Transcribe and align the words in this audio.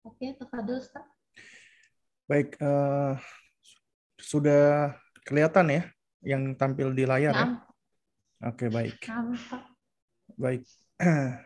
Oke, 0.00 0.32
tafadhol 0.40 0.80
Ustaz. 0.80 1.04
Baik, 2.24 2.56
uh, 2.62 3.20
sudah 4.16 4.96
kelihatan 5.28 5.66
ya 5.68 5.82
yang 6.24 6.56
tampil 6.56 6.96
di 6.96 7.04
layar 7.04 7.36
ya? 7.36 7.46
Oke, 8.48 8.72
baik. 8.72 8.96
Baik. 10.40 10.64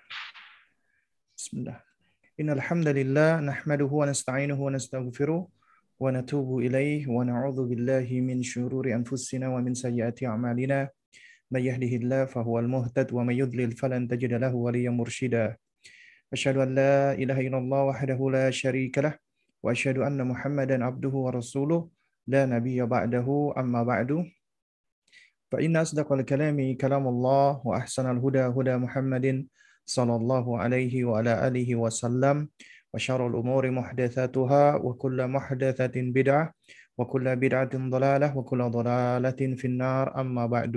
Bismillah. 1.34 1.82
Innal 2.38 2.62
hamdalillah 2.62 3.42
nahmaduhu 3.42 4.02
wa 4.02 4.06
nasta'inuhu 4.06 4.58
wa 4.58 4.70
nastaghfiruh 4.70 5.42
wa 5.98 6.08
natubu 6.14 6.62
ilaih 6.62 7.06
wa 7.10 7.26
na'udzu 7.26 7.66
billahi 7.66 8.22
min 8.22 8.46
syururi 8.46 8.94
anfusina 8.94 9.50
wa 9.50 9.58
min 9.58 9.74
sayyiati 9.74 10.30
a'malina. 10.30 10.86
May 11.50 11.66
yahdihillahu 11.66 12.30
fahuwal 12.30 12.70
muhtad 12.70 13.10
wa 13.10 13.26
may 13.26 13.42
yudlil 13.42 13.74
falan 13.74 14.06
tajid 14.06 14.30
lahu 14.38 14.62
waliyyan 14.62 14.94
mursyida. 14.94 15.58
أشهد 16.32 16.56
أن 16.56 16.70
لا 16.74 17.12
إله 17.12 17.38
إلا 17.40 17.58
الله 17.58 17.80
وحده 17.84 18.20
لا 18.30 18.50
شريك 18.50 18.98
له 18.98 19.14
وأشهد 19.62 19.98
أن 19.98 20.16
محمدا 20.16 20.84
عبده 20.84 21.14
ورسوله. 21.14 21.88
لا 22.28 22.46
نبي 22.46 22.80
بعده 22.84 23.28
أما 23.58 23.82
بعد. 23.82 24.10
فإن 25.52 25.76
أصدق 25.76 26.08
الكلام 26.12 26.58
كلام 26.80 27.04
الله 27.08 27.66
وأحسن 27.66 28.10
الهدى 28.10 28.44
هدى 28.56 28.74
محمد 28.76 29.46
صلى 29.86 30.14
الله 30.16 30.46
عليه 30.58 30.94
وعلى 31.04 31.32
آله 31.46 31.68
وسلم 31.76 32.48
وشر 32.94 33.20
الأمور 33.26 33.70
محدثاتها 33.70 34.74
وكل 34.74 35.18
محدثة 35.28 35.96
بدعة 35.96 36.44
وكل 36.98 37.36
بدعة 37.36 37.72
ضلالة 37.74 38.28
وكل 38.38 38.60
ضلالة 38.70 39.40
في 39.58 39.66
النار 39.66 40.20
أما 40.20 40.46
بعد. 40.46 40.76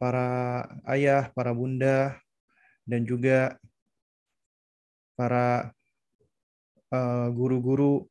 Para 0.00 0.64
ayah, 0.88 1.28
para 1.36 1.52
bunda, 1.52 2.16
dan 2.88 3.04
juga 3.04 3.60
para 5.20 5.76
eh, 6.88 7.28
guru-guru 7.36 8.08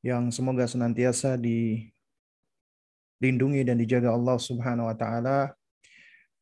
yang 0.00 0.32
semoga 0.32 0.64
senantiasa 0.64 1.36
dilindungi 1.36 1.92
dan 3.60 3.76
dijaga 3.76 4.16
Allah 4.16 4.40
Subhanahu 4.40 4.88
wa 4.88 4.96
taala. 4.96 5.52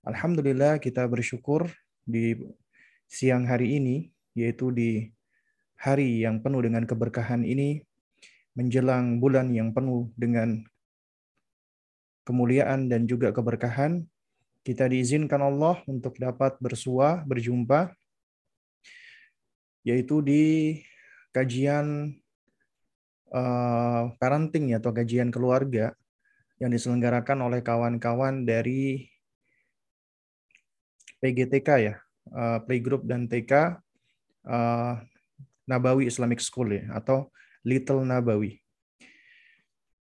Alhamdulillah 0.06 0.78
kita 0.78 1.02
bersyukur 1.10 1.66
di 2.06 2.38
siang 3.10 3.50
hari 3.50 3.82
ini 3.82 4.14
yaitu 4.38 4.70
di 4.70 5.10
hari 5.82 6.22
yang 6.22 6.38
penuh 6.38 6.62
dengan 6.62 6.86
keberkahan 6.86 7.42
ini 7.42 7.82
menjelang 8.54 9.18
bulan 9.18 9.50
yang 9.50 9.74
penuh 9.74 10.14
dengan 10.14 10.62
kemuliaan 12.22 12.86
dan 12.86 13.10
juga 13.10 13.34
keberkahan 13.34 14.06
kita 14.62 14.86
diizinkan 14.86 15.42
Allah 15.42 15.82
untuk 15.90 16.14
dapat 16.22 16.54
bersua, 16.62 17.26
berjumpa 17.26 17.90
yaitu 19.84 20.24
di 20.24 20.42
kajian 21.30 22.16
uh, 23.30 24.10
parenting 24.16 24.72
atau 24.72 24.90
kajian 24.90 25.28
keluarga 25.28 25.92
yang 26.56 26.72
diselenggarakan 26.72 27.44
oleh 27.44 27.60
kawan-kawan 27.60 28.48
dari 28.48 29.12
PGTK 31.20 31.68
ya, 31.80 31.94
uh, 32.32 32.64
Playgroup 32.64 33.04
dan 33.04 33.28
TK 33.28 33.80
uh, 34.48 35.00
Nabawi 35.68 36.08
Islamic 36.08 36.40
School 36.40 36.80
ya, 36.80 36.84
atau 36.96 37.28
Little 37.64 38.08
Nabawi. 38.08 38.56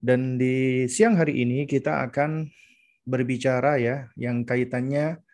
Dan 0.04 0.38
di 0.38 0.86
siang 0.92 1.18
hari 1.18 1.42
ini 1.42 1.64
kita 1.66 2.06
akan 2.06 2.46
berbicara 3.08 3.80
ya 3.80 4.12
yang 4.20 4.44
kaitannya 4.44 5.18
Eh, 5.18 5.33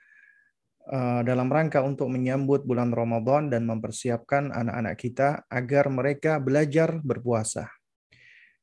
dalam 1.22 1.54
rangka 1.54 1.86
untuk 1.86 2.10
menyambut 2.10 2.66
bulan 2.66 2.90
Ramadan 2.90 3.54
dan 3.54 3.70
mempersiapkan 3.70 4.50
anak-anak 4.50 4.96
kita 4.98 5.46
agar 5.46 5.86
mereka 5.94 6.42
belajar 6.42 6.98
berpuasa. 7.06 7.70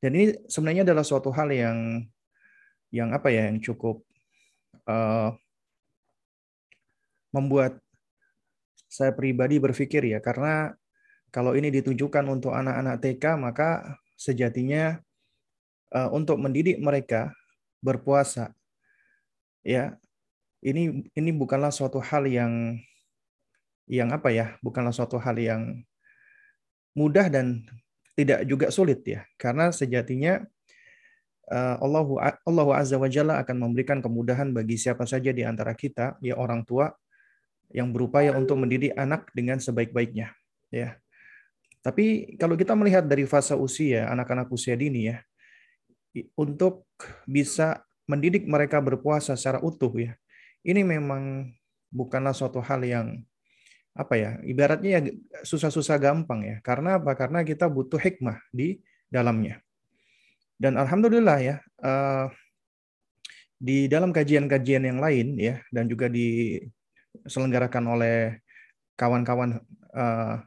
Dan 0.02 0.18
ini 0.18 0.34
sebenarnya 0.50 0.82
adalah 0.82 1.06
suatu 1.06 1.30
hal 1.30 1.54
yang 1.54 2.02
yang 2.90 3.14
apa 3.14 3.30
ya 3.30 3.50
yang 3.50 3.62
cukup 3.62 4.02
uh, 4.86 5.34
membuat 7.34 7.78
saya 8.86 9.12
pribadi 9.12 9.60
berpikir 9.60 10.00
ya 10.08 10.22
karena 10.22 10.72
kalau 11.34 11.52
ini 11.52 11.68
ditujukan 11.68 12.24
untuk 12.32 12.54
anak-anak 12.54 13.02
TK 13.02 13.24
maka 13.36 13.98
sejatinya 14.16 14.96
uh, 15.92 16.08
untuk 16.14 16.40
mendidik 16.40 16.80
mereka 16.80 17.34
berpuasa 17.84 18.56
ya 19.60 19.98
ini 20.66 21.06
ini 21.14 21.30
bukanlah 21.30 21.70
suatu 21.70 22.02
hal 22.02 22.26
yang 22.26 22.74
yang 23.86 24.10
apa 24.10 24.34
ya, 24.34 24.58
bukanlah 24.66 24.90
suatu 24.90 25.14
hal 25.22 25.38
yang 25.38 25.86
mudah 26.98 27.30
dan 27.30 27.62
tidak 28.18 28.42
juga 28.50 28.74
sulit 28.74 29.06
ya, 29.06 29.22
karena 29.38 29.70
sejatinya 29.70 30.42
Allah 31.78 32.02
Allah 32.42 32.66
Azza 32.74 32.98
wa 32.98 33.06
Jalla 33.06 33.38
akan 33.38 33.70
memberikan 33.70 34.02
kemudahan 34.02 34.50
bagi 34.50 34.74
siapa 34.74 35.06
saja 35.06 35.30
di 35.30 35.46
antara 35.46 35.70
kita, 35.78 36.18
ya 36.18 36.34
orang 36.34 36.66
tua 36.66 36.90
yang 37.70 37.94
berupaya 37.94 38.34
untuk 38.34 38.58
mendidik 38.58 38.90
anak 38.98 39.30
dengan 39.30 39.62
sebaik-baiknya, 39.62 40.34
ya. 40.74 40.98
Tapi 41.86 42.34
kalau 42.34 42.58
kita 42.58 42.74
melihat 42.74 43.06
dari 43.06 43.22
fase 43.30 43.54
usia 43.54 44.10
anak-anak 44.10 44.50
usia 44.50 44.74
dini 44.74 45.14
ya, 45.14 45.22
untuk 46.34 46.90
bisa 47.30 47.86
mendidik 48.10 48.42
mereka 48.50 48.82
berpuasa 48.82 49.38
secara 49.38 49.62
utuh 49.62 49.94
ya, 49.94 50.18
ini 50.66 50.82
memang 50.82 51.54
bukanlah 51.94 52.34
suatu 52.34 52.58
hal 52.58 52.82
yang 52.82 53.22
apa 53.96 54.12
ya 54.18 54.30
ibaratnya 54.44 54.90
ya 54.98 55.00
susah-susah 55.46 55.96
gampang 55.96 56.44
ya. 56.44 56.56
Karena 56.60 56.98
apa? 57.00 57.14
Karena 57.14 57.46
kita 57.46 57.70
butuh 57.70 57.96
hikmah 57.96 58.42
di 58.50 58.82
dalamnya. 59.08 59.62
Dan 60.58 60.76
alhamdulillah 60.76 61.38
ya 61.40 61.56
uh, 61.80 62.28
di 63.56 63.88
dalam 63.88 64.12
kajian-kajian 64.12 64.84
yang 64.84 65.00
lain 65.00 65.38
ya 65.40 65.64
dan 65.72 65.88
juga 65.88 66.12
diselenggarakan 66.12 67.84
oleh 67.88 68.16
kawan-kawan 68.98 69.64
uh, 69.96 70.44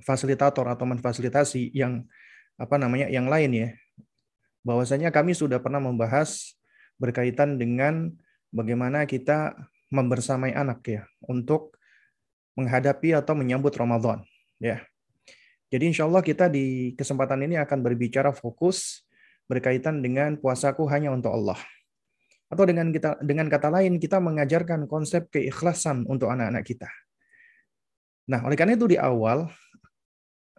fasilitator 0.00 0.64
atau 0.70 0.86
memfasilitasi 0.88 1.74
yang 1.76 2.06
apa 2.56 2.78
namanya 2.80 3.10
yang 3.10 3.26
lain 3.28 3.50
ya. 3.52 3.68
Bahwasanya 4.62 5.10
kami 5.10 5.34
sudah 5.34 5.58
pernah 5.58 5.82
membahas 5.82 6.54
berkaitan 6.96 7.58
dengan 7.58 8.14
bagaimana 8.52 9.08
kita 9.08 9.56
membersamai 9.88 10.52
anak 10.52 10.80
ya 10.86 11.02
untuk 11.26 11.76
menghadapi 12.54 13.16
atau 13.16 13.32
menyambut 13.32 13.72
Ramadan 13.74 14.20
ya. 14.60 14.84
Jadi 15.72 15.88
insya 15.88 16.04
Allah 16.04 16.20
kita 16.20 16.52
di 16.52 16.92
kesempatan 16.92 17.48
ini 17.48 17.56
akan 17.56 17.80
berbicara 17.80 18.28
fokus 18.36 19.08
berkaitan 19.48 20.04
dengan 20.04 20.36
puasaku 20.36 20.84
hanya 20.92 21.08
untuk 21.08 21.32
Allah. 21.32 21.56
Atau 22.52 22.68
dengan 22.68 22.92
kita 22.92 23.16
dengan 23.24 23.48
kata 23.48 23.72
lain 23.72 23.96
kita 23.96 24.20
mengajarkan 24.20 24.84
konsep 24.84 25.32
keikhlasan 25.32 26.04
untuk 26.04 26.28
anak-anak 26.28 26.60
kita. 26.68 26.92
Nah, 28.28 28.44
oleh 28.44 28.54
karena 28.54 28.76
itu 28.76 28.84
di 28.84 29.00
awal 29.00 29.48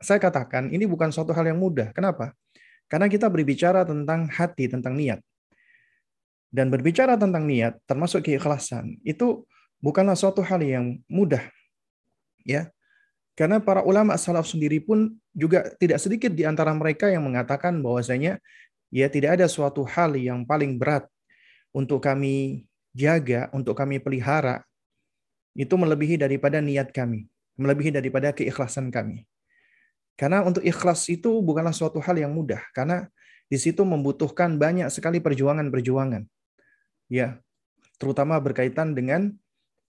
saya 0.02 0.18
katakan 0.18 0.74
ini 0.74 0.90
bukan 0.90 1.14
suatu 1.14 1.30
hal 1.32 1.46
yang 1.46 1.62
mudah. 1.62 1.94
Kenapa? 1.94 2.34
Karena 2.90 3.06
kita 3.06 3.30
berbicara 3.30 3.86
tentang 3.86 4.26
hati, 4.28 4.66
tentang 4.66 4.98
niat. 4.98 5.22
Dan 6.54 6.70
berbicara 6.70 7.18
tentang 7.18 7.50
niat, 7.50 7.82
termasuk 7.90 8.30
keikhlasan, 8.30 9.02
itu 9.02 9.42
bukanlah 9.82 10.14
suatu 10.14 10.46
hal 10.46 10.62
yang 10.62 11.02
mudah. 11.10 11.42
Ya. 12.46 12.70
Karena 13.34 13.58
para 13.58 13.82
ulama 13.82 14.14
salaf 14.22 14.46
sendiri 14.46 14.78
pun 14.78 15.18
juga 15.34 15.74
tidak 15.82 15.98
sedikit 15.98 16.30
di 16.30 16.46
antara 16.46 16.70
mereka 16.78 17.10
yang 17.10 17.26
mengatakan 17.26 17.82
bahwasanya 17.82 18.38
ya 18.94 19.10
tidak 19.10 19.42
ada 19.42 19.50
suatu 19.50 19.82
hal 19.82 20.14
yang 20.14 20.46
paling 20.46 20.78
berat 20.78 21.10
untuk 21.74 22.06
kami 22.06 22.70
jaga, 22.94 23.50
untuk 23.50 23.74
kami 23.74 23.98
pelihara 23.98 24.62
itu 25.58 25.74
melebihi 25.74 26.22
daripada 26.22 26.62
niat 26.62 26.94
kami, 26.94 27.26
melebihi 27.58 27.90
daripada 27.90 28.30
keikhlasan 28.30 28.94
kami. 28.94 29.26
Karena 30.14 30.46
untuk 30.46 30.62
ikhlas 30.62 31.10
itu 31.10 31.42
bukanlah 31.42 31.74
suatu 31.74 31.98
hal 31.98 32.14
yang 32.22 32.30
mudah, 32.30 32.62
karena 32.78 33.10
di 33.50 33.58
situ 33.58 33.82
membutuhkan 33.82 34.62
banyak 34.62 34.94
sekali 34.94 35.18
perjuangan-perjuangan 35.18 36.30
ya 37.08 37.40
terutama 37.98 38.36
berkaitan 38.40 38.92
dengan 38.92 39.32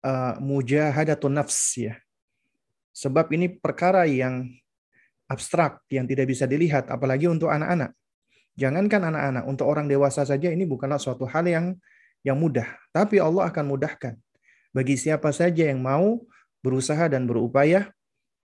uh, 0.04 0.36
mujahadatun 0.42 1.38
nafs 1.38 1.78
ya. 1.78 1.96
Sebab 2.96 3.32
ini 3.32 3.48
perkara 3.48 4.04
yang 4.10 4.50
abstrak 5.30 5.86
yang 5.94 6.10
tidak 6.10 6.26
bisa 6.28 6.50
dilihat 6.50 6.90
apalagi 6.90 7.30
untuk 7.30 7.54
anak-anak. 7.54 7.94
Jangankan 8.60 9.14
anak-anak 9.14 9.44
untuk 9.48 9.66
orang 9.72 9.88
dewasa 9.88 10.28
saja 10.28 10.52
ini 10.52 10.68
bukanlah 10.68 11.00
suatu 11.00 11.24
hal 11.30 11.48
yang 11.48 11.66
yang 12.26 12.36
mudah. 12.36 12.68
Tapi 12.92 13.22
Allah 13.22 13.48
akan 13.48 13.66
mudahkan 13.72 14.20
bagi 14.76 15.00
siapa 15.00 15.32
saja 15.32 15.70
yang 15.70 15.80
mau 15.80 16.20
berusaha 16.60 17.08
dan 17.08 17.24
berupaya 17.24 17.94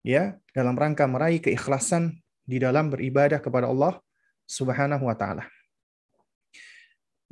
ya 0.07 0.39
dalam 0.55 0.79
rangka 0.79 1.09
meraih 1.11 1.43
keikhlasan 1.43 2.23
di 2.45 2.63
dalam 2.63 2.93
beribadah 2.93 3.43
kepada 3.43 3.67
Allah 3.67 3.99
Subhanahu 4.47 5.09
wa 5.09 5.17
taala. 5.17 5.54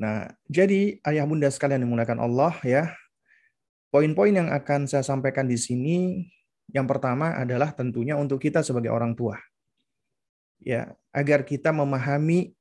Nah, 0.01 0.33
jadi 0.49 0.99
ayah 1.05 1.25
bunda 1.29 1.53
sekalian 1.53 1.85
menggunakan 1.85 2.19
Allah 2.23 2.55
ya, 2.65 2.93
poin-poin 3.93 4.33
yang 4.33 4.49
akan 4.49 4.89
saya 4.89 5.05
sampaikan 5.05 5.47
di 5.47 5.61
sini 5.61 6.27
Yang 6.73 6.97
pertama 6.97 7.37
adalah 7.37 7.77
tentunya 7.77 8.17
untuk 8.17 8.41
kita 8.41 8.65
sebagai 8.65 8.89
orang 8.89 9.13
tua. 9.13 9.37
Ya, 10.57 10.97
agar 11.13 11.45
kita 11.45 11.69
memahami 11.69 12.57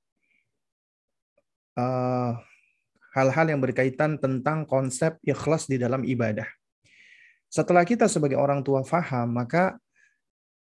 hal 1.79 1.79
eh, 1.79 2.33
hal-hal 3.15 3.45
yang 3.55 3.63
berkaitan 3.63 4.19
tentang 4.19 4.67
konsep 4.67 5.15
ikhlas 5.23 5.71
di 5.71 5.79
dalam 5.79 6.03
ibadah. 6.03 6.47
Setelah 7.51 7.83
kita 7.87 8.11
sebagai 8.11 8.39
orang 8.39 8.63
tua 8.63 8.83
faham, 8.83 9.31
maka 9.31 9.79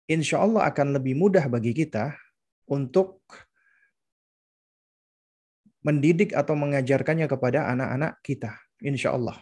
insya 0.09 0.41
Allah 0.41 0.65
akan 0.69 0.97
lebih 0.97 1.13
mudah 1.17 1.45
bagi 1.45 1.73
kita 1.73 2.17
untuk 2.65 3.21
mendidik 5.83 6.31
atau 6.33 6.55
mengajarkannya 6.55 7.27
kepada 7.27 7.69
anak-anak 7.69 8.23
kita. 8.23 8.55
Insya 8.79 9.15
Allah. 9.15 9.37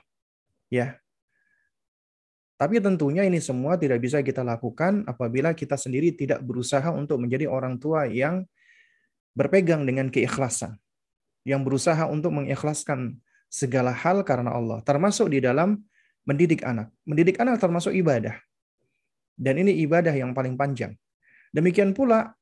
Ya, 0.71 1.01
tapi 2.61 2.77
tentunya 2.77 3.25
ini 3.25 3.41
semua 3.41 3.73
tidak 3.73 4.05
bisa 4.05 4.21
kita 4.21 4.45
lakukan 4.45 5.01
apabila 5.09 5.49
kita 5.57 5.73
sendiri 5.73 6.13
tidak 6.13 6.45
berusaha 6.45 6.93
untuk 6.93 7.17
menjadi 7.17 7.49
orang 7.49 7.81
tua 7.81 8.05
yang 8.05 8.45
berpegang 9.33 9.81
dengan 9.81 10.13
keikhlasan. 10.13 10.77
Yang 11.41 11.61
berusaha 11.65 12.05
untuk 12.05 12.37
mengikhlaskan 12.37 13.17
segala 13.49 13.89
hal 13.89 14.21
karena 14.21 14.53
Allah. 14.53 14.77
Termasuk 14.85 15.33
di 15.33 15.41
dalam 15.41 15.81
mendidik 16.21 16.61
anak. 16.61 16.93
Mendidik 17.01 17.41
anak 17.41 17.57
termasuk 17.57 17.97
ibadah. 17.97 18.37
Dan 19.33 19.57
ini 19.57 19.81
ibadah 19.81 20.13
yang 20.13 20.37
paling 20.37 20.53
panjang. 20.53 20.93
Demikian 21.49 21.97
pula 21.97 22.37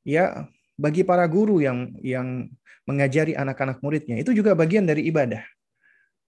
ya 0.00 0.48
bagi 0.78 1.02
para 1.02 1.26
guru 1.26 1.58
yang 1.58 1.90
yang 1.98 2.46
mengajari 2.86 3.34
anak-anak 3.34 3.82
muridnya 3.82 4.16
itu 4.22 4.32
juga 4.32 4.54
bagian 4.54 4.86
dari 4.86 5.04
ibadah. 5.10 5.42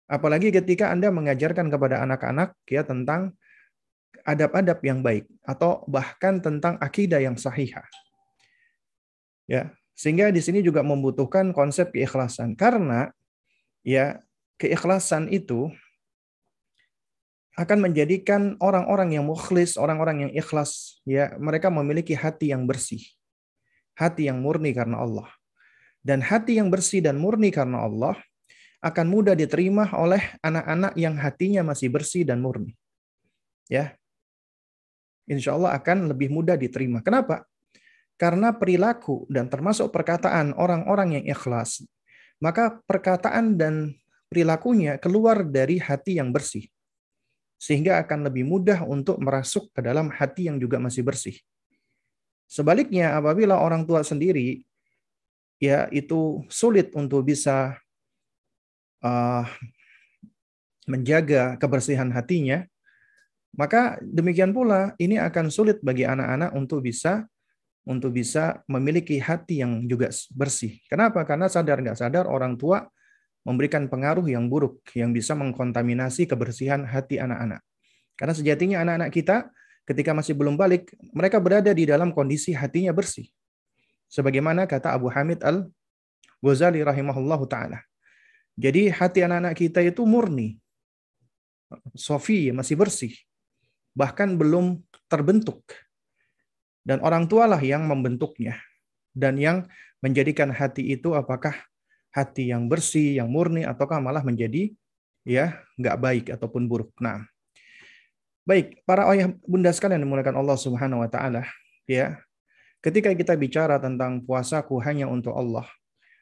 Apalagi 0.05 0.53
ketika 0.53 0.93
Anda 0.93 1.09
mengajarkan 1.09 1.67
kepada 1.73 2.05
anak-anak 2.05 2.53
ya 2.69 2.85
tentang 2.85 3.33
adab-adab 4.21 4.79
yang 4.85 5.01
baik 5.01 5.25
atau 5.43 5.81
bahkan 5.89 6.39
tentang 6.39 6.77
akidah 6.77 7.19
yang 7.19 7.35
sahih. 7.35 7.73
Ya, 9.49 9.73
sehingga 9.97 10.29
di 10.29 10.41
sini 10.41 10.61
juga 10.61 10.85
membutuhkan 10.85 11.53
konsep 11.53 11.93
keikhlasan 11.93 12.53
karena 12.53 13.09
ya 13.81 14.21
keikhlasan 14.61 15.29
itu 15.29 15.73
akan 17.55 17.87
menjadikan 17.87 18.59
orang-orang 18.59 19.15
yang 19.15 19.23
mukhlis, 19.23 19.79
orang-orang 19.79 20.27
yang 20.27 20.31
ikhlas, 20.35 20.99
ya 21.07 21.31
mereka 21.39 21.71
memiliki 21.71 22.11
hati 22.11 22.51
yang 22.51 22.67
bersih, 22.67 22.99
hati 23.95 24.27
yang 24.27 24.43
murni 24.43 24.75
karena 24.75 25.01
Allah. 25.01 25.27
Dan 26.05 26.21
hati 26.21 26.61
yang 26.61 26.69
bersih 26.69 27.01
dan 27.01 27.17
murni 27.17 27.49
karena 27.49 27.81
Allah 27.81 28.13
akan 28.85 29.05
mudah 29.09 29.33
diterima 29.33 29.89
oleh 29.97 30.21
anak-anak 30.45 30.93
yang 30.93 31.17
hatinya 31.17 31.65
masih 31.65 31.89
bersih 31.89 32.21
dan 32.21 32.37
murni. 32.37 32.77
Ya. 33.65 33.97
Insya 35.25 35.57
Allah 35.57 35.73
akan 35.73 36.13
lebih 36.13 36.29
mudah 36.29 36.53
diterima. 36.53 37.01
Kenapa? 37.01 37.49
Karena 38.15 38.53
perilaku 38.53 39.25
dan 39.25 39.49
termasuk 39.49 39.89
perkataan 39.89 40.53
orang-orang 40.53 41.19
yang 41.19 41.25
ikhlas, 41.25 41.81
maka 42.37 42.77
perkataan 42.85 43.57
dan 43.57 43.97
perilakunya 44.29 45.01
keluar 45.01 45.41
dari 45.41 45.81
hati 45.81 46.21
yang 46.21 46.29
bersih. 46.29 46.69
Sehingga 47.57 47.97
akan 48.05 48.29
lebih 48.29 48.45
mudah 48.45 48.85
untuk 48.85 49.17
merasuk 49.17 49.73
ke 49.73 49.81
dalam 49.81 50.13
hati 50.13 50.45
yang 50.45 50.61
juga 50.61 50.77
masih 50.77 51.01
bersih. 51.01 51.41
Sebaliknya, 52.45 53.17
apabila 53.17 53.57
orang 53.57 53.83
tua 53.83 54.05
sendiri 54.05 54.61
ya 55.57 55.87
itu 55.89 56.43
sulit 56.51 56.91
untuk 56.93 57.25
bisa 57.25 57.79
uh, 59.01 59.45
menjaga 60.85 61.57
kebersihan 61.57 62.11
hatinya, 62.13 62.63
maka 63.55 63.97
demikian 64.03 64.51
pula 64.51 64.93
ini 65.01 65.17
akan 65.17 65.49
sulit 65.49 65.81
bagi 65.81 66.05
anak-anak 66.05 66.53
untuk 66.53 66.85
bisa 66.85 67.25
untuk 67.85 68.17
bisa 68.17 68.65
memiliki 68.65 69.21
hati 69.21 69.61
yang 69.61 69.85
juga 69.85 70.09
bersih. 70.33 70.81
Kenapa? 70.89 71.21
Karena 71.21 71.45
sadar 71.45 71.79
nggak 71.85 71.97
sadar 71.97 72.25
orang 72.25 72.57
tua 72.57 72.81
memberikan 73.45 73.85
pengaruh 73.85 74.25
yang 74.25 74.49
buruk 74.49 74.81
yang 74.97 75.13
bisa 75.13 75.37
mengkontaminasi 75.37 76.25
kebersihan 76.25 76.81
hati 76.81 77.21
anak-anak. 77.21 77.61
Karena 78.17 78.33
sejatinya 78.33 78.77
anak-anak 78.81 79.09
kita 79.13 79.53
ketika 79.85 80.11
masih 80.11 80.33
belum 80.33 80.57
balik, 80.57 80.91
mereka 81.13 81.37
berada 81.37 81.71
di 81.71 81.85
dalam 81.85 82.11
kondisi 82.11 82.51
hatinya 82.51 82.91
bersih. 82.91 83.29
Sebagaimana 84.09 84.65
kata 84.69 84.93
Abu 84.93 85.09
Hamid 85.09 85.41
Al-Ghazali 85.41 86.81
rahimahullahu 86.81 87.45
taala. 87.49 87.81
Jadi 88.55 88.87
hati 88.87 89.21
anak-anak 89.21 89.55
kita 89.55 89.83
itu 89.83 90.01
murni. 90.07 90.57
Sofi 91.93 92.53
masih 92.55 92.79
bersih. 92.79 93.13
Bahkan 93.95 94.39
belum 94.39 94.79
terbentuk. 95.11 95.63
Dan 96.85 97.01
orang 97.01 97.25
tualah 97.25 97.59
yang 97.59 97.83
membentuknya. 97.89 98.61
Dan 99.11 99.41
yang 99.41 99.65
menjadikan 99.99 100.53
hati 100.53 100.93
itu 100.93 101.17
apakah 101.17 101.55
hati 102.13 102.53
yang 102.53 102.71
bersih, 102.71 103.19
yang 103.19 103.27
murni, 103.27 103.67
ataukah 103.67 103.99
malah 103.99 104.23
menjadi 104.23 104.71
ya 105.27 105.59
nggak 105.75 105.97
baik 105.99 106.25
ataupun 106.31 106.69
buruk. 106.69 106.93
Nah, 107.01 107.27
baik 108.45 108.85
para 108.85 109.09
ayah 109.11 109.33
bunda 109.43 109.73
sekalian 109.73 109.99
yang 109.99 110.07
dimulakan 110.07 110.37
Allah 110.39 110.57
Subhanahu 110.57 111.01
Wa 111.03 111.09
Taala, 111.09 111.43
ya 111.89 112.21
ketika 112.85 113.09
kita 113.17 113.33
bicara 113.33 113.81
tentang 113.81 114.21
puasaku 114.21 114.77
hanya 114.85 115.09
untuk 115.09 115.33
Allah, 115.33 115.65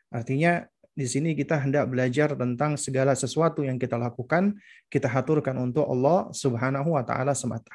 artinya 0.08 0.64
di 0.94 1.10
sini 1.10 1.34
kita 1.34 1.58
hendak 1.58 1.90
belajar 1.90 2.38
tentang 2.38 2.78
segala 2.78 3.18
sesuatu 3.18 3.66
yang 3.66 3.81
kita 3.81 3.98
lakukan, 3.98 4.54
kita 4.94 5.10
haturkan 5.10 5.58
untuk 5.58 5.90
Allah 5.90 6.30
Subhanahu 6.30 6.94
wa 6.94 7.02
taala 7.02 7.34
semata. 7.34 7.74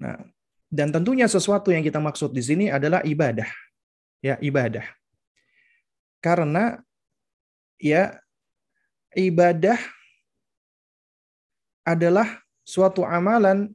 Nah, 0.00 0.16
dan 0.72 0.88
tentunya 0.88 1.28
sesuatu 1.28 1.68
yang 1.68 1.84
kita 1.84 2.00
maksud 2.00 2.32
di 2.32 2.40
sini 2.40 2.72
adalah 2.72 3.04
ibadah. 3.04 3.48
Ya, 4.24 4.40
ibadah. 4.40 4.84
Karena 6.24 6.80
ya 7.78 8.16
ibadah 9.12 9.78
adalah 11.88 12.44
suatu 12.68 13.00
amalan 13.08 13.72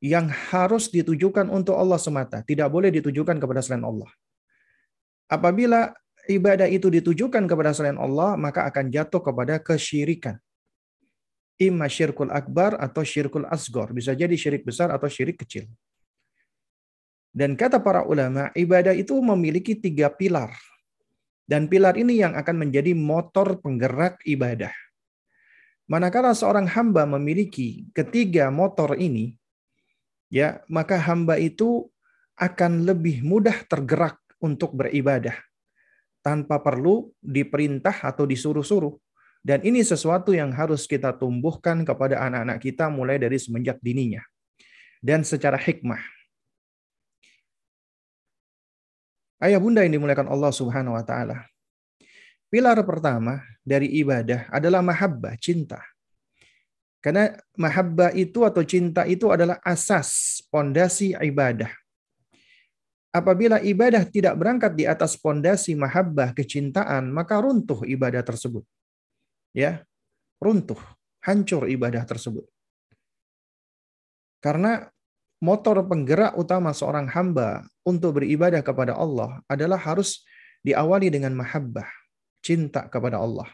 yang 0.00 0.28
harus 0.28 0.88
ditujukan 0.88 1.48
untuk 1.52 1.76
Allah 1.76 2.00
semata, 2.00 2.40
tidak 2.44 2.72
boleh 2.72 2.88
ditujukan 2.88 3.36
kepada 3.36 3.60
selain 3.60 3.84
Allah. 3.84 4.08
Apabila 5.28 5.92
ibadah 6.28 6.68
itu 6.68 6.88
ditujukan 6.92 7.44
kepada 7.48 7.72
selain 7.72 7.96
Allah, 7.96 8.36
maka 8.36 8.68
akan 8.68 8.92
jatuh 8.92 9.20
kepada 9.20 9.60
kesyirikan. 9.60 10.36
Imma 11.56 11.88
syirkul 11.88 12.28
akbar 12.34 12.76
atau 12.76 13.00
syirkul 13.00 13.48
asgor. 13.48 13.94
Bisa 13.96 14.12
jadi 14.12 14.34
syirik 14.34 14.66
besar 14.66 14.90
atau 14.90 15.06
syirik 15.06 15.40
kecil. 15.40 15.70
Dan 17.34 17.56
kata 17.56 17.80
para 17.80 18.04
ulama, 18.04 18.52
ibadah 18.52 18.92
itu 18.92 19.16
memiliki 19.18 19.72
tiga 19.78 20.12
pilar. 20.12 20.52
Dan 21.48 21.68
pilar 21.68 21.96
ini 21.96 22.20
yang 22.20 22.36
akan 22.36 22.66
menjadi 22.68 22.92
motor 22.92 23.60
penggerak 23.60 24.20
ibadah. 24.28 24.72
Manakala 25.84 26.32
seorang 26.32 26.64
hamba 26.64 27.04
memiliki 27.04 27.84
ketiga 27.92 28.48
motor 28.48 28.96
ini, 28.96 29.36
ya 30.32 30.64
maka 30.72 30.96
hamba 30.96 31.36
itu 31.36 31.92
akan 32.40 32.88
lebih 32.88 33.20
mudah 33.20 33.68
tergerak 33.68 34.16
untuk 34.40 34.72
beribadah 34.72 35.36
tanpa 36.24 36.56
perlu 36.64 37.12
diperintah 37.20 38.00
atau 38.00 38.24
disuruh-suruh. 38.24 38.96
Dan 39.44 39.60
ini 39.60 39.84
sesuatu 39.84 40.32
yang 40.32 40.56
harus 40.56 40.88
kita 40.88 41.12
tumbuhkan 41.20 41.84
kepada 41.84 42.16
anak-anak 42.24 42.64
kita 42.64 42.88
mulai 42.88 43.20
dari 43.20 43.36
semenjak 43.36 43.76
dininya. 43.84 44.24
Dan 45.04 45.20
secara 45.20 45.60
hikmah. 45.60 46.00
Ayah 49.44 49.60
bunda 49.60 49.84
yang 49.84 50.00
dimuliakan 50.00 50.32
Allah 50.32 50.48
subhanahu 50.48 50.96
wa 50.96 51.04
ta'ala. 51.04 51.44
Pilar 52.54 52.78
pertama 52.86 53.42
dari 53.66 53.98
ibadah 53.98 54.46
adalah 54.46 54.78
mahabbah, 54.78 55.34
cinta. 55.42 55.82
Karena 57.02 57.34
mahabbah 57.58 58.14
itu 58.14 58.46
atau 58.46 58.62
cinta 58.62 59.02
itu 59.10 59.26
adalah 59.26 59.58
asas, 59.66 60.38
pondasi 60.54 61.18
ibadah. 61.18 61.74
Apabila 63.10 63.58
ibadah 63.58 64.06
tidak 64.06 64.38
berangkat 64.38 64.70
di 64.78 64.86
atas 64.86 65.18
pondasi 65.18 65.74
mahabbah 65.74 66.30
kecintaan, 66.30 67.10
maka 67.10 67.42
runtuh 67.42 67.82
ibadah 67.90 68.22
tersebut. 68.22 68.62
Ya, 69.50 69.82
runtuh, 70.38 70.78
hancur 71.26 71.66
ibadah 71.66 72.06
tersebut. 72.06 72.46
Karena 74.38 74.86
motor 75.42 75.82
penggerak 75.90 76.38
utama 76.38 76.70
seorang 76.70 77.10
hamba 77.10 77.66
untuk 77.82 78.22
beribadah 78.22 78.62
kepada 78.62 78.94
Allah 78.94 79.42
adalah 79.50 79.82
harus 79.82 80.22
diawali 80.62 81.10
dengan 81.10 81.34
mahabbah, 81.34 82.03
cinta 82.44 82.84
kepada 82.92 83.16
Allah. 83.16 83.48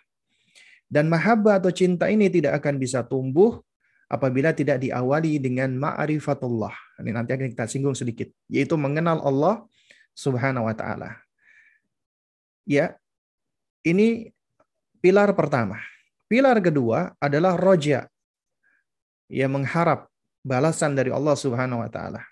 Dan 0.90 1.06
mahabbah 1.06 1.62
atau 1.62 1.70
cinta 1.70 2.10
ini 2.10 2.26
tidak 2.26 2.58
akan 2.58 2.74
bisa 2.82 3.06
tumbuh 3.06 3.62
apabila 4.10 4.50
tidak 4.50 4.82
diawali 4.82 5.38
dengan 5.38 5.70
ma'rifatullah. 5.78 6.74
Ini 6.98 7.14
nanti 7.14 7.30
akan 7.30 7.46
kita 7.54 7.70
singgung 7.70 7.94
sedikit, 7.94 8.26
yaitu 8.50 8.74
mengenal 8.74 9.22
Allah 9.22 9.62
Subhanahu 10.18 10.66
wa 10.66 10.74
taala. 10.74 11.22
Ya. 12.66 12.98
Ini 13.80 14.28
pilar 15.00 15.32
pertama. 15.32 15.80
Pilar 16.28 16.58
kedua 16.60 17.16
adalah 17.16 17.56
roja. 17.56 18.10
Ya 19.30 19.46
mengharap 19.46 20.10
balasan 20.42 20.92
dari 20.98 21.14
Allah 21.14 21.38
Subhanahu 21.38 21.80
wa 21.80 21.88
taala. 21.88 22.26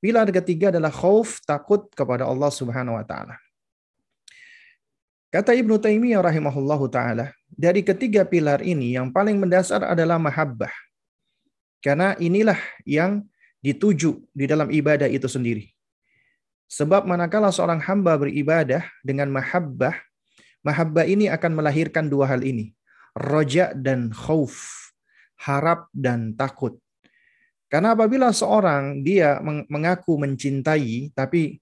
Pilar 0.00 0.30
ketiga 0.32 0.72
adalah 0.72 0.94
khauf, 0.94 1.42
takut 1.44 1.90
kepada 1.92 2.24
Allah 2.24 2.48
Subhanahu 2.48 2.96
wa 2.96 3.04
taala. 3.04 3.36
Kata 5.34 5.50
Ibnu 5.50 5.82
Taimiyah 5.82 6.22
rahimahullahu 6.22 6.86
taala, 6.94 7.34
dari 7.50 7.82
ketiga 7.82 8.22
pilar 8.22 8.62
ini 8.62 8.94
yang 8.94 9.10
paling 9.10 9.34
mendasar 9.34 9.82
adalah 9.82 10.14
mahabbah. 10.14 10.70
Karena 11.82 12.14
inilah 12.22 12.54
yang 12.86 13.26
dituju 13.58 14.30
di 14.30 14.46
dalam 14.46 14.70
ibadah 14.70 15.10
itu 15.10 15.26
sendiri. 15.26 15.74
Sebab 16.70 17.02
manakala 17.10 17.50
seorang 17.50 17.82
hamba 17.82 18.14
beribadah 18.14 18.86
dengan 19.02 19.26
mahabbah, 19.34 19.98
mahabbah 20.62 21.02
ini 21.02 21.26
akan 21.26 21.58
melahirkan 21.58 22.06
dua 22.06 22.30
hal 22.30 22.46
ini. 22.46 22.70
Roja 23.18 23.74
dan 23.74 24.14
khauf, 24.14 24.54
harap 25.42 25.90
dan 25.90 26.38
takut. 26.38 26.78
Karena 27.66 27.98
apabila 27.98 28.30
seorang 28.30 29.02
dia 29.02 29.42
mengaku 29.66 30.14
mencintai 30.14 31.10
tapi 31.10 31.58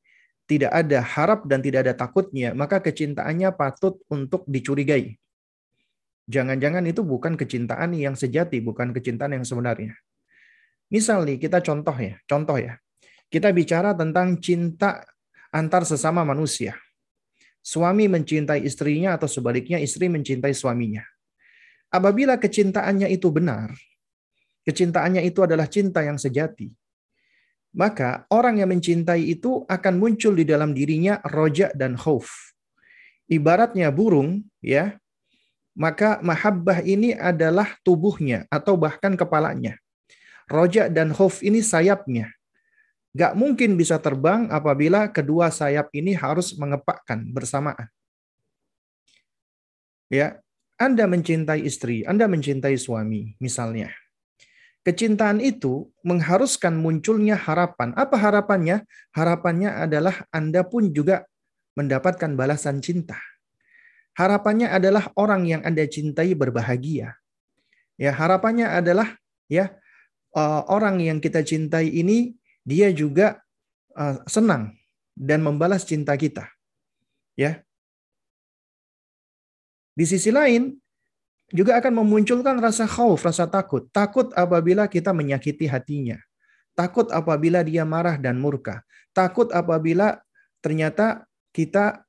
tidak 0.46 0.72
ada 0.75 0.99
harap 1.00 1.46
dan 1.46 1.62
tidak 1.62 1.87
ada 1.88 1.94
takutnya, 1.94 2.52
maka 2.52 2.82
kecintaannya 2.82 3.54
patut 3.54 4.02
untuk 4.11 4.44
dicurigai. 4.50 5.16
Jangan-jangan 6.26 6.87
itu 6.87 7.02
bukan 7.02 7.34
kecintaan 7.34 7.94
yang 7.99 8.14
sejati, 8.14 8.62
bukan 8.62 8.94
kecintaan 8.94 9.38
yang 9.38 9.46
sebenarnya. 9.46 9.99
Misal 10.92 11.25
nih, 11.25 11.40
kita 11.40 11.64
contoh 11.64 11.96
ya, 11.96 12.20
contoh 12.28 12.58
ya. 12.61 12.76
Kita 13.32 13.49
bicara 13.49 13.96
tentang 13.96 14.37
cinta 14.44 15.00
antar 15.49 15.88
sesama 15.88 16.20
manusia. 16.22 16.76
Suami 17.62 18.11
mencintai 18.11 18.61
istrinya 18.66 19.14
atau 19.14 19.30
sebaliknya 19.30 19.78
istri 19.78 20.11
mencintai 20.11 20.52
suaminya. 20.52 21.06
Apabila 21.92 22.37
kecintaannya 22.37 23.08
itu 23.08 23.28
benar, 23.32 23.72
kecintaannya 24.66 25.22
itu 25.25 25.44
adalah 25.44 25.68
cinta 25.68 26.02
yang 26.02 26.18
sejati, 26.18 26.72
maka 27.72 28.28
orang 28.28 28.60
yang 28.60 28.68
mencintai 28.68 29.32
itu 29.32 29.64
akan 29.64 29.96
muncul 29.96 30.36
di 30.36 30.44
dalam 30.44 30.76
dirinya 30.76 31.18
roja 31.24 31.72
dan 31.72 31.96
khauf. 31.96 32.28
Ibaratnya 33.32 33.88
burung, 33.88 34.44
ya, 34.60 35.00
maka 35.72 36.20
mahabbah 36.20 36.84
ini 36.84 37.16
adalah 37.16 37.80
tubuhnya 37.80 38.44
atau 38.52 38.76
bahkan 38.76 39.16
kepalanya. 39.16 39.80
Roja 40.52 40.92
dan 40.92 41.16
khauf 41.16 41.40
ini 41.40 41.64
sayapnya. 41.64 42.28
Gak 43.12 43.36
mungkin 43.36 43.76
bisa 43.76 43.96
terbang 44.00 44.48
apabila 44.52 45.08
kedua 45.08 45.48
sayap 45.48 45.92
ini 45.96 46.12
harus 46.12 46.52
mengepakkan 46.56 47.24
bersamaan. 47.32 47.88
Ya, 50.12 50.44
Anda 50.76 51.08
mencintai 51.08 51.64
istri, 51.64 52.04
Anda 52.04 52.28
mencintai 52.28 52.76
suami, 52.76 53.32
misalnya. 53.40 54.01
Kecintaan 54.82 55.38
itu 55.38 55.86
mengharuskan 56.02 56.74
munculnya 56.74 57.38
harapan. 57.38 57.94
Apa 57.94 58.18
harapannya? 58.18 58.82
Harapannya 59.14 59.70
adalah 59.86 60.26
Anda 60.34 60.66
pun 60.66 60.90
juga 60.90 61.22
mendapatkan 61.78 62.34
balasan 62.34 62.82
cinta. 62.82 63.14
Harapannya 64.18 64.74
adalah 64.74 65.06
orang 65.14 65.46
yang 65.46 65.62
Anda 65.62 65.86
cintai 65.86 66.34
berbahagia. 66.34 67.14
Ya, 67.94 68.10
harapannya 68.10 68.66
adalah 68.66 69.14
ya 69.46 69.70
uh, 70.34 70.66
orang 70.66 70.98
yang 70.98 71.22
kita 71.22 71.46
cintai 71.46 71.86
ini 71.86 72.34
dia 72.66 72.90
juga 72.90 73.38
uh, 73.94 74.18
senang 74.26 74.74
dan 75.14 75.46
membalas 75.46 75.86
cinta 75.86 76.18
kita. 76.18 76.50
Ya. 77.38 77.62
Di 79.94 80.10
sisi 80.10 80.34
lain, 80.34 80.81
juga 81.52 81.78
akan 81.78 82.02
memunculkan 82.02 82.59
rasa 82.59 82.88
khauf, 82.88 83.23
rasa 83.28 83.44
takut. 83.47 83.87
Takut 83.92 84.32
apabila 84.32 84.88
kita 84.88 85.12
menyakiti 85.12 85.68
hatinya. 85.68 86.16
Takut 86.73 87.12
apabila 87.12 87.61
dia 87.61 87.85
marah 87.85 88.16
dan 88.16 88.40
murka. 88.40 88.80
Takut 89.12 89.52
apabila 89.52 90.16
ternyata 90.64 91.28
kita 91.52 92.09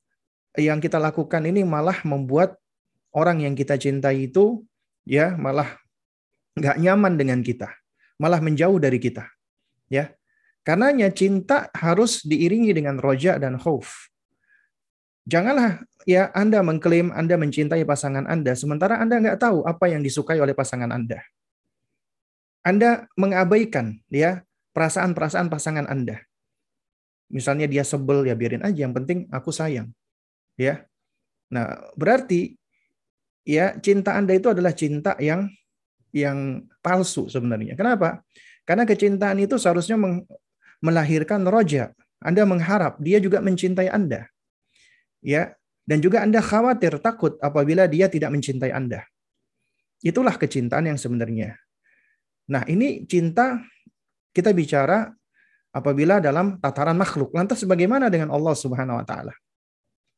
yang 0.55 0.79
kita 0.79 0.95
lakukan 0.97 1.43
ini 1.43 1.67
malah 1.67 1.99
membuat 2.07 2.55
orang 3.11 3.43
yang 3.43 3.53
kita 3.53 3.75
cintai 3.75 4.31
itu 4.31 4.63
ya 5.03 5.35
malah 5.35 5.75
nggak 6.55 6.79
nyaman 6.79 7.13
dengan 7.19 7.39
kita, 7.43 7.67
malah 8.21 8.39
menjauh 8.39 8.79
dari 8.79 8.97
kita. 8.97 9.27
Ya. 9.91 10.15
Karenanya 10.63 11.11
cinta 11.11 11.67
harus 11.75 12.23
diiringi 12.23 12.71
dengan 12.71 12.95
roja 12.95 13.35
dan 13.35 13.59
khauf. 13.59 14.12
Janganlah 15.23 15.87
ya 16.03 16.27
Anda 16.35 16.59
mengklaim 16.59 17.11
Anda 17.15 17.39
mencintai 17.39 17.87
pasangan 17.87 18.27
Anda, 18.27 18.59
sementara 18.59 18.99
Anda 18.99 19.23
nggak 19.23 19.39
tahu 19.39 19.63
apa 19.63 19.87
yang 19.87 20.03
disukai 20.03 20.39
oleh 20.43 20.51
pasangan 20.51 20.91
Anda. 20.91 21.23
Anda 22.63 23.07
mengabaikan 23.15 24.03
ya 24.11 24.43
perasaan-perasaan 24.75 25.47
pasangan 25.47 25.87
Anda. 25.87 26.19
Misalnya 27.31 27.71
dia 27.71 27.87
sebel 27.87 28.27
ya 28.27 28.35
biarin 28.35 28.63
aja, 28.67 28.83
yang 28.83 28.91
penting 28.91 29.31
aku 29.31 29.49
sayang. 29.49 29.91
Ya. 30.59 30.85
Nah, 31.49 31.91
berarti 31.95 32.55
ya 33.47 33.79
cinta 33.79 34.15
Anda 34.15 34.35
itu 34.35 34.51
adalah 34.51 34.75
cinta 34.75 35.15
yang 35.23 35.47
yang 36.11 36.67
palsu 36.83 37.31
sebenarnya. 37.31 37.79
Kenapa? 37.79 38.21
Karena 38.63 38.83
kecintaan 38.83 39.39
itu 39.39 39.55
seharusnya 39.55 39.95
melahirkan 40.83 41.47
roja. 41.47 41.95
Anda 42.23 42.47
mengharap 42.47 42.99
dia 42.99 43.19
juga 43.19 43.43
mencintai 43.43 43.91
Anda. 43.91 44.32
Ya, 45.23 45.55
dan 45.87 46.03
juga 46.03 46.23
Anda 46.23 46.43
khawatir, 46.43 46.99
takut 46.99 47.39
apabila 47.39 47.87
dia 47.87 48.11
tidak 48.11 48.31
mencintai 48.31 48.71
Anda. 48.75 49.07
Itulah 50.03 50.35
kecintaan 50.35 50.91
yang 50.91 50.99
sebenarnya. 50.99 51.55
Nah, 52.51 52.67
ini 52.67 53.07
cinta 53.07 53.63
kita 54.35 54.51
bicara 54.51 55.11
apabila 55.71 56.19
dalam 56.19 56.59
tataran 56.59 56.99
makhluk. 56.99 57.31
Lantas 57.31 57.63
bagaimana 57.63 58.11
dengan 58.11 58.35
Allah 58.35 58.51
Subhanahu 58.51 58.99
wa 58.99 59.05
taala? 59.07 59.31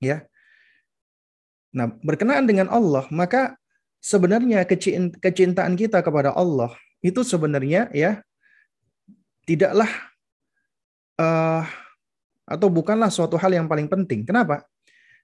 Ya. 0.02 0.26
Nah, 1.76 1.94
berkenaan 2.02 2.50
dengan 2.50 2.66
Allah, 2.74 3.06
maka 3.14 3.58
sebenarnya 4.02 4.66
kecintaan 5.22 5.74
kita 5.78 6.02
kepada 6.06 6.34
Allah 6.34 6.74
itu 7.02 7.22
sebenarnya 7.26 7.90
ya 7.94 8.22
tidaklah 9.46 9.90
uh, 11.18 11.66
atau 12.46 12.68
bukanlah 12.70 13.10
suatu 13.10 13.38
hal 13.38 13.54
yang 13.54 13.66
paling 13.66 13.90
penting. 13.90 14.26
Kenapa? 14.26 14.66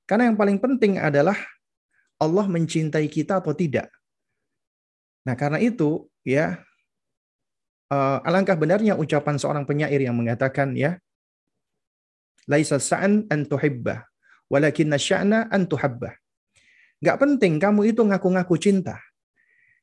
Karena 0.09 0.29
yang 0.31 0.37
paling 0.37 0.57
penting 0.59 0.99
adalah 0.99 1.37
Allah 2.21 2.45
mencintai 2.45 3.07
kita 3.09 3.41
atau 3.41 3.55
tidak. 3.55 3.89
Nah, 5.25 5.37
karena 5.37 5.61
itu 5.61 6.09
ya 6.25 6.61
uh, 7.89 8.17
alangkah 8.25 8.57
benarnya 8.57 8.97
ucapan 8.97 9.37
seorang 9.37 9.65
penyair 9.65 10.01
yang 10.01 10.17
mengatakan 10.17 10.73
ya 10.73 10.97
laisa 12.49 12.81
sa'an 12.81 13.29
an 13.29 13.45
tuhibba 13.45 14.05
walakinna 14.49 14.97
sya'na 14.97 15.49
an 15.49 15.65
tuhabba. 15.69 16.17
Gak 17.01 17.17
penting 17.17 17.57
kamu 17.57 17.95
itu 17.95 18.01
ngaku-ngaku 18.05 18.55
cinta. 18.61 19.01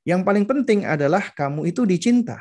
Yang 0.06 0.22
paling 0.22 0.44
penting 0.46 0.86
adalah 0.86 1.34
kamu 1.34 1.68
itu 1.68 1.82
dicinta. 1.82 2.38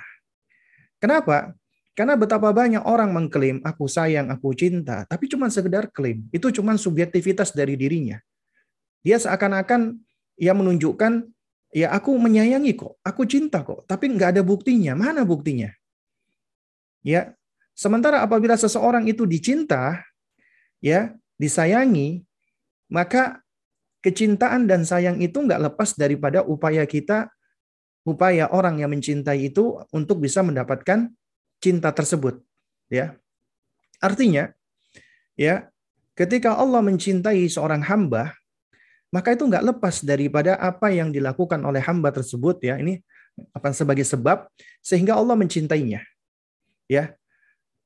Kenapa? 1.01 1.57
Karena 1.97 2.13
betapa 2.13 2.53
banyak 2.53 2.85
orang 2.85 3.09
mengklaim 3.09 3.57
aku 3.65 3.89
sayang, 3.89 4.29
aku 4.29 4.53
cinta, 4.53 5.01
tapi 5.09 5.25
cuma 5.25 5.49
sekedar 5.49 5.89
klaim. 5.89 6.29
Itu 6.29 6.53
cuma 6.53 6.77
subjektivitas 6.77 7.57
dari 7.57 7.73
dirinya. 7.73 8.21
Dia 9.01 9.17
seakan-akan 9.17 9.97
ia 10.37 10.53
menunjukkan 10.53 11.25
ya 11.73 11.89
aku 11.89 12.13
menyayangi 12.21 12.77
kok, 12.77 13.01
aku 13.01 13.25
cinta 13.25 13.65
kok, 13.65 13.89
tapi 13.89 14.13
nggak 14.13 14.37
ada 14.37 14.41
buktinya. 14.45 14.93
Mana 14.93 15.25
buktinya? 15.25 15.73
Ya, 17.01 17.33
sementara 17.73 18.21
apabila 18.21 18.53
seseorang 18.53 19.09
itu 19.09 19.25
dicinta, 19.25 20.05
ya 20.77 21.17
disayangi, 21.41 22.21
maka 22.93 23.41
kecintaan 24.05 24.69
dan 24.69 24.85
sayang 24.85 25.17
itu 25.17 25.41
nggak 25.41 25.73
lepas 25.73 25.97
daripada 25.97 26.45
upaya 26.45 26.85
kita, 26.85 27.33
upaya 28.05 28.53
orang 28.53 28.85
yang 28.85 28.93
mencintai 28.93 29.49
itu 29.49 29.81
untuk 29.89 30.21
bisa 30.21 30.45
mendapatkan 30.45 31.09
cinta 31.63 31.89
tersebut 31.93 32.41
ya. 32.89 33.17
Artinya 33.97 34.53
ya 35.37 35.69
ketika 36.13 36.57
Allah 36.57 36.81
mencintai 36.85 37.45
seorang 37.49 37.81
hamba 37.85 38.37
maka 39.07 39.31
itu 39.31 39.47
nggak 39.47 39.63
lepas 39.63 40.03
daripada 40.03 40.59
apa 40.59 40.91
yang 40.91 41.15
dilakukan 41.15 41.63
oleh 41.63 41.79
hamba 41.79 42.11
tersebut 42.11 42.59
ya. 42.59 42.75
Ini 42.75 42.99
apa 43.55 43.71
sebagai 43.71 44.03
sebab 44.03 44.51
sehingga 44.83 45.15
Allah 45.15 45.39
mencintainya 45.39 46.03
ya. 46.91 47.15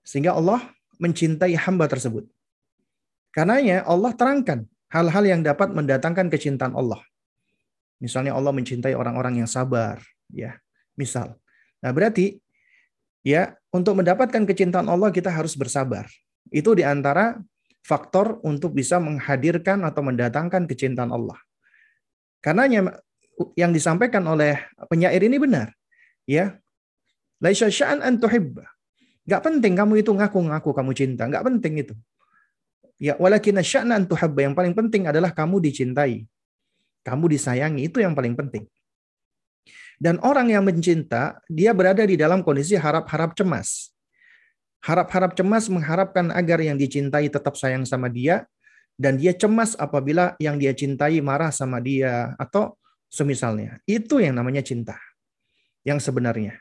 Sehingga 0.01 0.33
Allah 0.33 0.65
mencintai 0.97 1.53
hamba 1.61 1.85
tersebut. 1.85 2.25
Karenanya 3.31 3.85
Allah 3.85 4.11
terangkan 4.17 4.65
hal-hal 4.89 5.23
yang 5.23 5.41
dapat 5.45 5.69
mendatangkan 5.71 6.27
kecintaan 6.33 6.73
Allah. 6.73 6.99
Misalnya 8.01 8.33
Allah 8.33 8.49
mencintai 8.49 8.97
orang-orang 8.97 9.45
yang 9.45 9.49
sabar 9.49 10.01
ya. 10.33 10.57
Misal. 10.97 11.37
Nah 11.85 11.93
berarti 11.93 12.40
ya 13.21 13.55
untuk 13.73 13.97
mendapatkan 14.01 14.43
kecintaan 14.45 14.89
Allah 14.89 15.09
kita 15.13 15.29
harus 15.31 15.55
bersabar. 15.57 16.05
Itu 16.51 16.75
di 16.75 16.83
antara 16.83 17.39
faktor 17.81 18.41
untuk 18.45 18.77
bisa 18.77 19.01
menghadirkan 19.01 19.81
atau 19.87 20.01
mendatangkan 20.05 20.69
kecintaan 20.69 21.09
Allah. 21.09 21.39
Karena 22.41 22.65
yang 23.57 23.71
disampaikan 23.71 24.25
oleh 24.25 24.57
penyair 24.89 25.21
ini 25.21 25.37
benar. 25.37 25.73
Ya, 26.25 26.61
Laisa 27.41 27.69
sya'an 27.73 28.05
an. 28.05 28.21
Gak 28.21 29.41
penting 29.41 29.73
kamu 29.73 30.05
itu 30.05 30.13
ngaku-ngaku 30.13 30.69
kamu 30.77 30.91
cinta. 30.93 31.25
Gak 31.25 31.41
penting 31.41 31.81
itu. 31.81 31.93
Ya, 33.01 33.17
walakin 33.17 33.57
sya'na 33.65 33.97
an. 33.97 34.05
Yang 34.09 34.53
paling 34.53 34.73
penting 34.77 35.09
adalah 35.09 35.33
kamu 35.33 35.57
dicintai. 35.57 36.25
Kamu 37.01 37.25
disayangi. 37.25 37.89
Itu 37.89 37.97
yang 37.97 38.13
paling 38.13 38.37
penting. 38.37 38.69
Dan 40.01 40.17
orang 40.25 40.50
yang 40.50 40.65
mencinta, 40.65 41.38
dia 41.46 41.77
berada 41.77 42.01
di 42.01 42.17
dalam 42.17 42.41
kondisi 42.41 42.74
harap-harap 42.74 43.38
cemas. 43.38 43.93
Harap-harap 44.81 45.38
cemas 45.38 45.70
mengharapkan 45.70 46.34
agar 46.34 46.58
yang 46.58 46.74
dicintai 46.74 47.29
tetap 47.29 47.53
sayang 47.53 47.86
sama 47.86 48.10
dia, 48.10 48.50
dan 48.98 49.22
dia 49.22 49.29
cemas 49.38 49.77
apabila 49.77 50.34
yang 50.41 50.58
dia 50.58 50.74
cintai 50.74 51.22
marah 51.22 51.53
sama 51.53 51.77
dia, 51.77 52.34
atau 52.41 52.74
semisalnya. 53.13 53.77
Itu 53.86 54.17
yang 54.17 54.41
namanya 54.41 54.65
cinta. 54.65 54.98
Yang 55.86 56.10
sebenarnya. 56.10 56.58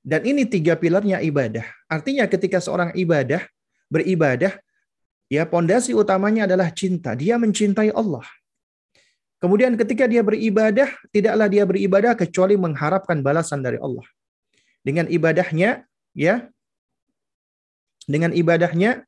Dan 0.00 0.24
ini 0.24 0.48
tiga 0.48 0.72
pilarnya 0.72 1.20
ibadah. 1.20 1.68
Artinya 1.92 2.24
ketika 2.24 2.56
seorang 2.56 2.96
ibadah, 2.96 3.44
beribadah, 3.92 4.56
ya 5.28 5.44
pondasi 5.44 5.92
utamanya 5.92 6.48
adalah 6.48 6.72
cinta. 6.72 7.12
Dia 7.12 7.36
mencintai 7.36 7.92
Allah. 7.92 8.24
Kemudian 9.38 9.78
ketika 9.78 10.10
dia 10.10 10.26
beribadah, 10.26 10.90
tidaklah 11.14 11.46
dia 11.46 11.62
beribadah 11.62 12.12
kecuali 12.18 12.58
mengharapkan 12.58 13.22
balasan 13.22 13.62
dari 13.62 13.78
Allah. 13.78 14.02
Dengan 14.82 15.06
ibadahnya, 15.06 15.86
ya, 16.10 16.50
dengan 18.10 18.34
ibadahnya, 18.34 19.06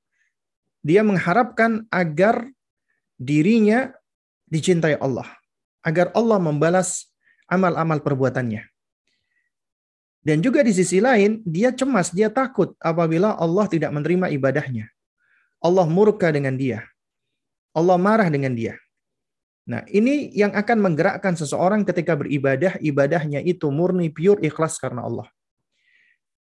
dia 0.87 1.03
mengharapkan 1.03 1.89
agar 1.91 2.47
dirinya 3.19 3.91
dicintai 4.47 5.03
Allah. 5.03 5.27
Agar 5.83 6.15
Allah 6.15 6.39
membalas 6.39 7.11
amal-amal 7.51 7.99
perbuatannya. 7.99 8.71
Dan 10.21 10.45
juga 10.45 10.61
di 10.61 10.71
sisi 10.77 11.01
lain, 11.01 11.41
dia 11.49 11.73
cemas, 11.73 12.13
dia 12.13 12.29
takut 12.29 12.77
apabila 12.79 13.35
Allah 13.41 13.65
tidak 13.67 13.89
menerima 13.91 14.29
ibadahnya. 14.37 14.93
Allah 15.65 15.89
murka 15.89 16.29
dengan 16.29 16.55
dia. 16.61 16.85
Allah 17.73 17.97
marah 17.97 18.29
dengan 18.29 18.53
dia. 18.53 18.77
Nah, 19.71 19.87
ini 19.87 20.35
yang 20.35 20.51
akan 20.51 20.83
menggerakkan 20.83 21.39
seseorang 21.39 21.87
ketika 21.87 22.19
beribadah, 22.19 22.75
ibadahnya 22.83 23.39
itu 23.39 23.71
murni, 23.71 24.11
pure, 24.11 24.43
ikhlas 24.43 24.83
karena 24.83 25.07
Allah. 25.07 25.29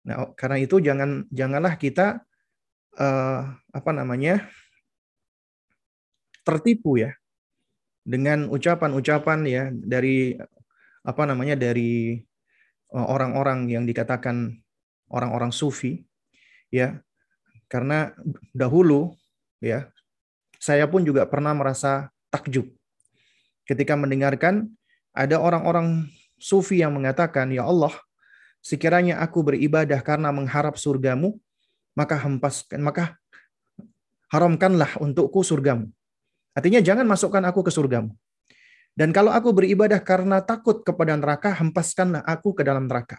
Nah, 0.03 0.36
karena 0.36 0.60
itu 0.60 0.84
jangan 0.84 1.24
janganlah 1.32 1.80
kita 1.80 2.20
uh, 3.00 3.42
apa 3.56 3.92
namanya 3.96 4.44
tertipu 6.44 7.00
ya 7.00 7.15
dengan 8.03 8.51
ucapan-ucapan 8.51 9.39
ya 9.48 9.63
dari 9.72 10.36
apa 11.08 11.24
namanya 11.24 11.56
dari 11.56 12.20
Eh, 12.94 13.01
orang-orang 13.10 13.65
yang 13.74 13.89
dikatakan 13.89 14.53
orang-orang 15.10 15.50
sufi 15.50 16.06
ya 16.70 17.01
karena 17.65 18.13
dahulu 18.53 19.18
ya 19.58 19.89
saya 20.62 20.86
pun 20.86 21.01
juga 21.01 21.25
pernah 21.25 21.58
merasa 21.58 22.13
takjub 22.30 22.70
ketika 23.67 23.93
mendengarkan 23.96 24.72
ada 25.13 25.38
orang-orang 25.39 26.10
sufi 26.39 26.82
yang 26.82 26.96
mengatakan 26.96 27.50
ya 27.53 27.63
Allah 27.63 27.93
sekiranya 28.63 29.20
aku 29.20 29.43
beribadah 29.43 30.00
karena 30.01 30.32
mengharap 30.34 30.79
surgamu 30.79 31.38
maka 31.93 32.17
hempaskan 32.17 32.79
maka 32.82 33.15
haramkanlah 34.34 34.98
untukku 35.00 35.46
surgamu 35.46 35.91
artinya 36.58 36.82
jangan 36.82 37.05
masukkan 37.05 37.43
aku 37.46 37.63
ke 37.67 37.72
surgamu 37.72 38.15
dan 38.93 39.10
kalau 39.10 39.34
aku 39.34 39.50
beribadah 39.50 39.98
karena 40.05 40.38
takut 40.46 40.86
kepada 40.86 41.17
neraka, 41.17 41.50
hempaskanlah 41.50 42.22
aku 42.29 42.53
ke 42.53 42.62
dalam 42.62 42.86
neraka. 42.86 43.17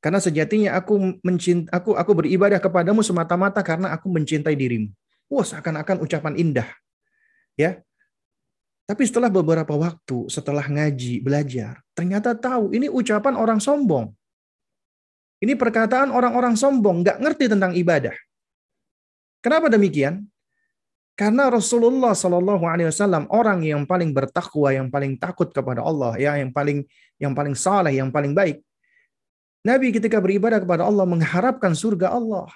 Karena 0.00 0.16
sejatinya 0.16 0.80
aku 0.80 1.20
mencinta, 1.20 1.68
aku 1.74 1.92
aku 1.92 2.12
beribadah 2.16 2.56
kepadamu 2.56 3.04
semata-mata 3.04 3.60
karena 3.60 3.92
aku 3.92 4.08
mencintai 4.08 4.56
dirimu. 4.56 4.88
Wah, 5.28 5.44
seakan-akan 5.44 6.00
ucapan 6.00 6.34
indah. 6.40 6.68
Ya. 7.58 7.84
Tapi 8.88 9.04
setelah 9.04 9.28
beberapa 9.28 9.76
waktu, 9.76 10.32
setelah 10.32 10.64
ngaji, 10.64 11.20
belajar, 11.20 11.84
ternyata 11.92 12.32
tahu 12.32 12.72
ini 12.72 12.88
ucapan 12.88 13.36
orang 13.36 13.60
sombong. 13.60 14.08
Ini 15.44 15.60
perkataan 15.60 16.08
orang-orang 16.08 16.56
sombong, 16.56 17.04
nggak 17.04 17.20
ngerti 17.20 17.52
tentang 17.52 17.76
ibadah. 17.76 18.16
Kenapa 19.44 19.68
demikian? 19.68 20.24
Karena 21.18 21.52
Rasulullah 21.52 22.16
Shallallahu 22.16 22.64
Alaihi 22.64 22.88
Wasallam 22.88 23.28
orang 23.28 23.60
yang 23.60 23.84
paling 23.84 24.14
bertakwa, 24.16 24.72
yang 24.72 24.88
paling 24.88 25.20
takut 25.20 25.52
kepada 25.52 25.84
Allah, 25.84 26.16
ya, 26.16 26.40
yang 26.40 26.48
paling 26.48 26.86
yang 27.20 27.36
paling 27.36 27.52
saleh, 27.58 27.98
yang 28.00 28.08
paling 28.08 28.32
baik. 28.32 28.62
Nabi 29.68 29.92
ketika 29.92 30.16
beribadah 30.22 30.64
kepada 30.64 30.86
Allah 30.86 31.04
mengharapkan 31.04 31.74
surga 31.74 32.14
Allah 32.14 32.48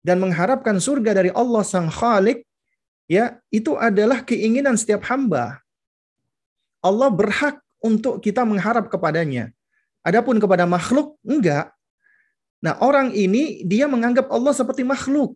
dan 0.00 0.22
mengharapkan 0.22 0.80
surga 0.80 1.20
dari 1.20 1.30
Allah 1.34 1.62
Sang 1.66 1.90
Khalik, 1.90 2.46
ya 3.10 3.42
itu 3.50 3.74
adalah 3.74 4.22
keinginan 4.22 4.78
setiap 4.78 5.02
hamba. 5.10 5.58
Allah 6.78 7.10
berhak 7.10 7.58
untuk 7.82 8.22
kita 8.22 8.46
mengharap 8.46 8.86
kepadanya. 8.86 9.50
Adapun 10.06 10.38
kepada 10.38 10.64
makhluk 10.64 11.18
enggak. 11.26 11.74
Nah, 12.62 12.78
orang 12.78 13.10
ini 13.10 13.66
dia 13.66 13.90
menganggap 13.90 14.30
Allah 14.30 14.54
seperti 14.54 14.86
makhluk. 14.86 15.34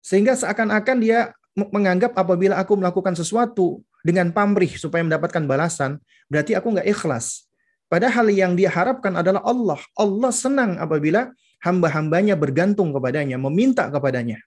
Sehingga 0.00 0.32
seakan-akan 0.34 0.96
dia 0.98 1.36
menganggap 1.54 2.16
apabila 2.16 2.56
aku 2.56 2.78
melakukan 2.78 3.12
sesuatu 3.12 3.82
dengan 4.02 4.30
pamrih 4.30 4.78
supaya 4.78 5.02
mendapatkan 5.04 5.44
balasan, 5.44 6.00
berarti 6.30 6.54
aku 6.54 6.78
nggak 6.78 6.88
ikhlas. 6.88 7.50
Padahal 7.90 8.30
yang 8.30 8.54
dia 8.54 8.70
harapkan 8.70 9.14
adalah 9.18 9.42
Allah. 9.44 9.80
Allah 9.98 10.30
senang 10.32 10.78
apabila 10.78 11.30
hamba-hambanya 11.62 12.38
bergantung 12.38 12.94
kepadanya, 12.94 13.36
meminta 13.36 13.90
kepadanya. 13.90 14.38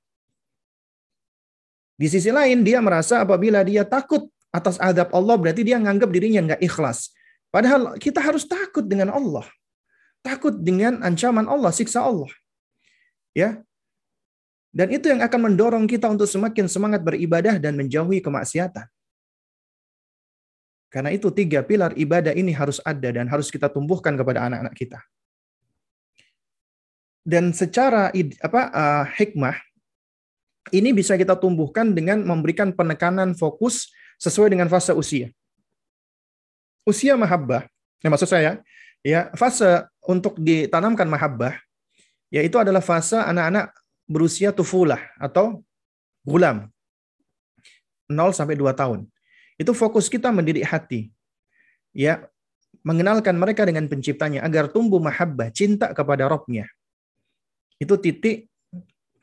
Di 2.01 2.09
sisi 2.09 2.33
lain, 2.33 2.65
dia 2.65 2.81
merasa 2.81 3.21
apabila 3.21 3.61
dia 3.61 3.85
takut 3.85 4.25
atas 4.49 4.81
adab 4.81 5.13
Allah, 5.13 5.37
berarti 5.37 5.61
dia 5.61 5.77
menganggap 5.77 6.09
dirinya 6.09 6.41
nggak 6.49 6.61
ikhlas. 6.65 7.13
Padahal 7.53 8.01
kita 8.01 8.17
harus 8.17 8.49
takut 8.49 8.81
dengan 8.81 9.13
Allah. 9.13 9.45
Takut 10.25 10.57
dengan 10.57 10.97
ancaman 11.05 11.45
Allah, 11.45 11.69
siksa 11.69 12.01
Allah. 12.01 12.33
Ya, 13.37 13.61
dan 14.71 14.87
itu 14.87 15.11
yang 15.11 15.19
akan 15.19 15.51
mendorong 15.51 15.83
kita 15.83 16.07
untuk 16.07 16.27
semakin 16.31 16.71
semangat 16.71 17.03
beribadah 17.03 17.59
dan 17.59 17.75
menjauhi 17.75 18.23
kemaksiatan. 18.23 18.87
Karena 20.91 21.11
itu 21.11 21.27
tiga 21.31 21.63
pilar 21.63 21.95
ibadah 21.95 22.35
ini 22.35 22.55
harus 22.55 22.79
ada 22.83 23.11
dan 23.11 23.27
harus 23.27 23.51
kita 23.51 23.67
tumbuhkan 23.67 24.15
kepada 24.15 24.47
anak-anak 24.47 24.75
kita. 24.75 24.99
Dan 27.21 27.51
secara 27.51 28.11
apa 28.43 28.61
uh, 28.71 29.05
hikmah 29.11 29.55
ini 30.69 30.93
bisa 30.93 31.17
kita 31.17 31.33
tumbuhkan 31.33 31.89
dengan 31.97 32.21
memberikan 32.21 32.69
penekanan 32.69 33.33
fokus 33.33 33.89
sesuai 34.21 34.53
dengan 34.53 34.69
fase 34.69 34.93
usia. 34.93 35.33
Usia 36.85 37.17
mahabbah, 37.17 37.65
ya 38.05 38.07
maksud 38.13 38.29
saya, 38.29 38.61
ya 39.01 39.33
fase 39.33 39.89
untuk 40.05 40.37
ditanamkan 40.37 41.09
mahabbah, 41.09 41.57
yaitu 42.29 42.61
adalah 42.61 42.85
fase 42.85 43.17
anak-anak 43.17 43.73
berusia 44.05 44.53
tufulah 44.53 45.01
atau 45.17 45.65
gulam. 46.21 46.69
0 48.11 48.35
sampai 48.35 48.59
2 48.59 48.75
tahun. 48.75 49.07
Itu 49.55 49.71
fokus 49.71 50.11
kita 50.11 50.29
mendidik 50.35 50.67
hati. 50.67 51.15
Ya, 51.95 52.27
mengenalkan 52.83 53.39
mereka 53.39 53.63
dengan 53.63 53.87
penciptanya 53.87 54.43
agar 54.43 54.67
tumbuh 54.67 54.99
mahabbah, 54.99 55.47
cinta 55.55 55.95
kepada 55.95 56.27
Robnya. 56.27 56.67
Itu 57.79 57.95
titik 57.95 58.50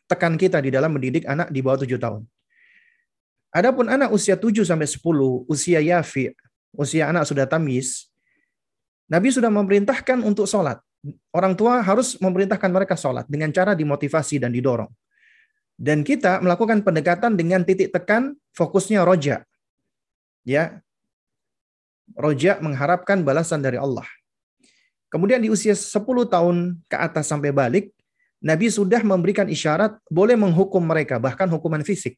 tekan 0.08 0.40
kita 0.40 0.58
di 0.64 0.72
dalam 0.72 0.96
mendidik 0.96 1.28
anak 1.28 1.52
di 1.52 1.60
bawah 1.60 1.84
7 1.84 2.00
tahun. 2.00 2.24
Adapun 3.52 3.88
anak 3.92 4.12
usia 4.12 4.36
7 4.36 4.64
sampai 4.64 4.88
10, 4.88 4.98
usia 5.48 5.80
yafi, 5.84 6.32
usia 6.72 7.08
anak 7.12 7.28
sudah 7.28 7.44
tamis, 7.44 8.08
Nabi 9.08 9.32
sudah 9.32 9.48
memerintahkan 9.48 10.20
untuk 10.20 10.44
sholat. 10.44 10.80
Orang 11.32 11.56
tua 11.56 11.80
harus 11.80 12.20
memerintahkan 12.20 12.68
mereka 12.68 12.92
sholat 12.92 13.24
dengan 13.24 13.48
cara 13.48 13.72
dimotivasi 13.72 14.36
dan 14.36 14.52
didorong. 14.52 14.90
Dan 15.78 16.04
kita 16.04 16.42
melakukan 16.44 16.84
pendekatan 16.84 17.38
dengan 17.38 17.64
titik 17.64 17.88
tekan 17.94 18.36
fokusnya 18.52 19.06
roja. 19.06 19.46
Ya, 20.44 20.82
roja 22.18 22.60
mengharapkan 22.60 23.24
balasan 23.24 23.64
dari 23.64 23.80
Allah. 23.80 24.04
Kemudian 25.08 25.40
di 25.40 25.48
usia 25.48 25.72
10 25.72 26.04
tahun 26.28 26.76
ke 26.84 26.96
atas 26.98 27.32
sampai 27.32 27.48
balik, 27.48 27.96
Nabi 28.38 28.70
sudah 28.70 29.02
memberikan 29.02 29.50
isyarat 29.50 29.98
boleh 30.06 30.38
menghukum 30.38 30.82
mereka, 30.82 31.18
bahkan 31.18 31.50
hukuman 31.50 31.82
fisik. 31.82 32.14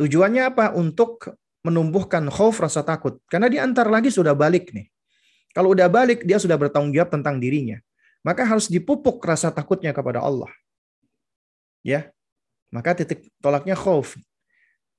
Tujuannya 0.00 0.50
apa? 0.50 0.74
Untuk 0.74 1.30
menumbuhkan 1.62 2.26
khauf 2.32 2.58
rasa 2.58 2.80
takut. 2.82 3.20
Karena 3.28 3.46
di 3.46 3.60
antar 3.60 3.86
lagi 3.86 4.08
sudah 4.08 4.32
balik 4.34 4.72
nih. 4.72 4.88
Kalau 5.52 5.74
udah 5.74 5.86
balik, 5.90 6.24
dia 6.24 6.38
sudah 6.40 6.56
bertanggung 6.56 6.94
jawab 6.94 7.10
tentang 7.12 7.38
dirinya. 7.38 7.78
Maka 8.24 8.44
harus 8.48 8.66
dipupuk 8.66 9.20
rasa 9.22 9.52
takutnya 9.52 9.92
kepada 9.92 10.22
Allah. 10.22 10.50
Ya. 11.84 12.10
Maka 12.70 12.94
titik 12.94 13.28
tolaknya 13.42 13.74
khauf. 13.74 14.14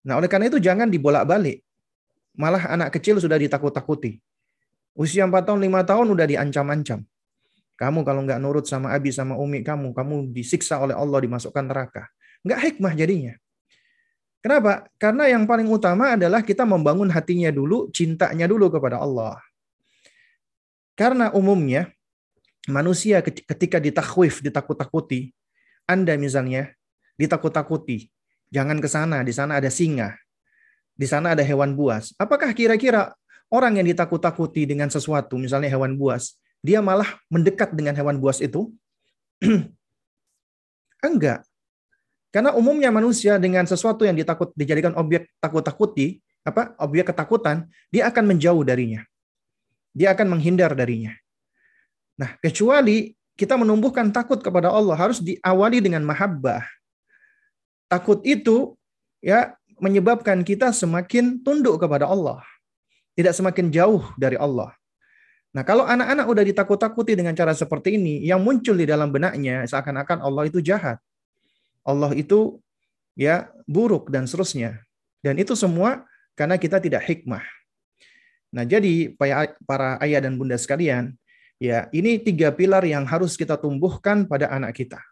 Nah, 0.03 0.17
oleh 0.19 0.27
karena 0.27 0.51
itu 0.51 0.59
jangan 0.59 0.91
dibolak-balik. 0.91 1.63
Malah 2.35 2.67
anak 2.73 2.95
kecil 2.95 3.19
sudah 3.19 3.39
ditakut-takuti. 3.39 4.19
Usia 4.91 5.23
4 5.23 5.47
tahun, 5.47 5.59
5 5.63 5.87
tahun 5.87 6.07
udah 6.11 6.25
diancam-ancam. 6.27 6.99
Kamu 7.81 8.05
kalau 8.05 8.21
nggak 8.21 8.37
nurut 8.37 8.69
sama 8.69 8.93
abi 8.93 9.09
sama 9.09 9.33
umi 9.41 9.65
kamu, 9.65 9.97
kamu 9.97 10.29
disiksa 10.29 10.77
oleh 10.77 10.93
Allah 10.93 11.17
dimasukkan 11.17 11.65
neraka. 11.65 12.05
Nggak 12.45 12.59
hikmah 12.61 12.93
jadinya. 12.93 13.33
Kenapa? 14.45 14.85
Karena 15.01 15.25
yang 15.25 15.49
paling 15.49 15.65
utama 15.65 16.13
adalah 16.13 16.45
kita 16.45 16.61
membangun 16.61 17.09
hatinya 17.09 17.49
dulu, 17.49 17.89
cintanya 17.89 18.45
dulu 18.45 18.69
kepada 18.69 19.01
Allah. 19.01 19.41
Karena 20.93 21.33
umumnya 21.33 21.89
manusia 22.69 23.25
ketika 23.25 23.81
ditakwif, 23.81 24.45
ditakut-takuti, 24.45 25.33
Anda 25.89 26.13
misalnya 26.21 26.69
ditakut-takuti, 27.17 28.13
jangan 28.53 28.77
ke 28.77 28.85
sana, 28.85 29.25
di 29.25 29.33
sana 29.33 29.57
ada 29.57 29.73
singa, 29.73 30.13
di 30.93 31.09
sana 31.09 31.33
ada 31.33 31.41
hewan 31.41 31.73
buas. 31.73 32.13
Apakah 32.21 32.53
kira-kira 32.53 33.13
orang 33.49 33.81
yang 33.81 33.89
ditakut-takuti 33.89 34.69
dengan 34.69 34.93
sesuatu, 34.93 35.37
misalnya 35.41 35.69
hewan 35.73 35.97
buas, 35.97 36.37
dia 36.61 36.79
malah 36.79 37.17
mendekat 37.27 37.73
dengan 37.73 37.97
hewan 37.97 38.21
buas 38.21 38.37
itu? 38.37 38.69
Enggak. 41.01 41.41
Karena 42.31 42.55
umumnya 42.55 42.93
manusia 42.93 43.35
dengan 43.41 43.67
sesuatu 43.67 44.07
yang 44.07 44.15
ditakut 44.15 44.55
dijadikan 44.55 44.95
objek 44.95 45.27
takut-takuti, 45.43 46.23
apa? 46.47 46.77
Objek 46.79 47.11
ketakutan, 47.11 47.67
dia 47.91 48.07
akan 48.07 48.23
menjauh 48.31 48.63
darinya. 48.63 49.03
Dia 49.91 50.15
akan 50.15 50.37
menghindar 50.37 50.71
darinya. 50.71 51.11
Nah, 52.15 52.39
kecuali 52.39 53.11
kita 53.35 53.59
menumbuhkan 53.59 54.13
takut 54.13 54.39
kepada 54.39 54.71
Allah 54.71 54.95
harus 54.95 55.19
diawali 55.19 55.83
dengan 55.83 56.05
mahabbah. 56.07 56.63
Takut 57.91 58.23
itu 58.23 58.79
ya 59.19 59.57
menyebabkan 59.81 60.45
kita 60.45 60.71
semakin 60.71 61.41
tunduk 61.43 61.81
kepada 61.81 62.07
Allah. 62.07 62.39
Tidak 63.17 63.35
semakin 63.35 63.67
jauh 63.73 64.07
dari 64.15 64.39
Allah. 64.39 64.71
Nah, 65.51 65.67
kalau 65.67 65.83
anak-anak 65.83 66.25
udah 66.31 66.43
ditakut-takuti 66.47 67.11
dengan 67.11 67.35
cara 67.35 67.51
seperti 67.51 67.99
ini, 67.99 68.23
yang 68.23 68.39
muncul 68.39 68.71
di 68.71 68.87
dalam 68.87 69.11
benaknya 69.11 69.67
seakan-akan 69.67 70.23
Allah 70.23 70.47
itu 70.47 70.63
jahat. 70.63 70.95
Allah 71.83 72.15
itu 72.15 72.63
ya 73.19 73.51
buruk 73.67 74.07
dan 74.07 74.23
seterusnya. 74.23 74.79
Dan 75.19 75.35
itu 75.35 75.51
semua 75.59 76.07
karena 76.39 76.55
kita 76.55 76.79
tidak 76.79 77.03
hikmah. 77.03 77.43
Nah, 78.55 78.63
jadi 78.63 79.11
para 79.67 79.99
ayah 79.99 80.23
dan 80.23 80.39
bunda 80.39 80.55
sekalian, 80.55 81.19
ya 81.59 81.91
ini 81.91 82.15
tiga 82.23 82.55
pilar 82.55 82.87
yang 82.87 83.03
harus 83.03 83.35
kita 83.35 83.59
tumbuhkan 83.59 84.23
pada 84.23 84.47
anak 84.47 84.71
kita. 84.71 85.03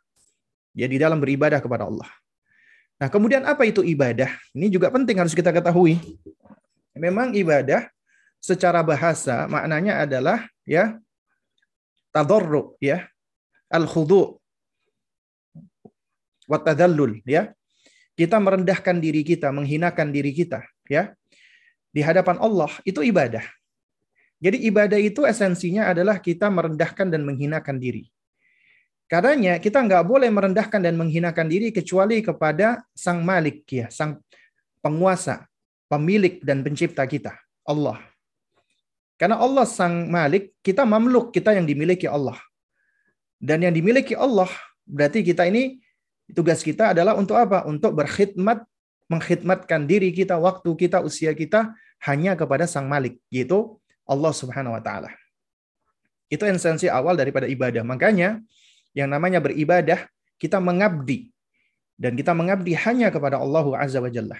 Ya 0.72 0.88
di 0.88 0.96
dalam 0.96 1.20
beribadah 1.20 1.60
kepada 1.60 1.84
Allah. 1.84 2.08
Nah, 2.96 3.12
kemudian 3.12 3.44
apa 3.44 3.68
itu 3.68 3.84
ibadah? 3.84 4.32
Ini 4.56 4.72
juga 4.72 4.88
penting 4.88 5.20
harus 5.20 5.36
kita 5.36 5.52
ketahui. 5.52 6.00
Memang 6.96 7.36
ibadah 7.36 7.92
secara 8.40 8.82
bahasa 8.82 9.46
maknanya 9.52 10.04
adalah 10.08 10.48
ya 10.64 10.98
tadarru 12.16 12.74
ya 12.80 13.06
al 13.70 13.86
khudu 13.86 14.40
wa 16.50 16.58
tadallul 16.58 17.22
ya. 17.24 17.54
Kita 18.20 18.36
merendahkan 18.36 19.00
diri 19.00 19.24
kita 19.24 19.48
menghinakan 19.48 20.12
diri 20.12 20.36
kita 20.36 20.60
ya 20.92 21.16
di 21.96 22.02
hadapan 22.04 22.36
Allah 22.42 22.68
itu 22.84 23.00
ibadah. 23.00 23.46
Jadi 24.40 24.68
ibadah 24.68 25.00
itu 25.00 25.24
esensinya 25.24 25.92
adalah 25.92 26.20
kita 26.20 26.48
merendahkan 26.52 27.12
dan 27.12 27.28
menghinakan 27.28 27.80
diri. 27.80 28.08
Karenanya 29.10 29.58
kita 29.60 29.84
nggak 29.84 30.06
boleh 30.06 30.30
merendahkan 30.30 30.80
dan 30.80 30.96
menghinakan 30.96 31.50
diri 31.50 31.74
kecuali 31.74 32.22
kepada 32.22 32.84
sang 32.96 33.26
Malik 33.26 33.66
ya, 33.68 33.90
sang 33.90 34.22
penguasa, 34.80 35.50
pemilik 35.92 36.40
dan 36.46 36.62
pencipta 36.62 37.04
kita, 37.04 37.36
Allah. 37.66 38.09
Karena 39.20 39.36
Allah 39.36 39.68
sang 39.68 40.08
Malik, 40.08 40.56
kita 40.64 40.88
mamluk, 40.88 41.36
kita 41.36 41.52
yang 41.52 41.68
dimiliki 41.68 42.08
Allah. 42.08 42.40
Dan 43.36 43.68
yang 43.68 43.76
dimiliki 43.76 44.16
Allah, 44.16 44.48
berarti 44.88 45.28
kita 45.28 45.44
ini 45.44 45.84
tugas 46.32 46.64
kita 46.64 46.96
adalah 46.96 47.20
untuk 47.20 47.36
apa? 47.36 47.68
Untuk 47.68 47.92
berkhidmat, 48.00 48.64
mengkhidmatkan 49.12 49.84
diri 49.84 50.16
kita, 50.16 50.40
waktu 50.40 50.72
kita, 50.72 51.04
usia 51.04 51.36
kita 51.36 51.76
hanya 52.08 52.40
kepada 52.40 52.64
sang 52.64 52.88
Malik, 52.88 53.20
yaitu 53.28 53.76
Allah 54.08 54.32
Subhanahu 54.32 54.80
wa 54.80 54.80
taala. 54.80 55.12
Itu 56.32 56.48
esensi 56.48 56.88
awal 56.88 57.20
daripada 57.20 57.44
ibadah. 57.44 57.84
Makanya 57.84 58.40
yang 58.96 59.12
namanya 59.12 59.44
beribadah, 59.44 60.08
kita 60.40 60.64
mengabdi 60.64 61.36
dan 62.00 62.16
kita 62.16 62.32
mengabdi 62.32 62.72
hanya 62.80 63.12
kepada 63.12 63.36
Allah 63.36 63.68
Azza 63.76 64.00
wa 64.00 64.08
Jalla. 64.08 64.40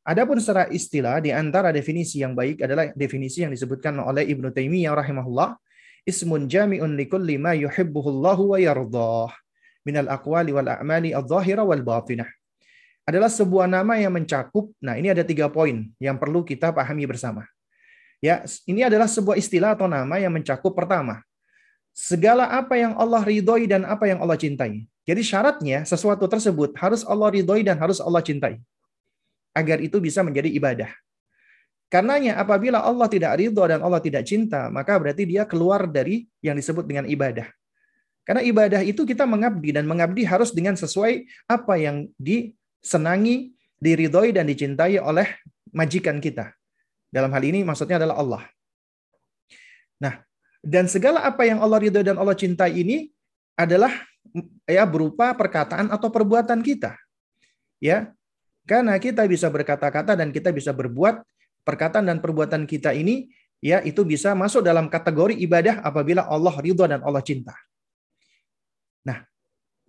Adapun 0.00 0.40
secara 0.40 0.64
istilah 0.72 1.20
di 1.20 1.28
antara 1.28 1.68
definisi 1.76 2.24
yang 2.24 2.32
baik 2.32 2.64
adalah 2.64 2.88
definisi 2.96 3.44
yang 3.44 3.52
disebutkan 3.52 4.00
oleh 4.00 4.24
Ibnu 4.32 4.48
Taimiyah 4.48 4.96
rahimahullah, 4.96 5.60
ismun 6.08 6.48
jami'un 6.48 6.96
likulli 6.96 7.36
ma 7.36 7.52
yuhibbuhullahu 7.52 8.56
wa 8.56 8.58
yardah 8.58 9.28
minal 9.84 10.08
aqwali 10.08 10.56
wal 10.56 10.64
a'mali 10.64 11.12
adh-dhahira 11.12 11.60
wal 11.68 11.84
batinah. 11.84 12.28
Adalah 13.04 13.28
sebuah 13.28 13.68
nama 13.68 14.00
yang 14.00 14.16
mencakup, 14.16 14.72
nah 14.80 14.96
ini 14.96 15.12
ada 15.12 15.20
tiga 15.20 15.52
poin 15.52 15.92
yang 16.00 16.16
perlu 16.16 16.48
kita 16.48 16.72
pahami 16.72 17.04
bersama. 17.04 17.44
Ya, 18.24 18.40
ini 18.64 18.80
adalah 18.80 19.08
sebuah 19.08 19.36
istilah 19.36 19.76
atau 19.76 19.84
nama 19.84 20.16
yang 20.16 20.32
mencakup 20.32 20.72
pertama, 20.72 21.20
segala 21.92 22.48
apa 22.48 22.76
yang 22.76 22.96
Allah 22.96 23.20
ridhoi 23.20 23.68
dan 23.68 23.84
apa 23.84 24.08
yang 24.08 24.20
Allah 24.24 24.40
cintai. 24.40 24.88
Jadi 25.04 25.20
syaratnya 25.24 25.84
sesuatu 25.84 26.24
tersebut 26.24 26.72
harus 26.80 27.04
Allah 27.04 27.28
ridhoi 27.32 27.64
dan 27.64 27.76
harus 27.76 28.00
Allah 28.00 28.24
cintai 28.24 28.60
agar 29.54 29.82
itu 29.82 29.98
bisa 29.98 30.22
menjadi 30.22 30.50
ibadah. 30.50 30.90
Karenanya 31.90 32.38
apabila 32.38 32.78
Allah 32.78 33.10
tidak 33.10 33.34
ridho 33.34 33.66
dan 33.66 33.82
Allah 33.82 33.98
tidak 33.98 34.22
cinta, 34.22 34.70
maka 34.70 34.94
berarti 34.94 35.26
dia 35.26 35.42
keluar 35.42 35.90
dari 35.90 36.30
yang 36.38 36.54
disebut 36.54 36.86
dengan 36.86 37.02
ibadah. 37.10 37.50
Karena 38.22 38.46
ibadah 38.46 38.78
itu 38.86 39.02
kita 39.02 39.26
mengabdi 39.26 39.74
dan 39.74 39.90
mengabdi 39.90 40.22
harus 40.22 40.54
dengan 40.54 40.78
sesuai 40.78 41.26
apa 41.50 41.74
yang 41.82 42.06
disenangi, 42.14 43.50
diridhoi 43.82 44.30
dan 44.30 44.46
dicintai 44.46 45.02
oleh 45.02 45.26
majikan 45.74 46.22
kita. 46.22 46.54
Dalam 47.10 47.34
hal 47.34 47.42
ini 47.42 47.66
maksudnya 47.66 47.98
adalah 47.98 48.22
Allah. 48.22 48.42
Nah, 49.98 50.22
dan 50.62 50.86
segala 50.86 51.26
apa 51.26 51.42
yang 51.42 51.58
Allah 51.58 51.82
ridhoi 51.82 52.06
dan 52.06 52.22
Allah 52.22 52.38
cintai 52.38 52.70
ini 52.70 53.10
adalah 53.58 53.90
ya 54.62 54.86
berupa 54.86 55.34
perkataan 55.34 55.90
atau 55.90 56.06
perbuatan 56.06 56.62
kita. 56.62 56.94
Ya, 57.82 58.14
karena 58.70 58.94
kita 59.02 59.26
bisa 59.26 59.50
berkata-kata 59.50 60.14
dan 60.14 60.30
kita 60.30 60.54
bisa 60.54 60.70
berbuat 60.70 61.26
perkataan 61.66 62.06
dan 62.06 62.22
perbuatan 62.22 62.70
kita 62.70 62.94
ini 62.94 63.26
ya 63.58 63.82
itu 63.82 64.06
bisa 64.06 64.30
masuk 64.38 64.62
dalam 64.62 64.86
kategori 64.86 65.34
ibadah 65.42 65.82
apabila 65.82 66.22
Allah 66.30 66.54
ridho 66.62 66.86
dan 66.86 67.02
Allah 67.02 67.18
cinta. 67.18 67.50
Nah, 69.02 69.26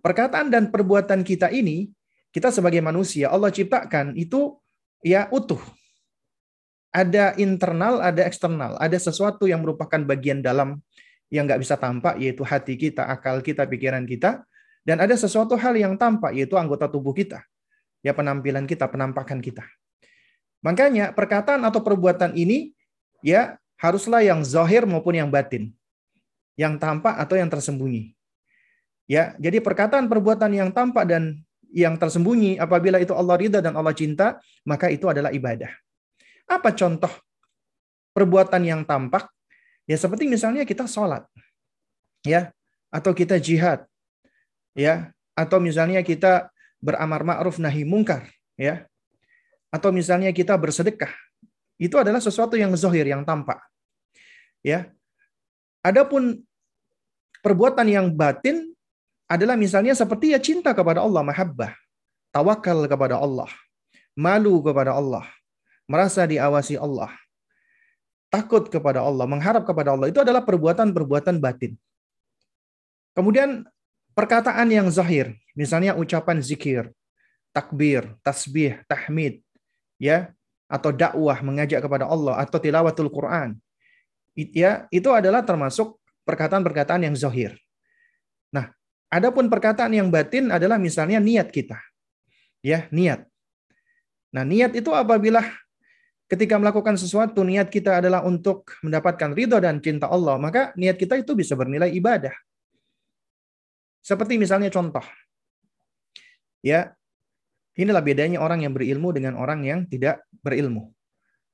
perkataan 0.02 0.50
dan 0.50 0.74
perbuatan 0.74 1.22
kita 1.22 1.54
ini 1.54 1.94
kita 2.34 2.50
sebagai 2.50 2.82
manusia 2.82 3.30
Allah 3.30 3.54
ciptakan 3.54 4.18
itu 4.18 4.58
ya 4.98 5.30
utuh. 5.30 5.62
Ada 6.90 7.38
internal, 7.38 8.02
ada 8.02 8.26
eksternal, 8.26 8.82
ada 8.82 8.98
sesuatu 8.98 9.46
yang 9.46 9.62
merupakan 9.62 10.02
bagian 10.02 10.42
dalam 10.42 10.82
yang 11.30 11.46
nggak 11.46 11.62
bisa 11.62 11.78
tampak 11.78 12.18
yaitu 12.18 12.42
hati 12.42 12.74
kita, 12.74 13.06
akal 13.06 13.38
kita, 13.46 13.62
pikiran 13.64 14.02
kita, 14.10 14.42
dan 14.82 14.98
ada 14.98 15.14
sesuatu 15.14 15.54
hal 15.54 15.78
yang 15.78 15.94
tampak 15.94 16.34
yaitu 16.34 16.58
anggota 16.58 16.90
tubuh 16.90 17.14
kita 17.14 17.46
ya 18.02 18.12
penampilan 18.12 18.66
kita, 18.66 18.90
penampakan 18.90 19.38
kita. 19.38 19.64
Makanya 20.62 21.10
perkataan 21.14 21.62
atau 21.66 21.82
perbuatan 21.82 22.34
ini 22.38 22.70
ya 23.22 23.58
haruslah 23.78 24.22
yang 24.22 24.42
zahir 24.46 24.86
maupun 24.86 25.18
yang 25.18 25.30
batin. 25.30 25.74
Yang 26.54 26.78
tampak 26.78 27.16
atau 27.16 27.34
yang 27.34 27.48
tersembunyi. 27.48 28.12
Ya, 29.10 29.34
jadi 29.40 29.58
perkataan 29.58 30.06
perbuatan 30.06 30.52
yang 30.54 30.70
tampak 30.70 31.08
dan 31.08 31.42
yang 31.72 31.96
tersembunyi 31.96 32.60
apabila 32.60 33.00
itu 33.00 33.16
Allah 33.16 33.34
ridha 33.40 33.58
dan 33.58 33.74
Allah 33.74 33.96
cinta, 33.96 34.38
maka 34.62 34.92
itu 34.92 35.08
adalah 35.08 35.32
ibadah. 35.32 35.72
Apa 36.46 36.76
contoh 36.76 37.10
perbuatan 38.12 38.62
yang 38.62 38.84
tampak? 38.84 39.26
Ya 39.88 39.96
seperti 39.98 40.28
misalnya 40.28 40.62
kita 40.62 40.86
sholat. 40.86 41.26
Ya, 42.22 42.54
atau 42.92 43.10
kita 43.16 43.40
jihad. 43.42 43.88
Ya, 44.76 45.10
atau 45.34 45.58
misalnya 45.58 46.04
kita 46.06 46.52
beramar 46.82 47.22
ma'ruf 47.22 47.62
nahi 47.62 47.86
mungkar, 47.86 48.26
ya. 48.58 48.84
Atau 49.70 49.94
misalnya 49.94 50.34
kita 50.34 50.58
bersedekah. 50.58 51.14
Itu 51.80 51.96
adalah 51.96 52.20
sesuatu 52.20 52.58
yang 52.58 52.74
zahir, 52.76 53.08
yang 53.08 53.22
tampak. 53.22 53.62
Ya. 54.60 54.90
Adapun 55.80 56.42
perbuatan 57.40 57.86
yang 57.88 58.06
batin 58.12 58.70
adalah 59.26 59.56
misalnya 59.56 59.96
seperti 59.96 60.36
ya 60.36 60.38
cinta 60.42 60.76
kepada 60.76 61.00
Allah, 61.00 61.24
mahabbah, 61.24 61.72
tawakal 62.30 62.84
kepada 62.86 63.16
Allah, 63.18 63.48
malu 64.12 64.60
kepada 64.60 64.92
Allah, 64.92 65.24
merasa 65.88 66.28
diawasi 66.28 66.76
Allah, 66.76 67.10
takut 68.28 68.68
kepada 68.68 69.00
Allah, 69.00 69.24
mengharap 69.24 69.64
kepada 69.64 69.96
Allah. 69.96 70.12
Itu 70.12 70.20
adalah 70.20 70.44
perbuatan-perbuatan 70.44 71.40
batin. 71.40 71.74
Kemudian 73.16 73.64
perkataan 74.12 74.68
yang 74.68 74.88
zahir, 74.88 75.36
misalnya 75.56 75.96
ucapan 75.96 76.40
zikir, 76.40 76.92
takbir, 77.52 78.16
tasbih, 78.24 78.80
tahmid, 78.88 79.44
ya, 80.00 80.32
atau 80.72 80.88
dakwah 80.88 81.36
mengajak 81.44 81.84
kepada 81.84 82.08
Allah 82.08 82.40
atau 82.40 82.56
tilawatul 82.56 83.12
Quran. 83.12 83.60
ya 84.32 84.88
itu 84.88 85.12
adalah 85.12 85.44
termasuk 85.44 86.00
perkataan-perkataan 86.24 87.04
yang 87.04 87.12
zohir. 87.12 87.52
Nah, 88.48 88.72
adapun 89.12 89.52
perkataan 89.52 89.92
yang 89.92 90.08
batin 90.08 90.48
adalah 90.48 90.80
misalnya 90.80 91.20
niat 91.20 91.52
kita. 91.52 91.76
Ya, 92.64 92.88
niat. 92.88 93.28
Nah, 94.32 94.48
niat 94.48 94.72
itu 94.72 94.88
apabila 94.96 95.44
ketika 96.32 96.56
melakukan 96.56 96.96
sesuatu 96.96 97.44
niat 97.44 97.68
kita 97.68 98.00
adalah 98.00 98.24
untuk 98.24 98.72
mendapatkan 98.80 99.36
ridho 99.36 99.60
dan 99.60 99.84
cinta 99.84 100.08
Allah, 100.08 100.40
maka 100.40 100.72
niat 100.80 100.96
kita 100.96 101.20
itu 101.20 101.36
bisa 101.36 101.52
bernilai 101.52 101.92
ibadah. 101.92 102.32
Seperti 104.02 104.34
misalnya 104.36 104.68
contoh. 104.68 105.02
Ya, 106.58 106.94
inilah 107.78 108.02
bedanya 108.02 108.42
orang 108.42 108.66
yang 108.66 108.74
berilmu 108.74 109.14
dengan 109.14 109.38
orang 109.38 109.62
yang 109.62 109.86
tidak 109.86 110.26
berilmu. 110.42 110.90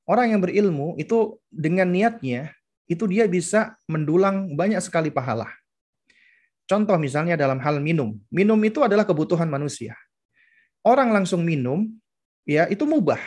Orang 0.09 0.33
yang 0.33 0.41
berilmu 0.41 0.97
itu 0.97 1.37
dengan 1.53 1.93
niatnya 1.93 2.57
itu 2.89 3.05
dia 3.05 3.29
bisa 3.29 3.77
mendulang 3.85 4.57
banyak 4.57 4.81
sekali 4.81 5.13
pahala. 5.13 5.45
Contoh 6.65 6.97
misalnya 6.97 7.37
dalam 7.37 7.61
hal 7.61 7.77
minum. 7.77 8.17
Minum 8.33 8.57
itu 8.65 8.81
adalah 8.81 9.05
kebutuhan 9.05 9.45
manusia. 9.45 9.93
Orang 10.81 11.13
langsung 11.13 11.45
minum, 11.45 11.85
ya 12.45 12.65
itu 12.69 12.85
mubah. 12.85 13.21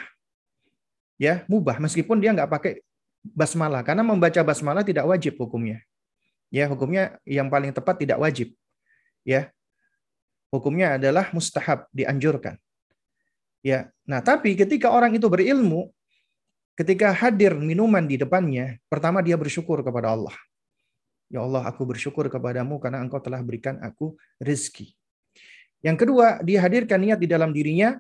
Ya, 1.19 1.47
mubah 1.47 1.79
meskipun 1.79 2.19
dia 2.19 2.35
nggak 2.35 2.51
pakai 2.51 2.73
basmalah 3.23 3.87
karena 3.87 4.03
membaca 4.03 4.43
basmalah 4.43 4.83
tidak 4.83 5.07
wajib 5.07 5.39
hukumnya. 5.39 5.79
Ya, 6.51 6.67
hukumnya 6.67 7.23
yang 7.23 7.47
paling 7.47 7.71
tepat 7.71 8.03
tidak 8.03 8.19
wajib. 8.19 8.55
Ya. 9.23 9.51
Hukumnya 10.53 11.01
adalah 11.01 11.33
mustahab, 11.33 11.89
dianjurkan. 11.95 12.61
Ya. 13.65 13.89
Nah, 14.05 14.21
tapi 14.21 14.59
ketika 14.59 14.91
orang 14.91 15.17
itu 15.17 15.31
berilmu, 15.31 15.89
ketika 16.77 17.15
hadir 17.15 17.57
minuman 17.57 18.05
di 18.05 18.19
depannya, 18.21 18.77
pertama 18.91 19.23
dia 19.25 19.39
bersyukur 19.39 19.81
kepada 19.81 20.13
Allah. 20.13 20.35
Ya 21.33 21.41
Allah, 21.41 21.65
aku 21.65 21.89
bersyukur 21.89 22.29
kepadamu 22.29 22.77
karena 22.77 23.01
engkau 23.01 23.17
telah 23.23 23.41
berikan 23.41 23.81
aku 23.81 24.21
rezeki. 24.37 24.93
Yang 25.81 26.05
kedua, 26.05 26.45
dia 26.45 26.61
hadirkan 26.61 27.01
niat 27.01 27.19
di 27.19 27.27
dalam 27.27 27.51
dirinya, 27.57 27.97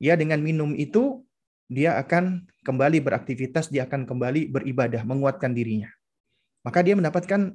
ya 0.00 0.16
dengan 0.16 0.40
minum 0.40 0.72
itu, 0.72 1.20
dia 1.70 1.94
akan 2.00 2.48
kembali 2.66 2.98
beraktivitas, 3.04 3.70
dia 3.70 3.86
akan 3.86 4.08
kembali 4.08 4.50
beribadah, 4.50 5.06
menguatkan 5.06 5.54
dirinya. 5.54 5.92
Maka 6.66 6.82
dia 6.82 6.98
mendapatkan 6.98 7.54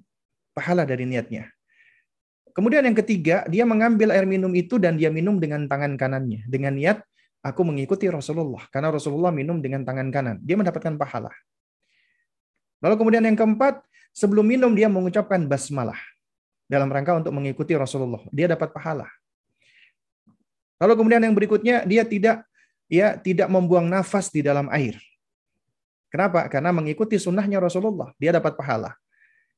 pahala 0.56 0.88
dari 0.88 1.04
niatnya. 1.04 1.52
Kemudian 2.56 2.88
yang 2.88 2.96
ketiga, 2.96 3.44
dia 3.52 3.68
mengambil 3.68 4.16
air 4.16 4.24
minum 4.24 4.48
itu 4.56 4.80
dan 4.80 4.96
dia 4.96 5.12
minum 5.12 5.36
dengan 5.44 5.68
tangan 5.68 6.00
kanannya. 6.00 6.48
Dengan 6.48 6.72
niat, 6.72 7.04
aku 7.44 7.68
mengikuti 7.68 8.08
Rasulullah. 8.08 8.64
Karena 8.72 8.96
Rasulullah 8.96 9.36
minum 9.36 9.60
dengan 9.60 9.84
tangan 9.84 10.08
kanan. 10.08 10.40
Dia 10.40 10.56
mendapatkan 10.56 10.96
pahala. 10.96 11.36
Lalu 12.80 12.96
kemudian 12.96 13.28
yang 13.28 13.36
keempat, 13.36 13.84
sebelum 14.16 14.48
minum 14.48 14.72
dia 14.72 14.88
mengucapkan 14.88 15.44
basmalah. 15.44 16.00
Dalam 16.72 16.88
rangka 16.88 17.20
untuk 17.20 17.36
mengikuti 17.36 17.76
Rasulullah. 17.76 18.24
Dia 18.32 18.48
dapat 18.48 18.72
pahala. 18.72 19.12
Lalu 20.80 20.94
kemudian 20.96 21.22
yang 21.28 21.36
berikutnya, 21.36 21.84
dia 21.84 22.08
tidak 22.08 22.48
ya 22.88 23.20
tidak 23.20 23.52
membuang 23.52 23.86
nafas 23.92 24.32
di 24.32 24.40
dalam 24.40 24.72
air. 24.72 24.96
Kenapa? 26.08 26.48
Karena 26.48 26.72
mengikuti 26.72 27.20
sunnahnya 27.20 27.60
Rasulullah. 27.60 28.16
Dia 28.16 28.32
dapat 28.32 28.56
pahala. 28.56 28.96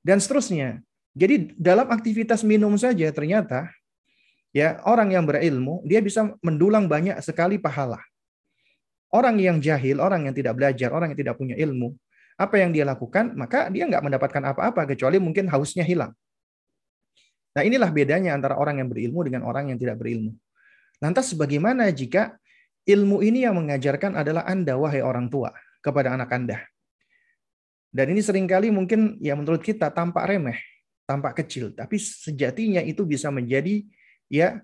Dan 0.01 0.17
seterusnya. 0.17 0.81
Jadi 1.17 1.57
dalam 1.57 1.89
aktivitas 1.89 2.45
minum 2.45 2.77
saja 2.77 3.09
ternyata 3.09 3.73
ya 4.53 4.77
orang 4.85 5.17
yang 5.17 5.25
berilmu 5.25 5.81
dia 5.81 5.97
bisa 5.97 6.37
mendulang 6.45 6.85
banyak 6.85 7.17
sekali 7.25 7.57
pahala. 7.57 7.97
Orang 9.09 9.41
yang 9.41 9.57
jahil, 9.57 9.97
orang 9.97 10.29
yang 10.29 10.35
tidak 10.35 10.53
belajar, 10.59 10.93
orang 10.93 11.15
yang 11.15 11.19
tidak 11.25 11.39
punya 11.39 11.55
ilmu, 11.57 11.95
apa 12.37 12.59
yang 12.61 12.69
dia 12.69 12.85
lakukan, 12.85 13.33
maka 13.33 13.71
dia 13.73 13.89
nggak 13.89 14.03
mendapatkan 14.03 14.43
apa-apa 14.53 14.83
kecuali 14.93 15.17
mungkin 15.17 15.49
hausnya 15.49 15.81
hilang. 15.81 16.13
Nah 17.57 17.65
inilah 17.65 17.89
bedanya 17.89 18.37
antara 18.37 18.59
orang 18.59 18.77
yang 18.77 18.91
berilmu 18.91 19.25
dengan 19.25 19.41
orang 19.47 19.73
yang 19.73 19.81
tidak 19.81 19.97
berilmu. 19.97 20.37
Lantas 21.01 21.33
bagaimana 21.33 21.89
jika 21.89 22.37
ilmu 22.85 23.25
ini 23.25 23.47
yang 23.47 23.57
mengajarkan 23.57 24.13
adalah 24.13 24.45
Anda, 24.45 24.77
wahai 24.77 25.01
orang 25.01 25.33
tua, 25.33 25.49
kepada 25.81 26.13
anak 26.13 26.29
Anda? 26.29 26.61
Dan 27.89 28.13
ini 28.13 28.21
sering 28.21 28.45
kali 28.45 28.69
mungkin 28.69 29.17
ya 29.17 29.33
menurut 29.33 29.63
kita 29.65 29.89
tampak 29.89 30.29
remeh, 30.29 30.59
tampak 31.07 31.39
kecil, 31.39 31.71
tapi 31.71 31.95
sejatinya 31.97 32.83
itu 32.83 33.07
bisa 33.07 33.31
menjadi 33.31 33.87
ya 34.27 34.59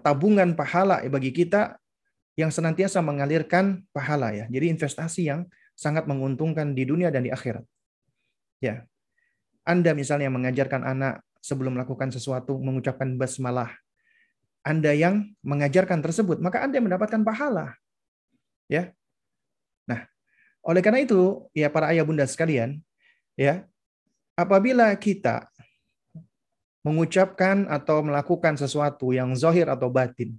tabungan 0.00 0.54
pahala 0.54 1.02
bagi 1.10 1.34
kita 1.34 1.82
yang 2.38 2.54
senantiasa 2.54 3.02
mengalirkan 3.02 3.82
pahala 3.90 4.30
ya. 4.30 4.46
Jadi 4.46 4.70
investasi 4.70 5.26
yang 5.26 5.50
sangat 5.74 6.06
menguntungkan 6.06 6.70
di 6.70 6.86
dunia 6.86 7.10
dan 7.10 7.26
di 7.26 7.34
akhirat. 7.34 7.66
Ya. 8.62 8.86
Anda 9.66 9.92
misalnya 9.92 10.30
mengajarkan 10.30 10.86
anak 10.86 11.26
sebelum 11.42 11.74
melakukan 11.74 12.14
sesuatu 12.14 12.58
mengucapkan 12.62 13.18
basmalah. 13.18 13.74
Anda 14.62 14.94
yang 14.94 15.34
mengajarkan 15.42 15.98
tersebut, 16.02 16.38
maka 16.38 16.62
Anda 16.62 16.78
mendapatkan 16.78 17.22
pahala. 17.26 17.74
Ya. 18.70 18.94
Nah, 19.88 20.06
oleh 20.62 20.82
karena 20.84 21.02
itu, 21.02 21.48
ya 21.56 21.72
para 21.72 21.90
ayah 21.94 22.04
bunda 22.04 22.28
sekalian, 22.28 22.82
ya, 23.38 23.64
apabila 24.38 24.94
kita 24.94 25.50
mengucapkan 26.86 27.66
atau 27.66 28.06
melakukan 28.06 28.54
sesuatu 28.54 29.10
yang 29.10 29.34
zahir 29.34 29.66
atau 29.66 29.90
batin. 29.90 30.38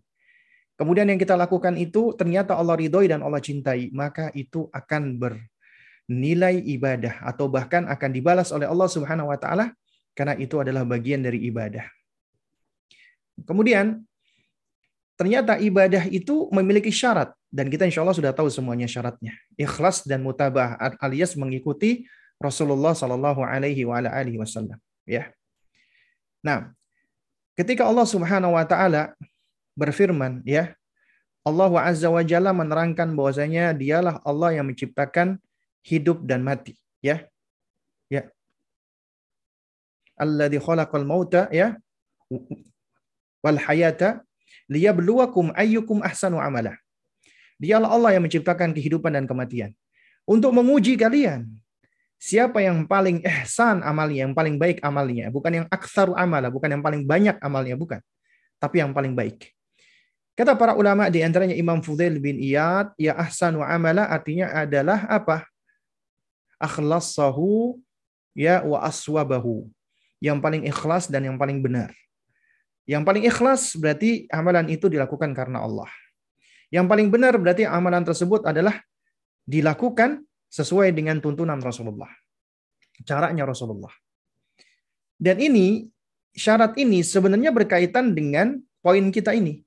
Kemudian 0.80 1.12
yang 1.12 1.20
kita 1.20 1.36
lakukan 1.36 1.76
itu 1.76 2.16
ternyata 2.16 2.56
Allah 2.56 2.80
ridhoi 2.80 3.12
dan 3.12 3.20
Allah 3.20 3.44
cintai, 3.44 3.92
maka 3.92 4.32
itu 4.32 4.72
akan 4.72 5.20
bernilai 5.20 6.64
ibadah 6.64 7.20
atau 7.28 7.52
bahkan 7.52 7.84
akan 7.92 8.10
dibalas 8.16 8.56
oleh 8.56 8.64
Allah 8.64 8.88
Subhanahu 8.88 9.28
wa 9.28 9.36
taala 9.36 9.76
karena 10.16 10.40
itu 10.40 10.56
adalah 10.56 10.88
bagian 10.88 11.20
dari 11.20 11.44
ibadah. 11.52 11.84
Kemudian 13.44 14.00
ternyata 15.20 15.60
ibadah 15.60 16.08
itu 16.08 16.48
memiliki 16.56 16.96
syarat 16.96 17.36
dan 17.52 17.68
kita 17.68 17.84
insya 17.84 18.00
Allah 18.00 18.16
sudah 18.16 18.32
tahu 18.32 18.48
semuanya 18.48 18.88
syaratnya. 18.88 19.36
Ikhlas 19.60 20.08
dan 20.08 20.24
mutabah 20.24 20.80
alias 21.04 21.36
mengikuti 21.36 22.08
Rasulullah 22.40 22.96
Shallallahu 22.96 23.44
Alaihi 23.44 23.84
Wasallam. 24.40 24.80
Ya. 25.04 25.36
Nah, 26.40 26.72
ketika 27.60 27.84
Allah 27.84 28.08
Subhanahu 28.08 28.56
wa 28.56 28.64
taala 28.64 29.12
berfirman 29.76 30.40
ya, 30.48 30.72
Allah 31.44 31.72
Azza 31.84 32.08
wa 32.08 32.24
Jalla 32.24 32.56
menerangkan 32.56 33.12
bahwasanya 33.12 33.76
dialah 33.76 34.24
Allah 34.24 34.56
yang 34.56 34.72
menciptakan 34.72 35.36
hidup 35.84 36.24
dan 36.24 36.44
mati, 36.48 36.80
ya. 37.04 37.28
Ya. 38.08 38.32
Alladzi 40.20 40.60
khalaqal 40.60 41.08
mauta 41.08 41.48
ya 41.54 41.80
wal 43.44 43.60
hayata 43.66 44.24
liyabluwakum 44.68 45.52
ayyukum 45.56 46.00
ahsanu 46.10 46.40
amala. 46.40 46.76
Dialah 47.60 47.92
Allah 47.92 48.16
yang 48.16 48.24
menciptakan 48.24 48.72
kehidupan 48.72 49.12
dan 49.12 49.28
kematian 49.28 49.72
untuk 50.24 50.52
menguji 50.56 50.96
kalian 50.96 51.52
Siapa 52.20 52.60
yang 52.60 52.84
paling 52.84 53.24
ihsan 53.24 53.80
amalnya, 53.80 54.28
yang 54.28 54.36
paling 54.36 54.60
baik 54.60 54.84
amalnya, 54.84 55.32
bukan 55.32 55.64
yang 55.64 55.68
aksaru 55.72 56.12
amala, 56.20 56.52
bukan 56.52 56.68
yang 56.68 56.84
paling 56.84 57.08
banyak 57.08 57.40
amalnya, 57.40 57.80
bukan. 57.80 58.04
Tapi 58.60 58.84
yang 58.84 58.92
paling 58.92 59.16
baik. 59.16 59.56
Kata 60.36 60.52
para 60.60 60.76
ulama 60.76 61.08
di 61.08 61.24
antaranya 61.24 61.56
Imam 61.56 61.80
Fudail 61.80 62.20
bin 62.20 62.36
Iyad, 62.36 62.92
ya 63.00 63.16
ahsanu 63.16 63.64
amala 63.64 64.04
artinya 64.12 64.52
adalah 64.52 65.08
apa? 65.08 65.48
Akhlasahu 66.60 67.80
ya 68.36 68.68
wa 68.68 68.84
aswabahu. 68.84 69.72
Yang 70.20 70.38
paling 70.44 70.64
ikhlas 70.68 71.08
dan 71.08 71.24
yang 71.24 71.40
paling 71.40 71.64
benar. 71.64 71.96
Yang 72.84 73.04
paling 73.08 73.24
ikhlas 73.24 73.80
berarti 73.80 74.28
amalan 74.28 74.68
itu 74.68 74.92
dilakukan 74.92 75.32
karena 75.32 75.64
Allah. 75.64 75.88
Yang 76.68 76.86
paling 76.92 77.08
benar 77.08 77.34
berarti 77.40 77.64
amalan 77.64 78.04
tersebut 78.04 78.44
adalah 78.44 78.76
dilakukan 79.48 80.24
sesuai 80.50 80.92
dengan 80.94 81.22
tuntunan 81.22 81.62
Rasulullah. 81.62 82.10
Caranya 83.06 83.48
Rasulullah. 83.48 83.94
Dan 85.16 85.40
ini 85.40 85.88
syarat 86.36 86.76
ini 86.76 87.06
sebenarnya 87.06 87.54
berkaitan 87.56 88.12
dengan 88.18 88.60
poin 88.84 89.14
kita 89.14 89.38
ini. 89.38 89.64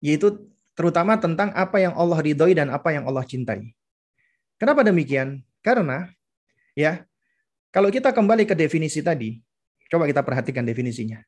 Yaitu 0.00 0.50
terutama 0.74 1.20
tentang 1.20 1.52
apa 1.52 1.76
yang 1.78 1.92
Allah 1.92 2.18
ridhoi 2.24 2.56
dan 2.56 2.72
apa 2.72 2.96
yang 2.96 3.04
Allah 3.04 3.22
cintai. 3.22 3.76
Kenapa 4.56 4.80
demikian? 4.80 5.44
Karena 5.60 6.08
ya, 6.72 7.04
kalau 7.68 7.92
kita 7.92 8.10
kembali 8.16 8.48
ke 8.48 8.56
definisi 8.56 9.04
tadi, 9.04 9.38
coba 9.92 10.08
kita 10.08 10.24
perhatikan 10.24 10.64
definisinya. 10.64 11.20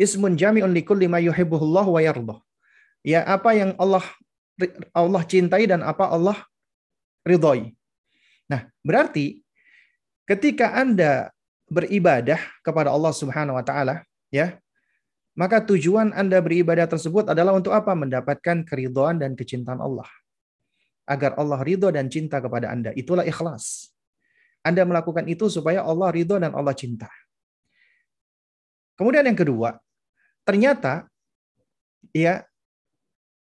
Ismun 0.00 0.34
jami'un 0.34 0.72
likulli 0.72 1.06
ma 1.06 1.20
yuhibbuhullah 1.20 1.86
wa 1.86 2.00
yardah. 2.00 2.38
Ya, 3.04 3.20
apa 3.28 3.52
yang 3.52 3.76
Allah 3.76 4.02
Allah 4.96 5.22
cintai 5.28 5.68
dan 5.68 5.84
apa 5.84 6.08
Allah 6.08 6.40
ridhoi. 7.26 7.76
Nah, 8.50 8.68
berarti 8.84 9.40
ketika 10.28 10.76
Anda 10.76 11.32
beribadah 11.68 12.40
kepada 12.60 12.92
Allah 12.92 13.12
Subhanahu 13.12 13.56
wa 13.56 13.64
taala, 13.64 14.04
ya, 14.28 14.60
maka 15.34 15.64
tujuan 15.64 16.14
Anda 16.14 16.38
beribadah 16.38 16.86
tersebut 16.86 17.32
adalah 17.32 17.56
untuk 17.56 17.74
apa? 17.74 17.92
Mendapatkan 17.96 18.62
keridhaan 18.62 19.18
dan 19.18 19.34
kecintaan 19.34 19.82
Allah. 19.82 20.06
Agar 21.04 21.36
Allah 21.36 21.60
ridho 21.60 21.92
dan 21.92 22.08
cinta 22.08 22.40
kepada 22.40 22.72
Anda. 22.72 22.94
Itulah 22.96 23.26
ikhlas. 23.28 23.92
Anda 24.64 24.88
melakukan 24.88 25.28
itu 25.28 25.52
supaya 25.52 25.84
Allah 25.84 26.08
ridho 26.08 26.40
dan 26.40 26.56
Allah 26.56 26.72
cinta. 26.72 27.12
Kemudian 28.94 29.26
yang 29.26 29.36
kedua, 29.36 29.76
ternyata 30.46 31.10
ya 32.14 32.46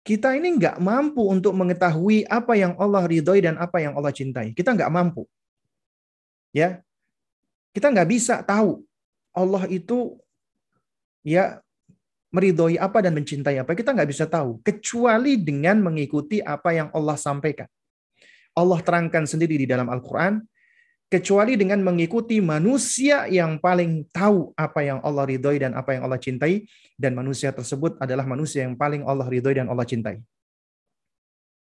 kita 0.01 0.33
ini 0.33 0.57
nggak 0.57 0.81
mampu 0.81 1.21
untuk 1.29 1.53
mengetahui 1.53 2.25
apa 2.25 2.57
yang 2.57 2.73
Allah 2.81 3.05
ridhoi 3.05 3.45
dan 3.45 3.61
apa 3.61 3.85
yang 3.85 3.93
Allah 3.93 4.13
cintai. 4.13 4.57
Kita 4.57 4.73
nggak 4.73 4.89
mampu. 4.89 5.29
Ya, 6.51 6.83
kita 7.77 7.93
nggak 7.93 8.09
bisa 8.11 8.43
tahu 8.43 8.83
Allah 9.31 9.69
itu 9.71 10.19
ya 11.23 11.63
meridhoi 12.33 12.81
apa 12.81 13.05
dan 13.05 13.15
mencintai 13.15 13.61
apa. 13.61 13.77
Kita 13.77 13.93
nggak 13.93 14.11
bisa 14.11 14.25
tahu 14.27 14.59
kecuali 14.65 15.39
dengan 15.39 15.83
mengikuti 15.85 16.41
apa 16.41 16.75
yang 16.75 16.89
Allah 16.97 17.19
sampaikan. 17.19 17.69
Allah 18.57 18.81
terangkan 18.83 19.31
sendiri 19.31 19.55
di 19.63 19.67
dalam 19.69 19.87
Al-Quran, 19.87 20.43
kecuali 21.11 21.59
dengan 21.59 21.83
mengikuti 21.83 22.39
manusia 22.39 23.27
yang 23.27 23.59
paling 23.59 24.07
tahu 24.15 24.55
apa 24.55 24.81
yang 24.87 25.03
Allah 25.03 25.27
ridhoi 25.27 25.59
dan 25.59 25.75
apa 25.75 25.99
yang 25.99 26.07
Allah 26.07 26.23
cintai 26.23 26.65
dan 26.95 27.19
manusia 27.19 27.51
tersebut 27.51 27.99
adalah 27.99 28.23
manusia 28.25 28.63
yang 28.63 28.79
paling 28.79 29.03
Allah 29.03 29.27
ridhoi 29.27 29.59
dan 29.59 29.67
Allah 29.67 29.83
cintai. 29.83 30.23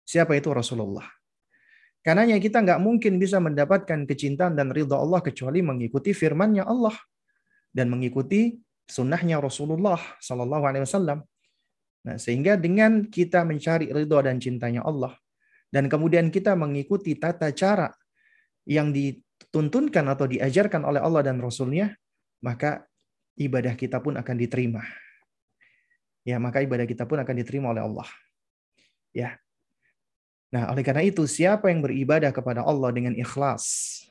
Siapa 0.09 0.33
itu 0.33 0.49
Rasulullah? 0.49 1.05
Karena 2.05 2.29
kita 2.37 2.61
nggak 2.61 2.81
mungkin 2.85 3.17
bisa 3.17 3.41
mendapatkan 3.41 4.05
kecintaan 4.05 4.53
dan 4.57 4.69
ridha 4.69 4.93
Allah 4.93 5.25
kecuali 5.25 5.65
mengikuti 5.65 6.13
firman-Nya 6.13 6.69
Allah 6.69 6.93
dan 7.73 7.89
mengikuti 7.89 8.61
sunnahnya 8.85 9.41
Rasulullah 9.41 9.97
Sallallahu 10.21 10.65
Alaihi 10.69 10.85
Wasallam. 10.85 11.25
Nah, 12.05 12.21
sehingga 12.21 12.61
dengan 12.61 13.09
kita 13.09 13.49
mencari 13.49 13.89
ridha 13.89 14.21
dan 14.21 14.37
cintanya 14.37 14.85
Allah 14.85 15.17
dan 15.73 15.89
kemudian 15.89 16.29
kita 16.29 16.53
mengikuti 16.53 17.17
tata 17.17 17.49
cara 17.57 17.89
yang 18.69 18.93
di 18.93 19.24
dituntunkan 19.55 20.03
atau 20.11 20.27
diajarkan 20.27 20.83
oleh 20.83 20.99
Allah 20.99 21.23
dan 21.31 21.39
Rasulnya, 21.39 21.95
maka 22.43 22.83
ibadah 23.39 23.79
kita 23.79 24.03
pun 24.03 24.19
akan 24.19 24.35
diterima. 24.35 24.83
Ya, 26.27 26.43
maka 26.43 26.59
ibadah 26.59 26.83
kita 26.83 27.07
pun 27.07 27.23
akan 27.23 27.35
diterima 27.39 27.71
oleh 27.71 27.87
Allah. 27.87 28.09
Ya. 29.15 29.39
Nah, 30.51 30.75
oleh 30.75 30.83
karena 30.83 31.07
itu, 31.07 31.23
siapa 31.31 31.71
yang 31.71 31.87
beribadah 31.87 32.35
kepada 32.35 32.67
Allah 32.67 32.91
dengan 32.91 33.15
ikhlas, 33.15 34.03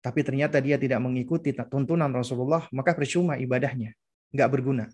tapi 0.00 0.24
ternyata 0.24 0.64
dia 0.64 0.80
tidak 0.80 1.04
mengikuti 1.04 1.52
tuntunan 1.52 2.08
Rasulullah, 2.08 2.64
maka 2.72 2.96
percuma 2.96 3.36
ibadahnya, 3.36 3.92
nggak 4.32 4.48
berguna. 4.48 4.88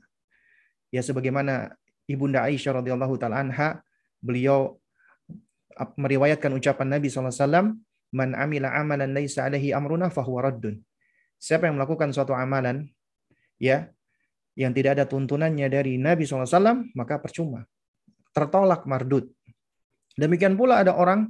Ya, 0.91 0.99
sebagaimana 0.99 1.79
ibunda 2.11 2.43
Aisyah 2.43 2.83
radhiyallahu 2.83 3.15
taala 3.23 3.87
beliau 4.19 4.83
meriwayatkan 5.95 6.51
ucapan 6.59 6.99
Nabi 6.99 7.07
SAW, 7.07 7.79
Man 8.15 8.31
amila 8.39 8.71
amalan 8.71 9.11
laisa 9.11 9.51
alaihi 9.51 9.75
amruna 9.75 10.07
fahuwa 10.07 10.47
raddun. 10.47 10.79
Siapa 11.35 11.67
yang 11.67 11.75
melakukan 11.75 12.15
suatu 12.15 12.31
amalan 12.31 12.87
ya 13.59 13.91
yang 14.55 14.71
tidak 14.71 15.03
ada 15.03 15.05
tuntunannya 15.11 15.67
dari 15.67 15.99
Nabi 15.99 16.23
SAW, 16.23 16.95
maka 16.95 17.19
percuma. 17.19 17.67
Tertolak 18.31 18.87
mardud. 18.87 19.27
Demikian 20.15 20.55
pula 20.55 20.87
ada 20.87 20.95
orang, 20.95 21.27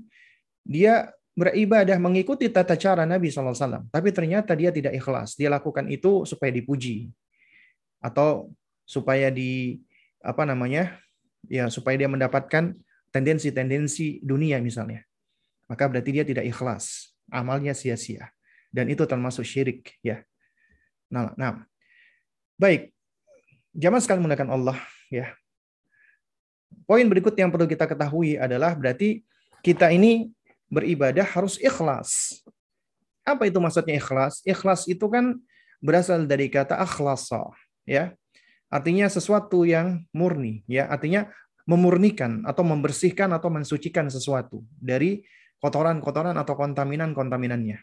dia 0.60 1.08
beribadah 1.32 1.96
mengikuti 1.96 2.52
tata 2.52 2.76
cara 2.76 3.08
Nabi 3.08 3.32
SAW. 3.32 3.88
Tapi 3.88 4.08
ternyata 4.12 4.52
dia 4.52 4.68
tidak 4.68 4.92
ikhlas. 4.92 5.40
Dia 5.40 5.48
lakukan 5.48 5.88
itu 5.88 6.28
supaya 6.28 6.52
dipuji. 6.52 7.08
Atau 8.04 8.52
supaya 8.84 9.32
di, 9.32 9.80
apa 10.20 10.44
namanya, 10.44 11.00
ya 11.48 11.72
supaya 11.72 11.96
dia 11.96 12.12
mendapatkan 12.12 12.76
tendensi-tendensi 13.08 14.20
dunia 14.20 14.60
misalnya 14.60 15.00
maka 15.70 15.88
berarti 15.88 16.10
dia 16.12 16.24
tidak 16.26 16.44
ikhlas, 16.44 17.14
amalnya 17.32 17.72
sia-sia. 17.72 18.30
Dan 18.74 18.90
itu 18.90 19.06
termasuk 19.06 19.46
syirik, 19.46 19.94
ya. 20.02 20.26
Nah, 21.06 21.30
nah. 21.38 21.62
Baik. 22.58 22.90
Jamaah 23.74 24.02
sekali 24.02 24.18
menggunakan 24.22 24.50
Allah, 24.50 24.78
ya. 25.10 25.30
Poin 26.84 27.06
berikut 27.06 27.32
yang 27.38 27.54
perlu 27.54 27.70
kita 27.70 27.86
ketahui 27.86 28.34
adalah 28.34 28.74
berarti 28.74 29.22
kita 29.62 29.94
ini 29.94 30.28
beribadah 30.68 31.24
harus 31.24 31.56
ikhlas. 31.62 32.42
Apa 33.24 33.48
itu 33.48 33.56
maksudnya 33.62 33.96
ikhlas? 33.96 34.44
Ikhlas 34.44 34.84
itu 34.90 35.06
kan 35.08 35.38
berasal 35.80 36.26
dari 36.28 36.50
kata 36.50 36.76
akhlasa, 36.76 37.46
ya. 37.88 38.12
Artinya 38.68 39.06
sesuatu 39.06 39.62
yang 39.62 40.02
murni, 40.10 40.66
ya. 40.66 40.90
Artinya 40.90 41.30
memurnikan 41.64 42.44
atau 42.44 42.60
membersihkan 42.66 43.32
atau 43.32 43.48
mensucikan 43.48 44.10
sesuatu 44.12 44.60
dari 44.76 45.24
kotoran-kotoran 45.64 46.36
atau 46.36 46.52
kontaminan-kontaminannya. 46.60 47.80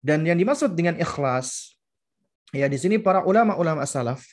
Dan 0.00 0.24
yang 0.24 0.40
dimaksud 0.40 0.72
dengan 0.72 0.96
ikhlas, 0.96 1.76
ya 2.48 2.64
di 2.64 2.80
sini 2.80 2.96
para 2.96 3.28
ulama-ulama 3.28 3.84
salaf, 3.84 4.24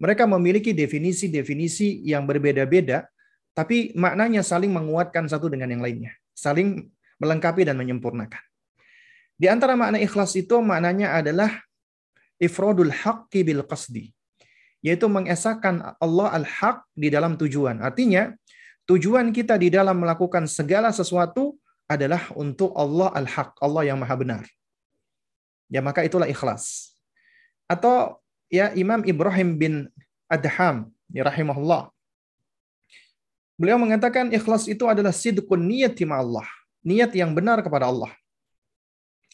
mereka 0.00 0.24
memiliki 0.24 0.72
definisi-definisi 0.72 2.08
yang 2.08 2.24
berbeda-beda, 2.24 3.04
tapi 3.52 3.92
maknanya 3.92 4.40
saling 4.40 4.72
menguatkan 4.72 5.28
satu 5.28 5.52
dengan 5.52 5.68
yang 5.68 5.84
lainnya. 5.84 6.16
Saling 6.32 6.88
melengkapi 7.20 7.68
dan 7.68 7.76
menyempurnakan. 7.76 8.40
Di 9.36 9.44
antara 9.52 9.76
makna 9.76 10.00
ikhlas 10.00 10.32
itu 10.40 10.56
maknanya 10.64 11.20
adalah 11.20 11.52
ifrodul 12.40 12.88
haqqi 12.88 13.44
bil 13.44 13.60
qasdi. 13.68 14.08
Yaitu 14.80 15.04
mengesahkan 15.12 16.00
Allah 16.00 16.28
al-haq 16.32 16.88
di 16.96 17.12
dalam 17.12 17.36
tujuan. 17.36 17.84
Artinya, 17.84 18.32
Tujuan 18.90 19.30
kita 19.30 19.54
di 19.54 19.70
dalam 19.70 20.02
melakukan 20.02 20.50
segala 20.50 20.90
sesuatu 20.90 21.54
adalah 21.86 22.26
untuk 22.34 22.74
Allah 22.74 23.14
al-haq, 23.14 23.54
Allah 23.62 23.86
yang 23.86 24.02
maha 24.02 24.18
benar. 24.18 24.42
Ya 25.70 25.78
maka 25.78 26.02
itulah 26.02 26.26
ikhlas. 26.26 26.90
Atau 27.70 28.18
ya 28.50 28.74
Imam 28.74 29.06
Ibrahim 29.06 29.54
bin 29.54 29.74
Adham, 30.26 30.90
ya 31.14 31.22
rahimahullah. 31.22 31.86
Beliau 33.54 33.78
mengatakan 33.78 34.34
ikhlas 34.34 34.66
itu 34.66 34.82
adalah 34.90 35.14
sidqun 35.14 35.70
niyati 35.70 36.02
Allah. 36.10 36.50
Niat 36.82 37.14
yang 37.14 37.30
benar 37.30 37.62
kepada 37.62 37.86
Allah. 37.86 38.10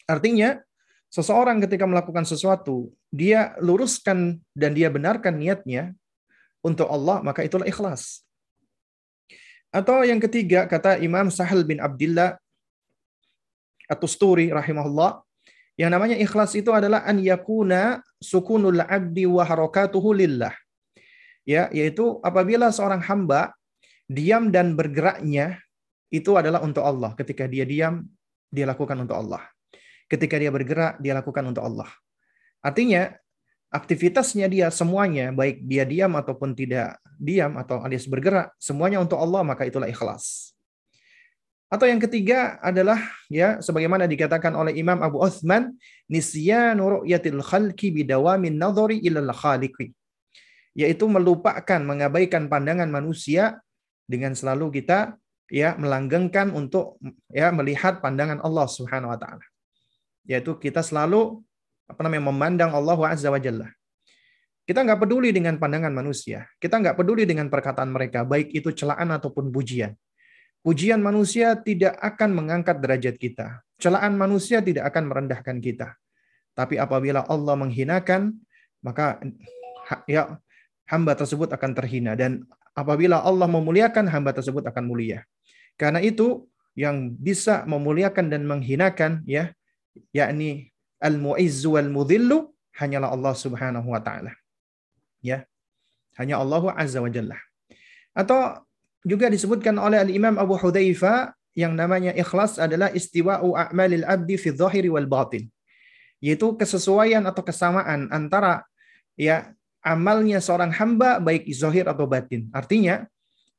Artinya, 0.05 0.61
seseorang 1.09 1.57
ketika 1.65 1.89
melakukan 1.89 2.29
sesuatu, 2.29 2.93
dia 3.09 3.57
luruskan 3.57 4.37
dan 4.53 4.77
dia 4.77 4.93
benarkan 4.93 5.33
niatnya 5.33 5.97
untuk 6.61 6.85
Allah, 6.93 7.25
maka 7.25 7.41
itulah 7.41 7.65
ikhlas. 7.65 8.26
Atau 9.71 10.01
yang 10.07 10.17
ketiga 10.23 10.65
kata 10.65 10.97
Imam 11.03 11.27
Sahal 11.27 11.67
bin 11.67 11.83
Abdullah 11.83 12.39
atau 13.87 14.07
Sturi 14.07 14.51
rahimahullah 14.51 15.23
yang 15.77 15.93
namanya 15.93 16.17
ikhlas 16.17 16.57
itu 16.57 16.73
adalah 16.73 17.05
an 17.05 17.21
yakuna 17.21 18.01
sukunul 18.17 18.81
abdi 18.81 19.29
wa 19.29 19.45
harakatuhu 19.45 20.09
lillah. 20.17 20.51
Ya, 21.47 21.71
yaitu 21.71 22.19
apabila 22.25 22.73
seorang 22.73 22.99
hamba 23.07 23.55
diam 24.09 24.51
dan 24.51 24.75
bergeraknya 24.75 25.61
itu 26.11 26.35
adalah 26.35 26.63
untuk 26.63 26.83
Allah. 26.83 27.13
Ketika 27.15 27.47
dia 27.47 27.63
diam, 27.63 28.03
dia 28.51 28.65
lakukan 28.67 28.97
untuk 28.99 29.15
Allah. 29.15 29.43
Ketika 30.07 30.39
dia 30.39 30.51
bergerak, 30.51 30.99
dia 31.03 31.13
lakukan 31.15 31.43
untuk 31.51 31.63
Allah. 31.63 31.87
Artinya, 32.63 33.11
aktivitasnya 33.71 34.47
dia 34.47 34.67
semuanya 34.71 35.35
baik 35.35 35.63
dia 35.67 35.83
diam 35.83 36.15
ataupun 36.15 36.55
tidak 36.55 36.99
diam 37.19 37.59
atau 37.59 37.83
alias 37.83 38.07
bergerak 38.07 38.55
semuanya 38.61 39.03
untuk 39.03 39.19
Allah 39.19 39.43
maka 39.43 39.67
itulah 39.67 39.89
ikhlas. 39.89 40.55
Atau 41.67 41.83
yang 41.83 41.99
ketiga 41.99 42.55
adalah 42.63 42.95
ya 43.27 43.59
sebagaimana 43.59 44.07
dikatakan 44.07 44.55
oleh 44.55 44.71
Imam 44.79 45.03
Abu 45.03 45.19
Uthman 45.19 45.75
nisyanu 46.07 47.03
ru'yatil 47.03 47.43
khalqi 47.43 47.91
bidawamin 47.91 48.55
nadhari 48.55 49.03
ilal 49.03 49.35
khaliqi 49.35 49.91
yaitu 50.77 51.09
melupakan 51.09 51.81
mengabaikan 51.81 52.47
pandangan 52.47 52.87
manusia 52.87 53.59
dengan 54.05 54.37
selalu 54.37 54.79
kita 54.79 55.17
ya 55.49 55.73
melanggengkan 55.75 56.53
untuk 56.53 57.01
ya 57.33 57.49
melihat 57.49 57.99
pandangan 57.99 58.39
Allah 58.45 58.69
Subhanahu 58.69 59.11
wa 59.11 59.19
taala. 59.19 59.43
Yaitu 60.23 60.55
kita 60.61 60.85
selalu 60.85 61.41
apa 61.87 61.99
namanya 62.03 62.29
memandang 62.29 62.71
Allah 62.75 62.99
Azza 63.07 63.31
wa 63.31 63.39
Jalla. 63.39 63.71
Kita 64.67 64.83
nggak 64.83 64.99
peduli 64.99 65.31
dengan 65.31 65.55
pandangan 65.55 65.95
manusia. 65.95 66.43
Kita 66.59 66.75
nggak 66.83 66.99
peduli 66.99 67.23
dengan 67.23 67.47
perkataan 67.47 67.87
mereka, 67.87 68.27
baik 68.27 68.51
itu 68.51 68.75
celaan 68.75 69.15
ataupun 69.15 69.47
pujian. 69.47 69.95
Pujian 70.59 70.99
manusia 70.99 71.55
tidak 71.55 71.95
akan 72.03 72.35
mengangkat 72.35 72.83
derajat 72.83 73.15
kita. 73.15 73.63
Celaan 73.79 74.19
manusia 74.19 74.59
tidak 74.59 74.91
akan 74.91 75.07
merendahkan 75.07 75.63
kita. 75.63 75.95
Tapi 76.51 76.75
apabila 76.75 77.23
Allah 77.23 77.55
menghinakan, 77.55 78.35
maka 78.83 79.23
ya 80.11 80.35
hamba 80.91 81.15
tersebut 81.15 81.47
akan 81.55 81.71
terhina 81.71 82.19
dan 82.19 82.43
apabila 82.75 83.23
Allah 83.23 83.47
memuliakan 83.47 84.11
hamba 84.11 84.35
tersebut 84.35 84.67
akan 84.67 84.83
mulia. 84.83 85.23
Karena 85.79 86.03
itu 86.03 86.49
yang 86.75 87.15
bisa 87.15 87.63
memuliakan 87.63 88.27
dan 88.27 88.43
menghinakan 88.43 89.23
ya 89.23 89.53
yakni 90.11 90.75
al-mu'izzu 91.01 91.77
wal 91.77 91.89
mudhillu 91.89 92.49
hanyalah 92.77 93.13
Allah 93.13 93.33
Subhanahu 93.33 93.87
wa 93.89 94.01
taala. 94.01 94.33
Ya. 95.21 95.45
Hanya 96.17 96.41
Allah 96.41 96.73
Azza 96.73 96.97
wa 97.01 97.09
Jalla. 97.09 97.37
Atau 98.17 98.65
juga 99.05 99.29
disebutkan 99.29 99.77
oleh 99.77 100.01
Al-Imam 100.01 100.41
Abu 100.41 100.57
Hudzaifah 100.57 101.37
yang 101.53 101.77
namanya 101.77 102.13
ikhlas 102.13 102.57
adalah 102.57 102.89
istiwa'u 102.93 103.53
a'malil 103.53 104.05
abdi 104.05 104.37
fi 104.37 104.49
dhahiri 104.53 104.89
wal 104.89 105.05
batin. 105.05 105.49
Yaitu 106.17 106.57
kesesuaian 106.57 107.21
atau 107.29 107.45
kesamaan 107.45 108.09
antara 108.09 108.65
ya 109.13 109.53
amalnya 109.85 110.41
seorang 110.41 110.73
hamba 110.73 111.21
baik 111.21 111.49
zahir 111.53 111.85
atau 111.89 112.09
batin. 112.09 112.49
Artinya 112.53 113.05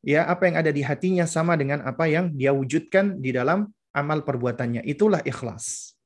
ya 0.03 0.27
apa 0.27 0.51
yang 0.51 0.57
ada 0.63 0.71
di 0.71 0.83
hatinya 0.83 1.27
sama 1.27 1.59
dengan 1.59 1.83
apa 1.83 2.07
yang 2.07 2.35
dia 2.35 2.55
wujudkan 2.55 3.19
di 3.19 3.35
dalam 3.35 3.71
amal 3.95 4.23
perbuatannya. 4.23 4.87
Itulah 4.87 5.23
ikhlas. 5.27 5.98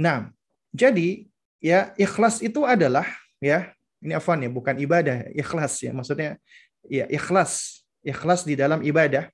Nah, 0.00 0.32
jadi 0.72 1.28
ya 1.60 1.92
ikhlas 2.00 2.40
itu 2.40 2.64
adalah 2.64 3.04
ya 3.36 3.76
ini 4.00 4.16
afan 4.16 4.40
ya 4.40 4.48
bukan 4.48 4.80
ibadah, 4.80 5.28
ikhlas 5.36 5.84
ya. 5.84 5.92
Maksudnya 5.92 6.40
ya 6.88 7.04
ikhlas, 7.12 7.84
ikhlas 8.00 8.48
di 8.48 8.56
dalam 8.56 8.80
ibadah 8.80 9.28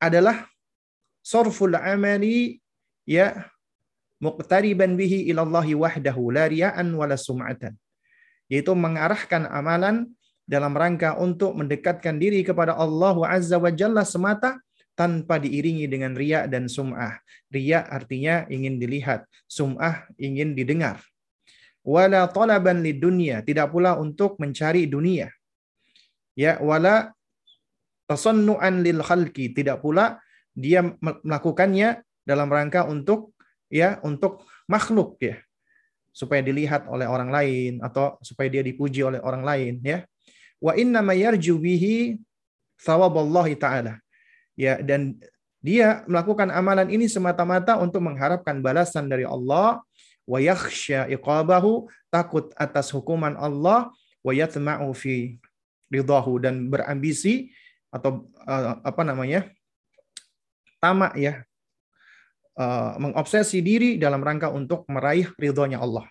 adalah 0.00 0.48
sorful 1.20 1.76
amali 1.76 2.56
ya 3.04 3.52
muqtariban 4.24 4.96
bihi 4.96 5.28
ilallahi 5.28 5.76
wahdahu 5.76 6.32
la 6.32 6.48
riya'an 6.48 6.88
wala 6.96 7.20
sum'atan. 7.20 7.76
Yaitu 8.48 8.72
mengarahkan 8.72 9.44
amalan 9.44 10.08
dalam 10.48 10.72
rangka 10.72 11.20
untuk 11.20 11.52
mendekatkan 11.52 12.16
diri 12.16 12.40
kepada 12.40 12.72
Allah 12.72 13.12
Azza 13.28 13.60
wa 13.60 13.68
Jalla 13.68 14.08
semata 14.08 14.56
tanpa 14.98 15.38
diiringi 15.38 15.86
dengan 15.86 16.18
riya 16.18 16.50
dan 16.50 16.66
sum'ah. 16.66 17.22
Riya 17.54 17.86
artinya 17.86 18.50
ingin 18.50 18.82
dilihat, 18.82 19.22
sum'ah 19.46 20.10
ingin 20.18 20.58
didengar. 20.58 20.98
Wala 21.86 22.26
talaban 22.26 22.82
lid 22.82 22.98
dunia, 22.98 23.46
tidak 23.46 23.70
pula 23.70 23.94
untuk 23.94 24.34
mencari 24.42 24.90
dunia. 24.90 25.30
Ya, 26.34 26.58
wala 26.58 27.14
tasannu'an 28.10 28.82
lil 28.82 28.98
khalqi, 28.98 29.54
tidak 29.54 29.78
pula 29.78 30.18
dia 30.58 30.82
melakukannya 30.98 32.02
dalam 32.26 32.50
rangka 32.50 32.82
untuk 32.90 33.38
ya 33.70 34.02
untuk 34.02 34.42
makhluk 34.66 35.22
ya 35.22 35.38
supaya 36.10 36.42
dilihat 36.42 36.90
oleh 36.90 37.06
orang 37.06 37.30
lain 37.30 37.72
atau 37.78 38.18
supaya 38.26 38.50
dia 38.50 38.66
dipuji 38.66 39.06
oleh 39.06 39.22
orang 39.22 39.46
lain 39.46 39.74
ya 39.86 40.02
wa 40.58 40.74
inna 40.74 40.98
mayarju 40.98 41.56
bihi 41.62 42.18
thawaballahi 42.82 43.54
taala 43.54 44.02
ya 44.58 44.82
dan 44.82 45.14
dia 45.62 46.02
melakukan 46.10 46.50
amalan 46.50 46.90
ini 46.90 47.06
semata-mata 47.06 47.78
untuk 47.78 48.02
mengharapkan 48.02 48.58
balasan 48.58 49.06
dari 49.06 49.22
Allah 49.22 49.78
wa 50.26 50.38
yakhsha 50.42 51.06
iqabahu 51.06 51.86
takut 52.10 52.50
atas 52.58 52.90
hukuman 52.90 53.38
Allah 53.38 53.94
wa 54.26 54.32
yatma'u 54.34 54.90
fi 54.92 55.38
ridahu 55.88 56.42
dan 56.42 56.66
berambisi 56.66 57.54
atau 57.88 58.28
uh, 58.44 58.82
apa 58.84 59.02
namanya 59.06 59.48
tamak 60.82 61.16
ya 61.16 61.42
uh, 62.58 62.98
mengobsesi 63.00 63.64
diri 63.64 63.96
dalam 63.96 64.20
rangka 64.20 64.52
untuk 64.52 64.84
meraih 64.90 65.30
ridhonya 65.38 65.80
Allah. 65.80 66.04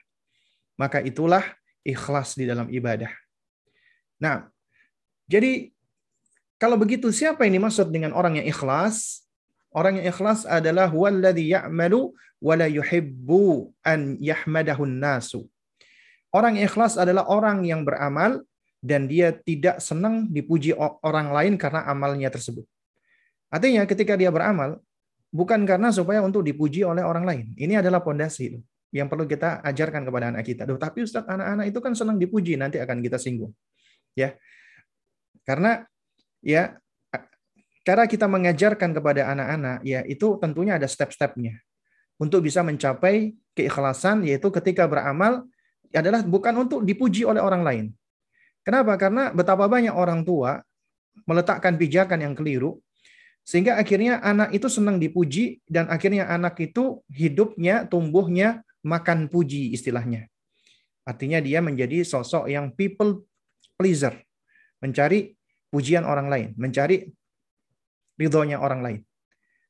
Maka 0.79 1.01
itulah 1.01 1.43
ikhlas 1.85 2.37
di 2.37 2.45
dalam 2.45 2.69
ibadah. 2.69 3.09
Nah, 4.21 4.49
jadi 5.29 5.69
kalau 6.57 6.77
begitu 6.77 7.13
siapa 7.13 7.45
ini 7.45 7.61
maksud 7.61 7.93
dengan 7.93 8.13
orang 8.17 8.41
yang 8.41 8.47
ikhlas? 8.49 9.25
Orang 9.69 10.01
yang 10.01 10.09
ikhlas 10.09 10.43
adalah 10.49 10.89
huwallazi 10.89 11.53
ya'malu 11.53 12.13
wa 12.41 12.53
la 12.57 12.65
yuhibbu 12.65 13.69
an 13.85 14.17
yahmadahu 14.17 14.89
nasu. 14.89 15.45
Orang 16.33 16.57
yang 16.57 16.65
ikhlas 16.65 16.97
adalah 16.97 17.29
orang 17.29 17.61
yang 17.61 17.85
beramal 17.85 18.41
dan 18.81 19.05
dia 19.05 19.33
tidak 19.33 19.81
senang 19.81 20.29
dipuji 20.29 20.73
orang 20.77 21.33
lain 21.33 21.53
karena 21.61 21.85
amalnya 21.85 22.29
tersebut. 22.33 22.65
Artinya 23.53 23.85
ketika 23.85 24.17
dia 24.17 24.33
beramal, 24.33 24.81
bukan 25.29 25.63
karena 25.63 25.93
supaya 25.93 26.19
untuk 26.25 26.43
dipuji 26.43 26.83
oleh 26.83 27.01
orang 27.05 27.23
lain. 27.23 27.45
Ini 27.53 27.79
adalah 27.79 28.03
pondasi 28.03 28.59
yang 28.91 29.07
perlu 29.11 29.27
kita 29.27 29.61
ajarkan 29.61 30.07
kepada 30.07 30.31
anak 30.33 30.43
kita. 30.47 30.63
Duh, 30.65 30.79
tapi 30.79 31.03
Ustaz, 31.03 31.27
anak-anak 31.27 31.69
itu 31.69 31.79
kan 31.83 31.93
senang 31.93 32.17
dipuji, 32.17 32.55
nanti 32.55 32.79
akan 32.79 32.97
kita 33.03 33.19
singgung. 33.19 33.51
Ya. 34.15 34.35
Karena 35.47 35.83
ya 36.41 36.77
cara 37.87 38.03
kita 38.03 38.27
mengajarkan 38.27 38.91
kepada 38.91 39.31
anak-anak 39.31 39.79
ya 39.87 40.03
itu 40.03 40.35
tentunya 40.41 40.75
ada 40.75 40.89
step-stepnya. 40.89 41.59
Untuk 42.17 42.41
bisa 42.41 42.65
mencapai 42.65 43.37
keikhlasan 43.53 44.25
yaitu 44.25 44.49
ketika 44.49 44.89
beramal 44.89 45.45
adalah 45.93 46.25
bukan 46.25 46.67
untuk 46.67 46.81
dipuji 46.81 47.23
oleh 47.23 47.39
orang 47.39 47.61
lain. 47.61 47.85
Kenapa? 48.65 48.99
Karena 48.99 49.31
betapa 49.31 49.69
banyak 49.69 49.93
orang 49.93 50.27
tua 50.27 50.59
meletakkan 51.23 51.79
pijakan 51.79 52.25
yang 52.25 52.33
keliru 52.35 52.81
sehingga 53.47 53.79
akhirnya 53.79 54.19
anak 54.19 54.51
itu 54.51 54.67
senang 54.67 54.99
dipuji 54.99 55.63
dan 55.63 55.87
akhirnya 55.87 56.27
anak 56.27 56.59
itu 56.59 56.99
hidupnya, 57.07 57.87
tumbuhnya 57.87 58.67
makan 58.83 59.31
puji 59.31 59.71
istilahnya. 59.71 60.27
Artinya 61.07 61.39
dia 61.39 61.63
menjadi 61.63 62.03
sosok 62.03 62.51
yang 62.51 62.75
people 62.75 63.23
pleaser. 63.79 64.19
Mencari 64.83 65.36
pujian 65.73 66.07
orang 66.07 66.27
lain, 66.31 66.49
mencari 66.55 67.07
ridhonya 68.17 68.57
orang 68.59 68.81
lain. 68.81 68.99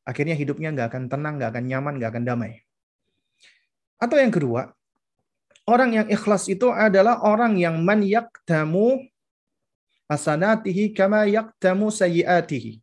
Akhirnya 0.07 0.35
hidupnya 0.39 0.71
nggak 0.71 0.87
akan 0.93 1.03
tenang, 1.11 1.35
nggak 1.41 1.49
akan 1.51 1.63
nyaman, 1.67 1.93
nggak 1.99 2.11
akan 2.15 2.23
damai. 2.23 2.51
Atau 3.99 4.17
yang 4.21 4.31
kedua, 4.31 4.71
orang 5.67 6.03
yang 6.03 6.07
ikhlas 6.07 6.47
itu 6.47 6.71
adalah 6.71 7.19
orang 7.25 7.59
yang 7.59 7.81
man 7.81 8.05
yaktamu 8.05 9.03
hasanatihi 10.07 10.95
kama 10.95 11.27
yaktamu 11.27 11.91
sayyiatihi 11.91 12.79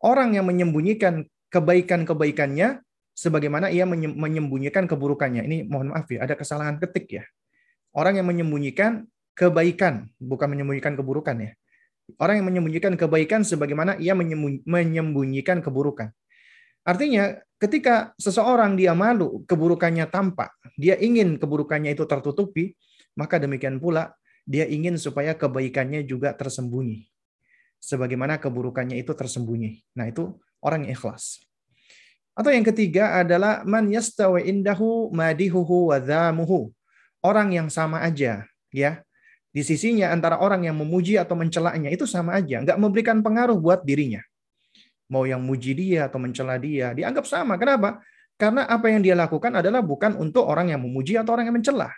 orang 0.00 0.36
yang 0.36 0.48
menyembunyikan 0.48 1.28
kebaikan-kebaikannya 1.52 2.80
sebagaimana 3.12 3.68
ia 3.68 3.84
menyembunyikan 3.88 4.88
keburukannya. 4.88 5.44
Ini 5.44 5.56
mohon 5.68 5.92
maaf 5.92 6.08
ya, 6.08 6.24
ada 6.24 6.34
kesalahan 6.34 6.80
ketik 6.80 7.20
ya. 7.20 7.24
Orang 7.92 8.16
yang 8.16 8.26
menyembunyikan 8.26 9.04
kebaikan, 9.36 10.08
bukan 10.16 10.48
menyembunyikan 10.48 10.96
keburukan 10.96 11.36
ya. 11.36 11.52
Orang 12.16 12.42
yang 12.42 12.46
menyembunyikan 12.50 12.96
kebaikan 12.96 13.44
sebagaimana 13.44 14.00
ia 14.00 14.16
menyembunyikan 14.16 15.60
keburukan. 15.60 16.10
Artinya, 16.82 17.36
ketika 17.60 18.16
seseorang 18.16 18.74
dia 18.74 18.96
malu, 18.96 19.44
keburukannya 19.44 20.08
tampak, 20.08 20.50
dia 20.80 20.96
ingin 20.96 21.36
keburukannya 21.36 21.92
itu 21.92 22.08
tertutupi, 22.08 22.74
maka 23.14 23.36
demikian 23.36 23.76
pula 23.78 24.16
dia 24.48 24.64
ingin 24.64 24.96
supaya 24.96 25.36
kebaikannya 25.36 26.02
juga 26.08 26.32
tersembunyi 26.32 27.10
sebagaimana 27.80 28.36
keburukannya 28.36 29.00
itu 29.00 29.16
tersembunyi. 29.16 29.80
Nah, 29.96 30.12
itu 30.12 30.36
orang 30.60 30.86
yang 30.86 30.94
ikhlas. 30.94 31.40
Atau 32.36 32.52
yang 32.52 32.62
ketiga 32.62 33.18
adalah 33.24 33.66
man 33.66 33.88
yastawi 33.90 34.46
indahu 34.46 35.10
madihuhu 35.10 35.90
wa. 35.90 35.98
Orang 37.20 37.52
yang 37.52 37.68
sama 37.72 38.00
aja, 38.04 38.48
ya. 38.72 39.04
Di 39.50 39.66
sisinya 39.66 40.14
antara 40.14 40.38
orang 40.38 40.62
yang 40.62 40.78
memuji 40.78 41.18
atau 41.18 41.34
mencelaknya 41.34 41.90
itu 41.90 42.06
sama 42.06 42.38
aja, 42.38 42.62
nggak 42.62 42.78
memberikan 42.78 43.18
pengaruh 43.18 43.58
buat 43.58 43.82
dirinya. 43.82 44.22
Mau 45.10 45.26
yang 45.26 45.42
muji 45.42 45.74
dia 45.74 46.06
atau 46.06 46.22
mencela 46.22 46.54
dia, 46.54 46.94
dianggap 46.94 47.26
sama. 47.26 47.58
Kenapa? 47.58 47.98
Karena 48.38 48.64
apa 48.70 48.86
yang 48.88 49.02
dia 49.02 49.18
lakukan 49.18 49.50
adalah 49.58 49.82
bukan 49.82 50.14
untuk 50.16 50.46
orang 50.46 50.70
yang 50.70 50.80
memuji 50.80 51.18
atau 51.18 51.34
orang 51.34 51.50
yang 51.50 51.58
mencela. 51.58 51.90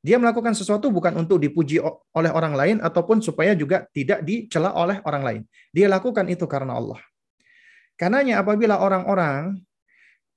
Dia 0.00 0.16
melakukan 0.16 0.56
sesuatu 0.56 0.88
bukan 0.88 1.12
untuk 1.24 1.40
dipuji 1.40 1.80
oleh 2.16 2.30
orang 2.32 2.56
lain 2.56 2.76
ataupun 2.80 3.20
supaya 3.20 3.52
juga 3.52 3.84
tidak 3.92 4.24
dicela 4.24 4.72
oleh 4.72 5.00
orang 5.04 5.22
lain. 5.24 5.42
Dia 5.72 5.88
lakukan 5.92 6.24
itu 6.28 6.44
karena 6.48 6.76
Allah. 6.76 7.00
Karenanya 8.00 8.40
apabila 8.40 8.80
orang-orang 8.80 9.60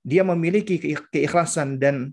dia 0.03 0.20
memiliki 0.28 0.80
keikhlasan 1.11 1.80
dan 1.80 2.11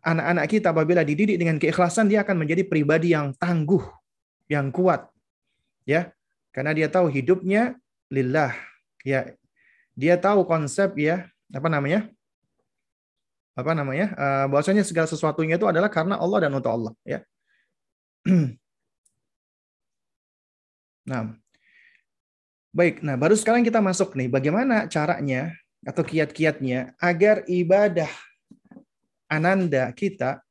anak-anak 0.00 0.46
kita 0.48 0.72
apabila 0.72 1.04
dididik 1.04 1.36
dengan 1.36 1.56
keikhlasan 1.60 2.08
dia 2.08 2.24
akan 2.24 2.44
menjadi 2.44 2.64
pribadi 2.64 3.12
yang 3.12 3.36
tangguh, 3.36 3.82
yang 4.48 4.72
kuat. 4.72 5.08
Ya. 5.84 6.12
Karena 6.50 6.74
dia 6.74 6.90
tahu 6.90 7.06
hidupnya 7.06 7.78
lillah. 8.10 8.52
Ya. 9.06 9.32
Dia 9.94 10.16
tahu 10.16 10.42
konsep 10.48 10.96
ya, 10.96 11.28
apa 11.52 11.68
namanya? 11.70 12.10
apa 13.60 13.76
namanya 13.76 14.16
uh, 14.16 14.46
bahwasanya 14.48 14.86
segala 14.86 15.04
sesuatunya 15.10 15.60
itu 15.60 15.68
adalah 15.68 15.92
karena 15.92 16.16
Allah 16.16 16.48
dan 16.48 16.54
untuk 16.56 16.72
Allah 16.72 16.92
ya 17.04 17.20
nah 21.10 21.34
baik 22.72 23.04
nah 23.04 23.20
baru 23.20 23.36
sekarang 23.36 23.66
kita 23.66 23.84
masuk 23.84 24.16
nih 24.16 24.32
bagaimana 24.32 24.88
caranya 24.88 25.52
atau 25.84 26.00
kiat-kiatnya 26.00 26.96
agar 26.96 27.44
ibadah 27.50 28.08
ananda 29.30 29.86
kita 29.94 30.42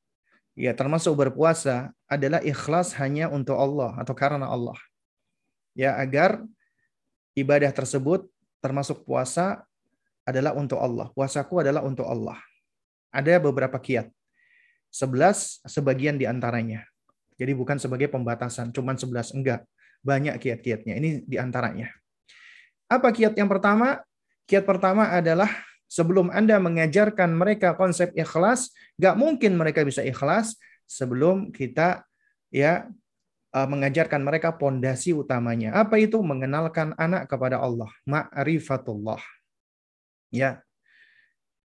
ya 0.55 0.71
termasuk 0.71 1.13
berpuasa 1.13 1.91
adalah 2.07 2.39
ikhlas 2.39 2.95
hanya 2.95 3.27
untuk 3.27 3.59
Allah 3.59 3.93
atau 3.99 4.15
karena 4.15 4.47
Allah 4.47 4.79
ya 5.75 5.99
agar 5.99 6.41
ibadah 7.35 7.69
tersebut 7.75 8.25
termasuk 8.63 9.03
puasa 9.03 9.67
adalah 10.23 10.55
untuk 10.55 10.79
Allah 10.79 11.11
puasaku 11.11 11.61
adalah 11.61 11.83
untuk 11.83 12.07
Allah 12.07 12.39
ada 13.09 13.41
beberapa 13.41 13.77
kiat. 13.77 14.09
Sebelas 14.89 15.61
sebagian 15.65 16.17
di 16.17 16.25
antaranya. 16.25 16.85
Jadi 17.37 17.53
bukan 17.53 17.77
sebagai 17.77 18.09
pembatasan, 18.09 18.73
cuman 18.73 18.97
sebelas 18.97 19.33
enggak. 19.33 19.65
Banyak 20.01 20.39
kiat-kiatnya. 20.41 20.97
Ini 20.97 21.09
di 21.25 21.37
antaranya. 21.37 21.91
Apa 22.89 23.13
kiat 23.13 23.37
yang 23.37 23.49
pertama? 23.49 24.01
Kiat 24.49 24.65
pertama 24.65 25.13
adalah 25.13 25.49
sebelum 25.89 26.29
Anda 26.29 26.61
mengajarkan 26.61 27.33
mereka 27.33 27.73
konsep 27.73 28.13
ikhlas, 28.13 28.69
gak 29.01 29.17
mungkin 29.17 29.57
mereka 29.57 29.81
bisa 29.81 30.05
ikhlas 30.05 30.55
sebelum 30.85 31.49
kita 31.49 32.05
ya 32.53 32.85
uh, 33.53 33.67
mengajarkan 33.67 34.21
mereka 34.21 34.53
pondasi 34.53 35.11
utamanya. 35.17 35.73
Apa 35.73 35.97
itu? 35.97 36.21
Mengenalkan 36.21 36.93
anak 36.95 37.25
kepada 37.25 37.57
Allah, 37.57 37.89
ma'rifatullah. 38.05 39.19
Ya. 40.29 40.61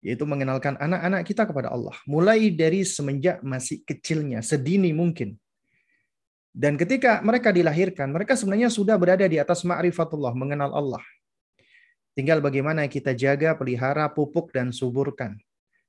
Yaitu 0.04 0.28
mengenalkan 0.28 0.76
anak-anak 0.76 1.24
kita 1.24 1.48
kepada 1.48 1.72
Allah. 1.72 1.96
Mulai 2.04 2.52
dari 2.52 2.84
semenjak 2.84 3.40
masih 3.40 3.80
kecilnya, 3.88 4.44
sedini 4.44 4.92
mungkin. 4.92 5.36
Dan 6.54 6.76
ketika 6.76 7.18
mereka 7.24 7.50
dilahirkan, 7.50 8.12
mereka 8.12 8.38
sebenarnya 8.38 8.70
sudah 8.70 8.94
berada 8.94 9.24
di 9.26 9.40
atas 9.40 9.64
ma'rifatullah, 9.64 10.36
mengenal 10.36 10.70
Allah. 10.76 11.02
Tinggal 12.14 12.38
bagaimana 12.38 12.86
kita 12.86 13.10
jaga, 13.10 13.58
pelihara, 13.58 14.06
pupuk, 14.06 14.54
dan 14.54 14.70
suburkan 14.70 15.34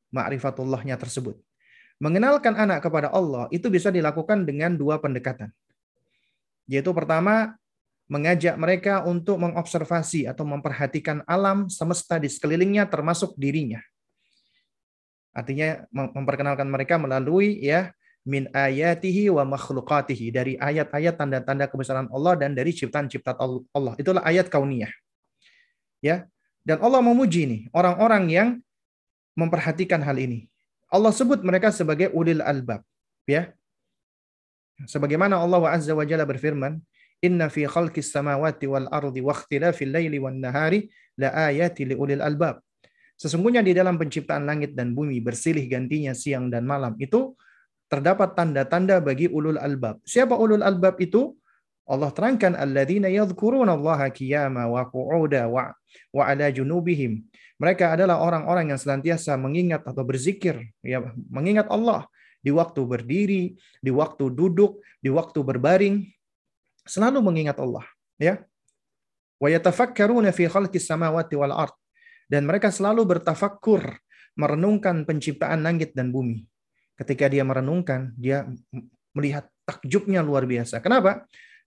ma'rifatullahnya 0.09 0.97
tersebut. 0.97 1.37
Mengenalkan 2.01 2.57
anak 2.57 2.83
kepada 2.83 3.13
Allah 3.13 3.47
itu 3.53 3.71
bisa 3.71 3.93
dilakukan 3.93 4.43
dengan 4.43 4.75
dua 4.75 4.99
pendekatan. 4.99 5.53
Yaitu 6.65 6.91
pertama, 6.91 7.55
mengajak 8.09 8.57
mereka 8.57 9.05
untuk 9.05 9.37
mengobservasi 9.37 10.25
atau 10.29 10.43
memperhatikan 10.45 11.21
alam 11.29 11.69
semesta 11.69 12.17
di 12.17 12.29
sekelilingnya 12.29 12.89
termasuk 12.89 13.37
dirinya. 13.37 13.79
Artinya 15.35 15.83
memperkenalkan 15.93 16.65
mereka 16.65 16.95
melalui 16.95 17.59
ya 17.59 17.91
min 18.25 18.49
ayatihi 18.49 19.29
wa 19.29 19.45
makhlukatihi 19.45 20.33
dari 20.33 20.53
ayat-ayat 20.57 21.19
tanda-tanda 21.19 21.69
kebesaran 21.69 22.09
Allah 22.09 22.33
dan 22.39 22.57
dari 22.57 22.73
ciptaan-ciptaan 22.73 23.37
Allah. 23.75 23.93
Itulah 23.99 24.25
ayat 24.25 24.49
kauniyah. 24.49 24.89
Ya. 26.03 26.27
Dan 26.65 26.81
Allah 26.81 26.99
memuji 26.99 27.45
nih 27.45 27.61
orang-orang 27.71 28.23
yang 28.31 28.49
memperhatikan 29.37 30.01
hal 30.01 30.17
ini. 30.17 30.49
Allah 30.89 31.11
sebut 31.11 31.43
mereka 31.43 31.69
sebagai 31.69 32.09
ulil 32.15 32.39
albab, 32.41 32.81
ya. 33.27 33.51
Sebagaimana 34.87 35.39
Allah 35.39 35.75
Azza 35.75 35.91
wa 35.95 36.07
Jalla 36.07 36.27
berfirman, 36.27 36.79
"Inna 37.23 37.47
fi 37.51 37.67
khalqis 37.67 38.11
samawati 38.11 38.65
wal 38.67 38.87
ardi 38.91 39.19
wa 39.23 39.35
ikhtilafil 39.35 39.91
laili 39.91 40.17
wan 40.19 40.39
nahari 40.39 40.91
la 41.19 41.51
ayati 41.51 41.87
li 41.87 41.95
ulil 41.95 42.23
albab." 42.23 42.59
Sesungguhnya 43.15 43.63
di 43.63 43.71
dalam 43.71 43.95
penciptaan 43.95 44.43
langit 44.43 44.75
dan 44.75 44.91
bumi 44.91 45.23
bersilih 45.23 45.63
gantinya 45.71 46.11
siang 46.11 46.51
dan 46.51 46.67
malam 46.67 46.99
itu 46.99 47.31
terdapat 47.87 48.35
tanda-tanda 48.35 48.99
bagi 48.99 49.31
ulul 49.31 49.55
albab. 49.55 50.03
Siapa 50.03 50.35
ulul 50.35 50.63
albab 50.63 50.99
itu? 50.99 51.31
Allah 51.85 52.09
terangkan 52.09 52.57
alladzina 52.57 53.07
yadhkuruna 53.07 53.77
qiyama 54.09 54.67
wa 54.67 54.83
qu'uda 54.89 55.47
wa 55.47 55.69
wa 56.11 56.27
ala 56.27 56.49
junubihim. 56.49 57.23
Mereka 57.55 57.95
adalah 57.95 58.19
orang-orang 58.19 58.75
yang 58.75 58.79
senantiasa 58.79 59.39
mengingat 59.39 59.87
atau 59.87 60.03
berzikir, 60.03 60.59
ya, 60.83 60.99
mengingat 61.31 61.71
Allah 61.71 62.03
di 62.43 62.51
waktu 62.51 62.83
berdiri, 62.83 63.55
di 63.79 63.91
waktu 63.95 64.27
duduk, 64.29 64.83
di 64.99 65.07
waktu 65.07 65.39
berbaring, 65.39 66.03
selalu 66.83 67.23
mengingat 67.23 67.57
Allah, 67.57 67.87
ya. 68.19 68.43
Wa 69.39 69.47
yatafakkaruna 69.49 70.35
fi 70.35 70.51
khalqis 70.51 70.85
samawati 70.85 71.35
wal 71.39 71.55
ard. 71.55 71.75
Dan 72.27 72.43
mereka 72.43 72.73
selalu 72.73 73.05
bertafakkur, 73.05 73.97
merenungkan 74.35 75.07
penciptaan 75.07 75.63
langit 75.63 75.95
dan 75.95 76.11
bumi. 76.11 76.43
Ketika 76.95 77.31
dia 77.31 77.43
merenungkan, 77.43 78.11
dia 78.19 78.47
melihat 79.15 79.47
takjubnya 79.63 80.19
luar 80.19 80.43
biasa. 80.43 80.83
Kenapa? 80.83 81.23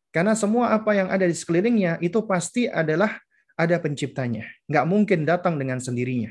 Karena 0.08 0.32
semua 0.32 0.72
apa 0.72 0.96
yang 0.96 1.12
ada 1.12 1.28
di 1.28 1.36
sekelilingnya 1.36 2.00
itu 2.00 2.24
pasti 2.24 2.64
adalah 2.64 3.20
ada 3.58 3.76
penciptanya. 3.82 4.46
Nggak 4.70 4.86
mungkin 4.86 5.26
datang 5.26 5.58
dengan 5.58 5.82
sendirinya. 5.82 6.30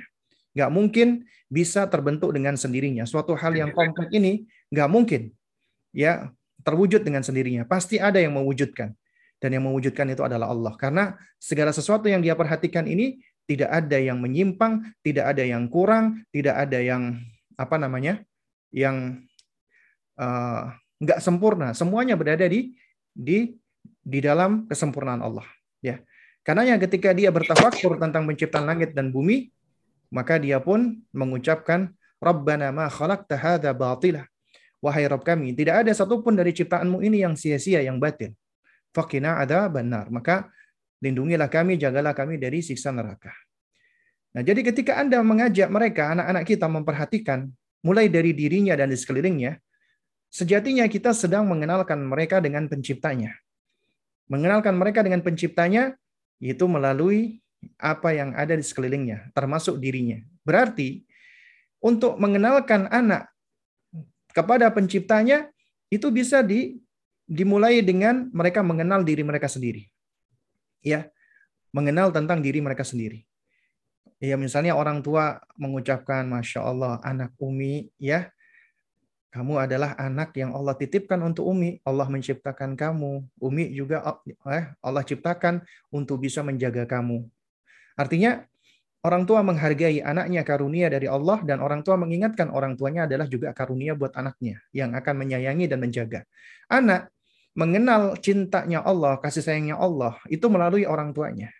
Nggak 0.55 0.71
mungkin 0.71 1.07
bisa 1.51 1.85
terbentuk 1.91 2.31
dengan 2.31 2.55
sendirinya. 2.55 3.03
Suatu 3.03 3.35
hal 3.35 3.53
yang 3.53 3.75
kompleks 3.75 4.09
ini 4.15 4.47
nggak 4.71 4.89
mungkin 4.89 5.35
ya 5.91 6.31
terwujud 6.63 7.03
dengan 7.03 7.21
sendirinya. 7.21 7.67
Pasti 7.67 7.99
ada 7.99 8.17
yang 8.17 8.33
mewujudkan. 8.39 8.95
Dan 9.37 9.53
yang 9.53 9.69
mewujudkan 9.69 10.09
itu 10.09 10.25
adalah 10.25 10.49
Allah. 10.49 10.73
Karena 10.81 11.13
segala 11.37 11.69
sesuatu 11.69 12.09
yang 12.09 12.25
dia 12.25 12.33
perhatikan 12.33 12.89
ini 12.89 13.21
tidak 13.45 13.69
ada 13.69 14.01
yang 14.01 14.17
menyimpang, 14.17 14.81
tidak 15.05 15.29
ada 15.29 15.45
yang 15.45 15.69
kurang, 15.69 16.25
tidak 16.33 16.57
ada 16.57 16.81
yang 16.81 17.21
apa 17.53 17.75
namanya, 17.77 18.25
yang 18.73 19.21
uh, 20.17 20.73
nggak 20.97 21.21
sempurna. 21.21 21.77
Semuanya 21.77 22.17
berada 22.17 22.49
di 22.49 22.73
di 23.13 23.53
di 24.01 24.19
dalam 24.19 24.65
kesempurnaan 24.65 25.21
Allah. 25.21 25.45
Ya. 26.47 26.55
Karenanya 26.55 26.79
ketika 26.79 27.11
dia 27.11 27.27
bertafakur 27.27 27.99
tentang 27.99 28.23
penciptaan 28.23 28.63
langit 28.63 28.95
dan 28.95 29.11
bumi, 29.11 29.51
maka 30.07 30.39
dia 30.39 30.63
pun 30.63 31.03
mengucapkan 31.11 31.91
Rabbana 32.23 32.71
ma 32.71 32.87
khalaqta 32.87 33.35
hadza 33.35 33.75
batilah. 33.75 34.23
Wahai 34.79 35.09
Rabb 35.11 35.27
kami, 35.27 35.51
tidak 35.51 35.83
ada 35.83 35.91
satupun 35.91 36.37
dari 36.39 36.55
ciptaanmu 36.55 37.03
ini 37.03 37.25
yang 37.25 37.35
sia-sia, 37.35 37.83
yang 37.83 37.99
batil. 37.99 38.31
Fakina 38.95 39.41
ada 39.41 39.67
benar. 39.67 40.07
Maka 40.07 40.47
lindungilah 41.03 41.51
kami, 41.51 41.75
jagalah 41.75 42.15
kami 42.15 42.39
dari 42.39 42.63
siksa 42.63 42.95
neraka. 42.95 43.33
Nah, 44.37 44.45
jadi 44.45 44.61
ketika 44.61 45.01
Anda 45.01 45.19
mengajak 45.25 45.67
mereka, 45.67 46.13
anak-anak 46.13 46.43
kita 46.45 46.69
memperhatikan, 46.69 47.49
mulai 47.81 48.07
dari 48.07 48.37
dirinya 48.37 48.77
dan 48.77 48.93
di 48.93 48.97
sekelilingnya, 49.01 49.57
sejatinya 50.29 50.85
kita 50.85 51.09
sedang 51.11 51.49
mengenalkan 51.49 51.97
mereka 52.05 52.37
dengan 52.37 52.69
penciptanya 52.69 53.33
mengenalkan 54.27 54.75
mereka 54.75 55.03
dengan 55.03 55.23
penciptanya 55.23 55.95
yaitu 56.37 56.65
melalui 56.69 57.41
apa 57.81 58.13
yang 58.13 58.33
ada 58.37 58.53
di 58.53 58.61
sekelilingnya, 58.61 59.33
termasuk 59.33 59.81
dirinya. 59.81 60.21
Berarti 60.45 61.03
untuk 61.81 62.17
mengenalkan 62.17 62.89
anak 62.89 63.29
kepada 64.33 64.69
penciptanya 64.69 65.49
itu 65.89 66.13
bisa 66.13 66.45
di, 66.45 66.77
dimulai 67.25 67.81
dengan 67.81 68.29
mereka 68.29 68.61
mengenal 68.61 69.01
diri 69.01 69.25
mereka 69.25 69.49
sendiri. 69.49 69.89
Ya, 70.85 71.09
mengenal 71.73 72.13
tentang 72.13 72.39
diri 72.45 72.61
mereka 72.61 72.85
sendiri. 72.85 73.25
Ya, 74.17 74.33
misalnya 74.37 74.73
orang 74.73 75.05
tua 75.05 75.41
mengucapkan, 75.57 76.25
Masya 76.25 76.61
Allah, 76.65 76.97
anak 77.05 77.33
Umi, 77.37 77.89
ya, 78.01 78.33
kamu 79.37 79.69
adalah 79.69 79.93
anak 80.01 80.33
yang 80.33 80.49
Allah 80.57 80.73
titipkan 80.73 81.21
untuk 81.21 81.45
Umi. 81.45 81.77
Allah 81.85 82.09
menciptakan 82.09 82.73
kamu. 82.73 83.21
Umi 83.37 83.69
juga 83.69 84.01
eh, 84.49 84.73
Allah 84.81 85.03
ciptakan 85.05 85.61
untuk 85.93 86.25
bisa 86.25 86.41
menjaga 86.41 86.89
kamu. 86.89 87.21
Artinya 87.93 88.41
orang 89.05 89.29
tua 89.29 89.45
menghargai 89.45 90.01
anaknya 90.01 90.41
karunia 90.41 90.89
dari 90.89 91.05
Allah 91.05 91.37
dan 91.45 91.61
orang 91.61 91.85
tua 91.85 92.01
mengingatkan 92.01 92.49
orang 92.49 92.73
tuanya 92.73 93.05
adalah 93.05 93.29
juga 93.29 93.53
karunia 93.53 93.93
buat 93.93 94.17
anaknya 94.17 94.57
yang 94.73 94.97
akan 94.97 95.13
menyayangi 95.21 95.69
dan 95.69 95.85
menjaga. 95.85 96.25
Anak 96.65 97.13
mengenal 97.53 98.17
cintanya 98.17 98.81
Allah, 98.81 99.21
kasih 99.21 99.45
sayangnya 99.45 99.77
Allah 99.77 100.17
itu 100.33 100.49
melalui 100.49 100.89
orang 100.89 101.13
tuanya. 101.13 101.53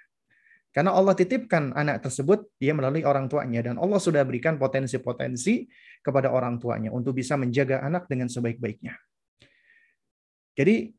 Karena 0.78 0.94
Allah 0.94 1.18
titipkan 1.18 1.74
anak 1.74 2.06
tersebut 2.06 2.54
dia 2.62 2.70
melalui 2.70 3.02
orang 3.02 3.26
tuanya 3.26 3.66
dan 3.66 3.82
Allah 3.82 3.98
sudah 3.98 4.22
berikan 4.22 4.62
potensi-potensi 4.62 5.66
kepada 6.06 6.30
orang 6.30 6.62
tuanya 6.62 6.94
untuk 6.94 7.18
bisa 7.18 7.34
menjaga 7.34 7.82
anak 7.82 8.06
dengan 8.06 8.30
sebaik-baiknya. 8.30 8.94
Jadi 10.54 10.94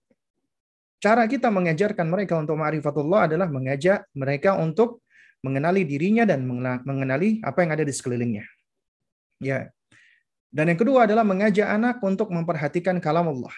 cara 0.98 1.30
kita 1.30 1.54
mengajarkan 1.54 2.10
mereka 2.10 2.34
untuk 2.42 2.58
ma'rifatullah 2.58 3.30
adalah 3.30 3.46
mengajak 3.46 4.10
mereka 4.18 4.58
untuk 4.58 5.06
mengenali 5.46 5.86
dirinya 5.86 6.26
dan 6.26 6.42
mengenali 6.82 7.38
apa 7.46 7.62
yang 7.62 7.78
ada 7.78 7.86
di 7.86 7.94
sekelilingnya. 7.94 8.42
Ya. 9.38 9.70
Dan 10.50 10.74
yang 10.74 10.80
kedua 10.82 11.06
adalah 11.06 11.22
mengajak 11.22 11.70
anak 11.70 12.02
untuk 12.02 12.34
memperhatikan 12.34 12.98
kalam 12.98 13.30
Allah. 13.30 13.54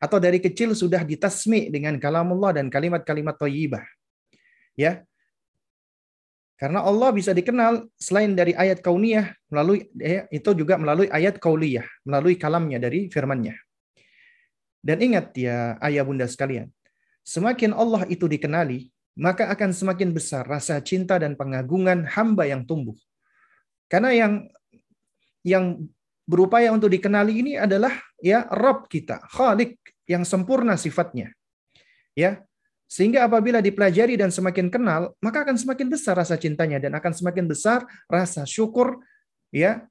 Atau 0.00 0.16
dari 0.16 0.40
kecil 0.40 0.72
sudah 0.72 1.04
ditasmi 1.04 1.68
dengan 1.68 2.00
kalam 2.00 2.32
Allah 2.32 2.64
dan 2.64 2.72
kalimat-kalimat 2.72 3.36
thayyibah. 3.36 3.84
Ya, 4.80 5.04
karena 6.54 6.86
Allah 6.86 7.10
bisa 7.10 7.34
dikenal 7.34 7.90
selain 7.98 8.38
dari 8.38 8.54
ayat 8.54 8.78
kauniyah 8.78 9.34
melalui 9.50 9.90
ya, 9.98 10.30
itu 10.30 10.54
juga 10.54 10.78
melalui 10.78 11.10
ayat 11.10 11.42
kauliyah, 11.42 11.86
melalui 12.06 12.38
kalamnya 12.38 12.78
dari 12.78 13.10
firmannya. 13.10 13.58
Dan 14.84 15.02
ingat 15.02 15.34
ya 15.34 15.74
ayah 15.82 16.04
bunda 16.06 16.30
sekalian, 16.30 16.70
semakin 17.26 17.74
Allah 17.74 18.06
itu 18.06 18.30
dikenali, 18.30 18.92
maka 19.18 19.50
akan 19.50 19.74
semakin 19.74 20.14
besar 20.14 20.46
rasa 20.46 20.78
cinta 20.78 21.18
dan 21.18 21.34
pengagungan 21.34 22.06
hamba 22.06 22.46
yang 22.46 22.62
tumbuh. 22.62 22.94
Karena 23.90 24.14
yang 24.14 24.32
yang 25.42 25.90
berupaya 26.24 26.70
untuk 26.70 26.88
dikenali 26.88 27.34
ini 27.44 27.52
adalah 27.58 27.98
ya 28.22 28.46
Rob 28.48 28.86
kita, 28.86 29.26
Khalik 29.26 29.80
yang 30.06 30.22
sempurna 30.22 30.78
sifatnya. 30.78 31.34
Ya, 32.14 32.46
sehingga 32.84 33.26
apabila 33.26 33.58
dipelajari 33.64 34.14
dan 34.14 34.30
semakin 34.30 34.68
kenal, 34.70 35.16
maka 35.18 35.42
akan 35.42 35.56
semakin 35.58 35.88
besar 35.90 36.14
rasa 36.14 36.38
cintanya 36.38 36.78
dan 36.78 36.92
akan 36.94 37.12
semakin 37.12 37.48
besar 37.48 37.82
rasa 38.06 38.44
syukur, 38.46 39.02
ya, 39.50 39.88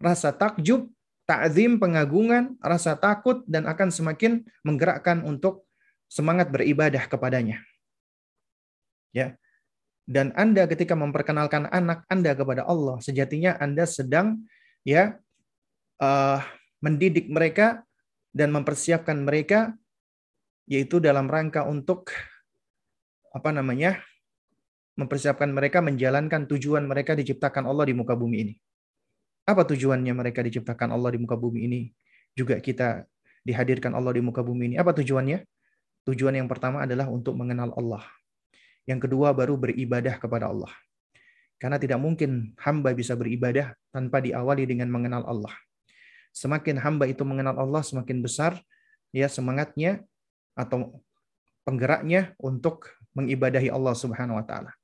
rasa 0.00 0.32
takjub, 0.32 0.88
takzim, 1.28 1.76
pengagungan, 1.76 2.56
rasa 2.62 2.96
takut 2.96 3.44
dan 3.44 3.68
akan 3.68 3.92
semakin 3.92 4.46
menggerakkan 4.64 5.26
untuk 5.26 5.68
semangat 6.08 6.48
beribadah 6.48 7.04
kepadanya. 7.04 7.60
Ya. 9.12 9.36
Dan 10.08 10.32
Anda 10.32 10.64
ketika 10.64 10.96
memperkenalkan 10.96 11.68
anak 11.68 12.08
Anda 12.08 12.32
kepada 12.32 12.64
Allah, 12.64 12.96
sejatinya 13.04 13.60
Anda 13.60 13.84
sedang 13.84 14.48
ya 14.80 15.20
uh, 16.00 16.40
mendidik 16.80 17.28
mereka 17.28 17.84
dan 18.32 18.48
mempersiapkan 18.56 19.20
mereka 19.20 19.76
yaitu 20.68 21.00
dalam 21.00 21.26
rangka 21.26 21.64
untuk 21.64 22.12
apa 23.32 23.50
namanya? 23.50 23.98
mempersiapkan 24.98 25.46
mereka 25.54 25.78
menjalankan 25.78 26.50
tujuan 26.50 26.82
mereka 26.82 27.14
diciptakan 27.14 27.70
Allah 27.70 27.86
di 27.86 27.94
muka 27.94 28.18
bumi 28.18 28.36
ini. 28.42 28.54
Apa 29.46 29.62
tujuannya 29.62 30.10
mereka 30.10 30.42
diciptakan 30.42 30.90
Allah 30.90 31.14
di 31.14 31.22
muka 31.22 31.38
bumi 31.38 31.70
ini? 31.70 31.80
Juga 32.34 32.58
kita 32.58 33.06
dihadirkan 33.46 33.94
Allah 33.94 34.18
di 34.18 34.22
muka 34.26 34.42
bumi 34.42 34.74
ini. 34.74 34.76
Apa 34.76 34.90
tujuannya? 34.98 35.46
Tujuan 36.02 36.42
yang 36.42 36.50
pertama 36.50 36.82
adalah 36.82 37.06
untuk 37.06 37.38
mengenal 37.38 37.70
Allah. 37.78 38.02
Yang 38.90 39.06
kedua 39.06 39.30
baru 39.30 39.54
beribadah 39.54 40.18
kepada 40.18 40.50
Allah. 40.50 40.74
Karena 41.62 41.78
tidak 41.78 42.02
mungkin 42.02 42.58
hamba 42.58 42.90
bisa 42.90 43.14
beribadah 43.14 43.78
tanpa 43.94 44.18
diawali 44.18 44.66
dengan 44.66 44.90
mengenal 44.90 45.22
Allah. 45.30 45.54
Semakin 46.34 46.74
hamba 46.82 47.06
itu 47.06 47.22
mengenal 47.22 47.54
Allah, 47.54 47.86
semakin 47.86 48.18
besar 48.18 48.58
ya 49.14 49.30
semangatnya 49.30 50.02
atau 50.58 50.98
penggeraknya 51.62 52.34
untuk 52.42 52.90
mengibadahi 53.14 53.70
Allah 53.70 53.94
Subhanahu 53.94 54.42
wa 54.42 54.44
taala. 54.44 54.74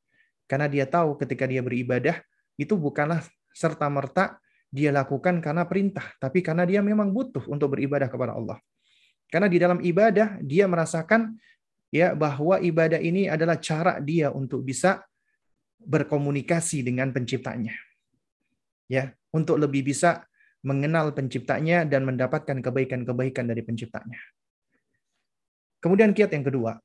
Karena 0.46 0.70
dia 0.70 0.86
tahu 0.86 1.18
ketika 1.18 1.50
dia 1.50 1.64
beribadah 1.64 2.22
itu 2.54 2.78
bukanlah 2.78 3.26
serta 3.50 3.90
merta 3.90 4.38
dia 4.74 4.90
lakukan 4.90 5.38
karena 5.38 5.66
perintah, 5.66 6.14
tapi 6.18 6.42
karena 6.42 6.66
dia 6.66 6.82
memang 6.82 7.14
butuh 7.14 7.46
untuk 7.46 7.78
beribadah 7.78 8.10
kepada 8.10 8.34
Allah. 8.34 8.58
Karena 9.30 9.46
di 9.46 9.58
dalam 9.58 9.78
ibadah 9.78 10.42
dia 10.42 10.66
merasakan 10.66 11.38
ya 11.94 12.10
bahwa 12.14 12.58
ibadah 12.58 12.98
ini 12.98 13.30
adalah 13.30 13.58
cara 13.62 14.02
dia 14.02 14.34
untuk 14.34 14.66
bisa 14.66 15.02
berkomunikasi 15.78 16.82
dengan 16.82 17.14
penciptanya. 17.14 17.74
Ya, 18.90 19.14
untuk 19.30 19.62
lebih 19.62 19.86
bisa 19.86 20.26
mengenal 20.66 21.14
penciptanya 21.14 21.86
dan 21.86 22.02
mendapatkan 22.02 22.58
kebaikan-kebaikan 22.58 23.46
dari 23.46 23.62
penciptanya. 23.62 24.18
Kemudian 25.84 26.16
kiat 26.16 26.32
yang 26.32 26.48
kedua, 26.48 26.80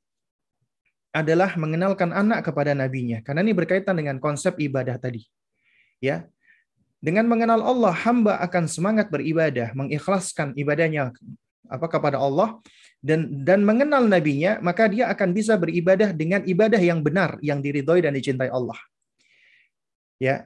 adalah 1.15 1.57
mengenalkan 1.57 2.11
anak 2.11 2.51
kepada 2.51 2.75
nabinya. 2.75 3.23
Karena 3.25 3.41
ini 3.41 3.55
berkaitan 3.55 3.97
dengan 3.97 4.21
konsep 4.21 4.59
ibadah 4.61 4.99
tadi. 4.99 5.25
Ya. 6.03 6.27
Dengan 6.99 7.31
mengenal 7.31 7.63
Allah, 7.63 7.95
hamba 7.95 8.43
akan 8.43 8.67
semangat 8.67 9.07
beribadah, 9.07 9.71
mengikhlaskan 9.71 10.51
ibadahnya 10.59 11.15
apa 11.71 11.87
kepada 11.87 12.19
Allah 12.19 12.59
dan 12.99 13.31
dan 13.47 13.63
mengenal 13.63 14.03
nabinya, 14.03 14.59
maka 14.59 14.91
dia 14.91 15.07
akan 15.07 15.31
bisa 15.31 15.55
beribadah 15.55 16.11
dengan 16.11 16.43
ibadah 16.43 16.81
yang 16.81 16.99
benar, 16.99 17.39
yang 17.39 17.63
diridhoi 17.63 18.03
dan 18.03 18.11
dicintai 18.11 18.51
Allah. 18.51 18.75
Ya. 20.19 20.43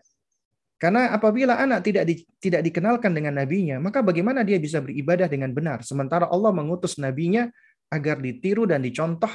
Karena 0.78 1.16
apabila 1.16 1.58
anak 1.58 1.80
tidak 1.82 2.04
di, 2.06 2.28
tidak 2.38 2.62
dikenalkan 2.70 3.16
dengan 3.16 3.40
nabinya, 3.40 3.80
maka 3.82 4.04
bagaimana 4.04 4.44
dia 4.46 4.60
bisa 4.60 4.84
beribadah 4.84 5.32
dengan 5.32 5.56
benar 5.56 5.80
sementara 5.82 6.28
Allah 6.28 6.52
mengutus 6.52 7.00
nabinya 7.00 7.48
agar 7.94 8.18
ditiru 8.18 8.66
dan 8.66 8.82
dicontoh 8.82 9.30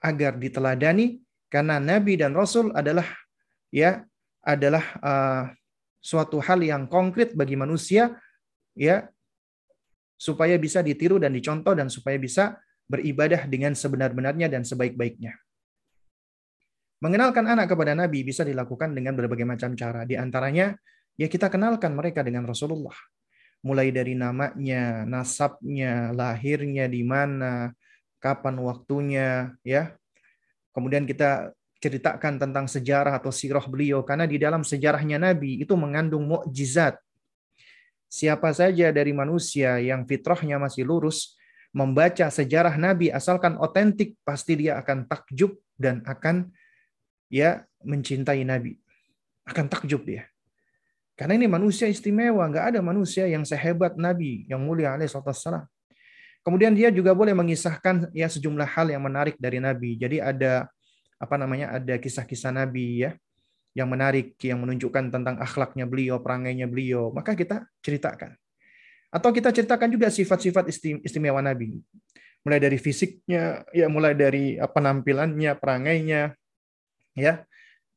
agar 0.00 0.40
diteladani 0.40 1.20
karena 1.52 1.76
nabi 1.76 2.16
dan 2.16 2.32
rasul 2.32 2.72
adalah 2.72 3.04
ya 3.68 4.00
adalah 4.40 4.84
uh, 5.04 5.44
suatu 6.00 6.40
hal 6.40 6.64
yang 6.64 6.88
konkret 6.88 7.36
bagi 7.36 7.54
manusia 7.54 8.16
ya 8.72 9.06
supaya 10.16 10.56
bisa 10.56 10.80
ditiru 10.80 11.20
dan 11.20 11.30
dicontoh 11.30 11.76
dan 11.76 11.92
supaya 11.92 12.16
bisa 12.18 12.58
beribadah 12.86 13.46
dengan 13.46 13.74
sebenar-benarnya 13.74 14.46
dan 14.50 14.62
sebaik-baiknya. 14.62 15.34
Mengenalkan 17.02 17.50
anak 17.50 17.74
kepada 17.74 17.98
Nabi 17.98 18.22
bisa 18.22 18.46
dilakukan 18.46 18.94
dengan 18.94 19.18
berbagai 19.18 19.42
macam 19.42 19.74
cara. 19.74 20.06
Di 20.06 20.14
antaranya, 20.14 20.70
ya 21.18 21.26
kita 21.26 21.50
kenalkan 21.50 21.98
mereka 21.98 22.22
dengan 22.22 22.46
Rasulullah. 22.46 22.94
Mulai 23.62 23.94
dari 23.94 24.18
namanya, 24.18 25.06
nasabnya, 25.06 26.10
lahirnya 26.10 26.90
di 26.90 27.06
mana, 27.06 27.70
kapan 28.18 28.58
waktunya, 28.58 29.54
ya. 29.62 29.94
Kemudian 30.74 31.06
kita 31.06 31.54
ceritakan 31.82 32.38
tentang 32.38 32.70
sejarah 32.70 33.18
atau 33.18 33.34
sirah 33.34 33.66
beliau 33.66 34.06
karena 34.06 34.26
di 34.26 34.38
dalam 34.38 34.62
sejarahnya 34.62 35.18
Nabi 35.18 35.62
itu 35.62 35.74
mengandung 35.74 36.26
mukjizat. 36.30 36.94
Siapa 38.06 38.54
saja 38.54 38.94
dari 38.94 39.10
manusia 39.10 39.82
yang 39.82 40.06
fitrahnya 40.06 40.62
masih 40.62 40.86
lurus 40.86 41.34
membaca 41.74 42.28
sejarah 42.28 42.76
Nabi 42.78 43.08
asalkan 43.08 43.56
otentik 43.58 44.14
pasti 44.22 44.60
dia 44.60 44.78
akan 44.78 45.08
takjub 45.08 45.58
dan 45.74 46.04
akan 46.06 46.52
ya 47.32 47.64
mencintai 47.82 48.46
Nabi. 48.46 48.78
Akan 49.42 49.66
takjub 49.66 50.06
dia. 50.06 50.31
Karena 51.22 51.38
ini 51.38 51.46
manusia 51.46 51.86
istimewa, 51.86 52.42
nggak 52.50 52.74
ada 52.74 52.80
manusia 52.82 53.30
yang 53.30 53.46
sehebat 53.46 53.94
Nabi 53.94 54.42
yang 54.50 54.58
mulia 54.58 54.98
alaihissalam. 54.98 55.70
Kemudian 56.42 56.74
dia 56.74 56.90
juga 56.90 57.14
boleh 57.14 57.30
mengisahkan 57.30 58.10
ya 58.10 58.26
sejumlah 58.26 58.66
hal 58.66 58.90
yang 58.90 59.06
menarik 59.06 59.38
dari 59.38 59.62
Nabi. 59.62 59.94
Jadi 59.94 60.18
ada 60.18 60.66
apa 61.22 61.38
namanya? 61.38 61.78
ada 61.78 61.94
kisah-kisah 61.94 62.50
Nabi 62.50 63.06
ya 63.06 63.14
yang 63.78 63.86
menarik 63.86 64.34
yang 64.42 64.66
menunjukkan 64.66 65.14
tentang 65.14 65.38
akhlaknya 65.38 65.86
beliau, 65.86 66.18
perangainya 66.18 66.66
beliau, 66.66 67.14
maka 67.14 67.38
kita 67.38 67.70
ceritakan. 67.86 68.34
Atau 69.14 69.30
kita 69.30 69.54
ceritakan 69.54 69.94
juga 69.94 70.10
sifat-sifat 70.10 70.74
istimewa 71.06 71.38
Nabi. 71.38 71.78
Mulai 72.42 72.58
dari 72.58 72.82
fisiknya, 72.82 73.62
ya 73.70 73.86
mulai 73.86 74.18
dari 74.18 74.58
penampilannya, 74.58 75.54
perangainya, 75.54 76.34
ya. 77.14 77.46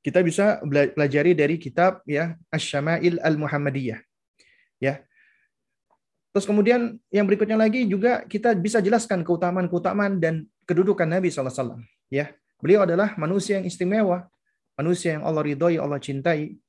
Kita 0.05 0.21
bisa 0.21 0.61
pelajari 0.93 1.33
dari 1.33 1.57
kitab 1.57 2.05
ya 2.05 2.37
Asy-Syama'il 2.53 3.17
Al-Muhammadiyah. 3.25 3.97
Ya, 4.77 5.01
Terus 6.35 6.51
kemudian 6.51 6.99
yang 7.15 7.23
berikutnya 7.31 7.55
lagi 7.55 7.87
juga 7.87 8.27
kita 8.27 8.51
bisa 8.59 8.83
jelaskan 8.83 9.23
keutamaan-keutamaan 9.23 10.19
dan 10.19 10.43
kedudukan 10.67 11.07
Nabi 11.07 11.31
SAW. 11.31 11.79
Ya, 12.11 12.35
beliau 12.59 12.83
adalah 12.83 13.15
manusia 13.15 13.55
yang 13.55 13.63
istimewa, 13.63 14.27
manusia 14.75 15.15
yang 15.15 15.23
Allah 15.23 15.47
ridhoi, 15.47 15.79
Allah 15.79 15.95
cintai, 15.95 16.59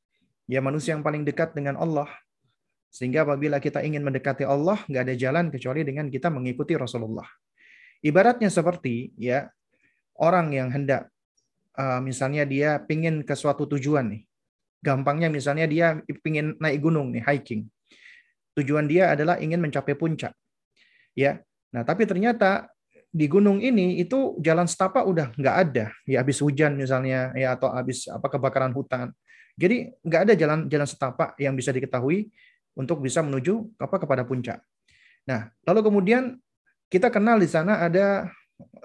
ya 0.46 0.62
manusia 0.62 0.94
yang 0.94 1.02
paling 1.02 1.26
dekat 1.26 1.50
dengan 1.58 1.74
Allah. 1.82 2.06
Sehingga 2.94 3.26
apabila 3.26 3.58
kita 3.58 3.82
ingin 3.82 4.06
mendekati 4.06 4.46
Allah, 4.46 4.78
nggak 4.86 5.02
ada 5.02 5.14
jalan 5.18 5.50
kecuali 5.50 5.82
dengan 5.82 6.06
kita 6.14 6.30
mengikuti 6.30 6.78
Rasulullah. 6.78 7.26
Ibaratnya 8.06 8.54
seperti 8.54 9.18
ya 9.18 9.50
orang 10.22 10.54
yang 10.54 10.70
hendak 10.70 11.10
uh, 11.76 12.00
misalnya 12.00 12.48
dia 12.48 12.80
pingin 12.82 13.22
ke 13.22 13.36
suatu 13.36 13.68
tujuan 13.76 14.10
nih. 14.16 14.22
Gampangnya 14.80 15.28
misalnya 15.28 15.68
dia 15.68 16.00
pingin 16.24 16.56
naik 16.58 16.80
gunung 16.80 17.12
nih, 17.12 17.24
hiking 17.24 17.68
tujuan 18.56 18.88
dia 18.88 19.12
adalah 19.12 19.36
ingin 19.36 19.60
mencapai 19.60 19.92
puncak. 19.94 20.32
Ya. 21.12 21.44
Nah, 21.70 21.84
tapi 21.84 22.08
ternyata 22.08 22.72
di 23.12 23.28
gunung 23.28 23.60
ini 23.60 24.00
itu 24.00 24.40
jalan 24.40 24.64
setapak 24.64 25.04
udah 25.04 25.36
nggak 25.36 25.56
ada. 25.68 25.92
Ya 26.08 26.24
habis 26.24 26.40
hujan 26.40 26.80
misalnya 26.80 27.36
ya 27.36 27.54
atau 27.54 27.68
habis 27.68 28.08
apa 28.08 28.32
kebakaran 28.32 28.72
hutan. 28.72 29.12
Jadi 29.56 29.92
nggak 30.00 30.20
ada 30.28 30.34
jalan 30.36 30.58
jalan 30.72 30.88
setapak 30.88 31.36
yang 31.36 31.52
bisa 31.52 31.72
diketahui 31.72 32.32
untuk 32.76 33.04
bisa 33.04 33.20
menuju 33.20 33.76
apa 33.76 33.96
kepada 34.00 34.24
puncak. 34.24 34.60
Nah, 35.28 35.52
lalu 35.68 35.80
kemudian 35.92 36.36
kita 36.88 37.12
kenal 37.12 37.40
di 37.40 37.48
sana 37.48 37.84
ada 37.84 38.28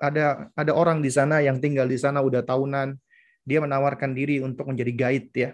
ada 0.01 0.51
ada 0.57 0.71
orang 0.73 0.99
di 0.99 1.11
sana 1.13 1.39
yang 1.39 1.61
tinggal 1.61 1.87
di 1.87 1.97
sana 1.99 2.19
udah 2.19 2.43
tahunan. 2.43 2.97
Dia 3.41 3.59
menawarkan 3.63 4.13
diri 4.13 4.37
untuk 4.43 4.69
menjadi 4.69 4.91
guide 4.93 5.29
ya. 5.33 5.49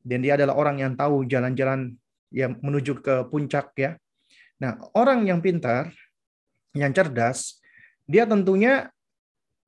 Dan 0.00 0.24
dia 0.24 0.34
adalah 0.34 0.56
orang 0.56 0.80
yang 0.80 0.92
tahu 0.96 1.28
jalan-jalan 1.28 1.94
yang 2.32 2.56
menuju 2.58 3.04
ke 3.04 3.28
puncak 3.28 3.74
ya. 3.76 4.00
Nah, 4.60 4.76
orang 4.96 5.24
yang 5.28 5.40
pintar, 5.40 5.92
yang 6.76 6.92
cerdas, 6.92 7.60
dia 8.04 8.24
tentunya 8.24 8.88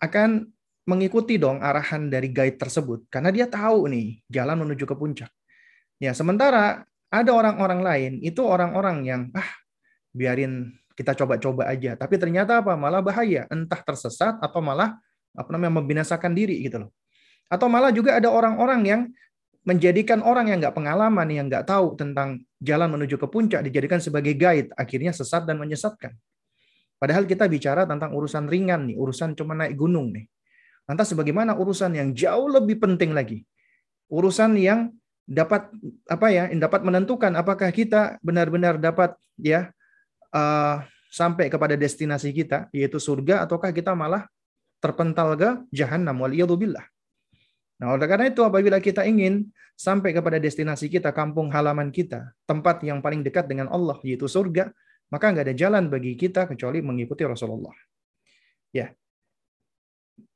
akan 0.02 0.50
mengikuti 0.82 1.38
dong 1.38 1.62
arahan 1.62 2.10
dari 2.10 2.26
guide 2.34 2.58
tersebut 2.58 3.06
karena 3.06 3.30
dia 3.30 3.46
tahu 3.46 3.86
nih 3.86 4.18
jalan 4.26 4.66
menuju 4.66 4.82
ke 4.82 4.94
puncak. 4.98 5.30
Ya, 6.02 6.10
sementara 6.10 6.82
ada 7.06 7.30
orang-orang 7.30 7.80
lain 7.86 8.12
itu 8.18 8.42
orang-orang 8.42 9.06
yang 9.06 9.22
ah 9.36 9.46
biarin 10.10 10.74
kita 10.94 11.16
coba-coba 11.16 11.68
aja, 11.68 11.96
tapi 11.96 12.20
ternyata 12.20 12.60
apa? 12.60 12.76
malah 12.76 13.00
bahaya, 13.00 13.48
entah 13.48 13.80
tersesat 13.80 14.38
atau 14.40 14.60
malah 14.60 14.96
apa 15.32 15.48
namanya 15.52 15.80
membinasakan 15.80 16.32
diri 16.36 16.60
gitu 16.64 16.86
loh. 16.86 16.90
Atau 17.48 17.68
malah 17.68 17.92
juga 17.92 18.16
ada 18.16 18.32
orang-orang 18.32 18.80
yang 18.84 19.00
menjadikan 19.62 20.20
orang 20.26 20.50
yang 20.50 20.58
nggak 20.58 20.74
pengalaman, 20.74 21.28
yang 21.30 21.46
nggak 21.46 21.68
tahu 21.68 21.94
tentang 21.94 22.42
jalan 22.58 22.88
menuju 22.90 23.14
ke 23.18 23.26
puncak, 23.30 23.62
dijadikan 23.62 24.02
sebagai 24.02 24.34
guide, 24.34 24.74
akhirnya 24.74 25.14
sesat 25.14 25.46
dan 25.46 25.58
menyesatkan. 25.58 26.12
Padahal 26.98 27.26
kita 27.26 27.46
bicara 27.50 27.86
tentang 27.86 28.14
urusan 28.14 28.46
ringan 28.46 28.90
nih, 28.90 28.96
urusan 28.98 29.34
cuma 29.34 29.58
naik 29.58 29.74
gunung 29.74 30.14
nih. 30.14 30.26
Lantas 30.86 31.14
sebagaimana 31.14 31.54
urusan 31.54 31.94
yang 31.94 32.08
jauh 32.14 32.50
lebih 32.50 32.78
penting 32.82 33.14
lagi? 33.14 33.42
Urusan 34.10 34.58
yang 34.58 34.90
dapat 35.26 35.70
apa 36.10 36.26
ya, 36.30 36.50
dapat 36.50 36.82
menentukan 36.82 37.34
apakah 37.38 37.70
kita 37.70 38.18
benar-benar 38.22 38.78
dapat 38.78 39.14
ya 39.38 39.70
uh, 40.32 40.82
sampai 41.12 41.52
kepada 41.52 41.76
destinasi 41.76 42.32
kita 42.32 42.72
yaitu 42.72 42.96
surga 42.96 43.44
ataukah 43.44 43.70
kita 43.70 43.92
malah 43.92 44.26
terpental 44.82 45.36
ke 45.38 45.50
jahanam 45.70 46.16
waliyadzubillah. 46.18 46.82
Nah, 47.78 47.98
oleh 47.98 48.06
karena 48.06 48.30
itu 48.30 48.42
apabila 48.42 48.78
kita 48.78 49.06
ingin 49.06 49.50
sampai 49.74 50.14
kepada 50.14 50.38
destinasi 50.38 50.86
kita, 50.86 51.10
kampung 51.10 51.50
halaman 51.50 51.90
kita, 51.90 52.30
tempat 52.46 52.82
yang 52.86 53.02
paling 53.02 53.26
dekat 53.26 53.50
dengan 53.50 53.66
Allah 53.70 53.98
yaitu 54.06 54.30
surga, 54.30 54.70
maka 55.10 55.28
nggak 55.28 55.50
ada 55.50 55.54
jalan 55.54 55.90
bagi 55.90 56.14
kita 56.14 56.46
kecuali 56.46 56.78
mengikuti 56.80 57.26
Rasulullah. 57.26 57.74
Ya. 58.70 58.94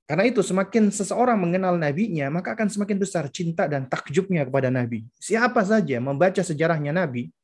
Karena 0.06 0.22
itu 0.26 0.38
semakin 0.38 0.94
seseorang 0.94 1.34
mengenal 1.34 1.74
nabinya, 1.74 2.30
maka 2.30 2.54
akan 2.54 2.70
semakin 2.70 2.98
besar 2.98 3.26
cinta 3.30 3.66
dan 3.66 3.90
takjubnya 3.90 4.46
kepada 4.46 4.70
nabi. 4.70 5.02
Siapa 5.18 5.66
saja 5.66 5.98
membaca 5.98 6.38
sejarahnya 6.46 6.94
nabi, 6.94 7.34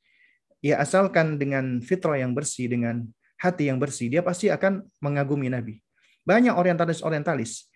ya 0.62 0.78
asalkan 0.78 1.36
dengan 1.36 1.82
fitrah 1.82 2.16
yang 2.16 2.32
bersih, 2.32 2.70
dengan 2.70 3.04
hati 3.36 3.68
yang 3.68 3.82
bersih, 3.82 4.06
dia 4.06 4.22
pasti 4.22 4.48
akan 4.48 4.86
mengagumi 5.02 5.50
nabi. 5.50 5.82
Banyak 6.22 6.54
orientalis-orientalis, 6.54 7.66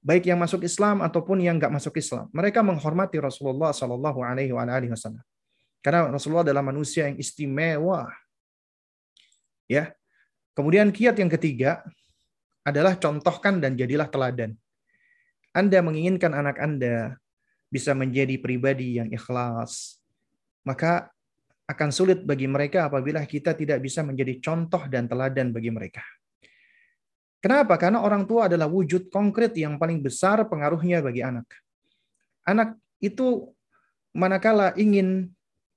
baik 0.00 0.24
yang 0.24 0.40
masuk 0.40 0.64
Islam 0.64 1.04
ataupun 1.04 1.44
yang 1.44 1.60
nggak 1.60 1.70
masuk 1.70 2.00
Islam, 2.00 2.32
mereka 2.32 2.64
menghormati 2.64 3.20
Rasulullah 3.20 3.76
Shallallahu 3.76 4.24
Alaihi 4.24 4.56
Wasallam. 4.56 5.20
Karena 5.84 6.08
Rasulullah 6.08 6.46
adalah 6.48 6.64
manusia 6.64 7.12
yang 7.12 7.20
istimewa. 7.20 8.08
Ya. 9.68 9.92
Kemudian 10.56 10.88
kiat 10.94 11.16
yang 11.20 11.28
ketiga, 11.28 11.84
adalah 12.62 12.96
contohkan 12.96 13.58
dan 13.58 13.74
jadilah 13.74 14.08
teladan. 14.08 14.54
Anda 15.52 15.84
menginginkan 15.84 16.32
anak 16.32 16.56
Anda 16.62 17.18
bisa 17.68 17.92
menjadi 17.92 18.40
pribadi 18.40 18.96
yang 19.02 19.12
ikhlas, 19.12 20.00
maka 20.64 21.11
akan 21.72 21.90
sulit 21.90 22.22
bagi 22.22 22.44
mereka 22.44 22.92
apabila 22.92 23.24
kita 23.24 23.56
tidak 23.56 23.80
bisa 23.80 24.04
menjadi 24.04 24.38
contoh 24.38 24.84
dan 24.86 25.08
teladan 25.08 25.50
bagi 25.50 25.72
mereka. 25.72 26.04
Kenapa? 27.42 27.74
Karena 27.74 28.04
orang 28.04 28.22
tua 28.22 28.46
adalah 28.46 28.70
wujud 28.70 29.10
konkret 29.10 29.56
yang 29.58 29.74
paling 29.74 29.98
besar 29.98 30.46
pengaruhnya 30.46 31.02
bagi 31.02 31.26
anak. 31.26 31.48
Anak 32.46 32.78
itu 33.02 33.50
manakala 34.14 34.70
ingin 34.78 35.26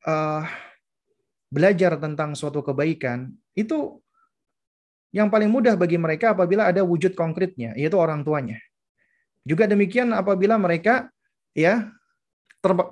uh, 0.05 0.45
belajar 1.49 1.97
tentang 1.97 2.37
suatu 2.37 2.61
kebaikan, 2.61 3.33
itu 3.57 3.97
yang 5.15 5.31
paling 5.31 5.49
mudah 5.49 5.73
bagi 5.79 5.95
mereka 5.95 6.35
apabila 6.35 6.69
ada 6.69 6.83
wujud 6.83 7.17
konkretnya, 7.17 7.73
yaitu 7.73 7.97
orang 7.97 8.21
tuanya. 8.21 8.59
Juga 9.41 9.65
demikian 9.65 10.13
apabila 10.13 10.59
mereka 10.59 11.09
ya 11.55 11.89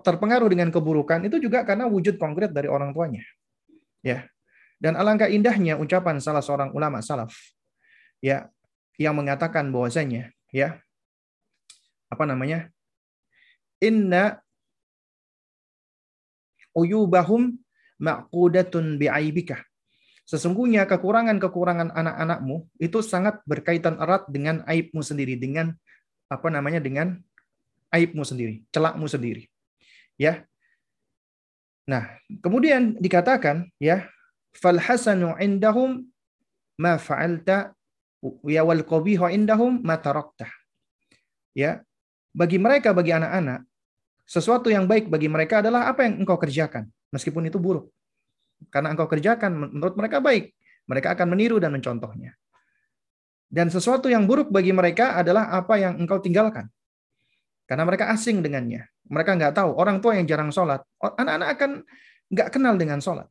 terpengaruh 0.05 0.49
dengan 0.49 0.69
keburukan 0.69 1.26
itu 1.26 1.41
juga 1.41 1.65
karena 1.65 1.89
wujud 1.89 2.21
konkret 2.21 2.53
dari 2.53 2.69
orang 2.69 2.93
tuanya. 2.93 3.26
Ya. 4.05 4.30
Dan 4.78 4.99
alangkah 4.99 5.32
indahnya 5.32 5.80
ucapan 5.80 6.19
salah 6.19 6.43
seorang 6.43 6.76
ulama 6.76 6.99
salaf 6.99 7.32
ya 8.19 8.51
yang 8.99 9.15
mengatakan 9.15 9.71
bahwasanya 9.71 10.36
ya 10.51 10.78
apa 12.11 12.24
namanya? 12.28 12.67
Inna 13.80 14.43
uyubahum 16.76 17.55
maqudatun 17.99 18.99
bi'aibika 18.99 19.63
Sesungguhnya 20.24 20.88
kekurangan-kekurangan 20.88 21.91
anak-anakmu 21.91 22.71
itu 22.80 23.03
sangat 23.03 23.43
berkaitan 23.43 23.99
erat 23.99 24.24
dengan 24.32 24.63
aibmu 24.63 25.03
sendiri, 25.03 25.36
dengan 25.36 25.76
apa 26.32 26.47
namanya 26.47 26.80
dengan 26.80 27.19
aibmu 27.91 28.24
sendiri, 28.24 28.63
celakmu 28.71 29.03
sendiri. 29.03 29.51
Ya. 30.20 30.45
Nah, 31.84 32.16
kemudian 32.39 32.95
dikatakan 33.01 33.68
ya, 33.82 34.07
fal 34.55 34.80
hasanu 34.80 35.36
indahum 35.41 36.07
ma 36.80 36.95
fa'alta 36.95 37.76
ya 38.47 38.61
wal 38.64 38.86
qabihu 38.88 39.28
indahum 39.28 39.84
ma 39.84 39.99
tarakta. 39.99 40.47
Ya. 41.53 41.84
Bagi 42.34 42.57
mereka 42.57 42.97
bagi 42.97 43.14
anak-anak 43.14 43.61
sesuatu 44.24 44.72
yang 44.72 44.88
baik 44.88 45.11
bagi 45.11 45.28
mereka 45.28 45.59
adalah 45.59 45.91
apa 45.91 46.07
yang 46.07 46.24
engkau 46.24 46.39
kerjakan 46.39 46.88
meskipun 47.11 47.45
itu 47.47 47.59
buruk. 47.59 47.91
Karena 48.72 48.95
engkau 48.95 49.05
kerjakan 49.05 49.76
menurut 49.76 49.95
mereka 49.99 50.24
baik. 50.24 50.55
Mereka 50.88 51.16
akan 51.16 51.28
meniru 51.36 51.59
dan 51.64 51.72
mencontohnya. 51.72 52.36
Dan 53.47 53.70
sesuatu 53.70 54.09
yang 54.09 54.26
buruk 54.26 54.49
bagi 54.49 54.74
mereka 54.74 55.16
adalah 55.20 55.51
apa 55.53 55.78
yang 55.80 55.99
engkau 55.99 56.20
tinggalkan. 56.20 56.68
Karena 57.64 57.84
mereka 57.88 58.11
asing 58.11 58.43
dengannya. 58.43 58.88
Mereka 59.07 59.39
nggak 59.39 59.53
tahu. 59.55 59.76
Orang 59.80 60.03
tua 60.03 60.20
yang 60.20 60.28
jarang 60.28 60.51
sholat. 60.51 60.84
Anak-anak 60.99 61.49
akan 61.55 61.72
nggak 62.32 62.49
kenal 62.51 62.76
dengan 62.76 62.99
sholat. 62.99 63.28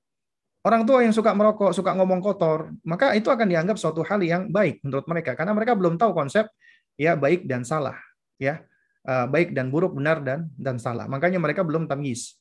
Orang 0.63 0.87
tua 0.87 1.03
yang 1.03 1.11
suka 1.11 1.35
merokok, 1.35 1.75
suka 1.75 1.91
ngomong 1.99 2.23
kotor, 2.23 2.71
maka 2.87 3.19
itu 3.19 3.27
akan 3.27 3.51
dianggap 3.51 3.75
suatu 3.75 4.07
hal 4.07 4.23
yang 4.23 4.47
baik 4.47 4.79
menurut 4.87 5.03
mereka. 5.11 5.35
Karena 5.35 5.51
mereka 5.51 5.75
belum 5.75 5.99
tahu 5.99 6.15
konsep 6.15 6.47
ya 6.95 7.19
baik 7.19 7.51
dan 7.51 7.67
salah. 7.67 7.99
ya 8.39 8.63
eh, 9.03 9.27
Baik 9.27 9.59
dan 9.59 9.75
buruk, 9.75 9.99
benar 9.99 10.23
dan 10.23 10.47
dan 10.55 10.79
salah. 10.79 11.11
Makanya 11.11 11.43
mereka 11.43 11.67
belum 11.67 11.91
tamyiz. 11.91 12.39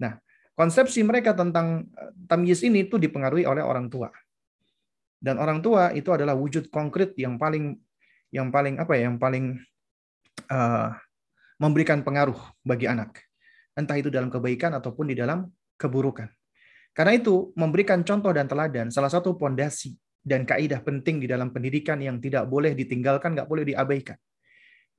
Nah, 0.00 0.16
konsepsi 0.56 1.04
mereka 1.04 1.36
tentang 1.36 1.84
eh, 1.92 2.12
tamyiz 2.24 2.64
ini 2.64 2.88
itu 2.88 2.96
dipengaruhi 2.96 3.44
oleh 3.44 3.60
orang 3.60 3.92
tua. 3.92 4.08
Dan 5.20 5.36
orang 5.36 5.60
tua 5.60 5.92
itu 5.92 6.08
adalah 6.16 6.32
wujud 6.32 6.72
konkret 6.72 7.12
yang 7.20 7.36
paling 7.36 7.76
yang 8.32 8.48
paling 8.48 8.80
apa 8.80 8.96
ya, 8.96 9.12
yang 9.12 9.20
paling 9.20 9.60
uh, 10.48 10.96
memberikan 11.60 12.00
pengaruh 12.00 12.40
bagi 12.64 12.88
anak. 12.88 13.20
Entah 13.76 14.00
itu 14.00 14.08
dalam 14.08 14.32
kebaikan 14.32 14.72
ataupun 14.74 15.12
di 15.12 15.14
dalam 15.14 15.44
keburukan. 15.76 16.26
Karena 16.96 17.14
itu 17.14 17.54
memberikan 17.54 18.02
contoh 18.02 18.32
dan 18.34 18.50
teladan 18.50 18.90
salah 18.90 19.12
satu 19.12 19.38
pondasi 19.38 19.94
dan 20.24 20.42
kaidah 20.42 20.82
penting 20.82 21.22
di 21.22 21.28
dalam 21.30 21.54
pendidikan 21.54 22.00
yang 22.02 22.18
tidak 22.18 22.48
boleh 22.50 22.74
ditinggalkan, 22.74 23.36
nggak 23.36 23.46
boleh 23.46 23.62
diabaikan. 23.68 24.18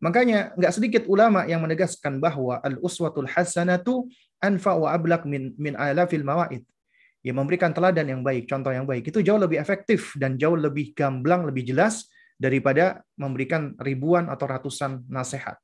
Makanya 0.02 0.58
nggak 0.58 0.74
sedikit 0.74 1.04
ulama 1.06 1.46
yang 1.46 1.62
menegaskan 1.62 2.18
bahwa 2.18 2.58
al-uswatul 2.66 3.30
hasanatu 3.30 4.10
anfa 4.42 4.74
wa 4.74 4.90
ablak 4.90 5.30
min 5.30 5.54
min 5.62 5.78
alafil 5.78 6.26
mawaid. 6.26 6.66
Ya 7.22 7.38
memberikan 7.38 7.70
teladan 7.70 8.10
yang 8.10 8.26
baik, 8.26 8.50
contoh 8.50 8.74
yang 8.74 8.90
baik 8.90 9.14
itu 9.14 9.22
jauh 9.22 9.38
lebih 9.38 9.62
efektif 9.62 10.18
dan 10.18 10.42
jauh 10.42 10.58
lebih 10.58 10.98
gamblang, 10.98 11.46
lebih 11.46 11.70
jelas 11.70 12.10
daripada 12.34 13.06
memberikan 13.14 13.78
ribuan 13.78 14.26
atau 14.26 14.50
ratusan 14.50 15.06
nasihat. 15.06 15.62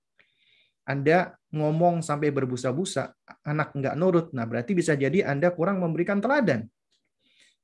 Anda 0.87 1.35
ngomong 1.51 1.99
sampai 1.99 2.31
berbusa-busa, 2.31 3.11
anak 3.43 3.75
nggak 3.75 3.95
nurut, 3.99 4.31
nah 4.31 4.47
berarti 4.47 4.71
bisa 4.71 4.95
jadi 4.95 5.27
Anda 5.27 5.51
kurang 5.51 5.83
memberikan 5.83 6.23
teladan. 6.23 6.71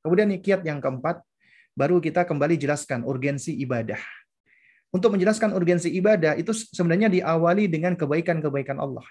Kemudian 0.04 0.28
kiat 0.44 0.68
yang 0.68 0.84
keempat, 0.84 1.24
baru 1.72 2.04
kita 2.04 2.28
kembali 2.28 2.60
jelaskan 2.60 3.08
urgensi 3.08 3.56
ibadah. 3.64 4.00
Untuk 4.92 5.16
menjelaskan 5.16 5.56
urgensi 5.56 5.90
ibadah 5.90 6.36
itu 6.36 6.52
sebenarnya 6.52 7.08
diawali 7.10 7.72
dengan 7.72 7.96
kebaikan-kebaikan 7.96 8.78
Allah. 8.78 9.08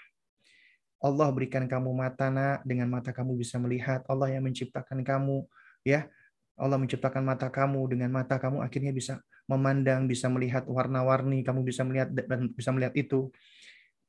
Allah 1.03 1.29
berikan 1.35 1.67
kamu 1.67 1.91
mata 1.91 2.31
nak, 2.31 2.63
dengan 2.63 2.87
mata 2.87 3.11
kamu 3.11 3.35
bisa 3.35 3.59
melihat. 3.59 4.07
Allah 4.07 4.31
yang 4.31 4.47
menciptakan 4.47 5.03
kamu, 5.03 5.43
ya. 5.83 6.07
Allah 6.55 6.79
menciptakan 6.79 7.27
mata 7.27 7.51
kamu 7.51 7.97
dengan 7.97 8.15
mata 8.15 8.39
kamu 8.39 8.63
akhirnya 8.63 8.95
bisa 8.95 9.19
memandang, 9.51 10.07
bisa 10.07 10.31
melihat 10.31 10.63
warna-warni, 10.71 11.43
kamu 11.43 11.67
bisa 11.67 11.83
melihat 11.83 12.15
dan 12.15 12.55
bisa 12.55 12.71
melihat 12.71 12.95
itu. 12.95 13.35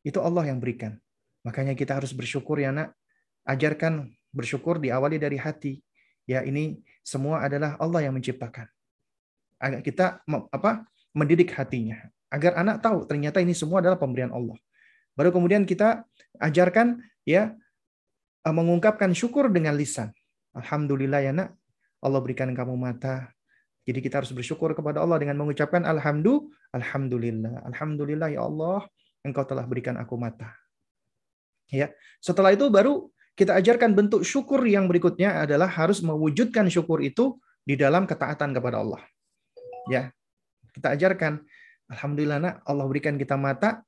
Itu 0.04 0.20
Allah 0.20 0.52
yang 0.52 0.60
berikan. 0.60 1.00
Makanya 1.48 1.74
kita 1.74 1.96
harus 1.98 2.12
bersyukur 2.12 2.60
ya 2.60 2.76
nak. 2.76 2.94
Ajarkan 3.48 4.12
bersyukur 4.32 4.80
diawali 4.80 5.20
dari 5.20 5.40
hati. 5.40 5.80
Ya 6.28 6.44
ini 6.44 6.80
semua 7.04 7.44
adalah 7.44 7.76
Allah 7.80 8.08
yang 8.08 8.16
menciptakan. 8.16 8.68
Agar 9.60 9.80
kita 9.80 10.24
apa 10.28 10.88
mendidik 11.16 11.56
hatinya 11.56 12.14
agar 12.34 12.58
anak 12.58 12.82
tahu 12.82 13.06
ternyata 13.06 13.38
ini 13.38 13.54
semua 13.54 13.78
adalah 13.86 14.02
pemberian 14.02 14.34
Allah. 14.34 14.58
Baru 15.14 15.30
kemudian 15.30 15.70
kita 15.70 16.02
ajarkan 16.42 16.98
ya 17.22 17.54
eh, 18.42 18.54
mengungkapkan 18.54 19.14
syukur 19.14 19.54
dengan 19.54 19.78
lisan. 19.78 20.10
Alhamdulillah 20.58 21.22
ya 21.22 21.32
nak, 21.34 21.54
Allah 22.02 22.20
berikan 22.26 22.50
kamu 22.50 22.74
mata. 22.74 23.30
Jadi 23.86 24.02
kita 24.02 24.26
harus 24.26 24.34
bersyukur 24.34 24.74
kepada 24.74 25.06
Allah 25.06 25.22
dengan 25.22 25.38
mengucapkan 25.38 25.86
alhamdulillah, 25.86 26.74
alhamdulillah, 26.74 27.54
alhamdulillah 27.70 28.30
ya 28.34 28.42
Allah, 28.48 28.88
engkau 29.24 29.48
telah 29.48 29.64
berikan 29.64 29.96
aku 29.98 30.20
mata. 30.20 30.54
Ya. 31.72 31.90
Setelah 32.20 32.54
itu 32.54 32.68
baru 32.70 33.10
kita 33.34 33.58
ajarkan 33.58 33.98
bentuk 33.98 34.22
syukur 34.22 34.62
yang 34.68 34.86
berikutnya 34.86 35.42
adalah 35.42 35.66
harus 35.66 36.06
mewujudkan 36.06 36.70
syukur 36.70 37.02
itu 37.02 37.42
di 37.66 37.74
dalam 37.74 38.06
ketaatan 38.06 38.54
kepada 38.54 38.84
Allah. 38.84 39.02
Ya, 39.90 40.14
kita 40.76 40.94
ajarkan, 40.96 41.42
alhamdulillah 41.90 42.40
nak, 42.40 42.56
Allah 42.64 42.86
berikan 42.86 43.18
kita 43.18 43.36
mata, 43.36 43.82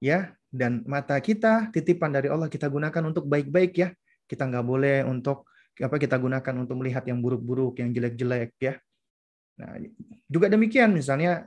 ya, 0.00 0.32
dan 0.48 0.82
mata 0.88 1.20
kita 1.20 1.68
titipan 1.70 2.16
dari 2.16 2.32
Allah 2.32 2.48
kita 2.48 2.66
gunakan 2.72 3.12
untuk 3.12 3.28
baik-baik 3.28 3.72
ya. 3.76 3.88
Kita 4.24 4.48
nggak 4.48 4.64
boleh 4.64 5.04
untuk 5.04 5.48
apa 5.78 5.96
kita 6.00 6.16
gunakan 6.18 6.54
untuk 6.58 6.80
melihat 6.80 7.04
yang 7.06 7.20
buruk-buruk, 7.20 7.78
yang 7.78 7.92
jelek-jelek 7.92 8.56
ya. 8.58 8.74
Nah, 9.58 9.78
juga 10.26 10.46
demikian 10.48 10.94
misalnya 10.94 11.46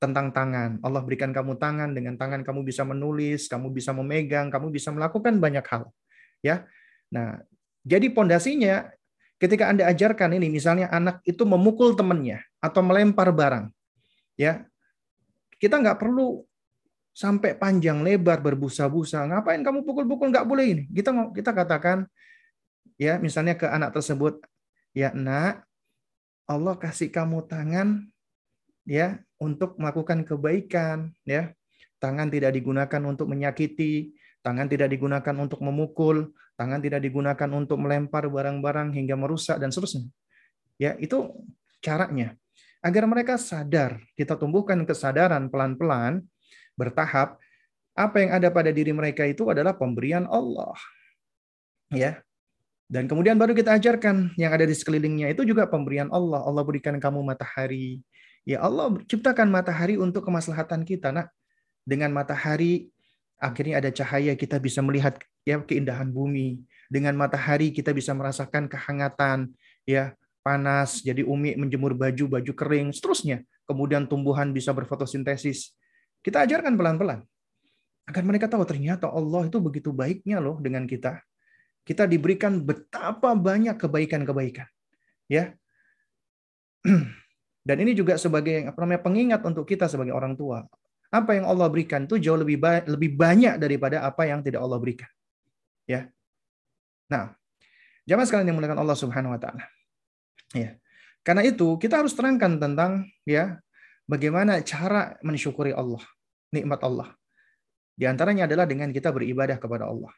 tentang 0.00 0.32
tangan. 0.32 0.80
Allah 0.80 1.04
berikan 1.04 1.30
kamu 1.30 1.60
tangan, 1.60 1.92
dengan 1.92 2.16
tangan 2.16 2.40
kamu 2.40 2.64
bisa 2.64 2.82
menulis, 2.88 3.46
kamu 3.46 3.68
bisa 3.68 3.92
memegang, 3.92 4.48
kamu 4.48 4.72
bisa 4.72 4.88
melakukan 4.90 5.36
banyak 5.36 5.62
hal. 5.68 5.92
Ya. 6.40 6.64
Nah, 7.12 7.44
jadi 7.84 8.08
pondasinya 8.08 8.88
ketika 9.36 9.68
Anda 9.68 9.92
ajarkan 9.92 10.40
ini 10.40 10.48
misalnya 10.48 10.88
anak 10.88 11.20
itu 11.28 11.44
memukul 11.44 11.92
temannya 11.92 12.40
atau 12.60 12.84
melempar 12.84 13.32
barang 13.32 13.72
ya 14.36 14.64
kita 15.60 15.76
nggak 15.76 16.00
perlu 16.00 16.40
sampai 17.12 17.52
panjang 17.52 18.00
lebar 18.00 18.40
berbusa-busa. 18.40 19.28
Ngapain 19.28 19.60
kamu 19.60 19.84
pukul-pukul? 19.84 20.32
Nggak 20.32 20.48
boleh 20.48 20.64
ini. 20.72 20.84
Kita 20.88 21.12
kita 21.36 21.52
katakan 21.52 22.08
ya 22.96 23.20
misalnya 23.20 23.60
ke 23.60 23.68
anak 23.68 23.92
tersebut, 23.92 24.40
ya 24.96 25.12
nak, 25.12 25.68
Allah 26.48 26.80
kasih 26.80 27.12
kamu 27.12 27.44
tangan 27.44 28.08
ya 28.88 29.20
untuk 29.40 29.80
melakukan 29.80 30.22
kebaikan 30.22 31.10
ya. 31.24 31.50
Tangan 32.00 32.32
tidak 32.32 32.56
digunakan 32.56 33.02
untuk 33.04 33.28
menyakiti, 33.28 34.16
tangan 34.40 34.68
tidak 34.72 34.88
digunakan 34.88 35.36
untuk 35.36 35.60
memukul, 35.60 36.32
tangan 36.56 36.80
tidak 36.80 37.04
digunakan 37.04 37.50
untuk 37.52 37.76
melempar 37.76 38.24
barang-barang 38.24 38.96
hingga 38.96 39.20
merusak 39.20 39.60
dan 39.60 39.68
seterusnya. 39.68 40.08
Ya, 40.80 40.96
itu 40.96 41.28
caranya. 41.84 42.36
Agar 42.80 43.04
mereka 43.04 43.36
sadar, 43.36 44.00
kita 44.16 44.40
tumbuhkan 44.40 44.80
kesadaran 44.88 45.52
pelan-pelan 45.52 46.24
bertahap, 46.72 47.36
apa 47.92 48.16
yang 48.24 48.32
ada 48.32 48.48
pada 48.48 48.72
diri 48.72 48.96
mereka 48.96 49.28
itu 49.28 49.52
adalah 49.52 49.76
pemberian 49.76 50.24
Allah. 50.24 50.72
Ya. 51.92 52.24
Dan 52.90 53.06
kemudian 53.06 53.36
baru 53.38 53.54
kita 53.54 53.76
ajarkan 53.76 54.34
yang 54.34 54.50
ada 54.50 54.66
di 54.66 54.74
sekelilingnya 54.74 55.30
itu 55.30 55.44
juga 55.44 55.68
pemberian 55.68 56.08
Allah. 56.10 56.42
Allah 56.42 56.64
berikan 56.64 56.96
kamu 56.96 57.22
matahari. 57.22 58.02
Ya 58.48 58.64
Allah 58.64 58.96
ciptakan 59.04 59.52
matahari 59.52 60.00
untuk 60.00 60.24
kemaslahatan 60.24 60.82
kita. 60.88 61.12
Nah, 61.12 61.28
dengan 61.84 62.12
matahari 62.12 62.88
akhirnya 63.40 63.80
ada 63.80 63.90
cahaya 63.92 64.36
kita 64.36 64.60
bisa 64.60 64.80
melihat 64.84 65.16
ya 65.44 65.60
keindahan 65.60 66.08
bumi. 66.08 66.60
Dengan 66.90 67.14
matahari 67.14 67.70
kita 67.70 67.94
bisa 67.94 68.10
merasakan 68.12 68.66
kehangatan, 68.66 69.54
ya 69.86 70.12
panas, 70.42 71.04
jadi 71.06 71.22
Umi 71.22 71.54
menjemur 71.54 71.94
baju, 71.94 72.40
baju 72.40 72.52
kering, 72.52 72.90
seterusnya. 72.90 73.46
Kemudian 73.68 74.10
tumbuhan 74.10 74.50
bisa 74.50 74.74
berfotosintesis. 74.74 75.76
Kita 76.20 76.42
ajarkan 76.42 76.74
pelan-pelan. 76.74 77.22
Agar 78.10 78.22
mereka 78.26 78.50
tahu 78.50 78.66
ternyata 78.66 79.06
Allah 79.06 79.46
itu 79.46 79.62
begitu 79.62 79.94
baiknya 79.94 80.42
loh 80.42 80.58
dengan 80.58 80.82
kita. 80.90 81.22
Kita 81.86 82.10
diberikan 82.10 82.58
betapa 82.58 83.38
banyak 83.38 83.78
kebaikan-kebaikan. 83.78 84.66
Ya. 85.30 85.54
Dan 87.60 87.76
ini 87.84 87.92
juga 87.92 88.16
sebagai 88.16 88.72
apa 88.72 88.78
namanya 88.80 89.02
pengingat 89.04 89.40
untuk 89.44 89.68
kita 89.68 89.84
sebagai 89.86 90.16
orang 90.16 90.32
tua. 90.32 90.64
Apa 91.10 91.36
yang 91.36 91.44
Allah 91.44 91.66
berikan 91.68 92.06
itu 92.06 92.16
jauh 92.16 92.38
lebih 92.38 92.56
baik, 92.62 92.86
lebih 92.88 93.18
banyak 93.18 93.58
daripada 93.60 94.06
apa 94.06 94.30
yang 94.30 94.40
tidak 94.40 94.62
Allah 94.62 94.78
berikan. 94.78 95.10
Ya. 95.84 96.08
Nah, 97.10 97.34
jamaah 98.06 98.26
sekalian 98.26 98.54
yang 98.54 98.56
menggunakan 98.56 98.80
Allah 98.80 98.96
Subhanahu 98.96 99.34
wa 99.34 99.40
taala. 99.42 99.66
Ya. 100.54 100.78
Karena 101.20 101.44
itu 101.44 101.76
kita 101.76 102.00
harus 102.00 102.16
terangkan 102.16 102.56
tentang 102.56 103.04
ya 103.28 103.60
bagaimana 104.08 104.64
cara 104.64 105.20
mensyukuri 105.20 105.74
Allah, 105.76 106.00
nikmat 106.54 106.80
Allah. 106.80 107.12
Di 107.92 108.08
antaranya 108.08 108.48
adalah 108.48 108.64
dengan 108.64 108.88
kita 108.88 109.12
beribadah 109.12 109.60
kepada 109.60 109.84
Allah. 109.84 110.08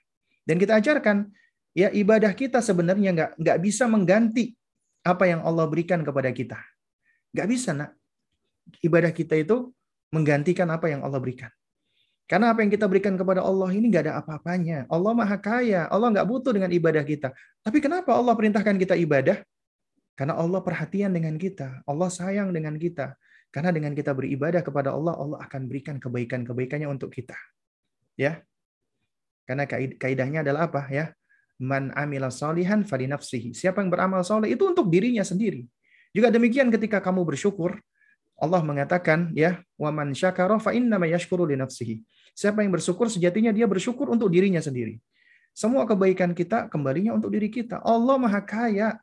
Dan 0.46 0.62
kita 0.62 0.78
ajarkan, 0.78 1.26
ya 1.74 1.90
ibadah 1.90 2.30
kita 2.36 2.62
sebenarnya 2.62 3.10
nggak 3.10 3.30
nggak 3.42 3.58
bisa 3.58 3.90
mengganti 3.90 4.54
apa 5.02 5.26
yang 5.26 5.42
Allah 5.42 5.66
berikan 5.66 6.06
kepada 6.06 6.30
kita. 6.30 6.58
Nggak 7.32 7.48
bisa, 7.48 7.70
nak. 7.72 7.96
Ibadah 8.84 9.12
kita 9.12 9.34
itu 9.36 9.72
menggantikan 10.12 10.68
apa 10.68 10.92
yang 10.92 11.00
Allah 11.02 11.18
berikan. 11.18 11.50
Karena 12.30 12.54
apa 12.54 12.64
yang 12.64 12.72
kita 12.72 12.88
berikan 12.88 13.12
kepada 13.18 13.44
Allah 13.44 13.68
ini 13.76 13.92
nggak 13.92 14.08
ada 14.08 14.14
apa-apanya. 14.22 14.88
Allah 14.88 15.12
maha 15.12 15.36
kaya. 15.36 15.84
Allah 15.92 16.08
nggak 16.16 16.24
butuh 16.24 16.52
dengan 16.54 16.72
ibadah 16.72 17.04
kita. 17.04 17.28
Tapi 17.60 17.78
kenapa 17.82 18.16
Allah 18.16 18.32
perintahkan 18.32 18.76
kita 18.80 18.96
ibadah? 18.96 19.42
Karena 20.16 20.40
Allah 20.40 20.60
perhatian 20.64 21.12
dengan 21.12 21.36
kita. 21.36 21.84
Allah 21.84 22.08
sayang 22.08 22.52
dengan 22.52 22.76
kita. 22.80 23.16
Karena 23.52 23.68
dengan 23.68 23.92
kita 23.92 24.16
beribadah 24.16 24.64
kepada 24.64 24.96
Allah, 24.96 25.12
Allah 25.12 25.38
akan 25.44 25.68
berikan 25.68 26.00
kebaikan-kebaikannya 26.00 26.88
untuk 26.88 27.12
kita. 27.12 27.36
Ya. 28.16 28.40
Karena 29.44 29.68
kaidahnya 29.68 30.40
adalah 30.40 30.72
apa 30.72 30.88
ya? 30.88 31.12
Man 31.60 31.92
amila 31.92 32.32
salihan 32.32 32.80
fali 32.80 33.12
nafsihi. 33.12 33.52
Siapa 33.52 33.84
yang 33.84 33.92
beramal 33.92 34.24
soleh 34.24 34.56
itu 34.56 34.64
untuk 34.64 34.88
dirinya 34.88 35.20
sendiri. 35.20 35.68
Juga 36.12 36.28
demikian 36.28 36.68
ketika 36.68 37.00
kamu 37.00 37.24
bersyukur, 37.24 37.80
Allah 38.36 38.60
mengatakan 38.60 39.32
ya, 39.32 39.64
wa 39.80 39.88
man 39.88 40.12
syakara 40.12 40.60
fa 40.60 40.76
innama 40.76 41.08
yashkuru 41.08 41.48
li 41.48 41.56
nafsihi. 41.56 42.04
Siapa 42.32 42.64
yang 42.64 42.72
bersyukur 42.72 43.08
sejatinya 43.08 43.52
dia 43.52 43.68
bersyukur 43.68 44.08
untuk 44.12 44.32
dirinya 44.32 44.60
sendiri. 44.60 45.00
Semua 45.52 45.84
kebaikan 45.84 46.32
kita 46.32 46.68
kembalinya 46.72 47.12
untuk 47.12 47.32
diri 47.32 47.52
kita. 47.52 47.80
Allah 47.84 48.16
Maha 48.16 48.40
Kaya. 48.40 48.96